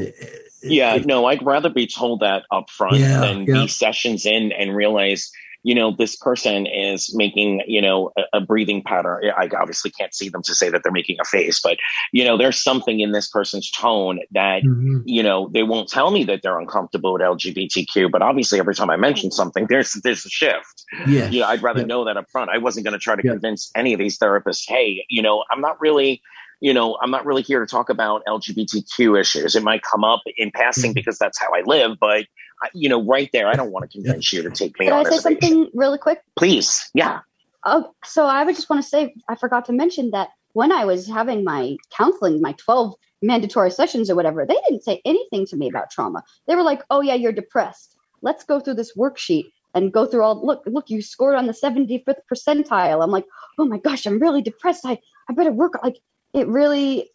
yeah, 0.61 0.95
it, 0.95 1.05
no, 1.05 1.25
I'd 1.25 1.43
rather 1.43 1.69
be 1.69 1.87
told 1.87 2.21
that 2.21 2.43
up 2.51 2.69
front 2.69 2.97
yeah, 2.97 3.21
than 3.21 3.45
yeah. 3.45 3.53
be 3.61 3.67
sessions 3.67 4.25
in 4.25 4.51
and 4.51 4.75
realize 4.75 5.31
you 5.67 5.75
know, 5.75 5.91
this 5.91 6.15
person 6.15 6.65
is 6.65 7.13
making, 7.13 7.61
you 7.67 7.81
know, 7.81 8.11
a, 8.17 8.37
a, 8.37 8.39
breathing 8.41 8.81
pattern. 8.81 9.21
I 9.35 9.49
obviously 9.59 9.91
can't 9.91 10.13
see 10.13 10.29
them 10.29 10.41
to 10.43 10.55
say 10.55 10.69
that 10.69 10.81
they're 10.81 10.93
making 10.93 11.17
a 11.19 11.25
face, 11.25 11.59
but, 11.59 11.77
you 12.13 12.23
know, 12.23 12.37
there's 12.37 12.63
something 12.63 13.01
in 13.01 13.11
this 13.11 13.27
person's 13.27 13.69
tone 13.71 14.19
that, 14.31 14.63
mm-hmm. 14.63 14.99
you 15.03 15.21
know, 15.21 15.49
they 15.53 15.63
won't 15.63 15.89
tell 15.89 16.11
me 16.11 16.23
that 16.23 16.41
they're 16.41 16.57
uncomfortable 16.57 17.11
with 17.11 17.21
LGBTQ, 17.21 18.09
but 18.09 18.21
obviously 18.21 18.59
every 18.59 18.75
time 18.75 18.89
I 18.89 18.95
mention 18.95 19.29
something, 19.29 19.67
there's, 19.67 19.91
there's 20.03 20.25
a 20.25 20.29
shift. 20.29 20.85
Yeah. 21.05 21.29
You 21.29 21.41
know, 21.41 21.47
I'd 21.47 21.61
rather 21.61 21.81
yeah. 21.81 21.87
know 21.87 22.05
that 22.05 22.15
up 22.15 22.29
front. 22.31 22.49
I 22.49 22.59
wasn't 22.59 22.85
going 22.85 22.93
to 22.93 22.99
try 22.99 23.17
to 23.17 23.21
convince 23.21 23.69
any 23.75 23.91
of 23.91 23.99
these 23.99 24.17
therapists, 24.17 24.63
hey, 24.67 25.05
you 25.09 25.21
know, 25.21 25.43
I'm 25.51 25.59
not 25.59 25.81
really, 25.81 26.21
you 26.59 26.73
know, 26.73 26.97
I'm 27.01 27.11
not 27.11 27.25
really 27.25 27.41
here 27.41 27.59
to 27.59 27.65
talk 27.65 27.89
about 27.89 28.23
LGBTQ 28.27 29.19
issues. 29.19 29.55
It 29.55 29.63
might 29.63 29.83
come 29.83 30.03
up 30.03 30.21
in 30.37 30.51
passing 30.51 30.91
mm-hmm. 30.91 30.95
because 30.95 31.17
that's 31.17 31.39
how 31.39 31.53
I 31.53 31.61
live, 31.65 31.97
but 31.99 32.25
you 32.73 32.89
know, 32.89 33.03
right 33.03 33.29
there, 33.33 33.47
I 33.47 33.53
don't 33.53 33.71
want 33.71 33.89
to 33.89 33.95
convince 33.95 34.33
you 34.33 34.41
to 34.43 34.49
take 34.49 34.79
me 34.79 34.87
Can 34.87 34.93
on. 34.93 35.05
I 35.05 35.09
say 35.09 35.17
something 35.17 35.69
really 35.73 35.97
quick? 35.97 36.21
Please. 36.35 36.89
Yeah. 36.93 37.19
Oh, 37.63 37.93
so 38.03 38.25
I 38.25 38.43
would 38.43 38.55
just 38.55 38.69
want 38.69 38.81
to 38.81 38.87
say, 38.87 39.13
I 39.29 39.35
forgot 39.35 39.65
to 39.65 39.73
mention 39.73 40.11
that 40.11 40.29
when 40.53 40.71
I 40.71 40.85
was 40.85 41.07
having 41.07 41.43
my 41.43 41.77
counseling, 41.91 42.41
my 42.41 42.53
12 42.53 42.95
mandatory 43.21 43.69
sessions 43.71 44.09
or 44.09 44.15
whatever, 44.15 44.45
they 44.45 44.57
didn't 44.67 44.83
say 44.83 45.01
anything 45.05 45.45
to 45.47 45.55
me 45.55 45.69
about 45.69 45.91
trauma. 45.91 46.23
They 46.47 46.55
were 46.55 46.63
like, 46.63 46.81
oh, 46.89 47.01
yeah, 47.01 47.13
you're 47.13 47.31
depressed. 47.31 47.95
Let's 48.21 48.43
go 48.43 48.59
through 48.59 48.75
this 48.75 48.95
worksheet 48.95 49.51
and 49.73 49.93
go 49.93 50.05
through 50.05 50.23
all 50.23 50.43
look 50.43 50.63
look 50.65 50.89
you 50.89 51.01
scored 51.01 51.35
on 51.35 51.45
the 51.45 51.53
75th 51.53 52.15
percentile 52.31 53.03
i'm 53.03 53.11
like 53.11 53.25
oh 53.59 53.65
my 53.65 53.77
gosh 53.77 54.05
i'm 54.05 54.17
really 54.17 54.41
depressed 54.41 54.85
i 54.85 54.97
i 55.29 55.33
better 55.33 55.51
work 55.51 55.73
like 55.83 55.97
it 56.33 56.47
really 56.47 57.11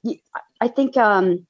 i 0.61 0.69
think 0.69 0.97
um 0.97 1.47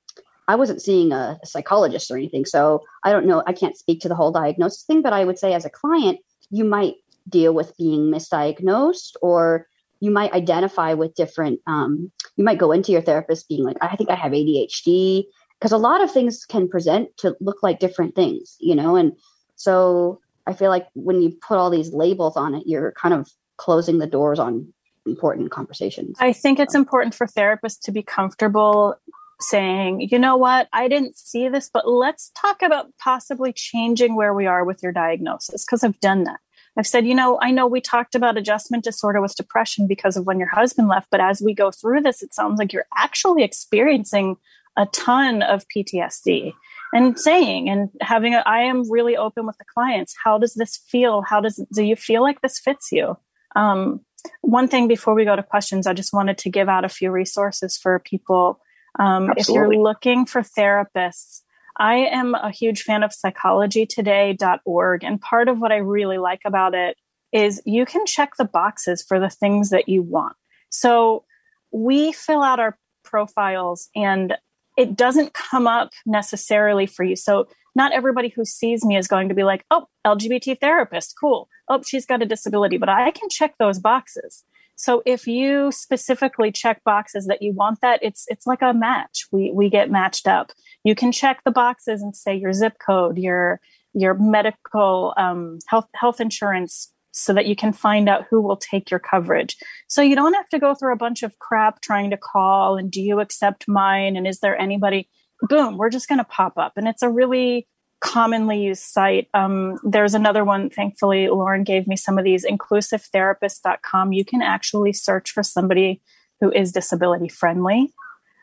I 0.48 0.56
wasn't 0.56 0.82
seeing 0.82 1.12
a, 1.12 1.38
psychologist 1.44 2.10
or 2.10 2.16
anything. 2.16 2.44
So 2.44 2.82
I 3.04 3.12
don't 3.12 3.26
know. 3.26 3.42
I 3.46 3.52
can't 3.52 3.76
speak 3.76 4.00
to 4.00 4.08
the 4.08 4.14
whole 4.14 4.32
diagnosis 4.32 4.84
thing, 4.84 5.02
but 5.02 5.12
I 5.12 5.24
would 5.24 5.38
say 5.38 5.54
as 5.54 5.64
a 5.64 5.70
client, 5.70 6.18
you 6.50 6.64
might 6.64 6.96
deal 7.28 7.54
with 7.54 7.76
being 7.76 8.10
misdiagnosed 8.10 9.14
or 9.22 9.66
you 10.00 10.10
might 10.10 10.32
identify 10.32 10.94
with 10.94 11.14
different, 11.14 11.60
um, 11.66 12.10
you 12.36 12.44
might 12.44 12.58
go 12.58 12.72
into 12.72 12.92
your 12.92 13.02
therapist 13.02 13.48
being 13.48 13.64
like, 13.64 13.76
I 13.80 13.96
think 13.96 14.10
I 14.10 14.16
have 14.16 14.32
ADHD 14.32 15.24
because 15.58 15.72
a 15.72 15.78
lot 15.78 16.02
of 16.02 16.10
things 16.10 16.44
can 16.44 16.68
present 16.68 17.16
to 17.18 17.36
look 17.40 17.62
like 17.62 17.78
different 17.78 18.16
things, 18.16 18.56
you 18.58 18.74
know? 18.74 18.96
And 18.96 19.12
so 19.54 20.20
I 20.46 20.54
feel 20.54 20.70
like 20.70 20.88
when 20.94 21.22
you 21.22 21.30
put 21.30 21.56
all 21.56 21.70
these 21.70 21.92
labels 21.92 22.36
on 22.36 22.56
it, 22.56 22.64
you're 22.66 22.92
kind 22.92 23.14
of 23.14 23.30
closing 23.58 23.98
the 23.98 24.08
doors 24.08 24.40
on 24.40 24.72
important 25.06 25.50
conversations. 25.50 26.16
I 26.20 26.32
think 26.32 26.58
it's 26.58 26.74
important 26.74 27.14
for 27.14 27.26
therapists 27.26 27.80
to 27.82 27.92
be 27.92 28.02
comfortable 28.02 28.96
saying, 29.40 30.08
you 30.10 30.18
know 30.18 30.36
what, 30.36 30.68
I 30.72 30.88
didn't 30.88 31.18
see 31.18 31.48
this, 31.48 31.68
but 31.72 31.88
let's 31.88 32.30
talk 32.40 32.62
about 32.62 32.86
possibly 32.98 33.52
changing 33.52 34.14
where 34.14 34.34
we 34.34 34.46
are 34.46 34.64
with 34.64 34.82
your 34.82 34.92
diagnosis 34.92 35.64
because 35.64 35.82
I've 35.82 35.98
done 36.00 36.24
that. 36.24 36.38
I've 36.76 36.86
said, 36.86 37.06
you 37.06 37.14
know, 37.14 37.38
I 37.42 37.50
know 37.50 37.66
we 37.66 37.80
talked 37.80 38.14
about 38.14 38.38
adjustment 38.38 38.84
disorder 38.84 39.20
with 39.20 39.36
depression 39.36 39.86
because 39.86 40.16
of 40.16 40.24
when 40.24 40.38
your 40.38 40.48
husband 40.48 40.88
left, 40.88 41.08
but 41.10 41.20
as 41.20 41.42
we 41.42 41.54
go 41.54 41.70
through 41.70 42.00
this, 42.00 42.22
it 42.22 42.32
sounds 42.32 42.58
like 42.58 42.72
you're 42.72 42.86
actually 42.96 43.42
experiencing 43.42 44.36
a 44.76 44.86
ton 44.86 45.42
of 45.42 45.66
PTSD 45.68 46.54
and 46.94 47.18
saying 47.18 47.68
and 47.68 47.90
having 48.00 48.34
a, 48.34 48.42
I 48.46 48.60
am 48.60 48.90
really 48.90 49.18
open 49.18 49.46
with 49.46 49.58
the 49.58 49.66
clients. 49.66 50.14
How 50.22 50.38
does 50.38 50.54
this 50.54 50.78
feel? 50.88 51.22
How 51.22 51.40
does, 51.40 51.62
do 51.74 51.82
you 51.82 51.94
feel 51.94 52.22
like 52.22 52.40
this 52.40 52.58
fits 52.58 52.90
you? 52.90 53.18
Um, 53.54 54.00
one 54.40 54.68
thing 54.68 54.88
before 54.88 55.14
we 55.14 55.24
go 55.24 55.36
to 55.36 55.42
questions, 55.42 55.86
I 55.86 55.94
just 55.94 56.12
wanted 56.12 56.38
to 56.38 56.50
give 56.50 56.68
out 56.68 56.84
a 56.84 56.88
few 56.88 57.10
resources 57.10 57.76
for 57.76 57.98
people 57.98 58.60
um, 58.98 59.30
if 59.36 59.48
you're 59.48 59.74
looking 59.74 60.26
for 60.26 60.42
therapists, 60.42 61.42
I 61.78 61.96
am 61.96 62.34
a 62.34 62.50
huge 62.50 62.82
fan 62.82 63.02
of 63.02 63.12
psychologytoday.org. 63.12 65.04
And 65.04 65.20
part 65.20 65.48
of 65.48 65.58
what 65.58 65.72
I 65.72 65.76
really 65.76 66.18
like 66.18 66.42
about 66.44 66.74
it 66.74 66.96
is 67.32 67.62
you 67.64 67.86
can 67.86 68.04
check 68.04 68.32
the 68.36 68.44
boxes 68.44 69.02
for 69.02 69.18
the 69.18 69.30
things 69.30 69.70
that 69.70 69.88
you 69.88 70.02
want. 70.02 70.36
So 70.68 71.24
we 71.70 72.12
fill 72.12 72.42
out 72.42 72.60
our 72.60 72.76
profiles 73.02 73.88
and 73.96 74.36
it 74.76 74.96
doesn't 74.96 75.34
come 75.34 75.66
up 75.66 75.90
necessarily 76.06 76.86
for 76.86 77.04
you. 77.04 77.16
So 77.16 77.48
not 77.74 77.92
everybody 77.92 78.28
who 78.28 78.44
sees 78.44 78.84
me 78.84 78.96
is 78.96 79.08
going 79.08 79.28
to 79.28 79.34
be 79.34 79.44
like, 79.44 79.64
oh, 79.70 79.86
LGBT 80.06 80.60
therapist, 80.60 81.14
cool. 81.18 81.48
Oh, 81.68 81.82
she's 81.86 82.06
got 82.06 82.22
a 82.22 82.26
disability, 82.26 82.76
but 82.76 82.88
I 82.88 83.10
can 83.10 83.28
check 83.28 83.54
those 83.58 83.78
boxes. 83.78 84.44
So 84.76 85.02
if 85.06 85.26
you 85.26 85.70
specifically 85.70 86.50
check 86.50 86.82
boxes 86.84 87.26
that 87.26 87.42
you 87.42 87.52
want 87.52 87.80
that, 87.82 88.00
it's 88.02 88.24
it's 88.28 88.46
like 88.46 88.62
a 88.62 88.74
match. 88.74 89.26
We 89.30 89.52
we 89.54 89.70
get 89.70 89.90
matched 89.90 90.26
up. 90.26 90.50
You 90.82 90.94
can 90.94 91.12
check 91.12 91.42
the 91.44 91.50
boxes 91.50 92.02
and 92.02 92.16
say 92.16 92.34
your 92.34 92.52
zip 92.52 92.78
code, 92.84 93.18
your 93.18 93.60
your 93.94 94.14
medical 94.14 95.14
um, 95.16 95.58
health 95.68 95.88
health 95.94 96.20
insurance 96.20 96.92
so 97.12 97.32
that 97.32 97.46
you 97.46 97.54
can 97.54 97.72
find 97.72 98.08
out 98.08 98.26
who 98.28 98.40
will 98.40 98.56
take 98.56 98.90
your 98.90 99.00
coverage. 99.00 99.56
So 99.86 100.02
you 100.02 100.16
don't 100.16 100.34
have 100.34 100.48
to 100.48 100.58
go 100.58 100.74
through 100.74 100.92
a 100.92 100.96
bunch 100.96 101.22
of 101.22 101.38
crap 101.38 101.80
trying 101.80 102.10
to 102.10 102.16
call 102.16 102.76
and 102.76 102.90
do 102.90 103.00
you 103.00 103.20
accept 103.20 103.68
mine 103.68 104.16
and 104.16 104.26
is 104.26 104.40
there 104.40 104.58
anybody 104.58 105.08
boom, 105.42 105.76
we're 105.76 105.90
just 105.90 106.08
going 106.08 106.18
to 106.18 106.24
pop 106.24 106.56
up. 106.56 106.72
And 106.76 106.88
it's 106.88 107.02
a 107.02 107.10
really 107.10 107.66
commonly 108.00 108.62
used 108.62 108.82
site. 108.82 109.28
Um, 109.34 109.78
there's 109.82 110.14
another 110.14 110.44
one, 110.44 110.70
thankfully, 110.70 111.28
Lauren 111.28 111.64
gave 111.64 111.86
me 111.86 111.96
some 111.96 112.18
of 112.18 112.24
these, 112.24 112.44
inclusivetherapist.com. 112.44 114.12
You 114.12 114.24
can 114.24 114.42
actually 114.42 114.92
search 114.92 115.30
for 115.30 115.42
somebody 115.42 116.00
who 116.40 116.50
is 116.50 116.72
disability 116.72 117.28
friendly. 117.28 117.92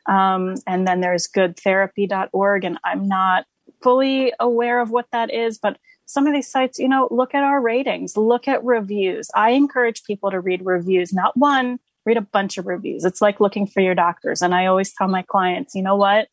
Um, 0.07 0.55
and 0.65 0.87
then 0.87 1.01
there's 1.01 1.27
goodtherapy.org. 1.27 2.63
And 2.63 2.79
I'm 2.83 3.07
not 3.07 3.45
fully 3.83 4.33
aware 4.39 4.79
of 4.79 4.91
what 4.91 5.07
that 5.11 5.33
is, 5.33 5.57
but 5.57 5.77
some 6.09 6.25
of 6.25 6.33
these 6.33 6.47
sites, 6.47 6.79
you 6.79 6.89
know, 6.89 7.07
look 7.11 7.35
at 7.35 7.43
our 7.43 7.61
ratings, 7.61 8.17
look 8.17 8.47
at 8.47 8.65
reviews. 8.65 9.29
I 9.35 9.51
encourage 9.51 10.03
people 10.03 10.31
to 10.31 10.39
read 10.39 10.65
reviews, 10.65 11.13
not 11.13 11.37
one, 11.37 11.79
read 12.03 12.17
a 12.17 12.21
bunch 12.21 12.57
of 12.57 12.65
reviews. 12.65 13.05
It's 13.05 13.21
like 13.21 13.39
looking 13.39 13.67
for 13.67 13.79
your 13.79 13.93
doctors. 13.93 14.41
And 14.41 14.55
I 14.55 14.65
always 14.65 14.91
tell 14.91 15.07
my 15.07 15.21
clients, 15.21 15.75
you 15.75 15.83
know 15.83 15.95
what? 15.95 16.27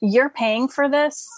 You're 0.00 0.30
paying 0.30 0.66
for 0.66 0.88
this 0.88 1.28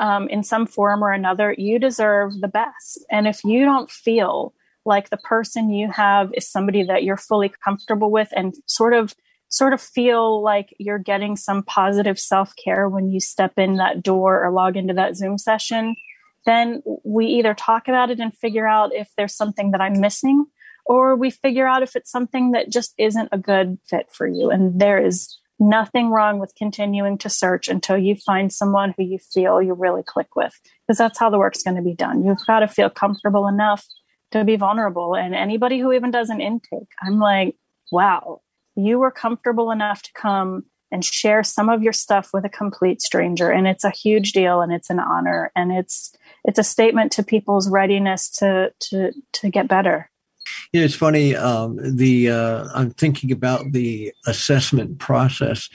um, 0.00 0.26
in 0.28 0.42
some 0.42 0.66
form 0.66 1.04
or 1.04 1.12
another, 1.12 1.54
you 1.56 1.78
deserve 1.78 2.40
the 2.40 2.48
best. 2.48 3.04
And 3.12 3.28
if 3.28 3.44
you 3.44 3.64
don't 3.64 3.88
feel 3.88 4.52
like 4.84 5.10
the 5.10 5.16
person 5.18 5.70
you 5.70 5.92
have 5.92 6.32
is 6.34 6.50
somebody 6.50 6.82
that 6.82 7.04
you're 7.04 7.16
fully 7.16 7.52
comfortable 7.64 8.10
with 8.10 8.30
and 8.34 8.54
sort 8.66 8.92
of 8.92 9.14
sort 9.50 9.72
of 9.72 9.80
feel 9.80 10.42
like 10.42 10.74
you're 10.80 10.98
getting 10.98 11.36
some 11.36 11.62
positive 11.62 12.18
self-care 12.18 12.88
when 12.88 13.08
you 13.08 13.20
step 13.20 13.52
in 13.56 13.76
that 13.76 14.02
door 14.02 14.44
or 14.44 14.50
log 14.50 14.76
into 14.76 14.94
that 14.94 15.14
Zoom 15.14 15.38
session, 15.38 15.94
then 16.46 16.82
we 17.04 17.26
either 17.26 17.54
talk 17.54 17.88
about 17.88 18.10
it 18.10 18.20
and 18.20 18.36
figure 18.36 18.66
out 18.66 18.94
if 18.94 19.08
there's 19.16 19.34
something 19.34 19.70
that 19.70 19.80
I'm 19.80 20.00
missing 20.00 20.46
or 20.86 21.16
we 21.16 21.30
figure 21.30 21.66
out 21.66 21.82
if 21.82 21.96
it's 21.96 22.10
something 22.10 22.52
that 22.52 22.70
just 22.70 22.94
isn't 22.98 23.28
a 23.32 23.38
good 23.38 23.78
fit 23.88 24.10
for 24.12 24.26
you. 24.26 24.50
And 24.50 24.80
there 24.80 25.02
is 25.02 25.38
nothing 25.60 26.10
wrong 26.10 26.38
with 26.38 26.54
continuing 26.56 27.16
to 27.18 27.28
search 27.28 27.68
until 27.68 27.96
you 27.96 28.16
find 28.16 28.52
someone 28.52 28.94
who 28.96 29.04
you 29.04 29.18
feel 29.18 29.62
you 29.62 29.72
really 29.72 30.02
click 30.02 30.34
with 30.34 30.60
because 30.86 30.98
that's 30.98 31.18
how 31.18 31.30
the 31.30 31.38
work's 31.38 31.62
going 31.62 31.76
to 31.76 31.82
be 31.82 31.94
done 31.94 32.24
you've 32.24 32.44
got 32.46 32.60
to 32.60 32.68
feel 32.68 32.90
comfortable 32.90 33.46
enough 33.46 33.86
to 34.32 34.44
be 34.44 34.56
vulnerable 34.56 35.14
and 35.14 35.34
anybody 35.34 35.78
who 35.78 35.92
even 35.92 36.10
does 36.10 36.28
an 36.28 36.40
intake 36.40 36.88
i'm 37.02 37.20
like 37.20 37.54
wow 37.92 38.40
you 38.74 38.98
were 38.98 39.12
comfortable 39.12 39.70
enough 39.70 40.02
to 40.02 40.12
come 40.12 40.64
and 40.90 41.04
share 41.04 41.42
some 41.42 41.68
of 41.68 41.82
your 41.82 41.92
stuff 41.92 42.30
with 42.32 42.44
a 42.44 42.48
complete 42.48 43.02
stranger. 43.02 43.50
And 43.50 43.66
it's 43.66 43.84
a 43.84 43.90
huge 43.90 44.32
deal 44.32 44.60
and 44.60 44.72
it's 44.72 44.90
an 44.90 45.00
honor. 45.00 45.50
And 45.56 45.72
it's 45.72 46.14
it's 46.44 46.58
a 46.58 46.64
statement 46.64 47.12
to 47.12 47.22
people's 47.22 47.68
readiness 47.70 48.30
to 48.38 48.72
to 48.80 49.12
to 49.32 49.50
get 49.50 49.68
better. 49.68 50.10
You 50.72 50.80
know, 50.80 50.84
it's 50.84 50.94
funny. 50.94 51.34
Um, 51.36 51.78
the 51.82 52.30
uh, 52.30 52.68
I'm 52.74 52.90
thinking 52.90 53.32
about 53.32 53.72
the 53.72 54.12
assessment 54.26 54.98
process, 54.98 55.68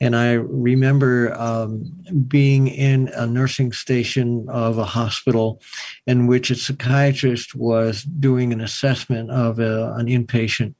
and 0.00 0.14
I 0.14 0.32
remember 0.32 1.34
um, 1.34 1.90
being 2.28 2.68
in 2.68 3.08
a 3.14 3.26
nursing 3.26 3.72
station 3.72 4.46
of 4.48 4.78
a 4.78 4.84
hospital, 4.84 5.60
in 6.06 6.26
which 6.26 6.50
a 6.50 6.54
psychiatrist 6.54 7.54
was 7.54 8.02
doing 8.02 8.52
an 8.52 8.60
assessment 8.60 9.30
of 9.30 9.58
a, 9.58 9.94
an 9.94 10.06
inpatient, 10.06 10.74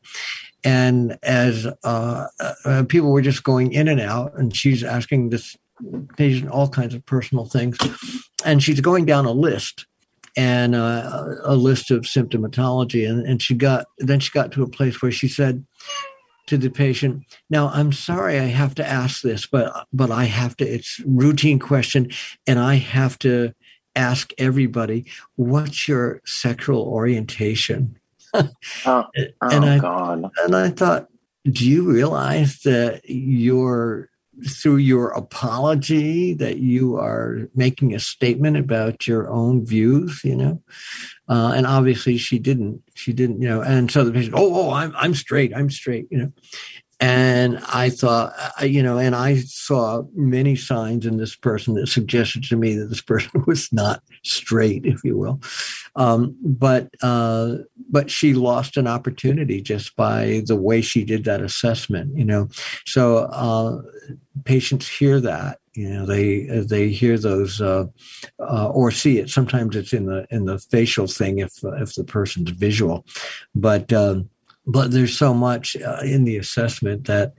and 0.65 1.19
as 1.23 1.67
uh, 1.85 2.27
uh, 2.65 2.85
people 2.89 3.11
were 3.11 3.23
just 3.23 3.45
going 3.45 3.73
in 3.73 3.89
and 3.89 4.01
out, 4.01 4.35
and 4.37 4.55
she's 4.55 4.85
asking 4.85 5.31
this 5.31 5.57
patient 6.17 6.51
all 6.51 6.69
kinds 6.69 6.95
of 6.95 7.05
personal 7.07 7.47
things, 7.47 7.77
and 8.45 8.63
she's 8.63 8.81
going 8.81 9.05
down 9.05 9.27
a 9.27 9.33
list 9.33 9.87
and 10.37 10.75
uh, 10.75 11.27
a 11.45 11.57
list 11.57 11.91
of 11.91 12.03
symptomatology. 12.03 13.09
And, 13.09 13.27
and 13.27 13.43
she 13.43 13.55
got 13.55 13.87
then 13.99 14.21
she 14.21 14.31
got 14.31 14.53
to 14.53 14.63
a 14.63 14.69
place 14.69 15.03
where 15.03 15.13
she 15.13 15.29
said, 15.29 15.65
to 16.47 16.59
the 16.59 16.71
patient, 16.71 17.25
now 17.51 17.69
I'm 17.69 17.93
sorry 17.93 18.39
I 18.39 18.45
have 18.45 18.75
to 18.77 18.87
ask 18.87 19.23
this, 19.23 19.47
but 19.47 19.87
but 19.93 20.11
I 20.11 20.25
have 20.25 20.57
to. 20.59 20.67
It's 20.67 21.01
routine 21.07 21.59
question, 21.59 22.11
and 22.47 22.59
I 22.59 22.75
have 22.77 23.19
to 23.21 23.55
ask 23.95 24.33
everybody, 24.39 25.07
what's 25.37 25.87
your 25.87 26.21
sexual 26.25 26.83
orientation? 26.83 27.99
oh, 28.35 28.51
oh 28.87 29.05
and 29.43 29.65
I, 29.65 29.79
God. 29.79 30.31
And 30.45 30.57
I 30.57 30.71
thought, 30.71 31.09
do 31.45 31.69
you 31.69 31.91
realize 31.91 32.61
that 32.61 33.03
you're 33.05 34.11
through 34.49 34.77
your 34.77 35.09
apology 35.09 36.33
that 36.35 36.57
you 36.57 36.97
are 36.97 37.51
making 37.55 37.95
a 37.95 37.99
statement 37.99 38.57
about 38.57 39.07
your 39.07 39.29
own 39.29 39.65
views, 39.65 40.23
you 40.25 40.35
know? 40.35 40.63
Uh, 41.29 41.53
and 41.55 41.67
obviously 41.67 42.17
she 42.17 42.39
didn't, 42.39 42.83
she 42.95 43.13
didn't, 43.13 43.43
you 43.43 43.49
know, 43.49 43.61
and 43.61 43.91
so 43.91 44.05
the 44.05 44.13
patient, 44.13 44.35
oh, 44.37 44.55
oh, 44.55 44.71
I'm, 44.71 44.95
I'm 44.97 45.15
straight, 45.15 45.55
I'm 45.55 45.71
straight, 45.71 46.07
you 46.11 46.19
know? 46.19 46.33
And 47.03 47.59
I 47.75 47.91
thought, 47.91 48.33
you 48.63 48.81
know, 48.81 48.97
and 48.97 49.17
I 49.17 49.41
saw 49.41 50.05
many 50.15 50.55
signs 50.55 51.05
in 51.05 51.17
this 51.17 51.35
person 51.35 51.75
that 51.75 51.89
suggested 51.89 52.45
to 52.45 52.57
me 52.57 52.77
that 52.77 52.91
this 52.91 53.01
person 53.13 53.43
was 53.45 53.73
not 53.73 54.05
straight, 54.23 54.87
if 54.87 55.03
you 55.03 55.19
will. 55.19 55.41
Um, 55.97 56.37
but 56.45 56.91
uh, 57.03 57.57
but 57.91 58.09
she 58.09 58.35
lost 58.35 58.77
an 58.77 58.87
opportunity 58.87 59.61
just 59.61 59.97
by 59.97 60.43
the 60.47 60.55
way 60.55 60.81
she 60.81 61.05
did 61.05 61.25
that 61.25 61.43
assessment, 61.43 62.17
you 62.17 62.25
know. 62.25 62.49
So 62.87 63.25
uh, 63.33 63.83
patients 64.45 64.89
hear 64.89 65.21
that, 65.23 65.59
you 65.75 65.89
know, 65.89 66.07
they 66.07 66.45
they 66.45 66.91
hear 66.91 67.19
those 67.19 67.61
uh, 67.61 67.87
uh 68.39 68.69
or 68.69 68.93
see 68.93 69.19
it. 69.19 69.29
Sometimes 69.29 69.75
it's 69.75 69.93
in 69.93 70.07
the 70.07 70.25
in 70.31 70.45
the 70.45 70.61
facial 70.61 71.09
thing 71.09 71.41
if 71.41 71.53
if 71.65 71.97
the 71.97 72.05
person's 72.05 72.51
visual, 72.51 73.05
but. 73.57 73.93
Um, 73.93 74.31
but 74.67 74.91
there's 74.91 75.17
so 75.17 75.35
much 75.35 75.77
uh, 75.77 76.01
in 76.05 76.25
the 76.25 76.37
assessment 76.37 77.07
that 77.07 77.35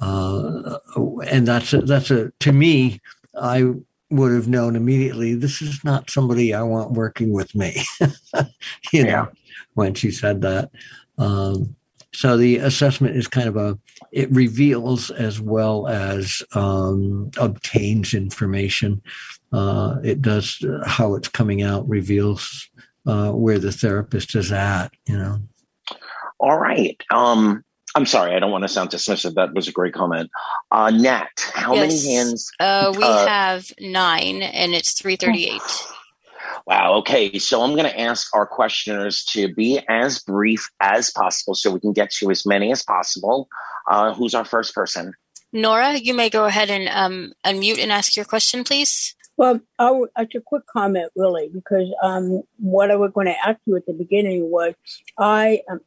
uh, 0.00 0.78
and 1.26 1.46
that's 1.46 1.72
a, 1.72 1.80
that's 1.82 2.10
a 2.10 2.32
to 2.40 2.52
me 2.52 3.00
i 3.40 3.64
would 4.10 4.32
have 4.32 4.48
known 4.48 4.76
immediately 4.76 5.34
this 5.34 5.62
is 5.62 5.82
not 5.84 6.10
somebody 6.10 6.52
i 6.52 6.62
want 6.62 6.92
working 6.92 7.32
with 7.32 7.54
me 7.54 7.82
you 8.92 9.04
know 9.04 9.28
when 9.74 9.94
she 9.94 10.10
said 10.10 10.42
that. 10.42 10.70
Um, 11.18 11.76
so 12.14 12.36
the 12.36 12.58
assessment 12.58 13.16
is 13.16 13.26
kind 13.26 13.48
of 13.48 13.56
a 13.56 13.78
it 14.10 14.30
reveals 14.30 15.10
as 15.10 15.40
well 15.40 15.88
as 15.88 16.42
um, 16.54 17.30
obtains 17.38 18.12
information. 18.12 19.00
Uh, 19.50 19.96
it 20.04 20.20
does 20.20 20.62
uh, 20.62 20.86
how 20.86 21.14
it's 21.14 21.28
coming 21.28 21.62
out 21.62 21.88
reveals 21.88 22.68
uh, 23.06 23.30
where 23.32 23.58
the 23.58 23.72
therapist 23.72 24.34
is 24.34 24.52
at 24.52 24.88
you 25.06 25.16
know 25.16 25.40
all 26.42 26.58
right. 26.58 27.00
Um, 27.10 27.64
I'm 27.94 28.06
sorry, 28.06 28.34
I 28.34 28.40
don't 28.40 28.50
want 28.50 28.64
to 28.64 28.68
sound 28.68 28.90
dismissive. 28.90 29.34
That 29.34 29.54
was 29.54 29.68
a 29.68 29.72
great 29.72 29.94
comment. 29.94 30.30
Uh, 30.70 30.90
Nat, 30.90 31.28
how 31.54 31.74
yes. 31.74 32.04
many 32.04 32.14
hands? 32.14 32.50
Uh, 32.58 32.92
we 32.96 33.04
uh, 33.04 33.26
have 33.26 33.70
nine, 33.80 34.42
and 34.42 34.74
it's 34.74 35.00
338. 35.00 35.62
Wow. 36.64 36.98
Okay. 36.98 37.38
So 37.40 37.62
I'm 37.62 37.72
going 37.72 37.90
to 37.90 38.00
ask 38.00 38.32
our 38.36 38.46
questioners 38.46 39.24
to 39.32 39.52
be 39.52 39.80
as 39.88 40.20
brief 40.20 40.70
as 40.80 41.10
possible 41.10 41.56
so 41.56 41.72
we 41.72 41.80
can 41.80 41.92
get 41.92 42.12
to 42.12 42.30
as 42.30 42.46
many 42.46 42.70
as 42.70 42.84
possible. 42.84 43.48
Uh, 43.90 44.14
who's 44.14 44.32
our 44.32 44.44
first 44.44 44.72
person? 44.72 45.12
Nora, 45.52 45.96
you 45.96 46.14
may 46.14 46.30
go 46.30 46.44
ahead 46.44 46.70
and 46.70 46.88
um, 46.88 47.32
unmute 47.44 47.78
and 47.78 47.90
ask 47.90 48.14
your 48.16 48.24
question, 48.24 48.62
please. 48.62 49.16
Well, 49.36 49.60
I'll, 49.78 50.06
it's 50.16 50.34
a 50.34 50.40
quick 50.40 50.66
comment, 50.66 51.10
really, 51.16 51.48
because 51.48 51.92
um, 52.02 52.42
what 52.58 52.90
I 52.92 52.96
was 52.96 53.10
going 53.12 53.26
to 53.26 53.36
ask 53.44 53.58
you 53.64 53.74
at 53.76 53.86
the 53.86 53.92
beginning 53.92 54.50
was 54.50 54.74
I, 55.18 55.62
um, 55.68 55.80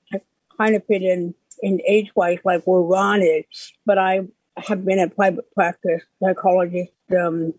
kind 0.58 0.76
of 0.76 0.86
fit 0.86 1.02
in 1.02 1.34
in 1.62 1.82
age 1.88 2.12
wise 2.16 2.40
like 2.44 2.64
where 2.64 2.82
Ron 2.82 3.22
is, 3.22 3.46
but 3.86 3.98
I 3.98 4.22
have 4.58 4.86
been 4.86 5.00
a 5.00 5.10
private 5.10 5.52
practice 5.54 6.04
psychologist 6.22 6.92
um, 7.12 7.54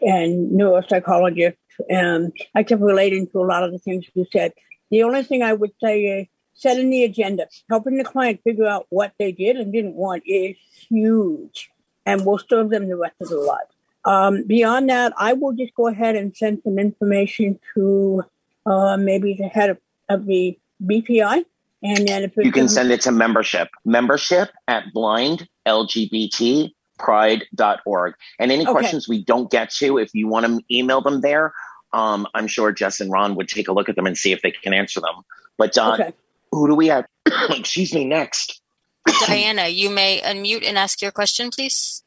and 0.00 0.52
neuropsychologist, 0.52 1.56
and 1.88 2.32
I 2.54 2.62
kept 2.62 2.82
relating 2.82 3.26
to 3.28 3.40
a 3.40 3.46
lot 3.46 3.64
of 3.64 3.72
the 3.72 3.78
things 3.78 4.06
you 4.14 4.26
said. 4.30 4.52
The 4.90 5.02
only 5.02 5.22
thing 5.22 5.42
I 5.42 5.52
would 5.52 5.72
say 5.82 6.02
is 6.04 6.26
setting 6.54 6.90
the 6.90 7.04
agenda, 7.04 7.46
helping 7.70 7.96
the 7.96 8.04
client 8.04 8.40
figure 8.42 8.66
out 8.66 8.86
what 8.90 9.12
they 9.18 9.32
did 9.32 9.56
and 9.56 9.72
didn't 9.72 9.94
want 9.94 10.22
is 10.26 10.56
huge, 10.88 11.70
and 12.06 12.24
will 12.24 12.38
serve 12.38 12.70
them 12.70 12.88
the 12.88 12.96
rest 12.96 13.14
of 13.20 13.28
their 13.28 13.38
lives. 13.38 13.70
Um, 14.04 14.44
beyond 14.44 14.88
that, 14.88 15.12
I 15.18 15.34
will 15.34 15.52
just 15.52 15.74
go 15.74 15.88
ahead 15.88 16.16
and 16.16 16.36
send 16.36 16.62
some 16.64 16.78
information 16.78 17.58
to 17.74 18.24
uh, 18.64 18.96
maybe 18.96 19.34
the 19.34 19.48
head 19.48 19.70
of, 19.70 19.78
of 20.08 20.26
the 20.26 20.58
BPI 20.82 21.44
and 21.82 22.08
then 22.08 22.32
you 22.38 22.52
can 22.52 22.68
send 22.68 22.90
it 22.90 23.02
to 23.02 23.12
membership, 23.12 23.68
membership 23.84 24.50
at 24.66 24.92
blind 24.92 25.48
LGBT 25.66 26.72
blindlgbtpride.org. 26.98 28.14
And 28.38 28.52
any 28.52 28.64
okay. 28.64 28.72
questions 28.72 29.08
we 29.08 29.24
don't 29.24 29.50
get 29.50 29.70
to, 29.74 29.98
if 29.98 30.10
you 30.14 30.28
want 30.28 30.46
to 30.46 30.60
email 30.70 31.00
them 31.00 31.20
there, 31.20 31.54
um, 31.92 32.26
I'm 32.34 32.46
sure 32.46 32.72
Jess 32.72 33.00
and 33.00 33.10
Ron 33.10 33.34
would 33.36 33.48
take 33.48 33.68
a 33.68 33.72
look 33.72 33.88
at 33.88 33.96
them 33.96 34.06
and 34.06 34.16
see 34.16 34.32
if 34.32 34.42
they 34.42 34.50
can 34.50 34.74
answer 34.74 35.00
them. 35.00 35.22
But 35.56 35.76
uh, 35.78 35.94
okay. 35.94 36.12
who 36.52 36.68
do 36.68 36.74
we 36.74 36.88
have? 36.88 37.06
Excuse 37.50 37.94
me, 37.94 38.04
next. 38.04 38.60
Diana, 39.26 39.68
you 39.68 39.90
may 39.90 40.20
unmute 40.20 40.66
and 40.66 40.76
ask 40.76 41.00
your 41.00 41.12
question, 41.12 41.50
please. 41.50 42.02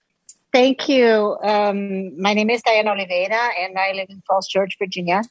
Thank 0.53 0.89
you. 0.89 1.37
Um, 1.43 2.19
my 2.21 2.33
name 2.33 2.49
is 2.49 2.61
Diana 2.61 2.91
Oliveira, 2.91 3.49
and 3.57 3.77
I 3.77 3.93
live 3.93 4.07
in 4.09 4.21
Falls 4.27 4.47
Church, 4.47 4.75
Virginia 4.77 5.23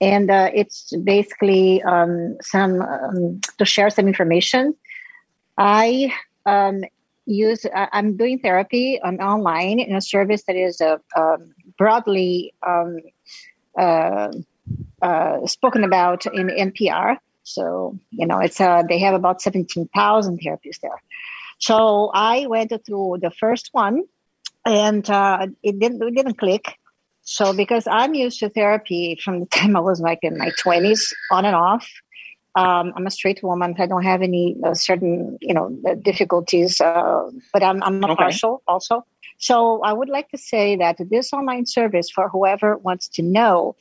and 0.00 0.30
uh, 0.30 0.50
it's 0.54 0.92
basically 1.04 1.82
um, 1.82 2.36
some 2.40 2.80
um, 2.80 3.40
to 3.58 3.64
share 3.64 3.90
some 3.90 4.08
information. 4.08 4.74
I 5.58 6.12
um, 6.46 6.84
use 7.26 7.66
I'm 7.74 8.16
doing 8.16 8.38
therapy 8.38 9.00
um, 9.00 9.16
online 9.16 9.78
in 9.78 9.94
a 9.94 10.00
service 10.00 10.44
that 10.44 10.56
is 10.56 10.80
uh, 10.80 10.96
um, 11.16 11.54
broadly 11.76 12.54
um, 12.66 12.98
uh, 13.78 14.32
uh, 15.02 15.46
spoken 15.46 15.84
about 15.84 16.26
in 16.26 16.48
NPR. 16.48 17.18
So 17.42 17.98
you 18.10 18.26
know, 18.26 18.38
it's 18.38 18.60
uh, 18.60 18.82
they 18.88 18.98
have 18.98 19.14
about 19.14 19.42
seventeen 19.42 19.88
thousand 19.94 20.40
therapists 20.40 20.80
there. 20.80 21.02
So 21.58 22.10
I 22.14 22.46
went 22.46 22.72
through 22.86 23.18
the 23.20 23.30
first 23.30 23.68
one, 23.72 24.04
and 24.64 25.08
uh, 25.10 25.46
it 25.62 25.78
didn't 25.78 26.02
it 26.02 26.14
didn't 26.14 26.38
click 26.38 26.79
so 27.30 27.52
because 27.52 27.86
I'm 27.86 28.14
used 28.14 28.40
to 28.40 28.48
therapy 28.48 29.16
from 29.22 29.38
the 29.38 29.46
time 29.56 29.76
I 29.76 29.80
was 29.80 30.00
like 30.00 30.18
in 30.22 30.36
my 30.36 30.50
20s, 30.62 31.00
on 31.30 31.44
and 31.44 31.54
off. 31.54 31.88
Um, 32.56 32.92
I'm 32.96 33.06
a 33.06 33.10
straight 33.10 33.40
woman. 33.44 33.76
I 33.78 33.86
don't 33.86 34.02
have 34.02 34.20
any 34.20 34.56
uh, 34.64 34.74
certain, 34.74 35.38
you 35.40 35.54
know, 35.54 35.70
difficulties, 36.02 36.80
uh, 36.80 37.30
but 37.52 37.62
I'm, 37.62 37.80
I'm 37.84 38.02
a 38.02 38.08
okay. 38.08 38.16
partial 38.16 38.62
also. 38.66 39.06
So 39.38 39.80
I 39.82 39.92
would 39.92 40.08
like 40.08 40.28
to 40.30 40.38
say 40.38 40.74
that 40.76 40.96
this 41.08 41.32
online 41.32 41.66
service 41.66 42.10
for 42.10 42.28
whoever 42.28 42.76
wants 42.78 43.06
to 43.10 43.22
know, 43.22 43.76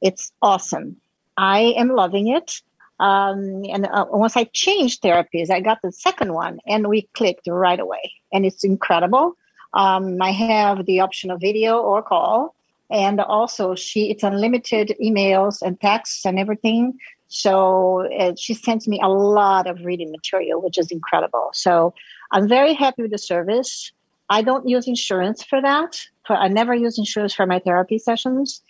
it's 0.00 0.32
awesome. 0.40 0.96
I 1.36 1.74
am 1.76 1.90
loving 1.90 2.28
it. 2.28 2.62
Um, 3.00 3.64
and 3.70 3.86
uh, 3.86 4.06
once 4.08 4.34
I 4.34 4.44
changed 4.44 5.02
therapies, 5.02 5.50
I 5.50 5.60
got 5.60 5.82
the 5.82 5.92
second 5.92 6.32
one 6.32 6.58
and 6.66 6.88
we 6.88 7.02
clicked 7.12 7.46
right 7.48 7.78
away 7.78 8.12
and 8.32 8.46
it's 8.46 8.64
incredible. 8.64 9.36
Um, 9.74 10.22
I 10.22 10.30
have 10.30 10.86
the 10.86 11.00
option 11.00 11.30
of 11.30 11.42
video 11.42 11.80
or 11.80 12.02
call 12.02 12.53
and 12.90 13.20
also 13.20 13.74
she 13.74 14.10
it's 14.10 14.22
unlimited 14.22 14.94
emails 15.02 15.62
and 15.62 15.80
texts 15.80 16.24
and 16.24 16.38
everything. 16.38 16.98
So 17.28 18.06
uh, 18.12 18.34
she 18.38 18.54
sends 18.54 18.86
me 18.86 19.00
a 19.02 19.08
lot 19.08 19.66
of 19.66 19.84
reading 19.84 20.10
material 20.10 20.60
which 20.62 20.78
is 20.78 20.90
incredible. 20.90 21.50
So 21.52 21.94
i'm 22.32 22.48
very 22.48 22.74
happy 22.74 23.02
with 23.02 23.10
the 23.10 23.18
service. 23.18 23.92
I 24.30 24.42
don't 24.42 24.68
use 24.68 24.88
insurance 24.88 25.42
for 25.42 25.60
that 25.60 26.00
for, 26.26 26.36
i 26.36 26.48
never 26.48 26.74
use 26.74 26.98
insurance 26.98 27.34
for 27.34 27.46
my 27.46 27.58
therapy 27.58 27.98
sessions. 27.98 28.62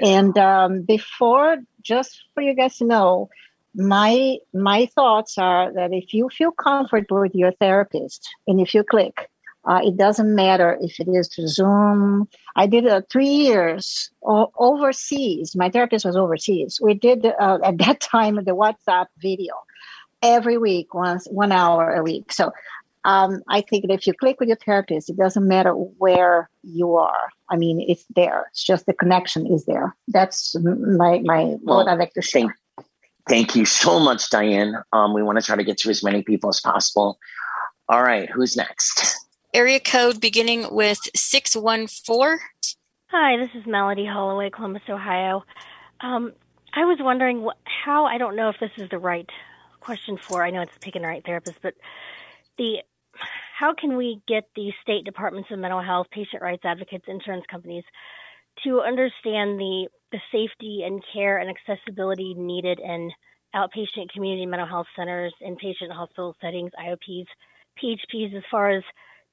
And 0.00 0.36
um, 0.38 0.82
before 0.82 1.58
just 1.82 2.22
for 2.34 2.42
you 2.42 2.54
guys 2.54 2.78
to 2.78 2.84
know 2.84 3.28
my 3.74 4.36
my 4.52 4.86
thoughts 4.86 5.36
are 5.36 5.72
that 5.72 5.92
if 5.92 6.14
you 6.14 6.28
feel 6.28 6.52
comfortable 6.52 7.20
with 7.20 7.34
your 7.34 7.52
therapist 7.52 8.28
and 8.46 8.60
if 8.60 8.72
you 8.74 8.84
click 8.84 9.28
uh, 9.66 9.80
it 9.82 9.96
doesn't 9.96 10.34
matter 10.34 10.78
if 10.80 11.00
it 11.00 11.08
is 11.08 11.28
to 11.28 11.48
Zoom. 11.48 12.28
I 12.56 12.66
did 12.66 12.86
uh, 12.86 13.02
three 13.10 13.28
years 13.28 14.10
overseas. 14.22 15.56
My 15.56 15.70
therapist 15.70 16.04
was 16.04 16.16
overseas. 16.16 16.78
We 16.82 16.94
did 16.94 17.24
uh, 17.26 17.58
at 17.64 17.78
that 17.78 18.00
time 18.12 18.36
the 18.36 18.54
WhatsApp 18.54 19.06
video 19.18 19.54
every 20.22 20.58
week, 20.58 20.94
once 20.94 21.26
one 21.30 21.52
hour 21.52 21.94
a 21.94 22.02
week. 22.02 22.32
So 22.32 22.52
um, 23.04 23.42
I 23.48 23.60
think 23.60 23.86
that 23.86 23.94
if 23.94 24.06
you 24.06 24.14
click 24.14 24.40
with 24.40 24.48
your 24.48 24.56
therapist, 24.56 25.10
it 25.10 25.16
doesn't 25.16 25.46
matter 25.46 25.72
where 25.72 26.48
you 26.62 26.96
are. 26.96 27.28
I 27.50 27.56
mean, 27.56 27.84
it's 27.86 28.04
there. 28.14 28.46
It's 28.50 28.64
just 28.64 28.86
the 28.86 28.94
connection 28.94 29.46
is 29.46 29.66
there. 29.66 29.94
That's 30.08 30.56
my 30.58 31.20
my 31.24 31.56
well, 31.62 31.78
what 31.78 31.88
I 31.88 31.94
like 31.94 32.14
to 32.14 32.22
say. 32.22 32.48
Thank 33.28 33.56
you 33.56 33.64
so 33.64 33.98
much, 34.00 34.28
Diane. 34.28 34.74
Um, 34.92 35.14
we 35.14 35.22
want 35.22 35.38
to 35.38 35.44
try 35.44 35.56
to 35.56 35.64
get 35.64 35.78
to 35.78 35.90
as 35.90 36.02
many 36.02 36.22
people 36.22 36.50
as 36.50 36.60
possible. 36.60 37.18
All 37.88 38.02
right, 38.02 38.28
who's 38.28 38.56
next? 38.56 39.23
Area 39.54 39.78
code 39.78 40.20
beginning 40.20 40.66
with 40.74 40.98
614. 41.14 42.38
Hi, 43.06 43.36
this 43.36 43.50
is 43.54 43.64
Melody 43.66 44.04
Holloway, 44.04 44.50
Columbus, 44.50 44.82
Ohio. 44.88 45.44
Um, 46.00 46.32
I 46.74 46.84
was 46.84 46.98
wondering 47.00 47.48
how, 47.64 48.04
I 48.04 48.18
don't 48.18 48.34
know 48.34 48.48
if 48.48 48.56
this 48.58 48.72
is 48.76 48.90
the 48.90 48.98
right 48.98 49.30
question 49.78 50.18
for, 50.18 50.44
I 50.44 50.50
know 50.50 50.62
it's 50.62 50.76
picking 50.80 51.02
the 51.02 51.08
right 51.08 51.24
therapist, 51.24 51.58
but 51.62 51.74
the 52.58 52.78
how 53.56 53.72
can 53.72 53.96
we 53.96 54.20
get 54.26 54.48
the 54.56 54.72
state 54.82 55.04
departments 55.04 55.48
of 55.52 55.60
mental 55.60 55.80
health, 55.80 56.08
patient 56.10 56.42
rights 56.42 56.64
advocates, 56.64 57.04
insurance 57.06 57.44
companies 57.48 57.84
to 58.64 58.80
understand 58.80 59.60
the 59.60 59.86
the 60.10 60.18
safety 60.32 60.82
and 60.84 61.02
care 61.12 61.38
and 61.38 61.48
accessibility 61.50 62.34
needed 62.34 62.80
in 62.80 63.10
outpatient 63.54 64.10
community 64.12 64.46
mental 64.46 64.66
health 64.66 64.86
centers, 64.96 65.32
inpatient 65.40 65.92
hospital 65.92 66.34
settings, 66.40 66.72
IOPs, 66.78 67.26
PHPs, 67.80 68.36
as 68.36 68.42
far 68.50 68.70
as 68.70 68.82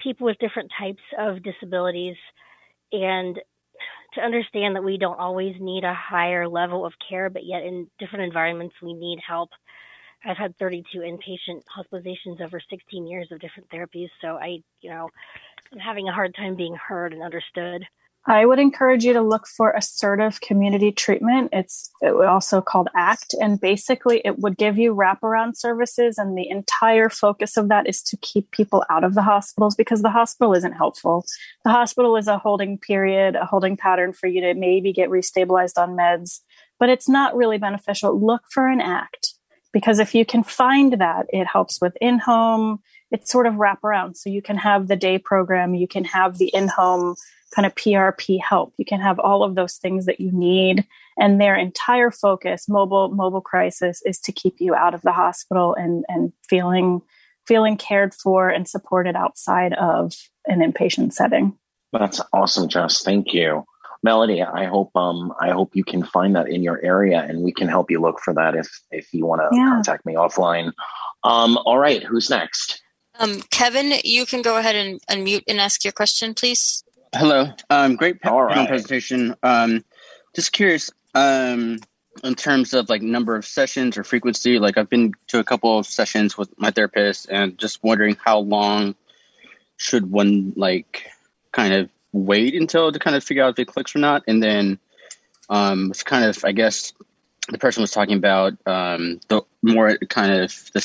people 0.03 0.25
with 0.25 0.37
different 0.39 0.71
types 0.77 1.01
of 1.17 1.43
disabilities, 1.43 2.15
and 2.91 3.39
to 4.13 4.21
understand 4.21 4.75
that 4.75 4.83
we 4.83 4.97
don't 4.97 5.19
always 5.19 5.55
need 5.59 5.83
a 5.83 5.93
higher 5.93 6.47
level 6.47 6.85
of 6.85 6.93
care, 7.09 7.29
but 7.29 7.45
yet 7.45 7.63
in 7.63 7.87
different 7.99 8.25
environments 8.25 8.75
we 8.81 8.93
need 8.93 9.19
help. 9.25 9.49
I've 10.23 10.37
had 10.37 10.57
32 10.57 10.99
inpatient 10.99 11.61
hospitalizations 11.75 12.41
over 12.41 12.61
16 12.69 13.07
years 13.07 13.29
of 13.31 13.39
different 13.39 13.69
therapies, 13.69 14.09
so 14.21 14.37
I, 14.37 14.59
you 14.81 14.89
know, 14.89 15.09
I'm 15.71 15.79
having 15.79 16.07
a 16.07 16.13
hard 16.13 16.35
time 16.35 16.55
being 16.55 16.75
heard 16.75 17.13
and 17.13 17.23
understood. 17.23 17.85
I 18.27 18.45
would 18.45 18.59
encourage 18.59 19.03
you 19.03 19.13
to 19.13 19.21
look 19.21 19.47
for 19.47 19.71
assertive 19.71 20.41
community 20.41 20.91
treatment. 20.91 21.49
It's 21.51 21.89
also 22.03 22.61
called 22.61 22.87
ACT, 22.95 23.33
and 23.41 23.59
basically 23.59 24.21
it 24.23 24.37
would 24.37 24.57
give 24.57 24.77
you 24.77 24.93
wraparound 24.93 25.57
services. 25.57 26.19
And 26.19 26.37
the 26.37 26.47
entire 26.47 27.09
focus 27.09 27.57
of 27.57 27.67
that 27.69 27.89
is 27.89 28.03
to 28.03 28.17
keep 28.17 28.51
people 28.51 28.85
out 28.91 29.03
of 29.03 29.15
the 29.15 29.23
hospitals 29.23 29.75
because 29.75 30.03
the 30.03 30.11
hospital 30.11 30.53
isn't 30.53 30.73
helpful. 30.73 31.25
The 31.65 31.71
hospital 31.71 32.15
is 32.15 32.27
a 32.27 32.37
holding 32.37 32.77
period, 32.77 33.35
a 33.35 33.45
holding 33.45 33.75
pattern 33.75 34.13
for 34.13 34.27
you 34.27 34.41
to 34.41 34.53
maybe 34.53 34.93
get 34.93 35.09
restabilized 35.09 35.81
on 35.81 35.97
meds, 35.97 36.41
but 36.79 36.89
it's 36.89 37.09
not 37.09 37.35
really 37.35 37.57
beneficial. 37.57 38.23
Look 38.23 38.43
for 38.51 38.67
an 38.67 38.81
ACT 38.81 39.33
because 39.73 39.97
if 39.97 40.13
you 40.13 40.25
can 40.25 40.43
find 40.43 40.93
that, 40.99 41.25
it 41.29 41.47
helps 41.47 41.81
with 41.81 41.97
in 41.99 42.19
home. 42.19 42.81
It's 43.11 43.31
sort 43.31 43.47
of 43.47 43.55
wraparound. 43.55 44.17
So 44.17 44.29
you 44.29 44.41
can 44.41 44.57
have 44.57 44.87
the 44.87 44.95
day 44.95 45.17
program, 45.17 45.75
you 45.75 45.87
can 45.87 46.03
have 46.05 46.37
the 46.37 46.47
in 46.47 46.67
home 46.67 47.15
kind 47.53 47.65
of 47.65 47.75
PRP 47.75 48.39
help. 48.41 48.73
You 48.77 48.85
can 48.85 49.01
have 49.01 49.19
all 49.19 49.43
of 49.43 49.55
those 49.55 49.75
things 49.75 50.05
that 50.05 50.19
you 50.19 50.31
need. 50.31 50.85
And 51.17 51.39
their 51.39 51.55
entire 51.55 52.09
focus, 52.09 52.67
mobile 52.69 53.09
mobile 53.09 53.41
crisis, 53.41 54.01
is 54.05 54.19
to 54.21 54.31
keep 54.31 54.55
you 54.59 54.73
out 54.73 54.93
of 54.93 55.01
the 55.01 55.11
hospital 55.11 55.75
and 55.75 56.05
and 56.07 56.31
feeling 56.47 57.01
feeling 57.45 57.75
cared 57.75 58.13
for 58.13 58.49
and 58.49 58.67
supported 58.67 59.15
outside 59.15 59.73
of 59.73 60.13
an 60.45 60.59
inpatient 60.59 61.11
setting. 61.13 61.57
That's 61.91 62.21
awesome, 62.31 62.69
Jess. 62.69 63.03
Thank 63.03 63.33
you. 63.33 63.65
Melody, 64.03 64.41
I 64.41 64.65
hope 64.65 64.95
um 64.95 65.33
I 65.39 65.49
hope 65.49 65.75
you 65.75 65.83
can 65.83 66.03
find 66.03 66.35
that 66.35 66.47
in 66.47 66.63
your 66.63 66.81
area 66.81 67.21
and 67.21 67.41
we 67.41 67.51
can 67.51 67.67
help 67.67 67.91
you 67.91 67.99
look 67.99 68.19
for 68.19 68.33
that 68.33 68.55
if 68.55 68.67
if 68.89 69.13
you 69.13 69.25
want 69.25 69.41
to 69.41 69.55
yeah. 69.55 69.69
contact 69.69 70.05
me 70.05 70.15
offline. 70.15 70.71
Um 71.23 71.57
all 71.65 71.77
right, 71.77 72.01
who's 72.01 72.29
next? 72.29 72.81
Um 73.21 73.41
Kevin, 73.51 73.93
you 74.03 74.25
can 74.25 74.41
go 74.41 74.57
ahead 74.57 74.75
and 74.75 74.99
unmute 75.07 75.43
and 75.47 75.59
ask 75.59 75.83
your 75.83 75.93
question, 75.93 76.33
please. 76.33 76.83
Hello. 77.13 77.49
Um, 77.69 77.95
great 77.95 78.19
panel 78.21 78.41
right. 78.41 78.67
presentation. 78.67 79.35
Um, 79.43 79.85
just 80.33 80.53
curious, 80.53 80.89
um, 81.13 81.79
in 82.23 82.35
terms 82.35 82.73
of 82.73 82.89
like 82.89 83.01
number 83.01 83.35
of 83.35 83.45
sessions 83.45 83.97
or 83.97 84.03
frequency, 84.03 84.59
like 84.59 84.77
I've 84.77 84.89
been 84.89 85.13
to 85.27 85.39
a 85.39 85.43
couple 85.43 85.77
of 85.77 85.85
sessions 85.85 86.37
with 86.37 86.49
my 86.57 86.71
therapist 86.71 87.29
and 87.29 87.57
just 87.57 87.83
wondering 87.83 88.17
how 88.23 88.39
long 88.39 88.95
should 89.77 90.09
one 90.11 90.53
like 90.55 91.05
kind 91.51 91.73
of 91.73 91.89
wait 92.13 92.55
until 92.55 92.91
to 92.91 92.99
kind 92.99 93.15
of 93.15 93.23
figure 93.23 93.43
out 93.43 93.51
if 93.51 93.59
it 93.59 93.67
clicks 93.67 93.95
or 93.95 93.99
not. 93.99 94.23
And 94.27 94.41
then 94.41 94.79
um, 95.49 95.91
it's 95.91 96.03
kind 96.03 96.25
of, 96.25 96.43
I 96.43 96.53
guess 96.53 96.93
the 97.49 97.57
person 97.57 97.81
was 97.81 97.91
talking 97.91 98.17
about 98.17 98.53
um, 98.65 99.19
the 99.27 99.41
more 99.61 99.97
kind 100.09 100.31
of 100.31 100.71
the 100.73 100.81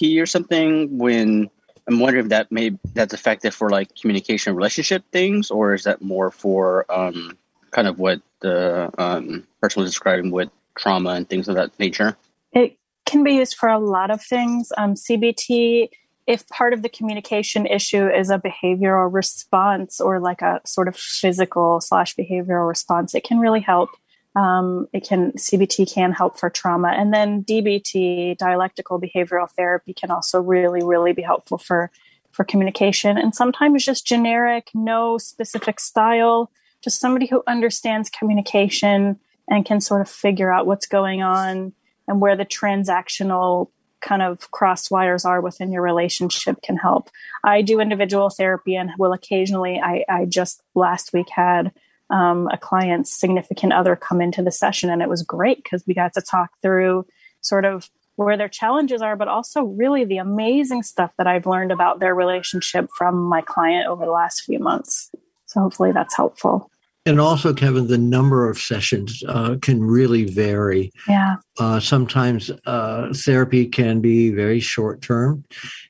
Or 0.00 0.26
something 0.26 0.98
when 0.98 1.50
I'm 1.86 1.98
wondering 1.98 2.24
if 2.26 2.30
that 2.30 2.52
may 2.52 2.78
that's 2.94 3.14
effective 3.14 3.54
for 3.54 3.70
like 3.70 3.94
communication 3.96 4.54
relationship 4.54 5.04
things, 5.12 5.50
or 5.50 5.74
is 5.74 5.84
that 5.84 6.02
more 6.02 6.30
for 6.30 6.86
um, 6.90 7.36
kind 7.70 7.88
of 7.88 7.98
what 7.98 8.20
the 8.40 8.90
um, 8.98 9.46
person 9.60 9.82
was 9.82 9.90
describing 9.90 10.30
with 10.30 10.50
trauma 10.76 11.10
and 11.10 11.28
things 11.28 11.48
of 11.48 11.56
that 11.56 11.78
nature? 11.78 12.16
It 12.52 12.76
can 13.06 13.24
be 13.24 13.32
used 13.32 13.56
for 13.56 13.68
a 13.68 13.78
lot 13.78 14.10
of 14.10 14.22
things. 14.22 14.72
Um, 14.78 14.94
CBT, 14.94 15.90
if 16.26 16.48
part 16.48 16.72
of 16.72 16.82
the 16.82 16.88
communication 16.88 17.66
issue 17.66 18.08
is 18.08 18.30
a 18.30 18.38
behavioral 18.38 19.12
response 19.12 20.00
or 20.00 20.20
like 20.20 20.42
a 20.42 20.60
sort 20.64 20.86
of 20.86 20.96
physical 20.96 21.80
slash 21.80 22.14
behavioral 22.14 22.68
response, 22.68 23.14
it 23.14 23.24
can 23.24 23.40
really 23.40 23.60
help. 23.60 23.90
Um, 24.36 24.86
it 24.92 25.04
can 25.06 25.32
CBT 25.32 25.92
can 25.92 26.12
help 26.12 26.38
for 26.38 26.50
trauma, 26.50 26.88
and 26.88 27.12
then 27.12 27.42
DBT, 27.44 28.36
dialectical 28.38 29.00
behavioral 29.00 29.50
therapy, 29.50 29.92
can 29.92 30.10
also 30.10 30.40
really, 30.40 30.82
really 30.84 31.12
be 31.12 31.22
helpful 31.22 31.58
for 31.58 31.90
for 32.30 32.44
communication. 32.44 33.18
And 33.18 33.34
sometimes 33.34 33.84
just 33.84 34.06
generic, 34.06 34.70
no 34.72 35.18
specific 35.18 35.80
style, 35.80 36.50
just 36.80 37.00
somebody 37.00 37.26
who 37.26 37.42
understands 37.46 38.08
communication 38.08 39.18
and 39.48 39.64
can 39.64 39.80
sort 39.80 40.00
of 40.00 40.08
figure 40.08 40.52
out 40.52 40.66
what's 40.66 40.86
going 40.86 41.22
on 41.22 41.72
and 42.06 42.20
where 42.20 42.36
the 42.36 42.44
transactional 42.44 43.70
kind 44.00 44.22
of 44.22 44.50
cross 44.50 44.90
wires 44.90 45.24
are 45.24 45.40
within 45.40 45.72
your 45.72 45.82
relationship 45.82 46.62
can 46.62 46.76
help. 46.76 47.10
I 47.44 47.62
do 47.62 47.80
individual 47.80 48.30
therapy 48.30 48.74
and 48.76 48.90
will 48.98 49.12
occasionally. 49.12 49.80
I, 49.82 50.04
I 50.08 50.24
just 50.24 50.62
last 50.74 51.12
week 51.12 51.28
had 51.30 51.72
um, 52.10 52.48
a 52.52 52.58
client's 52.58 53.12
significant 53.12 53.72
other 53.72 53.96
come 53.96 54.20
into 54.20 54.42
the 54.42 54.52
session, 54.52 54.90
and 54.90 55.02
it 55.02 55.08
was 55.08 55.22
great 55.22 55.62
because 55.62 55.84
we 55.86 55.94
got 55.94 56.12
to 56.14 56.20
talk 56.20 56.50
through 56.62 57.06
sort 57.40 57.64
of 57.64 57.88
where 58.16 58.36
their 58.36 58.48
challenges 58.48 59.00
are, 59.00 59.16
but 59.16 59.28
also 59.28 59.62
really 59.62 60.04
the 60.04 60.18
amazing 60.18 60.82
stuff 60.82 61.10
that 61.16 61.26
I've 61.26 61.46
learned 61.46 61.72
about 61.72 62.00
their 62.00 62.14
relationship 62.14 62.90
from 62.96 63.16
my 63.16 63.40
client 63.40 63.88
over 63.88 64.04
the 64.04 64.10
last 64.10 64.42
few 64.42 64.58
months. 64.58 65.10
So 65.46 65.60
hopefully 65.60 65.92
that's 65.92 66.14
helpful. 66.14 66.70
And 67.06 67.18
also, 67.18 67.54
Kevin, 67.54 67.86
the 67.86 67.96
number 67.96 68.48
of 68.48 68.58
sessions 68.58 69.22
uh, 69.26 69.56
can 69.62 69.82
really 69.82 70.26
vary. 70.26 70.92
Yeah. 71.08 71.36
Uh, 71.58 71.80
sometimes 71.80 72.50
uh, 72.66 73.14
therapy 73.14 73.66
can 73.66 74.02
be 74.02 74.30
very 74.30 74.60
short 74.60 75.00
term, 75.00 75.44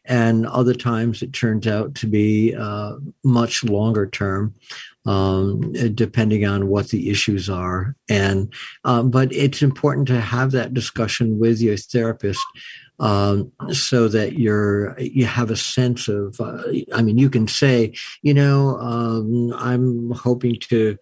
and 0.05 0.47
other 0.47 0.73
times 0.73 1.21
it 1.21 1.33
turns 1.33 1.67
out 1.67 1.97
to 1.97 2.07
be 2.07 2.55
uh, 2.55 2.93
much 3.25 3.65
longer 3.65 4.07
term 4.07 4.55
um, 5.07 5.73
depending 5.95 6.45
on 6.45 6.69
what 6.69 6.89
the 6.89 7.11
issues 7.11 7.49
are. 7.49 7.97
And 8.09 8.53
um, 8.85 9.11
but 9.11 9.33
it's 9.33 9.63
important 9.63 10.09
to 10.09 10.21
have 10.21 10.53
that 10.53 10.75
discussion 10.75 11.39
with 11.39 11.61
your 11.61 11.77
therapist 11.77 12.41
um, 12.99 13.51
so 13.73 14.09
that 14.09 14.39
you're 14.39 14.99
you 15.01 15.27
have 15.27 15.51
a 15.51 15.57
sense 15.57 16.09
of. 16.09 16.41
Uh, 16.41 16.63
I 16.95 17.03
mean, 17.03 17.19
you 17.19 17.31
can 17.31 17.49
say, 17.49 17.95
you 18.23 18.35
know, 18.35 18.79
um, 18.79 19.53
I'm 19.57 20.11
hoping 20.13 20.57
to. 20.69 20.97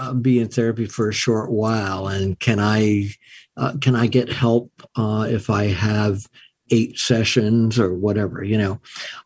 Uh, 0.00 0.12
be 0.12 0.38
in 0.38 0.46
therapy 0.46 0.86
for 0.86 1.08
a 1.08 1.12
short 1.12 1.50
while, 1.50 2.06
and 2.06 2.38
can 2.38 2.60
I 2.60 3.10
uh, 3.56 3.72
can 3.80 3.96
I 3.96 4.06
get 4.06 4.30
help 4.30 4.70
uh, 4.94 5.26
if 5.28 5.50
I 5.50 5.64
have 5.64 6.24
eight 6.70 6.98
sessions 6.98 7.78
or 7.78 7.94
whatever, 7.94 8.44
you 8.44 8.58
know. 8.58 8.80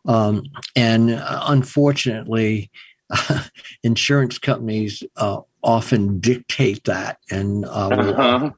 Um, 0.05 0.43
and 0.75 1.11
uh, 1.11 1.43
unfortunately, 1.47 2.71
insurance 3.83 4.37
companies 4.37 5.03
uh, 5.17 5.39
often 5.63 6.19
dictate 6.19 6.83
that 6.85 7.19
and 7.29 7.65
uh, 7.65 7.89
will, 7.91 8.19
uh-huh. 8.19 8.51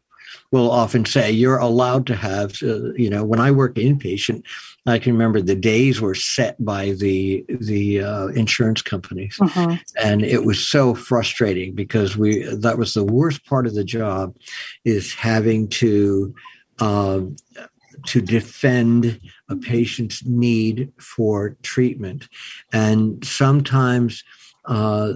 will, 0.51 0.71
often 0.71 1.05
say 1.05 1.31
you're 1.31 1.57
allowed 1.57 2.07
to 2.07 2.15
have 2.15 2.61
uh, 2.63 2.93
you 2.93 3.09
know 3.09 3.23
when 3.23 3.39
i 3.39 3.51
worked 3.51 3.77
inpatient 3.77 4.43
i 4.85 4.97
can 4.97 5.13
remember 5.13 5.41
the 5.41 5.55
days 5.55 6.01
were 6.01 6.15
set 6.15 6.63
by 6.63 6.91
the 6.91 7.45
the 7.47 8.01
uh, 8.01 8.27
insurance 8.27 8.81
companies 8.81 9.37
uh-huh. 9.41 9.75
and 10.01 10.23
it 10.23 10.45
was 10.45 10.65
so 10.65 10.95
frustrating 10.95 11.73
because 11.73 12.17
we 12.17 12.43
that 12.55 12.77
was 12.77 12.93
the 12.93 13.03
worst 13.03 13.45
part 13.45 13.67
of 13.67 13.75
the 13.75 13.83
job 13.83 14.35
is 14.83 15.13
having 15.13 15.67
to 15.67 16.33
um, 16.79 17.35
to 18.05 18.21
defend 18.21 19.19
a 19.49 19.55
patient's 19.55 20.25
need 20.25 20.91
for 20.99 21.55
treatment. 21.61 22.27
And 22.73 23.23
sometimes 23.25 24.23
uh, 24.65 25.13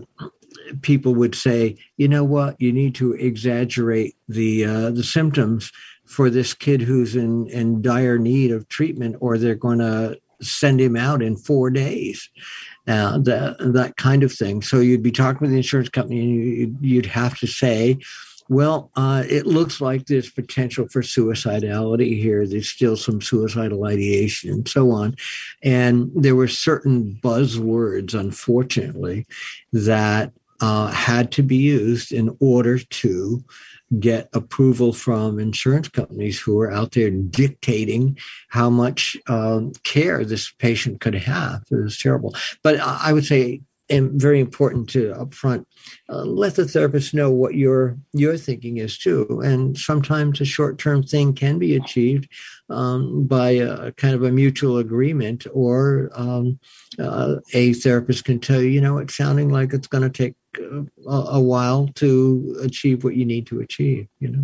people 0.82 1.16
would 1.16 1.36
say, 1.36 1.78
you 1.98 2.08
know 2.08 2.24
what, 2.24 2.60
you 2.62 2.72
need 2.72 2.96
to 2.96 3.14
exaggerate 3.14 4.16
the 4.28 4.66
uh, 4.66 4.90
the 4.92 5.04
symptoms 5.04 5.72
for 6.06 6.30
this 6.30 6.54
kid 6.54 6.82
who's 6.82 7.16
in, 7.16 7.48
in 7.50 7.82
dire 7.82 8.18
need 8.18 8.52
of 8.52 8.68
treatment, 8.68 9.16
or 9.20 9.38
they're 9.38 9.56
going 9.56 9.80
to 9.80 10.18
send 10.42 10.80
him 10.80 10.96
out 10.96 11.22
in 11.22 11.36
four 11.36 11.70
days. 11.70 12.30
Uh, 12.88 13.20
that 13.20 13.56
that 13.60 13.98
kind 13.98 14.24
of 14.24 14.34
thing. 14.34 14.64
So 14.64 14.80
you'd 14.80 15.04
be 15.04 15.12
talking 15.12 15.42
with 15.42 15.52
the 15.52 15.58
insurance 15.58 15.90
company, 15.90 16.22
and 16.22 16.30
you'd, 16.30 16.78
you'd 16.82 17.06
have 17.06 17.38
to 17.40 17.48
say, 17.48 18.00
well, 18.50 18.90
uh, 18.96 19.24
it 19.30 19.46
looks 19.46 19.80
like 19.80 20.08
there's 20.08 20.32
potential 20.32 20.88
for 20.90 21.04
suicidality 21.04 22.20
here. 22.20 22.48
There's 22.48 22.68
still 22.68 22.98
some 22.98 23.22
suicidal 23.22 23.86
ideation 23.86 24.50
and 24.50 24.68
so 24.68 24.90
on. 24.90 25.16
And 25.62 26.12
there 26.16 26.36
were 26.36 26.48
certain 26.48 27.20
buzzwords, 27.22 28.16
unfortunately, 28.16 29.28
that 29.72 30.34
uh, 30.62 30.88
had 30.88 31.32
to 31.34 31.44
be 31.44 31.58
used 31.58 32.12
in 32.12 32.36
order 32.40 32.80
to 32.80 33.44
get 34.00 34.30
approval 34.34 34.94
from 34.94 35.40
insurance 35.40 35.88
companies 35.88 36.40
who 36.40 36.60
are 36.60 36.72
out 36.72 36.92
there 36.92 37.10
dictating 37.10 38.18
how 38.50 38.70
much 38.70 39.16
um, 39.28 39.72
care 39.84 40.26
this 40.26 40.52
patient 40.52 41.02
could 41.02 41.16
have. 41.16 41.64
It 41.72 41.76
was 41.76 41.98
terrible. 41.98 42.36
But 42.64 42.80
I 42.80 43.14
would 43.14 43.26
say, 43.26 43.62
and 43.90 44.22
very 44.22 44.40
important 44.40 44.90
to 44.90 45.14
upfront, 45.14 45.66
uh, 46.10 46.24
let 46.24 46.56
the 46.56 46.68
therapist 46.68 47.14
know 47.14 47.32
what 47.32 47.56
your 47.56 47.98
your 48.14 48.38
thinking 48.38 48.78
is 48.78 48.98
too. 48.98 49.42
And 49.44 49.78
sometimes 49.78 50.42
a 50.42 50.46
short 50.46 50.78
term 50.78 51.04
thing 51.04 51.34
can 51.34 51.60
be 51.60 51.76
achieved 51.76 52.30
um, 52.70 53.26
by 53.26 53.52
a 53.52 53.92
kind 53.94 54.16
of 54.16 54.24
a 54.24 54.32
mutual 54.32 54.78
agreement, 54.78 55.48
or 55.54 56.10
um, 56.14 56.60
uh, 57.00 57.36
a 57.54 57.74
therapist 57.74 58.26
can 58.26 58.40
tell 58.40 58.62
you, 58.62 58.70
you 58.70 58.82
know, 58.82 58.98
it's 58.98 59.18
sounding 59.18 59.50
like 59.50 59.74
it's 59.74 59.88
going 59.88 60.04
to 60.04 60.10
take 60.10 60.36
a, 60.60 60.86
a 61.12 61.42
while 61.42 61.88
to 61.96 62.58
achieve 62.62 63.04
what 63.04 63.16
you 63.16 63.26
need 63.26 63.48
to 63.48 63.60
achieve. 63.60 64.08
You 64.20 64.30
know. 64.30 64.44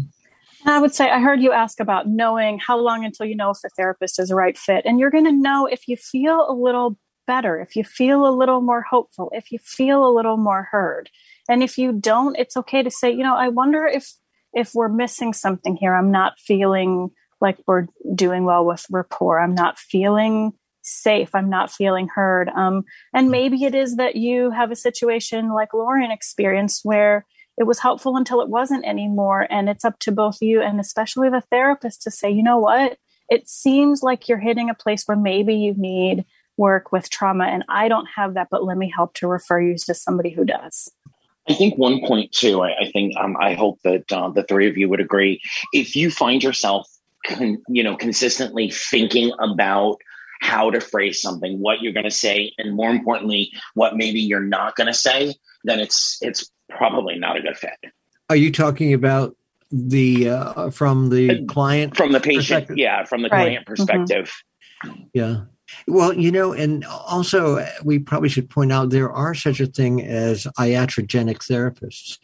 I 0.67 0.80
would 0.80 0.95
say 0.95 1.09
I 1.09 1.19
heard 1.19 1.41
you 1.41 1.51
ask 1.51 1.80
about 1.80 2.07
knowing 2.07 2.59
how 2.59 2.77
long 2.77 3.05
until 3.05 3.27
you 3.27 3.35
know 3.35 3.51
if 3.51 3.57
the 3.61 3.69
therapist 3.77 4.19
is 4.19 4.31
a 4.31 4.35
right 4.35 4.57
fit. 4.57 4.84
And 4.85 4.99
you're 4.99 5.11
going 5.11 5.26
to 5.26 5.31
know 5.31 5.67
if 5.67 5.88
you 5.88 5.95
feel 5.95 6.47
a 6.49 6.53
little 6.53 6.97
better, 7.26 7.60
if 7.60 7.76
you 7.76 7.84
feel 7.84 8.27
a 8.27 8.35
little 8.35 8.61
more 8.61 8.81
hopeful, 8.81 9.31
if 9.34 9.52
you 9.52 9.60
feel 9.60 10.06
a 10.06 10.14
little 10.14 10.38
more 10.38 10.68
heard. 10.72 11.10
And 11.47 11.64
if 11.64 11.77
you 11.77 11.91
don't, 11.91 12.38
it's 12.38 12.57
okay 12.57 12.84
to 12.84 12.91
say, 12.91 13.11
you 13.11 13.23
know, 13.23 13.35
I 13.35 13.49
wonder 13.49 13.85
if 13.85 14.14
if 14.53 14.73
we're 14.73 14.89
missing 14.89 15.34
something 15.34 15.76
here. 15.76 15.93
I'm 15.93 16.11
not 16.11 16.39
feeling 16.39 17.11
like 17.41 17.57
we're 17.68 17.88
doing 18.15 18.45
well 18.45 18.65
with 18.65 18.85
rapport. 18.89 19.39
I'm 19.39 19.53
not 19.53 19.77
feeling 19.77 20.53
safe. 20.81 21.34
I'm 21.34 21.49
not 21.49 21.72
feeling 21.72 22.07
heard. 22.07 22.49
Um, 22.49 22.84
and 23.14 23.30
maybe 23.30 23.64
it 23.64 23.76
is 23.76 23.97
that 23.97 24.15
you 24.15 24.52
have 24.52 24.72
a 24.72 24.76
situation 24.76 25.52
like 25.52 25.73
Lauren 25.73 26.11
experienced 26.11 26.81
where 26.84 27.26
it 27.57 27.64
was 27.64 27.80
helpful 27.80 28.18
until 28.18 28.41
it 28.41 28.49
wasn't 28.49 28.85
anymore. 28.85 29.47
And 29.49 29.69
it's 29.69 29.85
up 29.85 29.99
to 29.99 30.11
both 30.11 30.38
you 30.41 30.61
and 30.61 30.80
especially 30.80 31.30
the 31.30 31.43
therapist 31.52 32.02
to 32.03 32.11
say, 32.11 32.30
you 32.30 32.43
know 32.43 32.57
what? 32.57 32.97
It 33.30 33.49
seems 33.49 34.03
like 34.03 34.27
you're 34.27 34.38
hitting 34.38 34.69
a 34.69 34.76
place 34.76 35.03
where 35.06 35.18
maybe 35.18 35.56
you 35.56 35.73
need 35.77 36.26
work 36.57 36.91
with 36.91 37.10
trauma. 37.10 37.45
And 37.45 37.64
I 37.69 37.88
don't 37.88 38.07
have 38.15 38.34
that, 38.36 38.48
but 38.49 38.64
let 38.64 38.77
me 38.77 38.91
help 38.94 39.14
to 39.15 39.27
refer 39.27 39.60
you 39.60 39.77
to 39.77 39.94
somebody 39.94 40.30
who 40.30 40.45
does. 40.45 40.91
I 41.48 41.53
think 41.53 41.77
one 41.77 42.02
point 42.06 42.32
too. 42.32 42.61
I, 42.61 42.72
I 42.82 42.91
think 42.91 43.15
um, 43.18 43.38
I 43.40 43.53
hope 43.53 43.80
that 43.84 44.11
uh, 44.11 44.30
the 44.30 44.44
three 44.44 44.68
of 44.68 44.77
you 44.77 44.90
would 44.90 44.99
agree. 44.99 45.41
If 45.73 45.95
you 45.95 46.10
find 46.10 46.41
yourself, 46.41 46.90
con- 47.26 47.61
you 47.68 47.84
know, 47.84 47.95
consistently 47.95 48.72
thinking 48.72 49.32
about 49.40 49.98
how 50.41 50.69
to 50.72 50.82
phrase 50.82 51.22
something, 51.22 51.60
what 51.60 51.82
you're 51.82 51.94
going 51.94 52.06
to 52.06 52.11
say, 52.11 52.52
and 52.57 52.76
more 52.76 52.90
importantly, 52.90 53.52
what 53.73 53.95
maybe 53.95 54.19
you're 54.19 54.41
not 54.41 54.76
going 54.76 54.88
to 54.88 54.94
say, 54.94 55.34
then 55.64 55.80
it's 55.80 56.18
it's 56.22 56.49
probably 56.69 57.18
not 57.18 57.38
a 57.38 57.41
good 57.41 57.57
fit. 57.57 57.77
Are 58.30 58.36
you 58.36 58.52
talking 58.52 58.94
about 58.94 59.36
the 59.72 60.30
uh, 60.30 60.69
from 60.72 61.10
the 61.10 61.45
client 61.45 61.95
from 61.95 62.11
the 62.11 62.19
patient? 62.19 62.69
Yeah, 62.76 63.03
from 63.06 63.22
the 63.22 63.30
right. 63.30 63.41
client 63.44 63.65
mm-hmm. 63.65 63.73
perspective. 63.73 64.34
Mm-hmm. 64.84 65.03
Yeah. 65.14 65.41
Well, 65.88 66.14
you 66.14 66.32
know, 66.32 66.54
and 66.54 66.86
also 66.86 67.66
we 67.84 68.00
probably 68.00 68.30
should 68.30 68.50
point 68.50 68.72
out 68.72 68.90
there 68.90 69.12
are 69.12 69.34
such 69.34 69.60
a 69.60 69.68
thing 69.68 70.02
as 70.02 70.46
iatrogenic 70.60 71.38
therapists, 71.40 72.18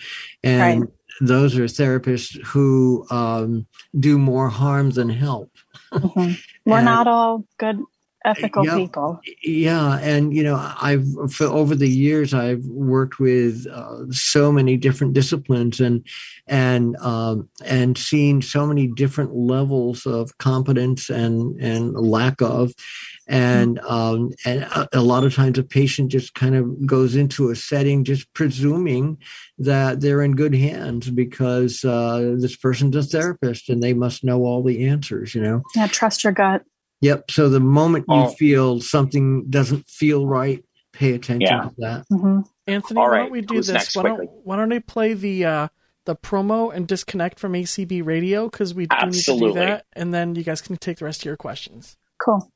and 0.44 0.82
right. 0.82 0.90
those 1.22 1.58
are 1.58 1.66
therapists 1.66 2.40
who 2.46 3.06
um, 3.10 3.66
do 4.00 4.18
more 4.18 4.50
harm 4.50 4.92
than 4.92 5.10
help. 5.10 5.52
Mm-hmm. 5.94 6.34
We're 6.70 6.78
and, 6.78 6.86
not 6.86 7.08
all 7.08 7.46
good 7.58 7.84
ethical 8.26 8.66
yeah, 8.66 8.76
people. 8.76 9.20
Yeah, 9.44 9.98
and 10.00 10.34
you 10.34 10.44
know, 10.44 10.56
I've 10.82 11.06
for 11.32 11.46
over 11.46 11.76
the 11.76 11.90
years 11.90 12.34
I've 12.34 12.66
worked 12.66 13.20
with 13.20 13.68
uh, 13.68 14.12
so 14.12 14.52
many 14.52 14.78
different 14.78 15.14
disciplines 15.14 15.80
and 15.80 16.06
and 16.48 16.96
um, 16.98 17.50
and 17.66 17.98
seen 17.98 18.42
so 18.42 18.66
many 18.68 18.88
different 18.88 19.36
levels 19.36 20.06
of 20.06 20.38
competence 20.38 21.10
and 21.10 21.60
and 21.62 21.94
lack 21.94 22.42
of. 22.42 22.74
And 23.32 23.80
um, 23.80 24.32
and 24.46 24.64
a, 24.64 24.90
a 24.92 25.02
lot 25.02 25.24
of 25.24 25.34
times 25.34 25.58
a 25.58 25.64
patient 25.64 26.12
just 26.12 26.34
kind 26.34 26.54
of 26.54 26.86
goes 26.86 27.16
into 27.16 27.50
a 27.50 27.56
setting 27.56 28.04
just 28.04 28.32
presuming 28.34 29.20
that 29.58 30.02
they're 30.02 30.22
in 30.22 30.36
good 30.36 30.54
hands 30.54 31.10
because 31.10 31.86
uh, 31.86 32.36
this 32.38 32.58
person's 32.58 32.98
a 32.98 33.04
therapist 33.04 33.70
and 33.70 33.82
they 33.82 33.94
must 33.94 34.26
know 34.26 34.42
all 34.44 34.62
the 34.62 34.86
answers. 34.86 35.34
You 35.34 35.44
know. 35.44 35.62
Yeah, 35.76 35.88
trust 35.88 36.26
your 36.26 36.34
gut. 36.34 36.64
Yep. 37.00 37.32
So 37.32 37.48
the 37.48 37.62
moment 37.62 38.06
you 38.10 38.16
oh. 38.16 38.28
feel 38.28 38.82
something 38.82 39.50
doesn't 39.50 39.88
feel 39.88 40.28
right, 40.28 40.64
pay 40.92 41.14
attention 41.14 41.48
yeah. 41.50 41.62
to 41.62 41.76
that. 41.78 42.06
Mm-hmm. 42.12 42.42
Anthony, 42.68 43.00
why 43.00 43.18
don't 43.18 43.32
we 43.32 43.42
do 43.42 43.56
Who's 43.56 43.68
this? 43.68 43.96
Why 43.96 44.04
don't, 44.04 44.30
why 44.44 44.58
don't 44.58 44.74
I 44.74 44.80
play 44.80 45.14
the 45.14 45.46
uh, 45.46 45.68
the 46.06 46.18
promo 46.18 46.74
and 46.74 46.86
disconnect 46.86 47.40
from 47.40 47.54
ACB 47.54 48.06
Radio 48.06 48.50
because 48.50 48.74
we 48.74 48.88
do 48.88 48.96
need 49.06 49.24
to 49.24 49.40
do 49.40 49.54
that, 49.54 49.86
and 49.94 50.14
then 50.14 50.36
you 50.36 50.44
guys 50.44 50.62
can 50.62 50.76
take 50.76 50.98
the 50.98 51.06
rest 51.06 51.22
of 51.22 51.26
your 51.26 51.38
questions. 51.38 51.96
Cool. 52.18 52.52